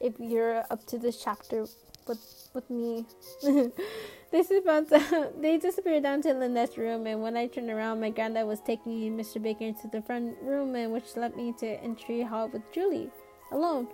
If 0.00 0.14
you're 0.18 0.64
up 0.68 0.84
to 0.86 0.98
this 0.98 1.22
chapter 1.22 1.66
with 2.06 2.50
with 2.54 2.68
me. 2.70 3.06
they, 3.42 4.42
to, 4.42 5.30
they 5.40 5.58
disappeared 5.58 6.02
down 6.02 6.22
to 6.22 6.28
Lynetta's 6.28 6.78
room, 6.78 7.06
and 7.06 7.22
when 7.22 7.36
I 7.36 7.46
turned 7.46 7.70
around, 7.70 8.00
my 8.00 8.10
granddad 8.10 8.46
was 8.46 8.60
taking 8.60 9.16
Mr. 9.16 9.42
Baker 9.42 9.64
into 9.64 9.88
the 9.88 10.02
front 10.02 10.36
room, 10.42 10.74
and 10.74 10.92
which 10.92 11.16
led 11.16 11.36
me 11.36 11.54
to 11.58 11.66
entry 11.82 12.22
hall 12.22 12.48
with 12.48 12.62
Julie 12.72 13.10
alone. 13.50 13.88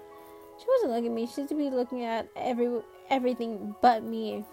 She 0.58 0.66
wasn't 0.66 0.92
looking 0.92 1.06
at 1.06 1.12
me; 1.12 1.26
she'd 1.26 1.48
be 1.56 1.70
looking 1.70 2.04
at 2.04 2.28
every 2.36 2.80
everything 3.10 3.74
but 3.80 4.02
me. 4.02 4.44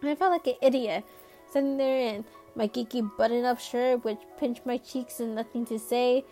And 0.00 0.10
I 0.10 0.14
felt 0.14 0.32
like 0.32 0.46
an 0.46 0.54
idiot 0.60 1.04
sitting 1.52 1.76
there 1.76 2.14
in 2.14 2.24
my 2.54 2.68
geeky 2.68 3.08
button-up 3.16 3.60
shirt, 3.60 4.04
which 4.04 4.18
pinched 4.38 4.66
my 4.66 4.78
cheeks 4.78 5.20
and 5.20 5.34
nothing 5.34 5.64
to 5.66 5.78
say. 5.78 6.24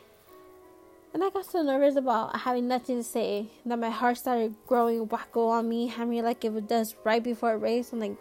And 1.12 1.24
I 1.24 1.30
got 1.30 1.44
so 1.44 1.60
nervous 1.62 1.96
about 1.96 2.36
having 2.36 2.68
nothing 2.68 2.98
to 2.98 3.02
say 3.02 3.48
that 3.66 3.78
my 3.78 3.90
heart 3.90 4.16
started 4.16 4.54
growing 4.66 5.08
wacko 5.08 5.48
on 5.48 5.68
me, 5.68 5.88
hammering 5.88 6.22
like 6.22 6.44
it 6.44 6.68
does 6.68 6.94
right 7.02 7.22
before 7.22 7.54
a 7.54 7.58
race 7.58 7.92
on 7.92 7.98
like 7.98 8.16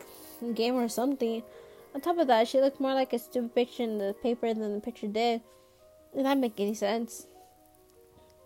game 0.56 0.76
or 0.76 0.90
something. 0.90 1.44
On 1.94 2.02
top 2.02 2.18
of 2.18 2.28
that, 2.28 2.48
she 2.48 2.60
looked 2.60 2.80
more 2.80 2.96
like 2.96 3.14
a 3.14 3.20
stupid 3.20 3.54
picture 3.54 3.84
in 3.84 4.00
the 4.00 4.16
paper 4.24 4.52
than 4.54 4.74
the 4.74 4.80
picture 4.80 5.08
did. 5.08 5.42
Did 6.16 6.26
that 6.26 6.40
make 6.40 6.60
any 6.60 6.74
sense. 6.74 7.28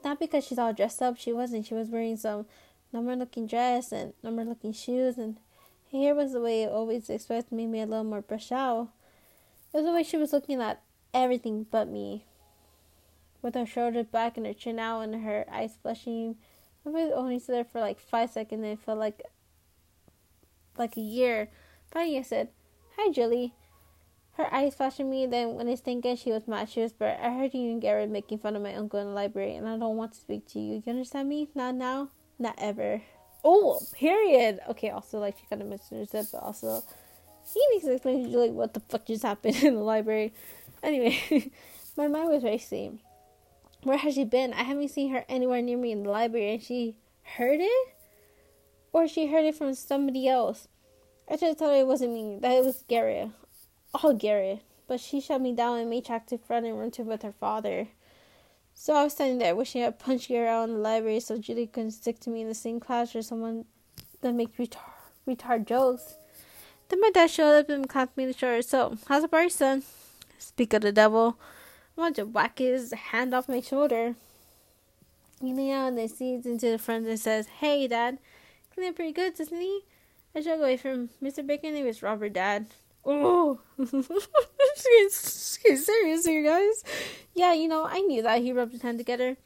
Not 0.04 0.20
because 0.20 0.46
she's 0.46 0.60
all 0.60 0.74
dressed 0.74 1.02
up, 1.02 1.18
she 1.18 1.32
wasn't. 1.32 1.66
She 1.66 1.74
was 1.74 1.88
wearing 1.88 2.18
some 2.18 2.46
number 2.92 3.16
looking 3.16 3.48
dress 3.48 3.94
and 3.94 4.14
number 4.24 4.44
looking 4.44 4.74
shoes 4.74 5.18
and 5.18 5.38
her 5.94 5.98
hair 6.00 6.16
was 6.16 6.34
the 6.34 6.42
way 6.42 6.64
it 6.64 6.72
always 6.72 7.10
expected 7.10 7.54
me, 7.54 7.66
a 7.80 7.86
little 7.86 8.04
more 8.04 8.22
brush 8.22 8.52
out. 8.52 8.90
It 9.74 9.78
was 9.78 9.86
the 9.86 9.94
way 9.94 10.04
she 10.04 10.18
was 10.18 10.34
looking 10.34 10.62
at 10.62 10.82
everything 11.14 11.66
but 11.72 11.88
me 11.88 12.26
with 13.44 13.54
her 13.56 13.66
shoulders 13.66 14.08
back 14.08 14.38
and 14.38 14.48
her 14.48 14.54
chin 14.54 14.80
out 14.80 15.02
and 15.02 15.24
her 15.24 15.46
eyes 15.52 15.78
flushing. 15.80 16.38
I 16.86 16.90
was 16.90 17.12
only 17.14 17.38
there 17.38 17.64
for 17.64 17.80
like 17.80 18.00
five 18.00 18.32
seconds 18.32 18.64
and 18.64 18.74
it 18.74 18.80
felt 18.80 18.98
like 18.98 19.22
like 20.78 20.98
a 20.98 21.02
year. 21.02 21.50
Finally, 21.92 22.18
I 22.18 22.22
said, 22.24 22.50
"Hi, 22.98 23.12
Julie." 23.12 23.54
Her 24.38 24.52
eyes 24.52 24.74
flashing 24.74 25.12
me. 25.12 25.28
Then, 25.28 25.54
when 25.54 25.68
I 25.68 25.72
was 25.72 25.82
thinking 25.82 26.16
she 26.16 26.32
was 26.32 26.48
mad, 26.48 26.68
she 26.68 26.82
whispered, 26.82 27.20
"I 27.22 27.32
heard 27.38 27.54
you 27.54 27.70
and 27.70 27.82
Garrett 27.82 28.10
making 28.10 28.40
fun 28.40 28.56
of 28.56 28.64
my 28.64 28.74
uncle 28.74 29.00
in 29.00 29.08
the 29.08 29.14
library, 29.14 29.56
and 29.56 29.70
I 29.70 29.78
don't 29.78 29.96
want 29.98 30.14
to 30.14 30.20
speak 30.20 30.48
to 30.48 30.60
you. 30.60 30.82
You 30.84 30.90
understand 30.92 31.30
me? 31.30 31.50
Not 31.54 31.76
now, 31.76 32.10
not 32.40 32.56
ever." 32.58 33.04
Oh, 33.44 33.80
period. 33.94 34.62
Okay. 34.70 34.90
Also, 34.90 35.20
like 35.20 35.38
she 35.38 35.46
kind 35.46 35.62
of 35.62 35.68
misunderstood, 35.68 36.28
but 36.32 36.42
also 36.42 36.82
he 37.54 37.62
needs 37.72 37.86
to 37.86 37.94
explain 37.94 38.24
to 38.24 38.32
Julie 38.32 38.52
what 38.52 38.74
the 38.74 38.80
fuck 38.80 39.06
just 39.06 39.24
happened 39.24 39.56
in 39.64 39.76
the 39.76 39.82
library. 39.82 40.34
Anyway, 40.82 41.52
my 41.98 42.08
mind 42.08 42.30
was 42.30 42.44
racing. 42.44 43.00
Where 43.84 43.98
has 43.98 44.16
she 44.16 44.24
been? 44.24 44.54
I 44.54 44.64
haven't 44.64 44.90
seen 44.90 45.12
her 45.12 45.26
anywhere 45.28 45.62
near 45.62 45.78
me 45.78 45.92
in 45.92 46.04
the 46.04 46.10
library. 46.10 46.54
And 46.54 46.64
she 46.64 46.96
heard 47.38 47.60
it? 47.60 47.96
Or 48.94 49.08
she 49.08 49.28
heard 49.28 49.46
it 49.46 49.56
from 49.56 49.74
somebody 49.74 50.28
else? 50.28 50.68
I 51.30 51.36
tell 51.36 51.56
her 51.58 51.76
it 51.76 51.88
wasn't 51.88 52.14
me, 52.14 52.38
that 52.42 52.52
it 52.52 52.64
was 52.64 52.84
Gary. 52.88 53.32
All 53.94 54.14
Gary. 54.14 54.62
But 54.88 55.00
she 55.00 55.20
shut 55.20 55.42
me 55.42 55.54
down 55.54 55.80
and 55.80 55.90
made 55.90 56.06
track 56.06 56.28
to 56.28 56.38
front 56.38 56.66
and 56.66 56.80
run 56.80 56.92
to 56.92 57.04
with 57.04 57.24
her 57.24 57.32
father. 57.32 57.88
So 58.74 58.94
I 58.96 59.04
was 59.04 59.14
standing 59.14 59.40
there 59.40 59.56
wishing 59.56 59.84
I'd 59.84 60.00
punch 60.00 60.28
Gary 60.28 60.48
out 60.48 60.70
in 60.70 60.76
the 60.76 60.82
library 60.82 61.20
so 61.20 61.38
Julie 61.38 61.68
couldn't 61.68 61.92
stick 61.92 62.20
to 62.22 62.30
me 62.30 62.42
in 62.42 62.48
the 62.48 62.56
same 62.56 62.80
class 62.80 63.16
or 63.16 63.22
someone 63.22 63.66
that 64.22 64.34
makes 64.34 64.58
retard, 64.58 64.80
retard 65.28 65.66
jokes. 65.66 66.16
Then 66.90 67.02
my 67.02 67.12
dad 67.12 67.30
showed 67.30 67.60
up 67.60 67.70
and 67.70 67.88
clapped 67.88 68.18
me 68.18 68.24
in 68.24 68.32
the 68.32 68.38
shoulder. 68.38 68.62
So, 68.62 68.98
how's 69.08 69.22
the 69.22 69.28
party, 69.28 69.50
son? 69.50 69.84
Speak 70.38 70.74
of 70.74 70.82
the 70.82 70.92
devil. 70.92 71.38
Want 71.96 72.16
to 72.16 72.26
whack 72.26 72.60
his 72.60 72.92
hand 72.92 73.34
off 73.34 73.48
my 73.48 73.62
shoulder. 73.62 74.16
He 75.40 75.54
leans 75.54 75.74
out 75.74 75.88
and 75.90 75.98
then 75.98 76.10
sees 76.10 76.46
into 76.46 76.72
the 76.72 76.78
front 76.78 77.08
and 77.08 77.20
says, 77.20 77.48
Hey, 77.60 77.88
Dad. 77.88 78.18
Cleaning 78.74 78.94
pretty 78.94 79.12
good, 79.12 79.36
doesn't 79.36 79.60
he? 79.60 79.82
I 80.36 80.42
shrug 80.42 80.60
away 80.60 80.78
from 80.78 81.10
Mr. 81.22 81.46
Bacon. 81.46 81.76
It 81.76 81.84
was 81.84 82.02
Robert, 82.02 82.34
Dad. 82.34 82.68
Oh, 83.06 83.60
serious 85.10 86.26
here, 86.26 86.44
guys. 86.44 86.84
Yeah, 87.34 87.54
you 87.54 87.68
know, 87.68 87.86
I 87.86 88.00
knew 88.00 88.22
that. 88.22 88.42
He 88.42 88.54
rubbed 88.54 88.72
his 88.72 88.82
hand 88.82 88.98
together. 88.98 89.38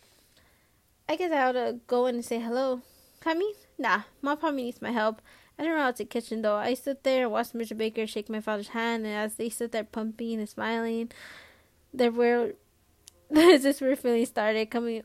I 1.10 1.16
guess 1.16 1.32
I 1.32 1.44
ought 1.44 1.54
to 1.54 1.80
go 1.88 2.06
in 2.06 2.16
and 2.16 2.26
say 2.26 2.40
hello. 2.40 2.82
Come 3.20 3.42
in? 3.42 3.54
Nah, 3.80 4.02
Mom 4.22 4.38
probably 4.38 4.64
needs 4.64 4.82
my 4.82 4.92
help. 4.92 5.22
I 5.58 5.64
don't 5.64 5.76
know 5.76 5.82
how 5.82 5.92
to 5.92 5.98
the 5.98 6.06
kitchen 6.06 6.44
though. 6.44 6.56
I 6.56 6.76
stood 6.76 7.04
there 7.04 7.24
and 7.24 7.32
watched 7.32 7.56
Mr. 7.56 7.76
Baker 7.76 8.06
shake 8.06 8.30
my 8.30 8.42
father's 8.42 8.70
hand, 8.70 9.06
and 9.06 9.16
as 9.16 9.36
they 9.36 9.50
stood 9.50 9.72
there 9.72 9.84
pumping 9.84 10.40
and 10.40 10.48
smiling, 10.48 11.12
there 11.98 12.12
were 12.12 12.54
this 13.30 13.82
weird 13.82 14.00
feeling 14.00 14.26
started 14.26 14.70
coming 14.70 15.04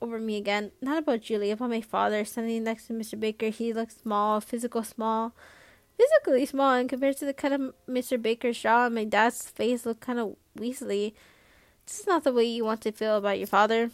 over 0.00 0.18
me 0.18 0.36
again. 0.36 0.72
Not 0.80 0.98
about 0.98 1.22
Julie, 1.22 1.50
about 1.50 1.70
my 1.70 1.80
father 1.80 2.24
standing 2.24 2.64
next 2.64 2.86
to 2.86 2.92
Mr. 2.92 3.18
Baker. 3.18 3.48
He 3.48 3.72
looked 3.72 4.00
small, 4.00 4.40
physical 4.40 4.82
small, 4.82 5.32
physically 5.96 6.44
small, 6.46 6.74
and 6.74 6.88
compared 6.88 7.16
to 7.18 7.24
the 7.24 7.32
cut 7.32 7.52
of 7.52 7.72
Mr. 7.88 8.20
Baker's 8.20 8.60
jaw, 8.60 8.88
my 8.88 9.04
dad's 9.04 9.48
face 9.48 9.86
looked 9.86 10.00
kind 10.00 10.18
of 10.18 10.36
weaselly. 10.58 11.14
This 11.86 12.00
is 12.00 12.06
not 12.06 12.24
the 12.24 12.32
way 12.32 12.44
you 12.44 12.64
want 12.64 12.82
to 12.82 12.92
feel 12.92 13.16
about 13.16 13.38
your 13.38 13.46
father. 13.46 13.90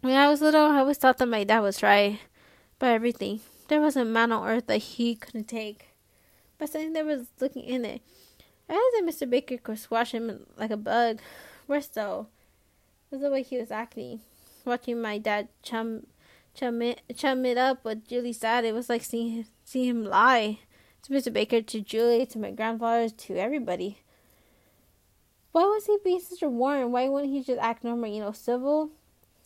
When 0.00 0.14
I 0.14 0.28
was 0.28 0.42
little, 0.42 0.66
I 0.66 0.80
always 0.80 0.98
thought 0.98 1.18
that 1.18 1.26
my 1.26 1.44
dad 1.44 1.60
was 1.60 1.82
right 1.82 2.20
by 2.78 2.90
everything. 2.90 3.40
There 3.68 3.80
wasn't 3.80 4.08
a 4.08 4.12
man 4.12 4.32
on 4.32 4.46
earth 4.46 4.66
that 4.66 4.78
he 4.78 5.14
couldn't 5.14 5.48
take. 5.48 5.88
But 6.58 6.70
something 6.70 6.92
that 6.92 7.06
was 7.06 7.26
looking 7.40 7.64
in 7.64 7.84
it. 7.84 8.02
I 8.68 8.74
heard 8.74 9.06
that 9.06 9.10
Mr. 9.10 9.28
Baker 9.28 9.58
could 9.58 9.78
squash 9.78 10.12
him 10.12 10.46
like 10.56 10.70
a 10.70 10.76
bug. 10.76 11.20
Worse 11.68 11.88
though, 11.88 12.28
was 13.10 13.20
the 13.20 13.30
way 13.30 13.42
he 13.42 13.58
was 13.58 13.70
acting. 13.70 14.20
Watching 14.64 15.00
my 15.00 15.18
dad 15.18 15.48
chum, 15.62 16.06
chum 16.54 16.82
it, 16.82 17.02
chum 17.16 17.44
it 17.46 17.56
up 17.56 17.84
with 17.84 18.08
Julie's 18.08 18.40
dad, 18.40 18.64
it 18.64 18.74
was 18.74 18.88
like 18.88 19.02
seeing 19.02 19.46
seeing 19.64 19.88
him 19.88 20.04
lie 20.04 20.58
to 21.02 21.12
Mr. 21.12 21.32
Baker, 21.32 21.62
to 21.62 21.80
Julie, 21.80 22.26
to 22.26 22.38
my 22.38 22.50
grandfather, 22.50 23.08
to 23.08 23.36
everybody. 23.36 23.98
Why 25.52 25.62
was 25.62 25.86
he 25.86 25.98
being 26.04 26.20
such 26.20 26.42
a 26.42 26.48
warm? 26.48 26.92
Why 26.92 27.08
wouldn't 27.08 27.32
he 27.32 27.42
just 27.42 27.60
act 27.60 27.84
normal, 27.84 28.10
you 28.10 28.20
know, 28.20 28.32
civil? 28.32 28.90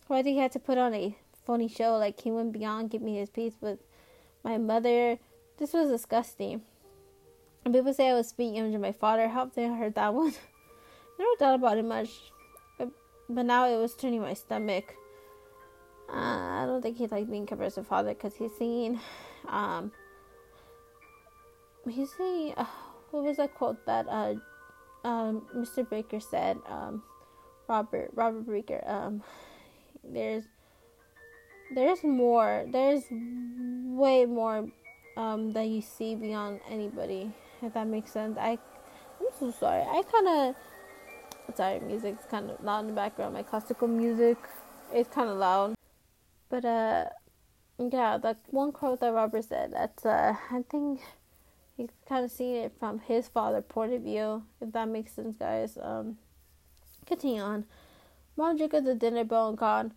Why 0.07 0.23
did 0.23 0.31
he 0.31 0.39
have 0.39 0.51
to 0.51 0.59
put 0.59 0.77
on 0.77 0.93
a 0.93 1.15
phony 1.45 1.67
show 1.67 1.97
like 1.97 2.19
he 2.21 2.31
went 2.31 2.51
beyond 2.51 2.89
give 2.89 3.01
me 3.01 3.17
his 3.17 3.29
peace 3.29 3.53
with 3.61 3.79
my 4.43 4.57
mother? 4.57 5.19
This 5.57 5.73
was 5.73 5.89
disgusting. 5.89 6.63
People 7.65 7.93
say 7.93 8.09
I 8.09 8.13
was 8.13 8.27
speaking 8.27 8.55
image 8.55 8.73
of 8.73 8.81
my 8.81 8.91
father. 8.91 9.23
I 9.23 9.27
hope 9.27 9.53
they 9.53 9.67
heard 9.67 9.95
that 9.95 10.13
one. 10.13 10.33
Never 11.19 11.35
thought 11.37 11.55
about 11.55 11.77
it 11.77 11.85
much, 11.85 12.09
but 12.77 13.45
now 13.45 13.67
it 13.67 13.77
was 13.77 13.93
turning 13.93 14.21
my 14.21 14.33
stomach. 14.33 14.95
Uh, 16.09 16.63
I 16.63 16.65
don't 16.65 16.81
think 16.81 16.97
he 16.97 17.07
liked 17.07 17.29
being 17.29 17.45
compared 17.45 17.73
to 17.73 17.83
father 17.83 18.13
because 18.13 18.35
he's 18.35 18.51
singing. 18.57 18.99
Um, 19.47 19.91
he's 21.87 22.11
singing. 22.17 22.55
Uh, 22.57 22.65
what 23.11 23.23
was 23.23 23.37
that 23.37 23.53
quote 23.53 23.85
that 23.85 24.07
uh, 24.09 24.35
um, 25.05 25.47
Mr. 25.55 25.87
Baker 25.87 26.19
said? 26.19 26.57
Um, 26.67 27.03
Robert 27.67 28.11
Robert 28.13 28.47
Baker. 28.47 28.83
Um, 28.85 29.23
there's 30.03 30.43
there's 31.73 32.03
more. 32.03 32.65
There's 32.67 33.03
way 33.11 34.25
more 34.25 34.67
um, 35.15 35.53
that 35.53 35.67
you 35.67 35.81
see 35.81 36.15
beyond 36.15 36.59
anybody 36.69 37.31
if 37.61 37.73
that 37.73 37.87
makes 37.87 38.11
sense. 38.11 38.37
I 38.37 38.51
I'm 39.19 39.27
so 39.39 39.51
sorry. 39.51 39.81
I 39.81 40.01
kind 40.11 40.27
of 40.27 40.55
sorry, 41.55 41.79
music's 41.79 42.25
kind 42.25 42.49
of 42.49 42.63
loud 42.63 42.81
in 42.81 42.87
the 42.87 42.93
background. 42.93 43.33
My 43.33 43.43
classical 43.43 43.87
music 43.87 44.37
is 44.93 45.07
kind 45.07 45.29
of 45.29 45.37
loud, 45.37 45.75
but 46.49 46.65
uh, 46.65 47.05
yeah, 47.77 48.17
that 48.17 48.37
one 48.49 48.71
quote 48.71 48.99
that 49.01 49.13
Robert 49.13 49.45
said. 49.45 49.73
That's 49.73 50.05
uh, 50.05 50.35
I 50.49 50.63
think 50.69 51.01
he's 51.77 51.89
kind 52.07 52.25
of 52.25 52.31
seen 52.31 52.55
it 52.55 52.73
from 52.79 52.99
his 52.99 53.27
father 53.27 53.61
point 53.61 53.93
of 53.93 54.01
view. 54.01 54.43
If 54.59 54.71
that 54.73 54.87
makes 54.87 55.13
sense, 55.13 55.35
guys. 55.37 55.77
Um, 55.81 56.17
continue 57.05 57.41
on. 57.41 57.65
Mom 58.37 58.57
drinking 58.57 58.85
the 58.85 58.95
dinner 58.95 59.23
bell 59.23 59.49
and 59.49 59.57
gone. 59.57 59.93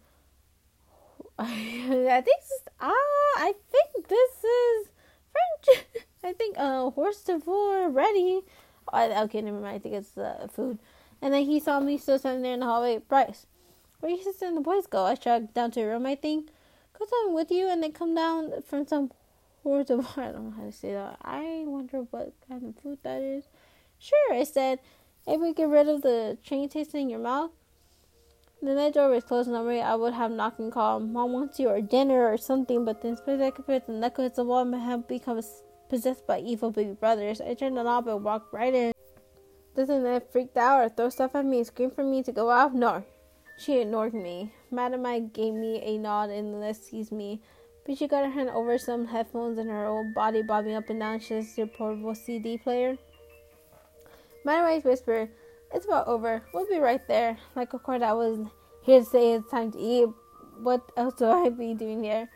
I 1.39 2.23
think 2.25 2.41
ah, 2.81 2.91
I 3.39 3.55
think 3.71 4.09
this 4.09 4.45
is 4.45 4.89
French. 5.33 5.85
I 6.25 6.33
think 6.33 6.57
uh 6.59 6.91
horse 6.91 7.23
devore 7.23 7.91
ready. 7.91 8.41
Oh, 8.93 9.23
okay, 9.25 9.41
never 9.43 9.61
mind. 9.61 9.77
I 9.77 9.79
think 9.79 9.95
it's 9.95 10.17
uh, 10.17 10.47
food. 10.51 10.79
And 11.21 11.33
then 11.33 11.45
he 11.45 11.61
saw 11.61 11.81
me 11.81 11.99
still 11.99 12.19
standing 12.19 12.43
there 12.43 12.55
in 12.55 12.61
the 12.61 12.67
hallway. 12.67 12.99
Bryce, 12.99 13.47
where 14.01 14.13
you 14.13 14.21
and 14.43 14.57
the 14.57 14.61
boys 14.61 14.87
go? 14.87 15.05
I 15.05 15.15
shrugged 15.15 15.55
down 15.55 15.71
to 15.73 15.81
her 15.81 15.89
room. 15.89 16.07
I 16.07 16.15
think 16.15 16.51
go 16.99 17.07
down 17.07 17.35
with 17.35 17.51
you, 17.51 17.69
and 17.69 17.83
they 17.83 17.91
come 17.91 18.15
down 18.15 18.63
from 18.63 18.87
some 18.87 19.11
horse 19.63 19.89
the 19.89 20.07
I 20.17 20.33
don't 20.33 20.51
know 20.51 20.55
how 20.57 20.65
to 20.65 20.73
say 20.73 20.93
that. 20.93 21.17
I 21.23 21.65
wonder 21.67 22.01
what 22.11 22.33
kind 22.49 22.65
of 22.65 22.83
food 22.83 22.99
that 23.03 23.23
is. 23.23 23.45
Sure, 23.99 24.33
I 24.33 24.45
said. 24.45 24.81
If 25.27 25.41
we 25.41 25.55
get 25.55 25.69
rid 25.69 25.89
of 25.89 26.03
the 26.03 26.37
train 26.45 26.69
taste 26.69 26.95
in 26.95 27.09
your 27.09 27.21
mouth. 27.21 27.51
The 28.63 28.75
night 28.75 28.95
door 28.95 29.11
was 29.11 29.25
closed. 29.25 29.51
Normally, 29.51 29.83
I 29.83 29.95
would 29.95 30.15
have 30.15 30.31
knocked 30.31 30.59
and 30.59 30.73
called, 30.73 31.11
"Mom 31.11 31.33
wants 31.33 31.59
you 31.59 31.69
or 31.69 31.81
dinner 31.83 32.31
or 32.31 32.39
something." 32.39 32.85
But 32.85 33.03
then, 33.03 33.17
space 33.17 33.41
I 33.41 33.51
could 33.51 33.67
put 33.67 33.87
the 33.87 33.93
knuckle 33.93 34.25
hits 34.25 34.37
the 34.37 34.45
wall 34.45 34.61
and 34.61 34.75
have 34.75 35.07
become 35.09 35.43
possessed 35.95 36.27
by 36.27 36.41
evil 36.41 36.73
baby 36.73 36.91
brothers. 36.91 37.41
I 37.41 37.55
turned 37.55 37.77
the 37.77 37.85
knob 37.85 38.09
and 38.09 38.25
walked 38.25 38.53
right 38.53 38.75
in. 38.75 38.93
Doesn't 39.77 40.03
that 40.03 40.33
freaked 40.33 40.57
out 40.57 40.81
or 40.81 40.89
throw 40.89 41.09
stuff 41.09 41.37
at 41.37 41.45
me 41.45 41.59
and 41.59 41.67
scream 41.69 41.93
for 41.93 42.03
me 42.03 42.21
to 42.25 42.33
go 42.33 42.51
out? 42.51 42.75
No. 42.75 43.05
She 43.59 43.79
ignored 43.79 44.13
me. 44.13 44.53
Madam 44.73 45.07
I 45.07 45.21
gave 45.21 45.55
me 45.55 45.81
a 45.83 45.97
nod 45.99 46.31
and 46.31 46.65
excused 46.65 47.13
me. 47.13 47.41
But 47.87 47.97
she 47.97 48.09
got 48.09 48.25
her 48.25 48.31
hand 48.31 48.51
over 48.51 48.77
some 48.77 49.07
headphones 49.07 49.57
and 49.57 49.71
her 49.71 49.87
whole 49.87 50.11
body 50.17 50.43
bobbing 50.43 50.75
up 50.75 50.91
and 50.91 50.99
down. 50.99 51.21
She 51.21 51.29
says 51.29 51.57
your 51.57 51.69
portable 51.69 52.17
CD 52.17 52.59
player. 52.59 52.99
Matt 54.45 54.65
and 54.65 54.67
Mike 54.67 54.85
whispered, 54.85 55.29
It's 55.73 55.87
about 55.87 56.09
over. 56.09 56.43
We'll 56.53 56.67
be 56.67 56.79
right 56.79 57.07
there. 57.07 57.39
Like, 57.55 57.73
of 57.73 57.85
course, 57.85 58.03
I 58.03 58.15
was 58.15 58.49
here 58.83 58.99
to 58.99 59.07
say 59.07 59.35
it's 59.35 59.49
time 59.49 59.71
to 59.71 59.79
eat. 59.79 60.09
What 60.61 60.91
else 60.97 61.15
do 61.15 61.27
I 61.27 61.51
be 61.51 61.75
doing 61.75 62.03
here? 62.03 62.29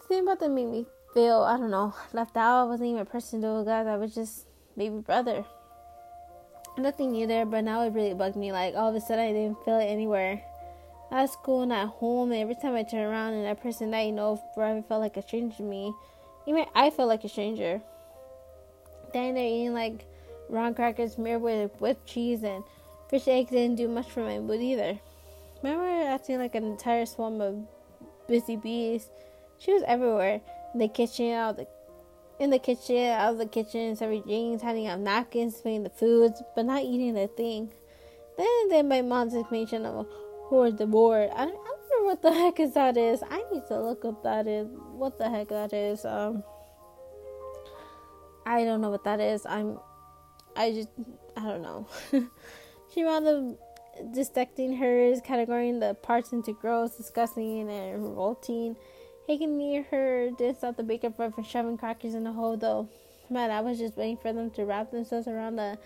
The 0.00 0.08
thing 0.08 0.22
about 0.22 0.40
that 0.40 0.50
made 0.50 0.68
me 0.68 0.86
feel, 1.14 1.42
I 1.42 1.56
don't 1.56 1.70
know, 1.70 1.94
left 2.12 2.36
out. 2.36 2.62
I 2.62 2.64
wasn't 2.64 2.88
even 2.88 3.00
a 3.00 3.04
person 3.04 3.40
to 3.42 3.56
a 3.56 3.64
guy. 3.64 3.82
I 3.82 3.96
was 3.96 4.14
just 4.14 4.46
baby 4.76 4.98
brother 4.98 5.44
nothing 6.78 7.12
new 7.12 7.26
there, 7.26 7.44
but 7.44 7.64
now 7.64 7.82
it 7.82 7.92
really 7.92 8.14
bugged 8.14 8.36
me. 8.36 8.52
Like 8.52 8.74
all 8.74 8.88
of 8.88 8.94
a 8.94 9.00
sudden, 9.00 9.24
I 9.24 9.32
didn't 9.32 9.64
feel 9.64 9.78
it 9.78 9.84
anywhere. 9.84 10.42
At 11.10 11.30
school 11.30 11.62
and 11.62 11.72
at 11.72 11.88
home, 11.88 12.32
and 12.32 12.40
every 12.40 12.54
time 12.54 12.74
I 12.74 12.82
turn 12.82 13.04
around, 13.04 13.34
and 13.34 13.44
that 13.44 13.62
person 13.62 13.90
that 13.90 14.00
you 14.00 14.12
know 14.12 14.42
forever 14.54 14.82
felt 14.82 15.02
like 15.02 15.16
a 15.16 15.22
stranger 15.22 15.56
to 15.58 15.62
me. 15.62 15.92
Even 16.46 16.64
I 16.74 16.90
felt 16.90 17.08
like 17.08 17.24
a 17.24 17.28
stranger. 17.28 17.80
Then 19.12 19.34
they're 19.34 19.44
eating 19.44 19.74
like 19.74 20.06
round 20.48 20.76
crackers 20.76 21.18
mirrored 21.18 21.42
with 21.42 21.80
whipped 21.80 22.06
cheese 22.06 22.42
and 22.42 22.64
fish 23.08 23.28
eggs 23.28 23.50
didn't 23.50 23.76
do 23.76 23.88
much 23.88 24.10
for 24.10 24.20
my 24.20 24.38
mood 24.38 24.60
either. 24.60 24.98
Remember 25.62 26.08
acting 26.08 26.38
like 26.38 26.54
an 26.54 26.64
entire 26.64 27.06
swarm 27.06 27.40
of 27.40 27.56
busy 28.26 28.56
bees? 28.56 29.10
She 29.58 29.72
was 29.72 29.82
everywhere. 29.86 30.40
The 30.74 30.88
kitchen, 30.88 31.32
out 31.32 31.56
the 31.56 31.66
in 32.38 32.50
the 32.50 32.58
kitchen, 32.58 33.10
out 33.10 33.32
of 33.32 33.38
the 33.38 33.46
kitchen, 33.46 33.94
serving 33.94 34.22
drinks, 34.22 34.62
handing 34.62 34.88
out 34.88 34.98
napkins, 34.98 35.60
putting 35.60 35.84
the 35.84 35.90
foods, 35.90 36.42
but 36.56 36.64
not 36.64 36.82
eating 36.82 37.16
a 37.16 37.28
thing. 37.28 37.72
Then, 38.36 38.68
then 38.68 38.88
my 38.88 39.02
mom's 39.02 39.34
explanation 39.34 39.86
of 39.86 40.06
horde 40.48 40.78
the 40.78 40.86
board. 40.86 41.30
I 41.34 41.44
don't, 41.44 41.54
I 41.54 41.74
don't 41.76 41.88
know 41.90 42.04
what 42.06 42.22
the 42.22 42.32
heck 42.32 42.58
is 42.58 42.74
that 42.74 42.96
is. 42.96 43.22
I 43.30 43.44
need 43.52 43.66
to 43.68 43.80
look 43.80 44.04
up 44.04 44.22
that 44.24 44.46
is 44.46 44.66
what 44.92 45.18
the 45.18 45.30
heck 45.30 45.48
that 45.48 45.72
is. 45.72 46.04
Um, 46.04 46.42
I 48.44 48.64
don't 48.64 48.80
know 48.80 48.90
what 48.90 49.04
that 49.04 49.20
is. 49.20 49.46
I'm, 49.46 49.78
I 50.56 50.72
just, 50.72 50.88
I 51.36 51.42
don't 51.42 51.62
know. 51.62 51.86
she 52.92 53.04
wound 53.04 53.26
up 53.26 54.12
dissecting 54.12 54.76
hers, 54.76 55.20
categorizing 55.20 55.80
the 55.80 55.94
parts 55.94 56.32
into 56.32 56.54
gross, 56.54 56.96
disgusting, 56.96 57.70
and 57.70 58.02
revolting. 58.02 58.76
Can 59.26 59.56
near 59.56 59.84
her 59.84 60.30
didn't 60.30 60.58
stop 60.58 60.76
the 60.76 60.82
baker 60.82 61.10
from 61.10 61.32
shoving 61.42 61.78
crackers 61.78 62.14
in 62.14 62.24
the 62.24 62.32
hole, 62.32 62.56
though. 62.56 62.88
Man, 63.30 63.50
I 63.50 63.60
was 63.60 63.78
just 63.78 63.96
waiting 63.96 64.18
for 64.18 64.32
them 64.32 64.50
to 64.50 64.64
wrap 64.64 64.90
themselves 64.90 65.26
around 65.26 65.56
the 65.56 65.78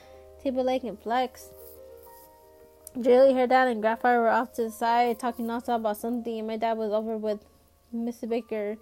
table 0.42 0.64
leg 0.64 0.84
and 0.84 0.98
flex. 0.98 1.50
Julie, 3.00 3.34
her 3.34 3.46
dad, 3.46 3.68
and 3.68 3.82
Grandfather 3.82 4.20
were 4.20 4.30
off 4.30 4.54
to 4.54 4.64
the 4.64 4.70
side 4.70 5.20
talking 5.20 5.46
nonstop 5.46 5.76
about 5.76 5.98
something, 5.98 6.38
and 6.38 6.48
my 6.48 6.56
dad 6.56 6.78
was 6.78 6.92
over 6.92 7.16
with 7.16 7.44
Mr. 7.94 8.28
Baker, 8.28 8.78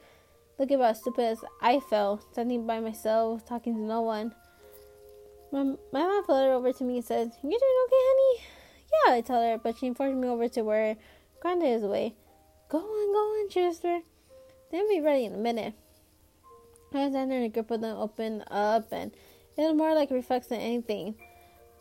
looking 0.59 0.77
about 0.77 0.93
as 0.93 1.01
stupid 1.01 1.25
as 1.25 1.45
I 1.61 1.81
felt, 1.81 2.25
standing 2.33 2.67
by 2.67 2.81
myself, 2.81 3.45
talking 3.45 3.75
to 3.75 3.81
no 3.81 4.03
one. 4.03 4.35
My, 5.53 5.65
my 5.65 6.01
mom 6.01 6.25
fluttered 6.25 6.53
over 6.53 6.73
to 6.73 6.85
me 6.85 6.97
and 6.97 7.05
said, 7.05 7.33
You 7.43 7.51
doing 7.51 7.85
okay, 7.87 7.97
honey? 8.01 8.47
Yeah, 9.07 9.15
I 9.15 9.21
tell 9.21 9.43
her, 9.43 9.59
but 9.59 9.77
she 9.79 9.89
informed 9.89 10.21
me 10.21 10.29
over 10.29 10.49
to 10.49 10.63
where 10.63 10.97
Grandad 11.41 11.77
is 11.77 11.83
away. 11.83 12.15
Go 12.69 12.79
on, 12.79 13.13
go 13.13 13.19
on, 13.19 13.51
she 13.51 13.67
whispered. 13.67 14.03
They'll 14.75 14.89
be 14.89 15.01
ready 15.01 15.25
in 15.25 15.35
a 15.35 15.39
minute. 15.39 15.73
I 16.93 16.99
Alexander 16.99 17.37
and 17.37 17.45
a 17.45 17.49
group 17.49 17.71
of 17.71 17.81
them 17.81 17.97
opened 17.97 18.43
up, 18.51 18.89
and 18.91 19.13
it 19.57 19.61
was 19.61 19.77
more 19.77 19.95
like 19.95 20.11
a 20.11 20.15
reflex 20.15 20.49
than 20.49 20.59
anything. 20.59 21.15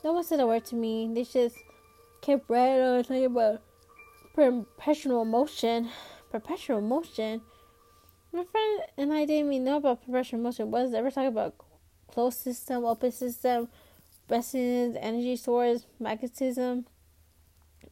No 0.03 0.13
one 0.13 0.23
said 0.23 0.39
a 0.39 0.45
word 0.45 0.65
to 0.65 0.75
me. 0.75 1.09
They 1.11 1.23
just 1.23 1.57
kept 2.21 2.47
right 2.51 2.79
on 2.79 3.03
talking 3.03 3.25
about 3.25 3.63
perpetual 4.35 5.25
motion. 5.25 5.89
Perpetual 6.29 6.81
motion. 6.81 7.41
My 8.31 8.43
friend 8.43 8.81
and 8.95 9.11
I 9.11 9.25
didn't 9.25 9.51
even 9.51 9.63
know 9.63 9.77
about 9.77 10.05
perpetual 10.05 10.41
motion. 10.41 10.69
Was 10.69 10.93
ever 10.93 11.09
talking 11.09 11.29
about 11.29 11.55
closed 12.11 12.41
system, 12.41 12.85
open 12.85 13.11
system, 13.11 13.69
resonance, 14.29 14.97
energy 15.01 15.35
source, 15.35 15.87
magnetism? 15.99 16.85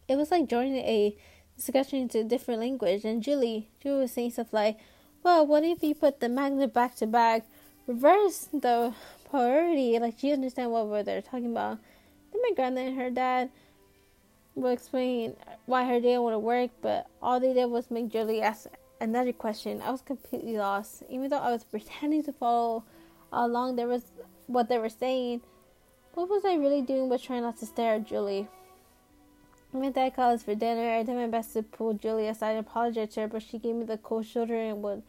It 0.07 0.15
was 0.15 0.29
like 0.29 0.47
joining 0.47 0.75
a 0.75 1.17
discussion 1.55 2.01
into 2.01 2.19
a 2.19 2.23
different 2.23 2.59
language. 2.59 3.03
And 3.03 3.23
Julie, 3.23 3.71
Julie 3.81 4.01
was 4.01 4.11
saying 4.11 4.29
stuff 4.29 4.53
like, 4.53 4.77
well, 5.23 5.45
what 5.45 5.63
if 5.63 5.83
you 5.83 5.95
put 5.95 6.19
the 6.19 6.29
magnet 6.29 6.73
back 6.73 6.95
to 6.95 7.07
back, 7.07 7.43
reverse 7.87 8.49
the 8.51 8.93
polarity? 9.25 9.97
Like, 9.99 10.23
you 10.23 10.33
understand 10.33 10.71
what 10.71 11.05
they're 11.05 11.21
talking 11.21 11.51
about. 11.51 11.79
Then 12.31 12.41
my 12.41 12.51
grandma 12.55 12.81
and 12.81 12.97
her 12.97 13.09
dad 13.09 13.49
will 14.55 14.71
explain 14.71 15.35
why 15.65 15.85
her 15.85 15.99
didn't 15.99 16.41
work, 16.41 16.71
but 16.81 17.07
all 17.21 17.39
they 17.39 17.53
did 17.53 17.65
was 17.65 17.91
make 17.91 18.09
Julie 18.09 18.41
ask 18.41 18.67
another 18.99 19.33
question. 19.33 19.81
I 19.81 19.91
was 19.91 20.01
completely 20.01 20.57
lost. 20.57 21.03
Even 21.09 21.29
though 21.29 21.37
I 21.37 21.51
was 21.51 21.63
pretending 21.63 22.23
to 22.23 22.33
follow 22.33 22.83
along, 23.31 23.75
there 23.75 23.87
was 23.87 24.03
what 24.47 24.69
they 24.69 24.77
were 24.77 24.89
saying. 24.89 25.41
What 26.13 26.29
was 26.29 26.43
I 26.45 26.55
really 26.55 26.81
doing 26.81 27.09
but 27.09 27.21
trying 27.21 27.41
not 27.41 27.57
to 27.59 27.65
stare 27.65 27.95
at 27.95 28.05
Julie? 28.05 28.47
My 29.73 29.89
dad 29.89 30.15
called 30.15 30.35
us 30.35 30.43
for 30.43 30.53
dinner. 30.53 30.89
I 30.91 31.03
did 31.03 31.15
my 31.15 31.27
best 31.27 31.53
to 31.53 31.63
pull 31.63 31.93
Julie 31.93 32.27
aside 32.27 32.51
and 32.51 32.59
apologize 32.59 33.13
to 33.13 33.21
her, 33.21 33.27
but 33.27 33.41
she 33.41 33.57
gave 33.57 33.75
me 33.75 33.85
the 33.85 33.97
cold 33.97 34.25
shoulder 34.25 34.55
and 34.55 34.83
would. 34.83 35.01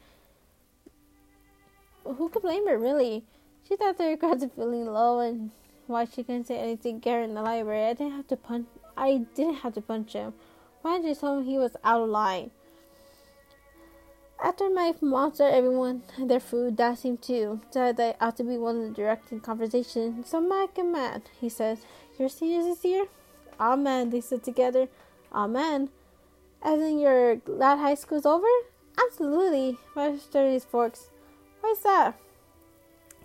Who 2.04 2.28
could 2.28 2.42
blame 2.42 2.68
her, 2.68 2.78
really? 2.78 3.24
She 3.66 3.76
thought 3.76 3.98
the 3.98 4.04
regards 4.04 4.42
of 4.42 4.52
feeling 4.52 4.86
low 4.86 5.18
and 5.18 5.50
why 5.86 6.04
she 6.04 6.22
couldn't 6.22 6.46
say 6.46 6.58
anything 6.58 7.00
Garrett 7.00 7.28
in 7.28 7.34
the 7.34 7.42
library. 7.42 7.86
I 7.86 7.94
didn't 7.94 8.12
have 8.12 8.28
to 8.28 8.36
punch. 8.36 8.66
I 8.96 9.26
didn't 9.34 9.56
have 9.56 9.74
to 9.74 9.80
punch 9.80 10.12
him. 10.12 10.34
Why 10.82 11.00
just 11.00 11.20
tell 11.20 11.38
him 11.38 11.44
he 11.44 11.58
was 11.58 11.76
out 11.82 12.02
of 12.02 12.08
line. 12.08 12.50
After 14.42 14.68
my 14.68 14.94
mom 15.00 15.34
started 15.34 15.56
everyone 15.56 16.02
their 16.18 16.40
food, 16.40 16.76
Dad 16.76 16.98
seemed 16.98 17.22
to 17.22 17.60
decide 17.68 17.96
that 17.96 18.16
I 18.20 18.26
ought 18.26 18.36
to 18.38 18.44
be 18.44 18.58
one 18.58 18.76
of 18.76 18.82
the 18.82 18.90
directing 18.90 19.40
conversation. 19.40 20.24
So 20.24 20.40
Mike 20.40 20.76
and 20.78 20.92
Matt, 20.92 21.22
he 21.40 21.48
said, 21.48 21.78
"Your 22.18 22.28
seniors 22.28 22.64
this 22.64 22.84
year?" 22.84 23.06
Amen. 23.60 24.10
They 24.10 24.20
said 24.20 24.42
together, 24.42 24.88
Amen. 25.32 25.90
As 26.62 26.80
in 26.80 26.98
your 26.98 27.36
glad 27.36 27.78
high 27.78 27.94
school's 27.94 28.26
over? 28.26 28.46
Absolutely. 29.06 29.78
My 29.94 30.16
these 30.32 30.64
forks. 30.64 31.10
Why's 31.60 31.80
that? 31.80 32.18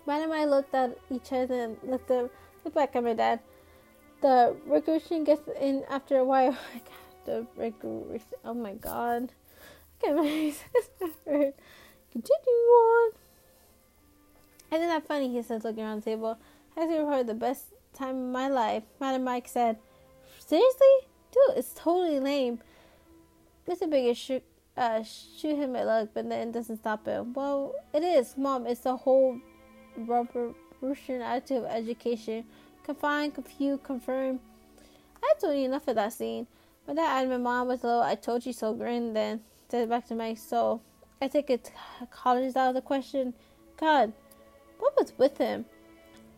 Matt 0.06 0.22
and 0.22 0.32
I 0.32 0.46
looked 0.46 0.74
at 0.74 0.96
each 1.10 1.32
other 1.32 1.54
and 1.54 1.76
looked, 1.82 2.10
at, 2.10 2.30
looked 2.64 2.74
back 2.74 2.96
at 2.96 3.04
my 3.04 3.12
dad. 3.12 3.40
The 4.22 4.56
recruiting 4.66 5.24
gets 5.24 5.42
in 5.60 5.84
after 5.90 6.18
a 6.18 6.24
while. 6.24 6.56
The. 7.24 7.46
Oh 8.42 8.54
my 8.54 8.72
god. 8.72 9.32
Okay, 10.02 10.14
my 10.14 10.54
Continue 12.10 12.68
on. 12.72 13.12
Isn't 14.72 14.88
that 14.88 15.06
funny? 15.06 15.28
He 15.28 15.42
says, 15.42 15.62
looking 15.62 15.84
around 15.84 16.02
the 16.02 16.10
table. 16.10 16.38
I 16.74 16.86
think 16.86 17.04
probably 17.04 17.24
the 17.24 17.34
best 17.34 17.66
time 17.92 18.16
of 18.16 18.32
my 18.32 18.48
life. 18.48 18.84
Matt 18.98 19.14
and 19.14 19.26
Mike 19.26 19.46
said, 19.46 19.76
Seriously? 20.48 20.86
Dude, 21.30 21.58
it's 21.58 21.74
totally 21.74 22.20
lame. 22.20 22.60
Mr. 23.68 23.90
Big 23.90 24.16
shoot, 24.16 24.42
uh, 24.78 25.02
shoot 25.02 25.56
him 25.56 25.76
at 25.76 25.84
luck, 25.84 26.08
but 26.14 26.26
then 26.26 26.52
doesn't 26.52 26.78
stop 26.78 27.04
him. 27.04 27.34
Well, 27.34 27.74
it 27.92 28.02
is, 28.02 28.34
Mom. 28.38 28.66
It's 28.66 28.80
the 28.80 28.96
whole 28.96 29.38
revolution 29.94 31.20
attitude 31.20 31.58
of 31.58 31.64
education. 31.66 32.46
Confine, 32.82 33.30
confuse, 33.30 33.78
confirm. 33.82 34.40
I 35.22 35.34
told 35.38 35.54
you 35.54 35.66
enough 35.66 35.86
of 35.86 35.96
that 35.96 36.14
scene. 36.14 36.46
When 36.86 36.96
that 36.96 37.18
added 37.18 37.28
my 37.28 37.36
mom 37.36 37.68
was 37.68 37.84
low, 37.84 38.00
I 38.00 38.14
told 38.14 38.46
you 38.46 38.54
so 38.54 38.72
grin 38.72 39.12
then 39.12 39.42
said 39.68 39.90
back 39.90 40.06
to 40.06 40.14
my 40.14 40.32
soul. 40.32 40.80
I 41.20 41.28
take 41.28 41.50
it 41.50 41.70
college 42.10 42.56
out 42.56 42.70
of 42.70 42.74
the 42.74 42.80
question. 42.80 43.34
God, 43.76 44.14
what 44.78 44.96
was 44.96 45.12
with 45.18 45.36
him? 45.36 45.66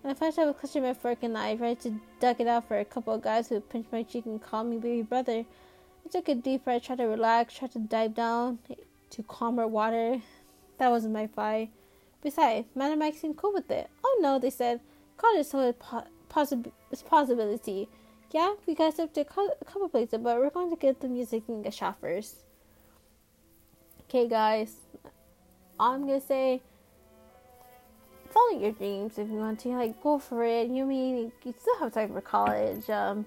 I 0.03 0.15
flashed 0.15 0.39
out 0.39 0.47
with 0.47 0.59
clutching 0.59 0.83
my 0.83 0.95
fork 0.95 1.19
and 1.23 1.35
knife, 1.35 1.61
ready 1.61 1.77
to 1.83 2.01
duck 2.21 2.41
it 2.41 2.47
out 2.47 2.67
for 2.67 2.79
a 2.79 2.85
couple 2.85 3.13
of 3.13 3.23
guys 3.23 3.49
who 3.49 3.61
pinched 3.61 3.93
my 3.93 4.03
cheek 4.03 4.25
and 4.25 4.41
called 4.41 4.67
me 4.67 4.79
baby 4.79 5.03
brother. 5.03 5.45
I 6.05 6.09
took 6.11 6.29
a 6.29 6.35
deep 6.35 6.65
breath, 6.65 6.85
tried 6.85 6.99
to 6.99 7.05
relax, 7.05 7.55
tried 7.55 7.73
to 7.73 7.81
dive 7.81 8.15
down 8.15 8.59
to 9.11 9.23
calmer 9.25 9.67
water. 9.67 10.23
That 10.79 10.91
wasn't 10.91 11.13
my 11.13 11.27
fight. 11.27 11.71
Besides, 12.23 12.69
Matt 12.75 12.93
and 12.93 12.99
Mike 12.99 13.17
seemed 13.17 13.37
cool 13.37 13.53
with 13.53 13.71
it. 13.71 13.91
Oh 14.03 14.19
no, 14.23 14.39
they 14.39 14.51
said. 14.51 14.81
College 15.19 15.41
is 15.41 15.53
a 15.53 15.75
possi- 16.31 16.73
possibility. 17.05 17.89
Yeah, 18.31 18.55
we 18.67 18.75
got 18.75 18.99
up 18.99 19.13
to 19.15 19.21
a 19.21 19.25
couple 19.25 19.89
places, 19.91 20.19
but 20.23 20.39
we're 20.39 20.51
going 20.51 20.71
to 20.71 20.77
get 20.77 21.01
the 21.01 21.09
music 21.09 21.43
and 21.49 21.63
get 21.63 21.75
shot 21.75 22.01
first. 22.01 22.37
Okay, 24.05 24.29
guys. 24.29 24.77
all 25.79 25.93
I'm 25.93 26.07
gonna 26.07 26.21
say 26.21 26.63
follow 28.31 28.59
your 28.59 28.73
dreams 28.73 29.19
if 29.19 29.29
you 29.29 29.37
want 29.37 29.61
to. 29.61 29.69
Like, 29.71 30.03
go 30.03 30.19
for 30.19 30.45
it. 30.45 30.69
You 30.69 30.85
mean 30.87 31.33
you 31.45 31.55
still 31.59 31.79
have 31.79 31.93
time 31.93 32.13
for 32.13 32.21
college. 32.21 32.89
Um, 32.89 33.27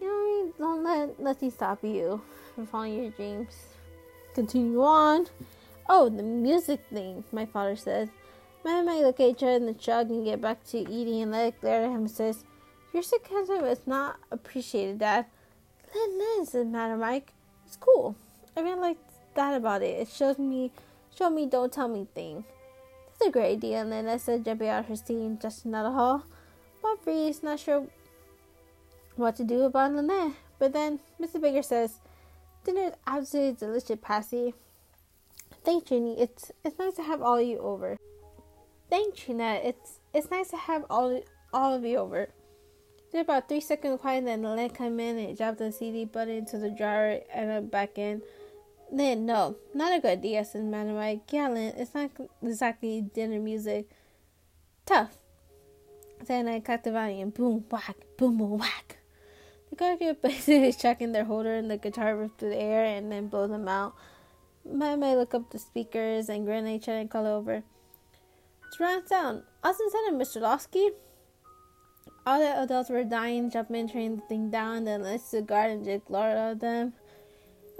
you 0.00 0.06
know 0.06 0.12
I 0.12 0.42
mean? 0.42 0.52
Don't 0.58 0.84
let 0.84 1.20
nothing 1.20 1.50
stop 1.50 1.82
you 1.82 2.20
from 2.54 2.66
following 2.66 3.02
your 3.02 3.10
dreams. 3.10 3.54
Continue 4.34 4.82
on. 4.82 5.26
Oh, 5.88 6.08
the 6.08 6.22
music 6.22 6.80
thing. 6.92 7.24
My 7.32 7.46
father 7.46 7.76
says. 7.76 8.08
Man 8.62 8.84
might 8.84 9.00
look 9.00 9.18
at 9.20 9.30
each 9.30 9.42
other 9.42 9.52
in 9.52 9.64
the 9.64 9.72
truck 9.72 10.08
and 10.08 10.24
get 10.24 10.40
back 10.40 10.62
to 10.64 10.78
eating 10.78 11.22
and 11.22 11.32
let 11.32 11.46
it 11.46 11.60
glare 11.62 11.84
at 11.84 11.88
him 11.90 12.00
and 12.00 12.10
says, 12.10 12.44
Your 12.92 13.02
sarcasm 13.02 13.64
is 13.64 13.86
not 13.86 14.18
appreciated, 14.30 14.98
Dad. 14.98 15.24
Let 15.94 16.10
Lynn, 16.10 16.46
said 16.46 16.66
Matt 16.66 16.90
and 16.90 17.00
Mike. 17.00 17.32
It's 17.66 17.76
cool. 17.76 18.16
I 18.54 18.60
really 18.60 18.78
like 18.78 18.98
that 19.34 19.56
about 19.56 19.82
it. 19.82 19.98
It 20.00 20.08
shows 20.08 20.38
me, 20.38 20.72
show 21.16 21.30
me, 21.30 21.46
don't 21.46 21.72
tell 21.72 21.88
me 21.88 22.06
thing. 22.14 22.44
A 23.26 23.30
great 23.30 23.52
idea. 23.52 23.82
And 23.82 23.92
then 23.92 24.18
said, 24.18 24.44
jumping 24.44 24.68
out 24.68 24.80
of 24.80 24.86
her 24.86 24.96
seat 24.96 25.16
and 25.16 25.38
dusting 25.38 25.74
out 25.74 25.82
the 25.82 25.90
hall. 25.90 26.24
Bob 26.82 27.00
Freeze, 27.02 27.42
not 27.42 27.60
sure 27.60 27.86
what 29.16 29.36
to 29.36 29.44
do 29.44 29.62
about 29.62 29.92
Lynetta. 29.92 30.34
But 30.58 30.72
then 30.72 31.00
Mr. 31.20 31.40
Baker 31.40 31.62
says, 31.62 32.00
Dinner 32.64 32.88
is 32.88 32.94
absolutely 33.06 33.54
delicious, 33.54 33.98
Patsy. 34.00 34.54
Thanks, 35.64 35.88
Ginny. 35.88 36.20
It's 36.20 36.52
it's 36.64 36.78
nice 36.78 36.94
to 36.94 37.02
have 37.02 37.22
all 37.22 37.38
of 37.38 37.46
you 37.46 37.58
over. 37.58 37.96
Thanks, 38.88 39.20
Trina. 39.20 39.60
It's 39.62 40.00
it's 40.14 40.30
nice 40.30 40.48
to 40.48 40.56
have 40.56 40.84
all 40.90 41.22
all 41.52 41.74
of 41.74 41.84
you 41.84 41.98
over. 41.98 42.28
There 43.12 43.22
about 43.22 43.48
three 43.48 43.60
seconds 43.60 44.00
quiet, 44.00 44.24
then 44.24 44.42
the 44.42 44.50
lamp 44.50 44.76
came 44.76 45.00
in 45.00 45.18
and 45.18 45.36
dropped 45.36 45.58
the 45.58 45.72
CD 45.72 46.04
button 46.04 46.36
into 46.36 46.58
the 46.58 46.70
drawer 46.70 47.20
and 47.32 47.70
back 47.70 47.98
in. 47.98 48.22
Then 48.92 49.24
no, 49.24 49.56
not 49.72 49.96
a 49.96 50.00
good 50.00 50.18
idea, 50.18 50.44
said 50.44 50.64
Madam 50.64 50.96
White. 50.96 51.22
Yeah, 51.30 51.48
Lynn, 51.48 51.74
it's 51.76 51.94
not 51.94 52.10
exactly 52.42 53.00
dinner 53.00 53.38
music. 53.38 53.88
Tough. 54.84 55.16
Then 56.26 56.48
I 56.48 56.60
cut 56.60 56.82
the 56.82 56.90
volume. 56.90 57.30
Boom, 57.30 57.64
whack, 57.70 57.96
boom, 58.16 58.38
boom, 58.38 58.58
whack. 58.58 58.98
The 59.70 59.76
guard 59.76 60.22
basically 60.22 60.72
checking 60.78 61.12
their 61.12 61.24
holder 61.24 61.54
and 61.54 61.70
the 61.70 61.76
guitar 61.76 62.16
ripped 62.16 62.40
through 62.40 62.50
the 62.50 62.60
air 62.60 62.84
and 62.84 63.10
then 63.12 63.28
blow 63.28 63.46
them 63.46 63.68
out. 63.68 63.94
I 64.66 64.96
might 64.96 65.14
look 65.14 65.34
up 65.34 65.50
the 65.50 65.58
speakers 65.58 66.28
and 66.28 66.44
grin 66.44 66.66
at 66.66 66.72
each 66.72 66.88
other 66.88 66.98
and 66.98 67.10
call 67.10 67.26
over. 67.26 67.62
It's 68.66 68.76
Surround 68.76 69.08
sound. 69.08 69.42
Austin 69.62 69.88
Center, 69.90 70.16
Mr. 70.16 70.42
Loski. 70.42 70.90
All 72.26 72.40
the 72.40 72.60
adults 72.60 72.90
were 72.90 73.04
dying, 73.04 73.50
jumping, 73.50 73.88
turning 73.88 74.16
the 74.16 74.22
thing 74.22 74.50
down, 74.50 74.84
then 74.84 75.02
let's 75.02 75.30
the 75.30 75.40
guard 75.40 75.70
and 75.70 75.84
Jake 75.84 76.04
glared 76.04 76.36
at 76.36 76.60
them. 76.60 76.92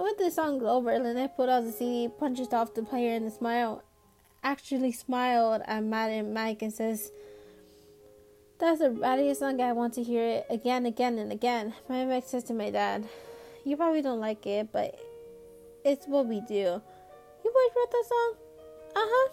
And 0.00 0.06
with 0.06 0.16
the 0.16 0.30
song 0.30 0.62
over, 0.62 0.92
Lynetta 0.92 1.36
pulled 1.36 1.50
out 1.50 1.62
the 1.62 1.72
CD, 1.72 2.08
punched 2.08 2.40
it 2.40 2.54
off 2.54 2.72
the 2.72 2.82
player, 2.82 3.14
and 3.14 3.26
the 3.26 3.30
smile 3.30 3.82
actually 4.42 4.92
smiled 4.92 5.60
at 5.66 5.84
Matt 5.84 6.08
and 6.08 6.32
Mike 6.32 6.62
and 6.62 6.72
says, 6.72 7.12
That's 8.58 8.78
the 8.78 8.88
rattiest 8.88 9.40
song 9.40 9.60
I 9.60 9.72
want 9.74 9.92
to 9.94 10.02
hear 10.02 10.24
it 10.24 10.46
again, 10.48 10.86
again, 10.86 11.18
and 11.18 11.30
again. 11.30 11.74
My 11.86 12.06
Mike 12.06 12.24
says 12.26 12.44
to 12.44 12.54
my 12.54 12.70
dad, 12.70 13.06
You 13.66 13.76
probably 13.76 14.00
don't 14.00 14.20
like 14.20 14.46
it, 14.46 14.72
but 14.72 14.98
it's 15.84 16.06
what 16.06 16.24
we 16.24 16.40
do. 16.40 16.54
You 16.54 16.80
boys 17.52 17.76
wrote 17.76 17.90
that 17.90 18.04
song? 18.08 18.34
Uh 18.96 19.04
huh. 19.04 19.28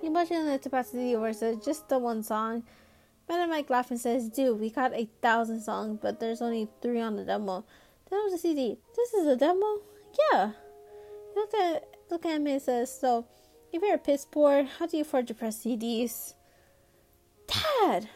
He 0.00 0.08
motioned 0.08 0.48
it 0.48 0.62
to 0.62 0.70
pass 0.70 0.88
the 0.88 0.96
CD 0.96 1.16
over, 1.16 1.34
said, 1.34 1.62
Just 1.62 1.86
the 1.90 1.98
one 1.98 2.22
song. 2.22 2.62
Matt 3.28 3.40
and 3.40 3.50
Mike 3.50 3.68
laughs 3.68 3.90
and 3.90 4.00
says, 4.00 4.30
Dude, 4.30 4.58
we 4.58 4.70
got 4.70 4.94
a 4.94 5.06
thousand 5.20 5.60
songs, 5.60 5.98
but 6.00 6.18
there's 6.18 6.40
only 6.40 6.66
three 6.80 7.02
on 7.02 7.16
the 7.16 7.26
demo. 7.26 7.66
That 8.10 8.22
was 8.24 8.34
a 8.34 8.38
CD. 8.38 8.78
This 8.96 9.14
is 9.14 9.26
a 9.26 9.36
demo? 9.36 9.80
Yeah. 10.32 10.52
Look 11.36 11.54
at 11.54 11.84
look 12.10 12.26
at 12.26 12.40
me 12.40 12.58
says, 12.58 12.98
So, 12.98 13.26
if 13.72 13.82
you're 13.82 13.94
a 13.94 13.98
piss 13.98 14.26
poor, 14.30 14.64
how 14.64 14.86
do 14.86 14.96
you 14.96 15.02
afford 15.02 15.28
to 15.28 15.34
press 15.34 15.64
CDs? 15.64 16.34
Dad! 17.46 18.08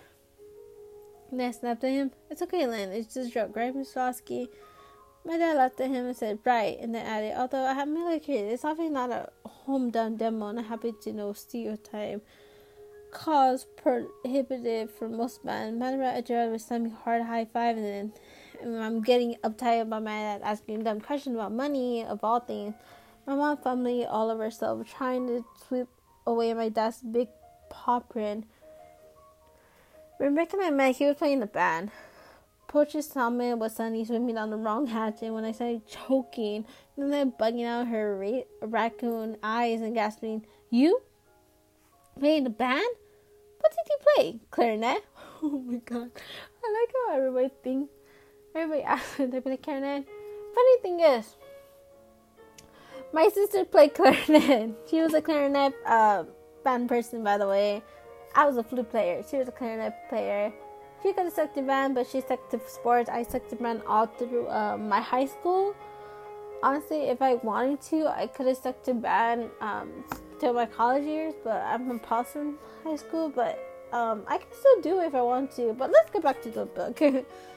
And 1.31 1.43
I 1.43 1.51
snapped 1.51 1.85
at 1.85 1.91
him. 1.91 2.11
It's 2.31 2.43
okay, 2.43 2.67
Lynn. 2.67 2.91
It's 2.91 3.15
just 3.15 3.31
a 3.31 3.33
joke, 3.33 3.57
right, 3.57 3.75
Miss 3.75 3.95
Fosky? 3.95 4.49
My 5.25 5.39
dad 5.39 5.57
laughed 5.57 5.81
at 5.81 5.91
him 5.91 6.07
and 6.07 6.17
said, 6.17 6.39
Right, 6.45 6.77
and 6.81 6.95
then 6.95 7.07
added, 7.07 7.35
Although 7.37 7.65
I 7.65 7.73
have 7.73 7.89
really 7.89 8.21
curious, 8.21 8.55
it's 8.55 8.65
obviously 8.65 8.93
not 8.93 9.11
a 9.11 9.31
home 9.49 9.91
done 9.91 10.17
demo, 10.17 10.49
and 10.49 10.61
I 10.61 10.63
happen 10.63 10.95
to 11.03 11.13
know 11.13 11.33
stereotype 11.33 12.25
cause 13.15 13.67
prohibited 13.77 14.91
for 14.91 15.09
most 15.09 15.45
men. 15.45 15.79
Man 15.79 16.25
Jared 16.25 16.51
was 16.51 16.65
sending 16.65 16.93
me 16.93 16.99
hard 17.05 17.23
high 17.23 17.47
five, 17.47 17.77
and 17.77 17.87
then 17.87 18.13
I'm 18.65 19.03
getting 19.03 19.35
uptight 19.45 19.83
about 19.83 20.03
my 20.03 20.13
dad 20.13 20.41
asking 20.43 20.85
dumb 20.85 21.01
questions 21.01 21.37
about 21.37 21.53
money, 21.53 22.05
of 22.05 22.25
all 22.25 22.41
things. 22.41 22.75
My 23.27 23.35
mom, 23.35 23.59
family, 23.59 24.07
all 24.07 24.31
of 24.31 24.39
herself, 24.39 24.89
trying 24.89 25.27
to 25.29 25.45
sweep 25.69 25.89
away 26.27 26.53
my 26.55 26.69
dad's 26.69 27.01
big 27.03 27.29
paw 27.71 28.01
print. 28.01 28.47
Rebecca 30.19 30.57
and 30.57 30.67
I 30.67 30.71
met, 30.71 30.97
he 30.97 31.07
was 31.07 31.17
playing 31.17 31.41
the 31.41 31.47
band. 31.47 31.91
Poach's 32.69 33.13
helmet 33.13 33.59
was 33.59 33.77
suddenly 33.77 34.05
swimming 34.05 34.35
down 34.35 34.51
the 34.51 34.57
wrong 34.57 34.87
hatch, 34.87 35.23
and 35.23 35.35
when 35.35 35.45
I 35.45 35.53
started 35.53 35.87
choking, 35.87 36.65
and 36.97 37.13
then 37.13 37.33
bugging 37.33 37.67
out 37.67 37.89
her 37.89 38.17
ra- 38.17 38.43
raccoon 38.63 39.37
eyes 39.43 39.81
and 39.81 39.95
gasping, 39.95 40.45
You? 40.71 41.01
Playing 42.19 42.45
the 42.45 42.51
band? 42.51 42.83
What 43.61 43.73
did 43.73 43.89
you 43.89 43.99
play? 44.15 44.41
Clarinet? 44.51 45.03
Oh 45.43 45.59
my 45.59 45.77
god. 45.77 46.11
I 46.65 46.81
like 46.81 46.95
how 47.07 47.17
everybody 47.17 47.51
thinks, 47.63 47.93
everybody 48.55 48.83
asks 48.95 49.17
they 49.17 49.41
play 49.41 49.57
clarinet. 49.57 50.07
Funny 50.55 50.79
thing 50.83 51.01
is, 51.01 51.37
my 53.13 53.29
sister 53.29 53.65
played 53.65 53.95
clarinet. 53.95 54.71
She 54.89 55.01
was 55.01 55.15
a 55.15 55.23
clarinet 55.23 55.75
uh, 55.87 56.25
band 56.63 56.89
person, 56.89 57.25
by 57.25 57.39
the 57.39 57.49
way. 57.49 57.83
I 58.35 58.47
was 58.47 58.57
a 58.57 58.63
flute 58.63 58.91
player. 58.91 59.23
She 59.29 59.37
was 59.37 59.49
a 59.49 59.53
clarinet 59.53 59.95
player. 60.09 60.53
She 61.03 61.13
have 61.13 61.33
stuck 61.33 61.55
to 61.55 61.63
band, 61.63 61.95
but 61.95 62.07
she 62.07 62.21
stuck 62.23 62.49
to 62.51 62.61
sports. 62.67 63.11
I 63.11 63.23
stuck 63.25 63.47
to 63.51 63.57
band 63.57 63.83
all 63.87 64.07
through 64.07 64.49
uh, 64.49 64.79
my 64.79 65.01
high 65.01 65.27
school. 65.27 65.75
Honestly, 66.63 67.11
if 67.11 67.21
I 67.21 67.35
wanted 67.35 67.83
to, 67.91 68.07
I 68.09 68.27
could 68.27 68.47
have 68.47 68.57
stuck 68.57 68.83
to 68.85 68.95
band 68.95 69.51
um, 69.61 69.93
till 70.41 70.55
my 70.55 70.65
college 70.65 71.05
years, 71.05 71.35
but 71.45 71.63
I'm 71.63 71.87
from 71.87 72.01
Boston 72.09 72.55
High 72.85 72.97
School. 72.97 73.29
But 73.29 73.59
um, 73.93 74.23
I 74.27 74.39
can 74.39 74.49
still 74.59 74.81
do 74.81 75.01
it 75.01 75.09
if 75.09 75.15
I 75.15 75.21
want 75.21 75.53
to. 75.57 75.75
But 75.75 75.93
let's 75.93 76.11
get 76.11 76.23
back 76.23 76.41
to 76.43 76.51
the 76.51 76.65
book. 76.65 76.99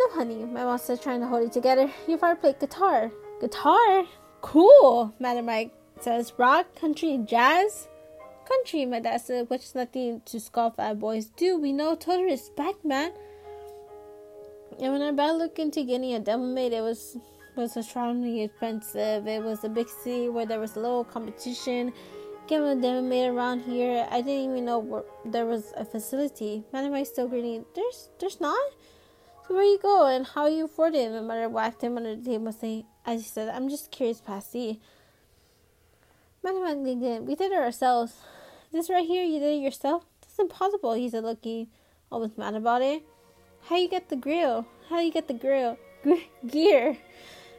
no, 0.00 0.14
honey, 0.14 0.44
my 0.44 0.64
mom 0.64 0.78
says, 0.78 1.00
trying 1.00 1.20
to 1.20 1.26
hold 1.26 1.44
it 1.44 1.52
together. 1.52 1.90
You've 2.08 2.24
ever 2.24 2.34
played 2.34 2.58
guitar? 2.58 3.12
Guitar? 3.40 4.04
Cool, 4.40 5.14
Madam 5.18 5.46
Mike 5.46 5.72
says. 6.00 6.32
Rock, 6.38 6.74
country, 6.74 7.20
jazz? 7.24 7.88
country, 8.50 8.84
my 8.84 9.00
dad 9.00 9.20
said, 9.20 9.48
which 9.48 9.62
is 9.62 9.74
nothing 9.74 10.20
to 10.24 10.40
scoff 10.40 10.78
at 10.78 10.98
boys 10.98 11.26
do. 11.36 11.58
We 11.58 11.72
know 11.72 11.94
total 11.94 12.24
respect, 12.24 12.84
man. 12.84 13.12
And 14.80 14.92
when 14.92 15.02
I 15.02 15.08
about 15.08 15.36
looking 15.36 15.66
into 15.66 15.84
getting 15.84 16.14
a 16.14 16.20
demo 16.20 16.46
made, 16.46 16.72
it 16.72 16.80
was 16.80 17.16
was 17.56 17.76
extremely 17.76 18.42
expensive. 18.42 19.26
It 19.26 19.42
was 19.42 19.64
a 19.64 19.68
big 19.68 19.88
city 19.88 20.28
where 20.28 20.46
there 20.46 20.60
was 20.60 20.76
a 20.76 20.80
little 20.80 21.04
competition. 21.04 21.92
Getting 22.46 22.66
a 22.66 22.80
demo 22.80 23.02
made 23.02 23.28
around 23.28 23.60
here, 23.60 24.06
I 24.10 24.20
didn't 24.22 24.50
even 24.50 24.64
know 24.64 25.04
there 25.24 25.46
was 25.46 25.72
a 25.76 25.84
facility. 25.84 26.64
Man, 26.72 26.86
am 26.86 26.94
I 26.94 27.02
still 27.02 27.28
greeting? 27.28 27.64
There's, 27.74 28.10
there's 28.18 28.40
not. 28.40 28.58
Where 29.50 29.64
you 29.64 29.80
go 29.82 30.06
and 30.06 30.24
how 30.24 30.46
you 30.46 30.66
afford 30.66 30.94
it? 30.94 31.10
My 31.10 31.20
mother 31.20 31.48
whacked 31.48 31.82
him 31.82 31.96
under 31.96 32.14
the 32.14 32.22
table, 32.22 32.52
saying, 32.52 32.84
"As 33.04 33.22
he 33.22 33.26
said, 33.26 33.48
I'm 33.48 33.68
just 33.68 33.90
curious, 33.90 34.20
Patsy." 34.20 34.80
Man, 36.44 36.84
we 36.84 36.94
did. 36.94 37.26
We 37.26 37.34
did 37.34 37.50
it 37.50 37.58
ourselves. 37.58 38.14
This 38.70 38.88
right 38.88 39.04
here, 39.04 39.24
you 39.24 39.40
did 39.40 39.56
it 39.56 39.62
yourself? 39.62 40.06
That's 40.20 40.38
impossible, 40.38 40.94
he 40.94 41.10
said, 41.10 41.24
looking 41.24 41.66
almost 42.12 42.38
mad 42.38 42.54
about 42.54 42.80
it. 42.80 43.02
How 43.62 43.74
you 43.76 43.88
get 43.88 44.08
the 44.08 44.14
grill? 44.14 44.66
How 44.88 45.00
you 45.00 45.10
get 45.10 45.26
the 45.26 45.34
grill? 45.34 45.76
Gear. 46.46 46.96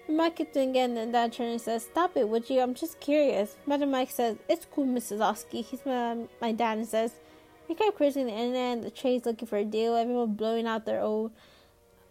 Mike 0.07 0.37
kept 0.37 0.55
again, 0.55 0.95
and 0.95 1.11
Dad 1.11 1.33
turned 1.33 1.51
and 1.51 1.61
says, 1.61 1.83
Stop 1.83 2.15
it, 2.15 2.29
would 2.29 2.49
you? 2.49 2.61
I'm 2.61 2.73
just 2.73 3.01
curious. 3.01 3.57
Matt 3.67 3.81
and 3.81 3.91
Mike 3.91 4.11
says, 4.11 4.37
It's 4.47 4.65
cool, 4.65 4.85
Mrs. 4.85 5.19
Oski. 5.19 5.61
He's 5.61 5.85
my, 5.85 6.15
my 6.39 6.53
dad 6.53 6.77
and 6.77 6.87
says, 6.87 7.19
We 7.67 7.75
kept 7.75 7.97
cruising 7.97 8.27
the 8.27 8.31
internet, 8.31 8.77
and 8.77 8.83
the 8.85 8.91
trades 8.91 9.25
looking 9.25 9.49
for 9.49 9.57
a 9.57 9.65
deal. 9.65 9.97
Everyone 9.97 10.35
blowing 10.35 10.67
out 10.67 10.85
their 10.85 11.01
old 11.01 11.33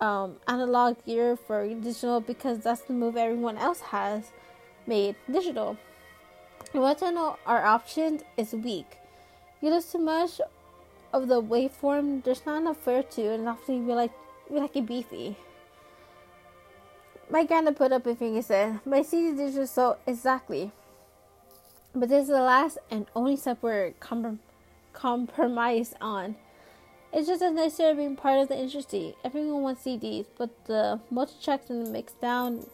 um, 0.01 0.37
analog 0.49 0.97
gear 1.05 1.37
for 1.37 1.67
digital 1.67 2.21
because 2.21 2.61
that's 2.61 2.83
the 2.83 2.93
move 2.93 3.17
everyone 3.17 3.59
else 3.59 3.81
has 3.81 4.33
made 4.87 5.17
digital. 5.31 5.77
Know 6.75 7.37
our 7.47 7.65
options 7.65 8.23
is 8.37 8.53
weak. 8.53 8.99
You 9.61 9.71
lose 9.71 9.91
too 9.93 9.99
much 9.99 10.41
of 11.13 11.29
the 11.29 11.43
waveform, 11.43 12.23
there's 12.25 12.47
not 12.47 12.59
enough 12.59 12.79
fur 12.79 13.03
to, 13.03 13.33
and 13.33 13.49
often 13.49 13.87
we 13.87 13.95
like 13.95 14.13
we 14.49 14.61
like 14.61 14.77
it 14.77 14.87
beefy. 14.87 15.37
My 17.29 17.45
grandma 17.45 17.71
put 17.71 17.93
up 17.93 18.07
a 18.07 18.15
finger 18.15 18.43
said, 18.43 18.81
My 18.85 19.03
CD 19.03 19.37
digital 19.37 19.67
so 19.67 19.97
exactly. 20.07 20.73
But 21.95 22.09
this 22.09 22.23
is 22.23 22.29
the 22.29 22.43
last 22.43 22.79
and 22.91 23.07
only 23.15 23.37
step 23.37 23.59
we're 23.63 23.93
com- 24.01 24.41
compromised 24.93 25.95
on. 26.01 26.37
It's 27.13 27.27
just 27.27 27.43
as 27.43 27.53
necessary 27.53 27.95
being 27.95 28.15
part 28.15 28.39
of 28.39 28.49
the 28.49 28.57
industry. 28.57 29.17
Everyone 29.25 29.63
wants 29.63 29.85
CDs, 29.85 30.27
but 30.39 30.51
the 30.67 31.01
multi 31.11 31.35
tracks 31.43 31.69
and 31.69 31.87
the 31.87 31.91
mix 31.91 32.13
down 32.15 32.65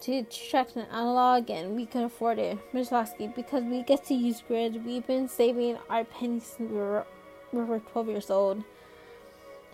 to 0.00 0.24
tracks 0.24 0.74
an 0.74 0.86
analog 0.92 1.48
and 1.48 1.76
we 1.76 1.86
can 1.86 2.02
afford 2.02 2.38
it. 2.38 2.58
Ms. 2.74 2.90
Lasky, 2.90 3.28
because 3.28 3.62
we 3.62 3.82
get 3.82 4.04
to 4.06 4.14
use 4.14 4.42
grid, 4.46 4.84
we've 4.84 5.06
been 5.06 5.28
saving 5.28 5.78
our 5.88 6.04
pennies 6.04 6.44
since 6.44 6.70
we 6.70 6.76
were, 6.76 7.06
we 7.52 7.62
were 7.62 7.78
12 7.78 8.08
years 8.08 8.30
old. 8.30 8.64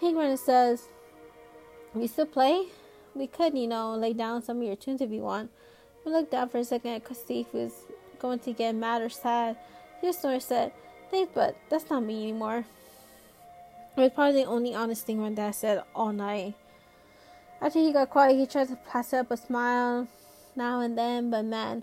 Hank 0.01 0.39
says, 0.39 0.89
We 1.95 2.07
still 2.07 2.27
play? 2.27 2.67
We 3.15 3.27
could, 3.27 3.57
you 3.57 3.67
know, 3.67 3.95
lay 3.95 4.13
down 4.13 4.43
some 4.43 4.59
of 4.59 4.63
your 4.63 4.77
tunes 4.77 5.01
if 5.01 5.11
you 5.11 5.23
want. 5.23 5.51
We 6.05 6.13
looked 6.13 6.31
down 6.31 6.51
for 6.51 6.59
a 6.59 6.65
second 6.65 6.91
at 6.93 7.17
Steve 7.17 7.47
was 7.53 7.73
going 8.19 8.39
to 8.41 8.53
get 8.53 8.75
mad 8.75 9.03
or 9.03 9.09
sad. 9.09 9.57
He 10.01 10.13
sort 10.13 10.37
of 10.37 10.43
said, 10.43 10.73
Thanks, 11.11 11.33
but 11.35 11.57
that's 11.69 11.91
not 11.91 12.05
me 12.05 12.23
anymore. 12.23 12.67
It 13.97 14.01
was 14.01 14.11
probably 14.15 14.43
the 14.43 14.49
only 14.49 14.75
honest 14.75 15.05
thing 15.05 15.21
my 15.21 15.31
dad 15.31 15.55
said 15.55 15.83
all 15.95 16.13
night. 16.13 16.55
After 17.61 17.79
he 17.79 17.93
got 17.93 18.11
quiet, 18.11 18.37
he 18.37 18.47
tried 18.47 18.69
to 18.69 18.77
pass 18.77 19.13
up 19.13 19.31
a 19.31 19.37
smile 19.37 20.09
now 20.57 20.81
and 20.81 20.97
then, 20.97 21.31
but 21.31 21.45
man, 21.45 21.83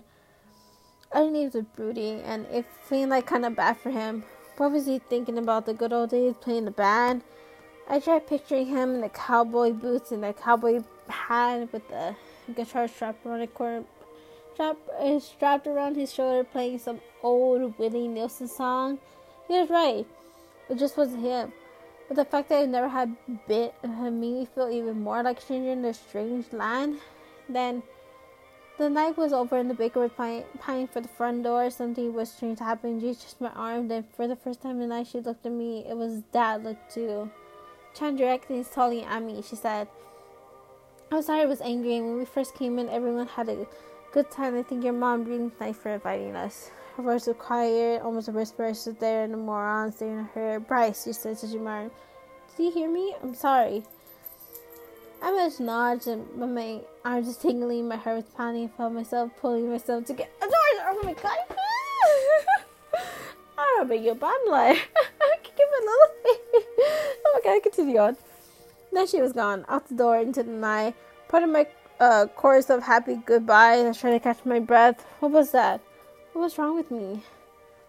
I 1.12 1.20
think 1.20 1.36
he 1.36 1.44
was 1.44 1.64
brooding 1.76 2.20
and 2.22 2.46
it 2.46 2.66
feeling 2.82 3.10
like 3.10 3.26
kind 3.26 3.44
of 3.44 3.54
bad 3.54 3.76
for 3.78 3.90
him. 3.90 4.24
What 4.56 4.72
was 4.72 4.86
he 4.86 4.98
thinking 4.98 5.38
about 5.38 5.66
the 5.66 5.74
good 5.74 5.92
old 5.92 6.10
days 6.10 6.34
playing 6.40 6.64
the 6.64 6.70
band? 6.70 7.22
I 7.88 8.00
tried 8.00 8.26
picturing 8.26 8.66
him 8.66 8.96
in 8.96 9.00
the 9.00 9.08
cowboy 9.08 9.72
boots 9.72 10.10
and 10.10 10.22
the 10.22 10.32
cowboy 10.32 10.82
hat 11.08 11.72
with 11.72 11.88
the 11.88 12.16
guitar 12.54 12.88
strapped 12.88 13.24
around 13.24 13.40
the 13.40 13.46
corner, 13.46 13.84
strap, 14.54 14.76
uh, 15.00 15.20
strapped 15.20 15.66
around 15.66 15.96
his 15.96 16.12
shoulder, 16.12 16.44
playing 16.44 16.80
some 16.80 17.00
old 17.22 17.78
Willie 17.78 18.08
Nelson 18.08 18.48
song. 18.48 18.98
He 19.46 19.58
was 19.58 19.70
right. 19.70 20.06
It 20.68 20.78
just 20.78 20.96
wasn't 20.96 21.22
him. 21.22 21.52
But 22.08 22.16
the 22.16 22.24
fact 22.24 22.48
that 22.48 22.62
I 22.62 22.64
never 22.64 22.88
had 22.88 23.14
bit 23.46 23.74
made 23.84 24.10
me 24.12 24.48
feel 24.54 24.70
even 24.70 25.02
more 25.02 25.22
like 25.22 25.40
stranger 25.40 25.72
in 25.72 25.84
a 25.84 25.92
strange 25.92 26.50
land. 26.52 26.96
Then 27.48 27.82
the 28.78 28.88
night 28.88 29.18
was 29.18 29.32
over 29.32 29.58
and 29.58 29.68
the 29.68 29.74
baker 29.74 30.00
was 30.00 30.10
pining 30.12 30.86
for 30.86 31.00
the 31.02 31.08
front 31.08 31.42
door. 31.42 31.68
Something 31.68 32.14
was 32.14 32.30
strange 32.30 32.60
happening. 32.60 33.00
She 33.00 33.14
touched 33.14 33.40
my 33.40 33.50
arm. 33.50 33.88
Then 33.88 34.04
for 34.16 34.26
the 34.26 34.36
first 34.36 34.62
time 34.62 34.80
in 34.80 34.80
the 34.80 34.86
night, 34.86 35.08
she 35.08 35.20
looked 35.20 35.44
at 35.44 35.52
me. 35.52 35.84
It 35.86 35.96
was 35.96 36.22
Dad 36.32 36.64
looked 36.64 36.94
too. 36.94 37.30
Trying 37.94 38.16
directly 38.16 38.64
totally 38.64 39.02
at 39.02 39.22
me, 39.22 39.42
she 39.42 39.56
said, 39.56 39.88
I'm 41.10 41.22
sorry 41.22 41.42
I 41.42 41.46
was 41.46 41.60
angry. 41.60 41.96
and 41.96 42.06
When 42.06 42.18
we 42.18 42.24
first 42.24 42.54
came 42.54 42.78
in, 42.78 42.88
everyone 42.88 43.26
had 43.26 43.48
a 43.48 43.66
good 44.12 44.30
time. 44.30 44.56
I 44.56 44.62
think 44.62 44.84
your 44.84 44.92
mom 44.92 45.24
really 45.24 45.50
nice 45.60 45.76
for 45.76 45.90
inviting 45.90 46.36
us. 46.36 46.70
Was 46.98 47.28
quiet, 47.38 48.02
almost 48.02 48.26
a 48.26 48.32
whisper. 48.32 48.74
Stood 48.74 48.98
there 48.98 49.22
and 49.22 49.32
the 49.32 49.36
moron 49.36 49.92
staring 49.92 50.18
at 50.18 50.30
her. 50.34 50.58
Bryce, 50.58 51.04
she 51.04 51.12
said 51.12 51.38
to 51.38 51.46
Jamar, 51.46 51.90
Did 52.56 52.64
you 52.64 52.70
hear 52.72 52.90
me? 52.90 53.14
I'm 53.22 53.34
sorry. 53.34 53.84
I 55.22 55.30
just 55.30 55.60
nodded, 55.60 56.06
and 56.08 56.54
my 56.54 56.80
arms 57.04 57.28
was 57.28 57.36
tingling, 57.36 57.88
my 57.88 57.96
heart 57.96 58.16
was 58.16 58.24
pounding. 58.36 58.64
I 58.64 58.76
felt 58.76 58.92
myself 58.92 59.30
pulling 59.40 59.70
myself 59.70 60.06
to 60.06 60.12
get. 60.12 60.30
Oh 60.42 61.00
my 61.04 61.14
god! 61.14 61.24
I 63.58 63.74
don't 63.76 63.78
know 63.78 63.94
about 63.94 64.04
you, 64.04 64.14
but 64.14 64.26
I'm 64.26 64.50
like, 64.50 64.90
I 65.20 65.36
can 65.42 65.54
give 65.56 65.68
a 65.68 65.80
little 65.80 66.08
baby. 66.24 66.66
Oh 67.24 67.40
my 67.44 67.52
god, 67.52 67.62
continue 67.62 67.98
on. 67.98 68.16
Then 68.92 69.06
she 69.06 69.20
was 69.20 69.32
gone, 69.32 69.64
out 69.68 69.88
the 69.88 69.94
door 69.94 70.18
into 70.18 70.42
the 70.42 70.50
night. 70.50 70.94
Part 71.28 71.44
of 71.44 71.50
my 71.50 71.66
uh, 72.00 72.26
chorus 72.34 72.70
of 72.70 72.82
happy 72.82 73.20
goodbye. 73.24 73.74
I 73.74 73.82
was 73.82 73.98
trying 73.98 74.14
to 74.14 74.20
catch 74.20 74.44
my 74.44 74.58
breath. 74.58 75.04
What 75.20 75.30
was 75.30 75.52
that? 75.52 75.80
What 76.38 76.44
was 76.44 76.58
wrong 76.58 76.76
with 76.76 76.92
me? 76.92 77.24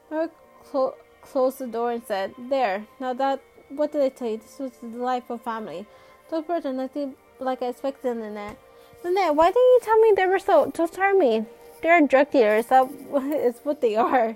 I 0.09 0.27
clo- 0.71 0.95
closed 1.21 1.59
the 1.59 1.67
door 1.67 1.91
and 1.91 2.03
said, 2.03 2.34
There, 2.35 2.88
now 2.99 3.13
that, 3.13 3.43
what 3.69 3.91
did 3.91 4.01
I 4.01 4.09
tell 4.09 4.27
you? 4.27 4.38
This 4.38 4.57
was 4.57 4.71
the 4.81 4.88
delightful 4.88 5.38
family. 5.38 5.85
Those 6.31 6.45
birds 6.45 6.65
are 6.65 6.73
nothing 6.73 7.13
like 7.39 7.61
I 7.61 7.67
expected, 7.67 8.17
Lynetta. 8.17 8.55
Lynetta, 9.03 9.35
why 9.35 9.49
didn't 9.49 9.55
you 9.55 9.80
tell 9.84 9.99
me 9.99 10.13
they 10.15 10.26
were 10.26 10.39
so, 10.39 10.71
so 10.73 10.88
charming? 10.88 11.45
They're 11.84 12.07
drug 12.07 12.31
dealers, 12.31 12.65
that 12.65 12.89
is 13.35 13.59
what 13.61 13.81
they 13.81 13.95
are. 13.95 14.35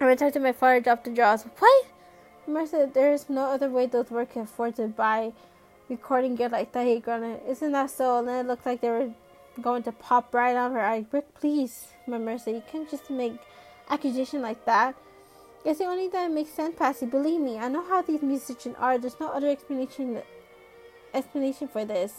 I 0.00 0.04
returned 0.04 0.32
to 0.32 0.40
my 0.40 0.50
father, 0.50 0.80
dropped 0.80 1.04
the 1.04 1.12
jaws. 1.12 1.44
What? 1.44 1.86
Remember 2.48 2.68
said 2.68 2.92
there 2.92 3.12
is 3.12 3.30
no 3.30 3.42
other 3.42 3.70
way 3.70 3.86
those 3.86 4.10
work 4.10 4.32
can 4.32 4.42
afford 4.42 4.74
to 4.76 4.88
buy 4.88 5.32
recording 5.88 6.34
gear 6.34 6.48
like 6.48 6.72
that. 6.72 6.88
He 6.88 6.98
grunted. 6.98 7.40
Isn't 7.46 7.70
that 7.70 7.90
so? 7.90 8.18
And 8.18 8.26
then 8.26 8.44
it 8.44 8.48
looked 8.48 8.66
like 8.66 8.80
they 8.80 8.90
were 8.90 9.12
going 9.60 9.82
to 9.84 9.92
pop 9.92 10.34
right 10.34 10.56
out 10.56 10.68
of 10.68 10.72
her 10.72 10.80
eye. 10.80 11.06
Rick, 11.12 11.34
please, 11.34 11.88
my 12.06 12.18
mercy, 12.18 12.52
you 12.52 12.62
can't 12.70 12.90
just 12.90 13.10
make 13.10 13.34
accusation 13.90 14.42
like 14.42 14.64
that. 14.64 14.94
It's 15.64 15.78
the 15.78 15.86
only 15.86 16.08
that 16.08 16.30
makes 16.30 16.50
sense, 16.50 16.74
Patsy. 16.76 17.06
Believe 17.06 17.40
me, 17.40 17.58
I 17.58 17.68
know 17.68 17.82
how 17.82 18.02
these 18.02 18.22
musicians 18.22 18.76
are. 18.78 18.98
There's 18.98 19.18
no 19.18 19.28
other 19.28 19.48
explanation 19.48 20.20
explanation 21.14 21.68
for 21.68 21.84
this. 21.84 22.12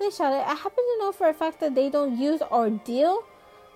They 0.00 0.10
shouted, 0.10 0.48
I 0.48 0.54
happen 0.54 0.84
to 0.84 0.98
know 0.98 1.12
for 1.12 1.28
a 1.28 1.34
fact 1.34 1.60
that 1.60 1.74
they 1.74 1.90
don't 1.90 2.18
use 2.18 2.40
or 2.50 2.70
deal. 2.70 3.22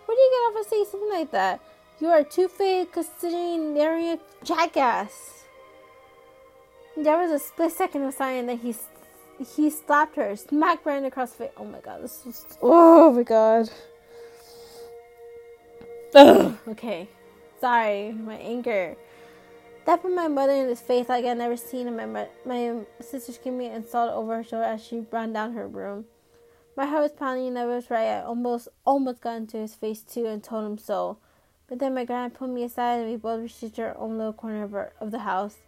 Where 0.06 0.16
do 0.16 0.20
you 0.20 0.31
get 0.31 0.59
off 0.59 0.60
of 0.64 0.70
saying 0.70 0.86
something 0.90 1.10
like 1.10 1.31
that? 1.31 1.60
You 2.01 2.09
are 2.09 2.24
too 2.24 2.48
fake 2.48 2.93
considering 2.93 3.74
they're 3.74 4.14
a 4.14 4.18
jackass. 4.43 5.44
There 6.97 7.16
was 7.16 7.31
a 7.31 7.39
split 7.39 7.73
second 7.73 8.02
of 8.02 8.14
silence, 8.14 8.47
then 8.47 8.59
he 8.59 8.74
he 9.39 9.71
slapped 9.71 10.17
her, 10.17 10.35
smacked 10.37 10.87
right 10.87 11.05
across 11.05 11.33
the 11.33 11.45
face. 11.45 11.53
Oh 11.57 11.65
my 11.65 11.81
god, 11.81 12.03
this 12.03 12.23
was. 12.25 12.45
Oh 12.63 13.13
my 13.13 13.23
god. 13.23 13.71
Ugh. 16.15 16.57
Okay, 16.69 17.09
sorry, 17.61 18.13
my 18.13 18.37
anger. 18.37 18.97
That 19.85 20.03
put 20.03 20.13
my 20.13 20.27
mother 20.27 20.53
in 20.53 20.69
his 20.69 20.81
face 20.81 21.09
like 21.09 21.25
I'd 21.25 21.39
never 21.39 21.57
seen 21.57 21.87
him. 21.87 22.13
My, 22.13 22.27
my 22.45 22.81
sister 23.01 23.33
screamed 23.33 23.59
me 23.59 23.67
and 23.67 23.87
saw 23.87 24.13
over 24.13 24.37
her 24.37 24.43
shoulder 24.45 24.65
as 24.65 24.85
she 24.85 25.07
ran 25.13 25.33
down 25.33 25.53
her 25.53 25.69
room. 25.69 26.07
My 26.77 26.87
heart 26.87 27.03
was 27.03 27.13
pounding 27.13 27.49
and 27.49 27.59
I 27.59 27.67
was 27.67 27.89
right. 27.89 28.07
I 28.07 28.23
almost, 28.23 28.69
almost 28.85 29.21
got 29.21 29.37
into 29.37 29.59
his 29.59 29.75
face 29.75 30.03
too 30.03 30.27
and 30.27 30.43
told 30.43 30.67
him 30.67 30.77
so. 30.77 31.19
But 31.69 31.79
then 31.79 31.95
my 31.95 32.05
grandma 32.05 32.31
pulled 32.31 32.51
me 32.51 32.65
aside 32.65 33.01
and 33.01 33.11
we 33.11 33.17
both 33.17 33.41
reached 33.41 33.79
our 33.79 33.97
own 33.97 34.19
little 34.19 34.33
corner 34.33 34.65
of, 34.65 34.75
our, 34.75 34.93
of 35.01 35.11
the 35.11 35.21
house. 35.21 35.59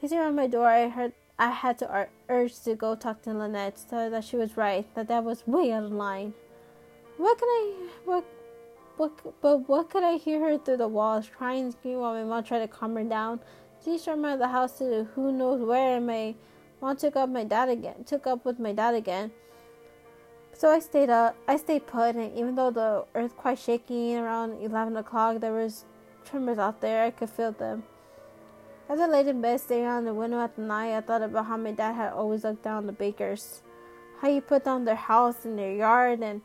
Pacing 0.00 0.18
around 0.18 0.36
my 0.36 0.46
door, 0.46 0.68
I 0.68 0.88
heard 0.88 1.12
I 1.38 1.50
had 1.50 1.78
to 1.78 2.08
urge 2.28 2.58
to 2.62 2.74
go 2.74 2.96
talk 2.96 3.22
to 3.22 3.30
Lynetta, 3.30 3.90
her 3.90 4.10
that 4.10 4.24
she 4.24 4.36
was 4.36 4.56
right, 4.56 4.92
that 4.96 5.06
that 5.06 5.22
was 5.22 5.46
way 5.46 5.70
out 5.70 5.84
of 5.84 5.92
line. 5.92 6.34
What 7.16 7.38
could 7.38 7.46
I, 7.46 7.88
what, 8.04 8.24
what, 8.96 9.40
but 9.40 9.68
what 9.68 9.88
could 9.88 10.02
I 10.02 10.16
hear 10.16 10.40
her 10.40 10.58
through 10.58 10.78
the 10.78 10.88
walls, 10.88 11.28
crying 11.28 11.64
and 11.64 11.72
screaming 11.72 12.00
while 12.00 12.14
my 12.14 12.24
mom 12.24 12.42
tried 12.42 12.60
to 12.60 12.68
calm 12.68 12.96
her 12.96 13.04
down? 13.04 13.38
She 13.84 13.98
stormed 13.98 14.24
out 14.24 14.32
of 14.34 14.38
the 14.40 14.48
house 14.48 14.78
to 14.78 15.06
who 15.14 15.32
knows 15.32 15.60
where, 15.60 15.96
and 15.96 16.06
my 16.08 16.34
mom 16.80 16.96
took 16.96 17.14
up 17.14 17.28
my 17.28 17.44
dad 17.44 17.68
again, 17.68 18.02
took 18.04 18.26
up 18.26 18.44
with 18.44 18.58
my 18.58 18.72
dad 18.72 18.94
again. 18.94 19.30
So 20.54 20.70
I 20.70 20.80
stayed 20.80 21.08
up, 21.08 21.36
I 21.46 21.56
stayed 21.56 21.86
put, 21.86 22.16
and 22.16 22.36
even 22.36 22.56
though 22.56 22.72
the 22.72 23.04
earth 23.14 23.36
quite 23.36 23.60
shaking 23.60 24.16
around 24.16 24.60
11 24.60 24.96
o'clock, 24.96 25.38
there 25.38 25.52
was 25.52 25.84
tremors 26.24 26.58
out 26.58 26.80
there. 26.80 27.04
I 27.04 27.10
could 27.10 27.30
feel 27.30 27.52
them. 27.52 27.84
As 28.88 29.00
I 29.00 29.06
laid 29.06 29.26
in 29.26 29.42
bed 29.42 29.60
staring 29.60 29.84
out 29.84 30.04
the 30.04 30.14
window 30.14 30.40
at 30.40 30.56
the 30.56 30.62
night, 30.62 30.96
I 30.96 31.02
thought 31.02 31.20
about 31.20 31.44
how 31.44 31.58
my 31.58 31.72
dad 31.72 31.94
had 31.94 32.12
always 32.12 32.44
looked 32.44 32.62
down 32.62 32.78
on 32.78 32.86
the 32.86 32.92
bakers. 32.92 33.60
How 34.20 34.30
he 34.30 34.40
put 34.40 34.64
down 34.64 34.86
their 34.86 34.94
house 34.94 35.44
and 35.44 35.58
their 35.58 35.74
yard 35.74 36.20
and 36.20 36.40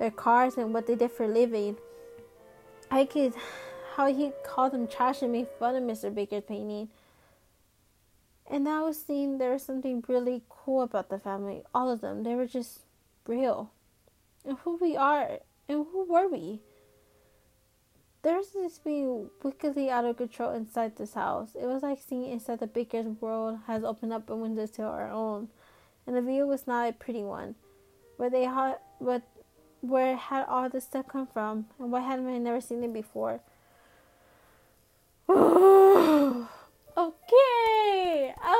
their 0.00 0.10
cars 0.10 0.56
and 0.56 0.74
what 0.74 0.88
they 0.88 0.96
did 0.96 1.12
for 1.12 1.24
a 1.24 1.28
living. 1.28 1.76
I 2.90 3.04
could 3.04 3.34
how 3.94 4.12
he 4.12 4.32
called 4.44 4.72
them 4.72 4.88
trash 4.88 5.22
and 5.22 5.30
made 5.30 5.46
fun 5.58 5.76
of 5.76 5.84
Mr. 5.84 6.12
Baker's 6.12 6.42
painting. 6.48 6.88
And 8.50 8.68
I 8.68 8.82
was 8.82 9.00
seeing 9.00 9.38
there 9.38 9.52
was 9.52 9.62
something 9.62 10.02
really 10.08 10.42
cool 10.48 10.82
about 10.82 11.10
the 11.10 11.18
family. 11.18 11.62
All 11.72 11.88
of 11.88 12.00
them. 12.00 12.24
They 12.24 12.34
were 12.34 12.46
just 12.46 12.80
real. 13.26 13.70
And 14.44 14.58
who 14.58 14.76
we 14.76 14.96
are 14.96 15.38
and 15.68 15.86
who 15.92 16.04
were 16.04 16.28
we? 16.28 16.60
There's 18.24 18.48
this 18.48 18.78
being 18.78 19.28
wickedly 19.42 19.90
out 19.90 20.06
of 20.06 20.16
control 20.16 20.52
inside 20.52 20.96
this 20.96 21.12
house. 21.12 21.54
It 21.54 21.66
was 21.66 21.82
like 21.82 21.98
seeing 22.00 22.24
inside 22.24 22.60
the 22.60 22.66
Baker's 22.66 23.04
world 23.20 23.58
has 23.66 23.84
opened 23.84 24.14
up 24.14 24.30
a 24.30 24.34
window 24.34 24.66
to 24.66 24.82
our 24.82 25.10
own, 25.10 25.48
and 26.06 26.16
the 26.16 26.22
view 26.22 26.46
was 26.46 26.66
not 26.66 26.88
a 26.88 26.92
pretty 26.94 27.22
one. 27.22 27.54
Where 28.16 28.30
they 28.30 28.44
had, 28.44 28.76
what, 28.98 29.24
where 29.82 30.16
had 30.16 30.46
all 30.46 30.70
this 30.70 30.84
stuff 30.84 31.06
come 31.06 31.26
from, 31.26 31.66
and 31.78 31.92
why 31.92 32.00
hadn't 32.00 32.26
I 32.26 32.38
never 32.38 32.62
seen 32.62 32.82
it 32.82 32.94
before? 32.94 33.40
okay, 35.28 36.48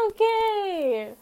okay. 0.07 1.15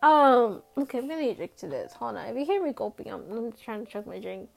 Um, 0.00 0.62
okay, 0.78 0.98
I'm 0.98 1.08
gonna 1.08 1.34
drink 1.34 1.56
to 1.56 1.66
this. 1.66 1.92
Hold 1.94 2.18
on. 2.18 2.28
If 2.28 2.36
you 2.36 2.44
hear 2.44 2.62
me 2.62 2.72
gulping, 2.72 3.10
I'm, 3.12 3.24
I'm 3.32 3.50
trying 3.50 3.84
to 3.84 3.90
chug 3.90 4.06
my 4.06 4.20
drink. 4.20 4.48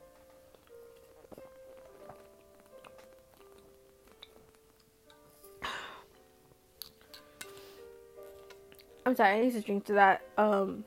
I'm 9.07 9.15
sorry, 9.15 9.37
I 9.37 9.41
need 9.41 9.53
to 9.53 9.61
drink 9.61 9.85
to 9.85 9.93
that 9.93 10.23
um 10.35 10.83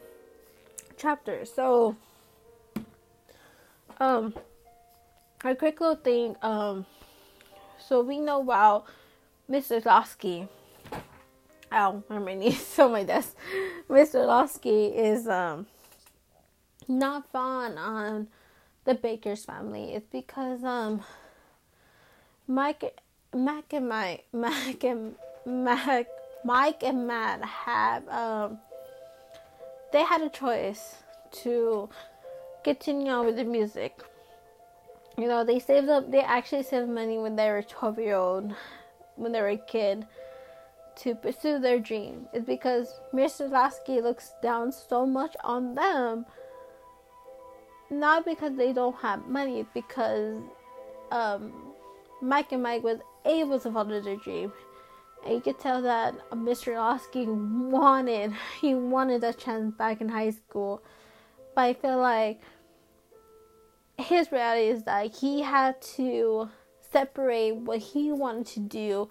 chapter. 0.97 1.45
So 1.45 1.97
um 4.01 4.35
a 5.45 5.55
quick 5.55 5.81
little 5.81 5.95
thing, 5.95 6.35
um 6.43 6.85
so 7.79 8.03
we 8.03 8.19
know 8.19 8.43
about 8.43 8.87
Mr. 9.49 9.81
Loski. 9.83 10.49
Ow, 11.71 12.03
my 12.09 12.35
knee 12.35 12.53
so 12.55 12.89
my 12.89 13.05
desk. 13.05 13.37
Mr. 13.89 14.27
Loski 14.27 14.93
is 14.97 15.29
um 15.29 15.67
not 16.89 17.31
fond 17.31 17.79
on 17.79 18.27
the 18.85 18.95
Baker's 18.95 19.45
family. 19.45 19.95
It's 19.95 20.09
because 20.11 20.65
um 20.65 21.03
Mike 22.49 22.99
Mac 23.33 23.73
and 23.73 23.89
Mike 23.89 24.27
Mac 24.33 24.83
and 24.83 25.15
Mac 25.47 26.09
Mike 26.45 26.83
and 26.83 27.07
Matt 27.07 27.45
have 27.45 28.09
um 28.09 28.59
they 29.93 30.03
had 30.03 30.21
a 30.21 30.29
choice 30.29 30.97
to 31.43 31.89
continue 32.65 33.11
on 33.11 33.27
with 33.27 33.37
the 33.37 33.45
music. 33.45 34.01
You 35.17 35.27
know, 35.27 35.45
they 35.45 35.59
saved 35.59 35.89
up 35.89 36.11
they 36.11 36.21
actually 36.21 36.63
saved 36.63 36.89
money 36.89 37.19
when 37.19 37.37
they 37.37 37.51
were 37.51 37.63
twelve 37.63 37.99
year 37.99 38.17
old 38.17 38.55
when 39.17 39.33
they 39.33 39.41
were 39.41 39.49
a 39.49 39.57
kid 39.57 40.07
to 40.97 41.15
pursue 41.15 41.59
their 41.59 41.79
dream. 41.79 42.27
It's 42.33 42.47
because 42.47 43.01
Mr. 43.13 43.51
Lasky 43.51 44.01
looks 44.01 44.33
down 44.43 44.73
so 44.73 45.07
much 45.07 45.37
on 45.45 45.75
them 45.75 46.27
not 47.91 48.25
because 48.25 48.55
they 48.57 48.73
don't 48.73 48.97
have 48.97 49.27
money, 49.27 49.67
because 49.75 50.43
um, 51.11 51.53
Mike 52.21 52.53
and 52.53 52.63
Mike 52.63 52.83
was 52.83 52.99
able 53.25 53.59
to 53.61 53.71
follow 53.71 54.01
their 54.01 54.17
dream. 54.17 54.53
And 55.25 55.35
you 55.35 55.41
could 55.41 55.59
tell 55.59 55.83
that 55.83 56.15
Mr. 56.31 56.77
Lasky 56.77 57.27
wanted, 57.27 58.33
he 58.61 58.75
wanted 58.75 59.25
a 59.25 59.33
chance 59.33 59.75
back 59.75 60.01
in 60.01 60.09
high 60.09 60.31
school. 60.31 60.83
But 61.55 61.63
I 61.63 61.75
feel 61.75 61.99
like 61.99 62.41
his 63.99 64.31
reality 64.31 64.69
is 64.69 64.85
that 64.85 65.17
he 65.17 65.43
had 65.43 65.81
to 65.97 66.49
separate 66.93 67.57
what 67.57 67.79
he 67.79 68.13
wanted 68.13 68.47
to 68.47 68.61
do 68.61 69.09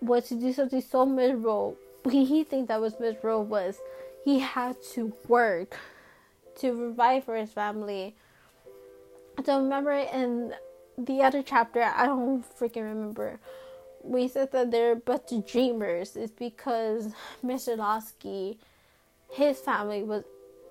was 0.00 0.28
to 0.28 0.34
do 0.34 0.52
something 0.52 0.80
so 0.80 1.06
miserable. 1.06 1.76
He, 2.10 2.24
he 2.24 2.44
think 2.44 2.68
that 2.68 2.80
was 2.80 2.98
miserable 2.98 3.44
was 3.44 3.78
he 4.24 4.40
had 4.40 4.76
to 4.94 5.12
work 5.28 5.78
to 6.56 6.76
provide 6.76 7.24
for 7.24 7.36
his 7.36 7.52
family. 7.52 8.16
So 9.44 9.62
remember 9.62 9.92
in 9.92 10.52
the 10.98 11.22
other 11.22 11.42
chapter, 11.42 11.82
I 11.82 12.06
don't 12.06 12.44
freaking 12.58 12.82
remember. 12.82 13.40
We 14.02 14.28
said 14.28 14.52
that 14.52 14.70
they're 14.70 14.96
but 14.96 15.30
dreamers. 15.46 16.16
It's 16.16 16.32
because 16.32 17.12
Mr. 17.44 17.76
Lasky, 17.76 18.58
his 19.30 19.58
family 19.58 20.02
was 20.02 20.24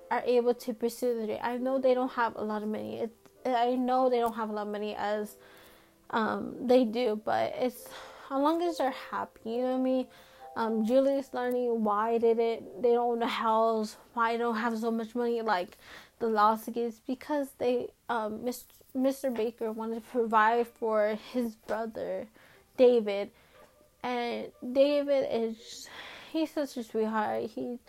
are 0.09 0.23
able 0.25 0.53
to 0.53 0.73
pursue 0.73 1.19
the 1.19 1.25
dream. 1.25 1.39
I 1.41 1.57
know 1.57 1.79
they 1.79 1.93
don't 1.93 2.11
have 2.11 2.35
a 2.35 2.43
lot 2.43 2.63
of 2.63 2.69
money. 2.69 2.99
It, 2.99 3.11
I 3.45 3.75
know 3.75 4.09
they 4.09 4.19
don't 4.19 4.35
have 4.35 4.49
a 4.49 4.53
lot 4.53 4.67
of 4.67 4.71
money 4.71 4.93
as 4.95 5.37
um, 6.09 6.55
they 6.61 6.83
do, 6.83 7.19
but 7.23 7.53
it's 7.57 7.85
as 8.29 8.41
long 8.41 8.61
as 8.61 8.77
they're 8.77 8.91
happy. 8.91 9.39
You 9.51 9.61
know 9.61 9.71
what 9.71 9.79
I 9.79 9.83
mean? 9.83 10.07
Um, 10.57 10.85
Julie's 10.85 11.33
learning 11.33 11.85
why 11.85 12.17
did 12.17 12.37
it 12.37 12.81
they 12.81 12.89
don't 12.89 13.13
own 13.17 13.21
a 13.23 13.27
house, 13.27 13.95
why 14.13 14.35
don't 14.35 14.57
have 14.57 14.77
so 14.77 14.91
much 14.91 15.15
money 15.15 15.41
like 15.41 15.77
the 16.19 16.27
Laskys 16.27 16.99
because 17.07 17.51
they 17.57 17.87
um 18.09 18.39
Mr. 18.39 18.65
Mr. 18.95 19.33
Baker 19.33 19.71
wanted 19.71 19.95
to 19.95 20.01
provide 20.01 20.67
for 20.67 21.17
his 21.31 21.55
brother 21.55 22.27
David, 22.77 23.31
and 24.03 24.47
David 24.73 25.27
is 25.31 25.87
he's 26.31 26.51
such 26.51 26.77
a 26.77 26.83
sweetheart. 26.83 27.49
He, 27.49 27.79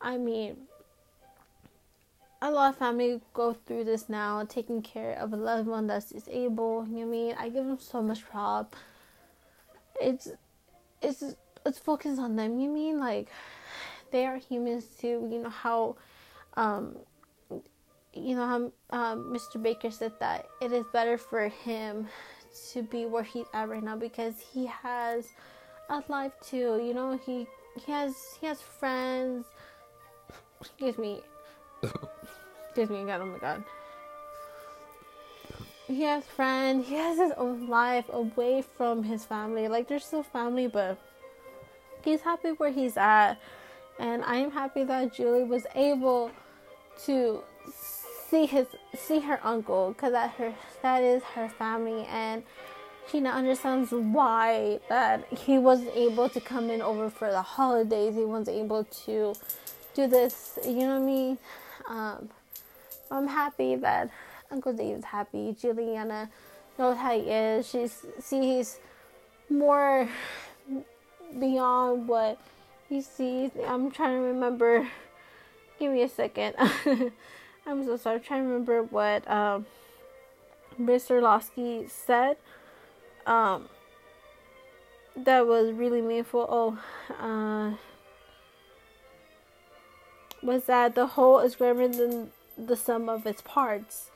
I 0.00 0.16
mean, 0.16 0.56
a 2.42 2.50
lot 2.50 2.70
of 2.70 2.78
family 2.78 3.20
go 3.32 3.54
through 3.54 3.84
this 3.84 4.08
now, 4.08 4.44
taking 4.44 4.82
care 4.82 5.14
of 5.14 5.32
a 5.32 5.36
loved 5.36 5.68
one 5.68 5.86
that's 5.86 6.10
disabled. 6.10 6.88
You 6.88 6.94
know 6.94 7.00
what 7.00 7.06
I 7.06 7.10
mean? 7.10 7.34
I 7.38 7.48
give 7.48 7.66
him 7.66 7.78
so 7.78 8.02
much 8.02 8.24
prop. 8.24 8.76
It's, 10.00 10.28
it's 11.00 11.22
let's 11.64 11.78
focus 11.78 12.18
on 12.18 12.36
them. 12.36 12.58
You 12.58 12.68
mean 12.68 12.98
like 12.98 13.28
they 14.10 14.26
are 14.26 14.36
humans 14.36 14.84
too? 14.98 15.28
You 15.30 15.42
know 15.42 15.50
how, 15.50 15.96
um, 16.54 16.96
you 18.12 18.36
know 18.36 18.46
how 18.90 18.98
um, 18.98 19.32
Mr. 19.34 19.62
Baker 19.62 19.90
said 19.90 20.12
that 20.20 20.46
it 20.60 20.72
is 20.72 20.84
better 20.92 21.16
for 21.16 21.48
him 21.48 22.08
to 22.72 22.82
be 22.82 23.06
where 23.06 23.22
he's 23.22 23.46
at 23.52 23.68
right 23.68 23.82
now 23.82 23.96
because 23.96 24.34
he 24.52 24.66
has 24.66 25.28
a 25.88 26.02
life 26.08 26.32
too. 26.42 26.80
You 26.82 26.94
know 26.94 27.18
he 27.24 27.46
he 27.84 27.92
has 27.92 28.14
he 28.40 28.46
has 28.46 28.60
friends. 28.60 29.46
Excuse 30.60 30.98
me. 30.98 31.20
Excuse 31.82 32.90
me 32.90 33.02
again. 33.02 33.20
Oh 33.22 33.26
my 33.26 33.38
god. 33.38 33.64
He 35.86 36.02
has 36.02 36.24
friends. 36.24 36.88
He 36.88 36.94
has 36.94 37.18
his 37.18 37.32
own 37.36 37.68
life 37.68 38.06
away 38.10 38.62
from 38.76 39.02
his 39.02 39.24
family. 39.24 39.68
Like 39.68 39.88
they're 39.88 39.98
still 39.98 40.22
family, 40.22 40.66
but 40.66 40.98
he's 42.02 42.22
happy 42.22 42.50
where 42.50 42.70
he's 42.70 42.96
at. 42.96 43.34
And 43.98 44.24
I 44.24 44.36
am 44.36 44.50
happy 44.50 44.84
that 44.84 45.12
Julie 45.14 45.44
was 45.44 45.66
able 45.74 46.30
to 47.04 47.42
see 48.34 48.46
his 48.46 48.66
see 48.96 49.20
her 49.20 49.38
uncle 49.44 49.92
because 49.92 50.10
that 50.10 50.30
her 50.32 50.52
that 50.82 51.04
is 51.04 51.22
her 51.22 51.48
family 51.48 52.04
and 52.10 52.42
she 53.08 53.20
now 53.20 53.32
understands 53.32 53.92
why 53.92 54.80
that 54.88 55.24
he 55.32 55.56
wasn't 55.56 55.94
able 55.94 56.28
to 56.28 56.40
come 56.40 56.68
in 56.68 56.82
over 56.82 57.08
for 57.08 57.30
the 57.30 57.42
holidays 57.42 58.14
he 58.16 58.24
wasn't 58.24 58.56
able 58.56 58.82
to 58.84 59.34
do 59.94 60.08
this 60.08 60.58
you 60.64 60.80
know 60.80 60.98
what 60.98 61.02
i 61.02 61.06
mean 61.14 61.38
um, 61.88 62.28
i'm 63.12 63.28
happy 63.28 63.76
that 63.76 64.10
uncle 64.50 64.72
dave's 64.72 65.04
happy 65.04 65.54
juliana 65.60 66.28
knows 66.76 66.96
how 66.96 67.16
he 67.16 67.30
is 67.30 67.70
she's 67.70 68.04
sees 68.18 68.44
he's 68.44 68.80
more 69.48 70.08
beyond 71.38 72.08
what 72.08 72.38
he 72.88 73.00
sees. 73.00 73.50
I'm 73.66 73.90
trying 73.90 74.16
to 74.16 74.20
remember. 74.20 74.88
Give 75.78 75.92
me 75.92 76.02
a 76.02 76.08
second. 76.08 76.54
I'm 77.66 77.84
so 77.84 77.96
sorry. 77.96 78.16
I'm 78.16 78.22
trying 78.22 78.42
to 78.42 78.48
remember 78.48 78.82
what 78.82 79.28
um, 79.30 79.66
Mr. 80.80 81.22
Lasky 81.22 81.86
said. 81.88 82.36
Um, 83.26 83.68
that 85.16 85.46
was 85.46 85.72
really 85.72 86.02
meaningful. 86.02 86.46
Oh, 86.48 86.78
uh, 87.20 87.76
was 90.42 90.64
that 90.64 90.94
the 90.94 91.06
whole 91.06 91.38
is 91.38 91.56
greater 91.56 91.88
than 91.88 92.30
the 92.58 92.76
sum 92.76 93.08
of 93.08 93.26
its 93.26 93.40
parts. 93.42 94.10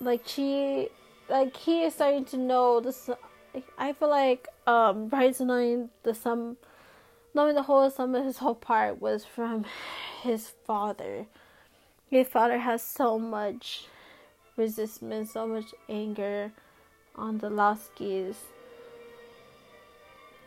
Like 0.00 0.22
she, 0.26 0.88
like 1.28 1.56
he 1.56 1.82
is 1.82 1.94
starting 1.94 2.24
to 2.26 2.36
know 2.36 2.80
this. 2.80 3.08
I 3.78 3.94
feel 3.94 4.10
like 4.10 4.48
um, 4.66 5.08
Bryce 5.08 5.40
knowing 5.40 5.88
the 6.02 6.14
sum, 6.14 6.58
knowing 7.36 7.54
the 7.54 7.62
whole 7.62 7.88
sum 7.90 8.14
of 8.14 8.24
his 8.24 8.38
whole 8.38 8.54
part 8.54 9.00
was 9.00 9.26
from 9.26 9.66
his 10.22 10.52
father. 10.66 11.26
His 12.08 12.26
father 12.26 12.58
has 12.58 12.80
so 12.80 13.18
much 13.18 13.84
resistance, 14.56 15.32
so 15.32 15.46
much 15.46 15.66
anger 15.86 16.50
on 17.14 17.38
the 17.38 17.50
Laskys. 17.50 18.36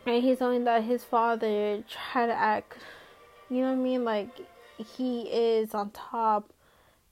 And 0.04 0.20
he's 0.20 0.40
knowing 0.40 0.64
that 0.64 0.82
his 0.82 1.04
father 1.04 1.84
tried 1.88 2.26
to 2.26 2.34
act, 2.34 2.76
you 3.48 3.58
know 3.60 3.68
what 3.68 3.78
I 3.78 3.82
mean? 3.82 4.04
Like 4.04 4.30
he 4.76 5.22
is 5.22 5.74
on 5.74 5.90
top 5.90 6.52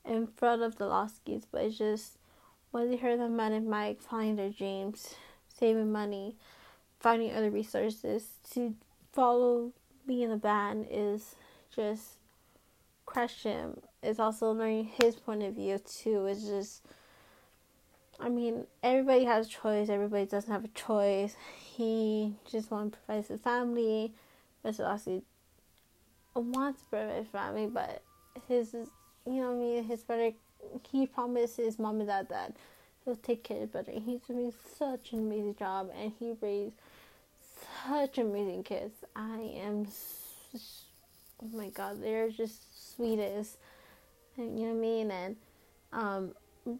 in 0.05 0.26
front 0.26 0.62
of 0.62 0.76
the 0.76 0.86
Laskys, 0.86 1.44
but 1.52 1.62
it's 1.62 1.78
just 1.78 2.18
when 2.72 2.90
he 2.90 2.96
heard 2.96 3.20
that 3.20 3.30
Matt 3.30 3.52
and 3.52 3.68
Mike 3.68 4.02
following 4.02 4.34
their 4.34 4.50
dreams, 4.50 5.14
saving 5.56 5.92
money, 5.92 6.34
finding 6.98 7.32
other 7.32 7.50
resources 7.50 8.26
to 8.52 8.74
follow 9.18 9.72
me 10.06 10.22
in 10.22 10.30
the 10.30 10.36
band 10.36 10.86
is 10.88 11.34
just 11.74 12.18
him. 13.42 13.80
It's 14.00 14.20
also 14.20 14.52
learning 14.52 14.92
his 15.02 15.16
point 15.16 15.42
of 15.42 15.56
view 15.56 15.78
too. 15.78 16.26
It's 16.26 16.44
just 16.44 16.82
I 18.20 18.28
mean, 18.28 18.64
everybody 18.80 19.24
has 19.24 19.48
a 19.48 19.50
choice, 19.50 19.88
everybody 19.88 20.26
doesn't 20.26 20.52
have 20.52 20.64
a 20.64 20.68
choice. 20.68 21.34
He 21.58 22.36
just 22.48 22.70
wants 22.70 22.96
to 22.96 23.04
provide 23.04 23.26
his 23.26 23.40
family, 23.40 24.12
but 24.62 24.78
also 24.78 25.20
wants 26.36 26.82
to 26.82 26.86
provide 26.86 27.16
his 27.16 27.26
family, 27.26 27.66
but 27.66 28.02
his 28.46 28.72
you 28.72 28.86
know 29.26 29.50
I 29.50 29.54
mean, 29.54 29.82
his 29.82 30.04
brother 30.04 30.30
he 30.92 31.08
promised 31.08 31.56
his 31.56 31.76
mom 31.80 31.98
and 31.98 32.08
dad 32.08 32.28
that 32.28 32.54
he'll 33.04 33.16
take 33.16 33.42
care 33.42 33.56
of 33.56 33.62
his 33.62 33.70
brother. 33.70 33.92
He's 33.94 34.20
doing 34.20 34.52
such 34.78 35.12
an 35.12 35.18
amazing 35.18 35.56
job 35.56 35.90
and 36.00 36.12
he 36.20 36.34
raised 36.40 36.76
such 37.86 38.18
amazing 38.18 38.62
kids. 38.62 38.94
I 39.14 39.52
am, 39.62 39.86
oh 41.43 41.48
my 41.52 41.68
god, 41.68 42.02
they're 42.02 42.30
just 42.30 42.97
sweetest. 42.97 43.59
And, 44.36 44.59
you 44.59 44.66
know 44.66 44.72
what 44.72 44.78
I 44.78 44.80
mean? 44.80 45.10
And 45.10 45.36
um, 45.93 46.35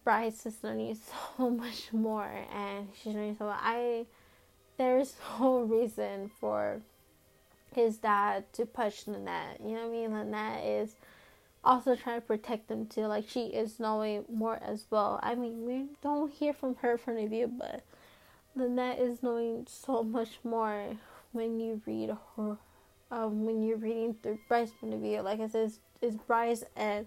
Bryce 0.05 0.47
is 0.47 0.63
learning 0.63 0.99
so 1.37 1.51
much 1.51 1.93
more, 1.93 2.31
and 2.55 2.89
she's 2.95 3.15
learning 3.15 3.37
so 3.39 3.47
much. 3.47 3.59
I 3.61 4.07
there 4.77 4.99
is 4.99 5.15
no 5.41 5.61
reason 5.61 6.31
for 6.41 6.81
his 7.75 7.99
dad 7.99 8.51
to 8.55 8.65
push 8.65 9.05
Lynetta. 9.05 9.61
You 9.61 9.75
know 9.75 9.89
what 9.89 9.89
I 9.89 9.91
mean? 9.91 10.11
Lynetta 10.11 10.83
is 10.83 10.95
also 11.65 11.95
trying 11.95 12.21
to 12.21 12.27
protect 12.27 12.69
them 12.69 12.87
too. 12.87 13.07
Like 13.07 13.29
she 13.29 13.47
is 13.47 13.79
knowing 13.79 14.25
more 14.33 14.59
as 14.63 14.87
well. 14.91 15.21
I 15.23 15.35
mean, 15.35 15.67
we 15.67 15.87
don't 16.03 16.33
hear 16.33 16.53
from 16.53 16.77
her 16.77 16.97
point 16.97 17.19
of 17.19 17.31
view, 17.31 17.47
but 17.59 17.83
Lynetta 18.57 19.01
is 19.01 19.23
knowing 19.23 19.67
so 19.69 20.03
much 20.03 20.39
more 20.45 20.97
when 21.33 21.61
you 21.61 21.81
read 21.87 22.11
her 22.37 22.59
um, 23.11 23.45
when 23.45 23.63
you're 23.63 23.77
reading 23.77 24.15
through 24.23 24.39
Bryce's 24.49 24.75
point 24.81 24.95
of 24.95 25.01
view. 25.01 25.21
Like 25.21 25.41
I 25.41 25.49
said, 25.49 25.67
it's, 25.67 25.79
it's 26.03 26.17
Bryce 26.17 26.65
and 26.77 27.07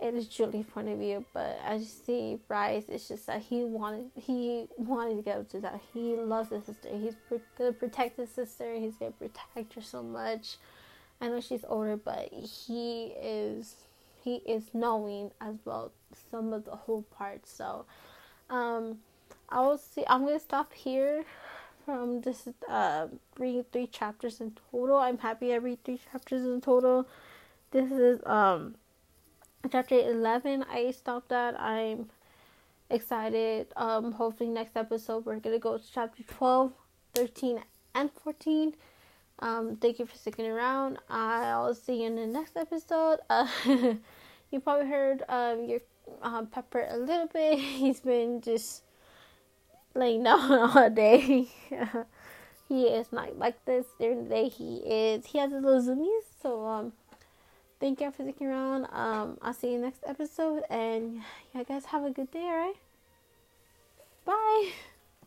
it 0.00 0.14
is 0.14 0.28
Julie's 0.28 0.66
point 0.66 0.88
of 0.88 0.98
view. 0.98 1.24
But 1.32 1.58
as 1.64 1.80
you 1.82 1.86
see, 1.86 2.38
Bryce, 2.48 2.84
it's 2.88 3.08
just 3.08 3.26
that 3.26 3.42
he 3.42 3.64
wanted 3.64 4.10
he 4.14 4.66
wanted 4.76 5.16
to 5.16 5.22
go 5.22 5.42
to 5.50 5.60
that. 5.60 5.80
He 5.92 6.16
loves 6.16 6.50
his 6.50 6.64
sister. 6.64 6.88
He's 6.92 7.14
gonna 7.58 7.72
protect 7.72 8.18
his 8.18 8.30
sister. 8.30 8.74
He's 8.74 8.96
gonna 8.96 9.12
protect 9.12 9.74
her 9.74 9.82
so 9.82 10.02
much. 10.02 10.56
I 11.20 11.28
know 11.28 11.40
she's 11.40 11.64
older, 11.66 11.96
but 11.96 12.28
he 12.32 13.14
is 13.20 13.74
he 14.22 14.36
is 14.46 14.64
knowing 14.74 15.30
as 15.40 15.54
well 15.64 15.92
some 16.30 16.52
of 16.52 16.64
the 16.64 16.76
whole 16.76 17.02
parts. 17.02 17.52
So, 17.52 17.86
um, 18.50 18.98
I 19.48 19.60
will 19.60 19.78
see. 19.78 20.04
I'm 20.06 20.24
gonna 20.24 20.40
stop 20.40 20.72
here 20.72 21.24
from 21.84 22.20
this 22.20 22.48
uh, 22.68 23.06
reading 23.38 23.64
three 23.72 23.86
chapters 23.86 24.40
in 24.40 24.56
total. 24.70 24.96
I'm 24.96 25.18
happy 25.18 25.52
I 25.52 25.56
read 25.56 25.84
three 25.84 26.00
chapters 26.10 26.44
in 26.44 26.60
total. 26.60 27.06
This 27.70 27.90
is 27.92 28.20
um 28.26 28.74
chapter 29.70 29.96
11 29.96 30.64
I 30.70 30.90
stopped 30.90 31.32
at. 31.32 31.60
I'm 31.60 32.10
excited. 32.90 33.68
Um 33.76 34.12
hopefully 34.12 34.50
next 34.50 34.76
episode 34.76 35.24
we're 35.26 35.38
to 35.38 35.58
go 35.58 35.78
to 35.78 35.84
chapter 35.92 36.22
12, 36.22 36.72
13 37.14 37.60
and 37.94 38.10
14. 38.24 38.74
Um 39.38 39.76
thank 39.76 39.98
you 39.98 40.06
for 40.06 40.16
sticking 40.16 40.46
around. 40.46 40.98
I'll 41.08 41.74
see 41.74 42.00
you 42.00 42.06
in 42.06 42.16
the 42.16 42.26
next 42.26 42.56
episode. 42.56 43.18
Uh, 43.30 43.46
you 44.50 44.60
probably 44.60 44.88
heard 44.88 45.22
um 45.28 45.64
your 45.64 45.80
um, 46.22 46.46
Pepper 46.46 46.86
a 46.88 46.96
little 46.96 47.26
bit. 47.26 47.58
He's 47.80 48.00
been 48.00 48.40
just 48.40 48.82
laying 49.96 50.22
down 50.22 50.52
all 50.52 50.90
day. 50.90 51.48
he 52.68 52.84
is 52.84 53.12
not 53.12 53.38
like 53.38 53.64
this 53.64 53.86
during 53.98 54.24
the 54.24 54.30
day. 54.30 54.48
He 54.48 54.78
is. 54.78 55.26
He 55.26 55.38
has 55.38 55.52
his 55.52 55.62
little 55.62 55.82
zoomies. 55.82 56.24
So 56.42 56.66
um, 56.66 56.92
thank 57.80 58.00
you 58.00 58.10
for 58.10 58.22
sticking 58.22 58.48
around. 58.48 58.86
Um, 58.92 59.38
I'll 59.42 59.54
see 59.54 59.72
you 59.72 59.78
next 59.78 60.02
episode, 60.06 60.62
and 60.70 61.22
yeah, 61.54 61.62
guys 61.62 61.86
have 61.86 62.04
a 62.04 62.10
good 62.10 62.30
day. 62.30 62.42
All 62.42 62.56
right. 62.56 62.76
Bye. 64.24 64.70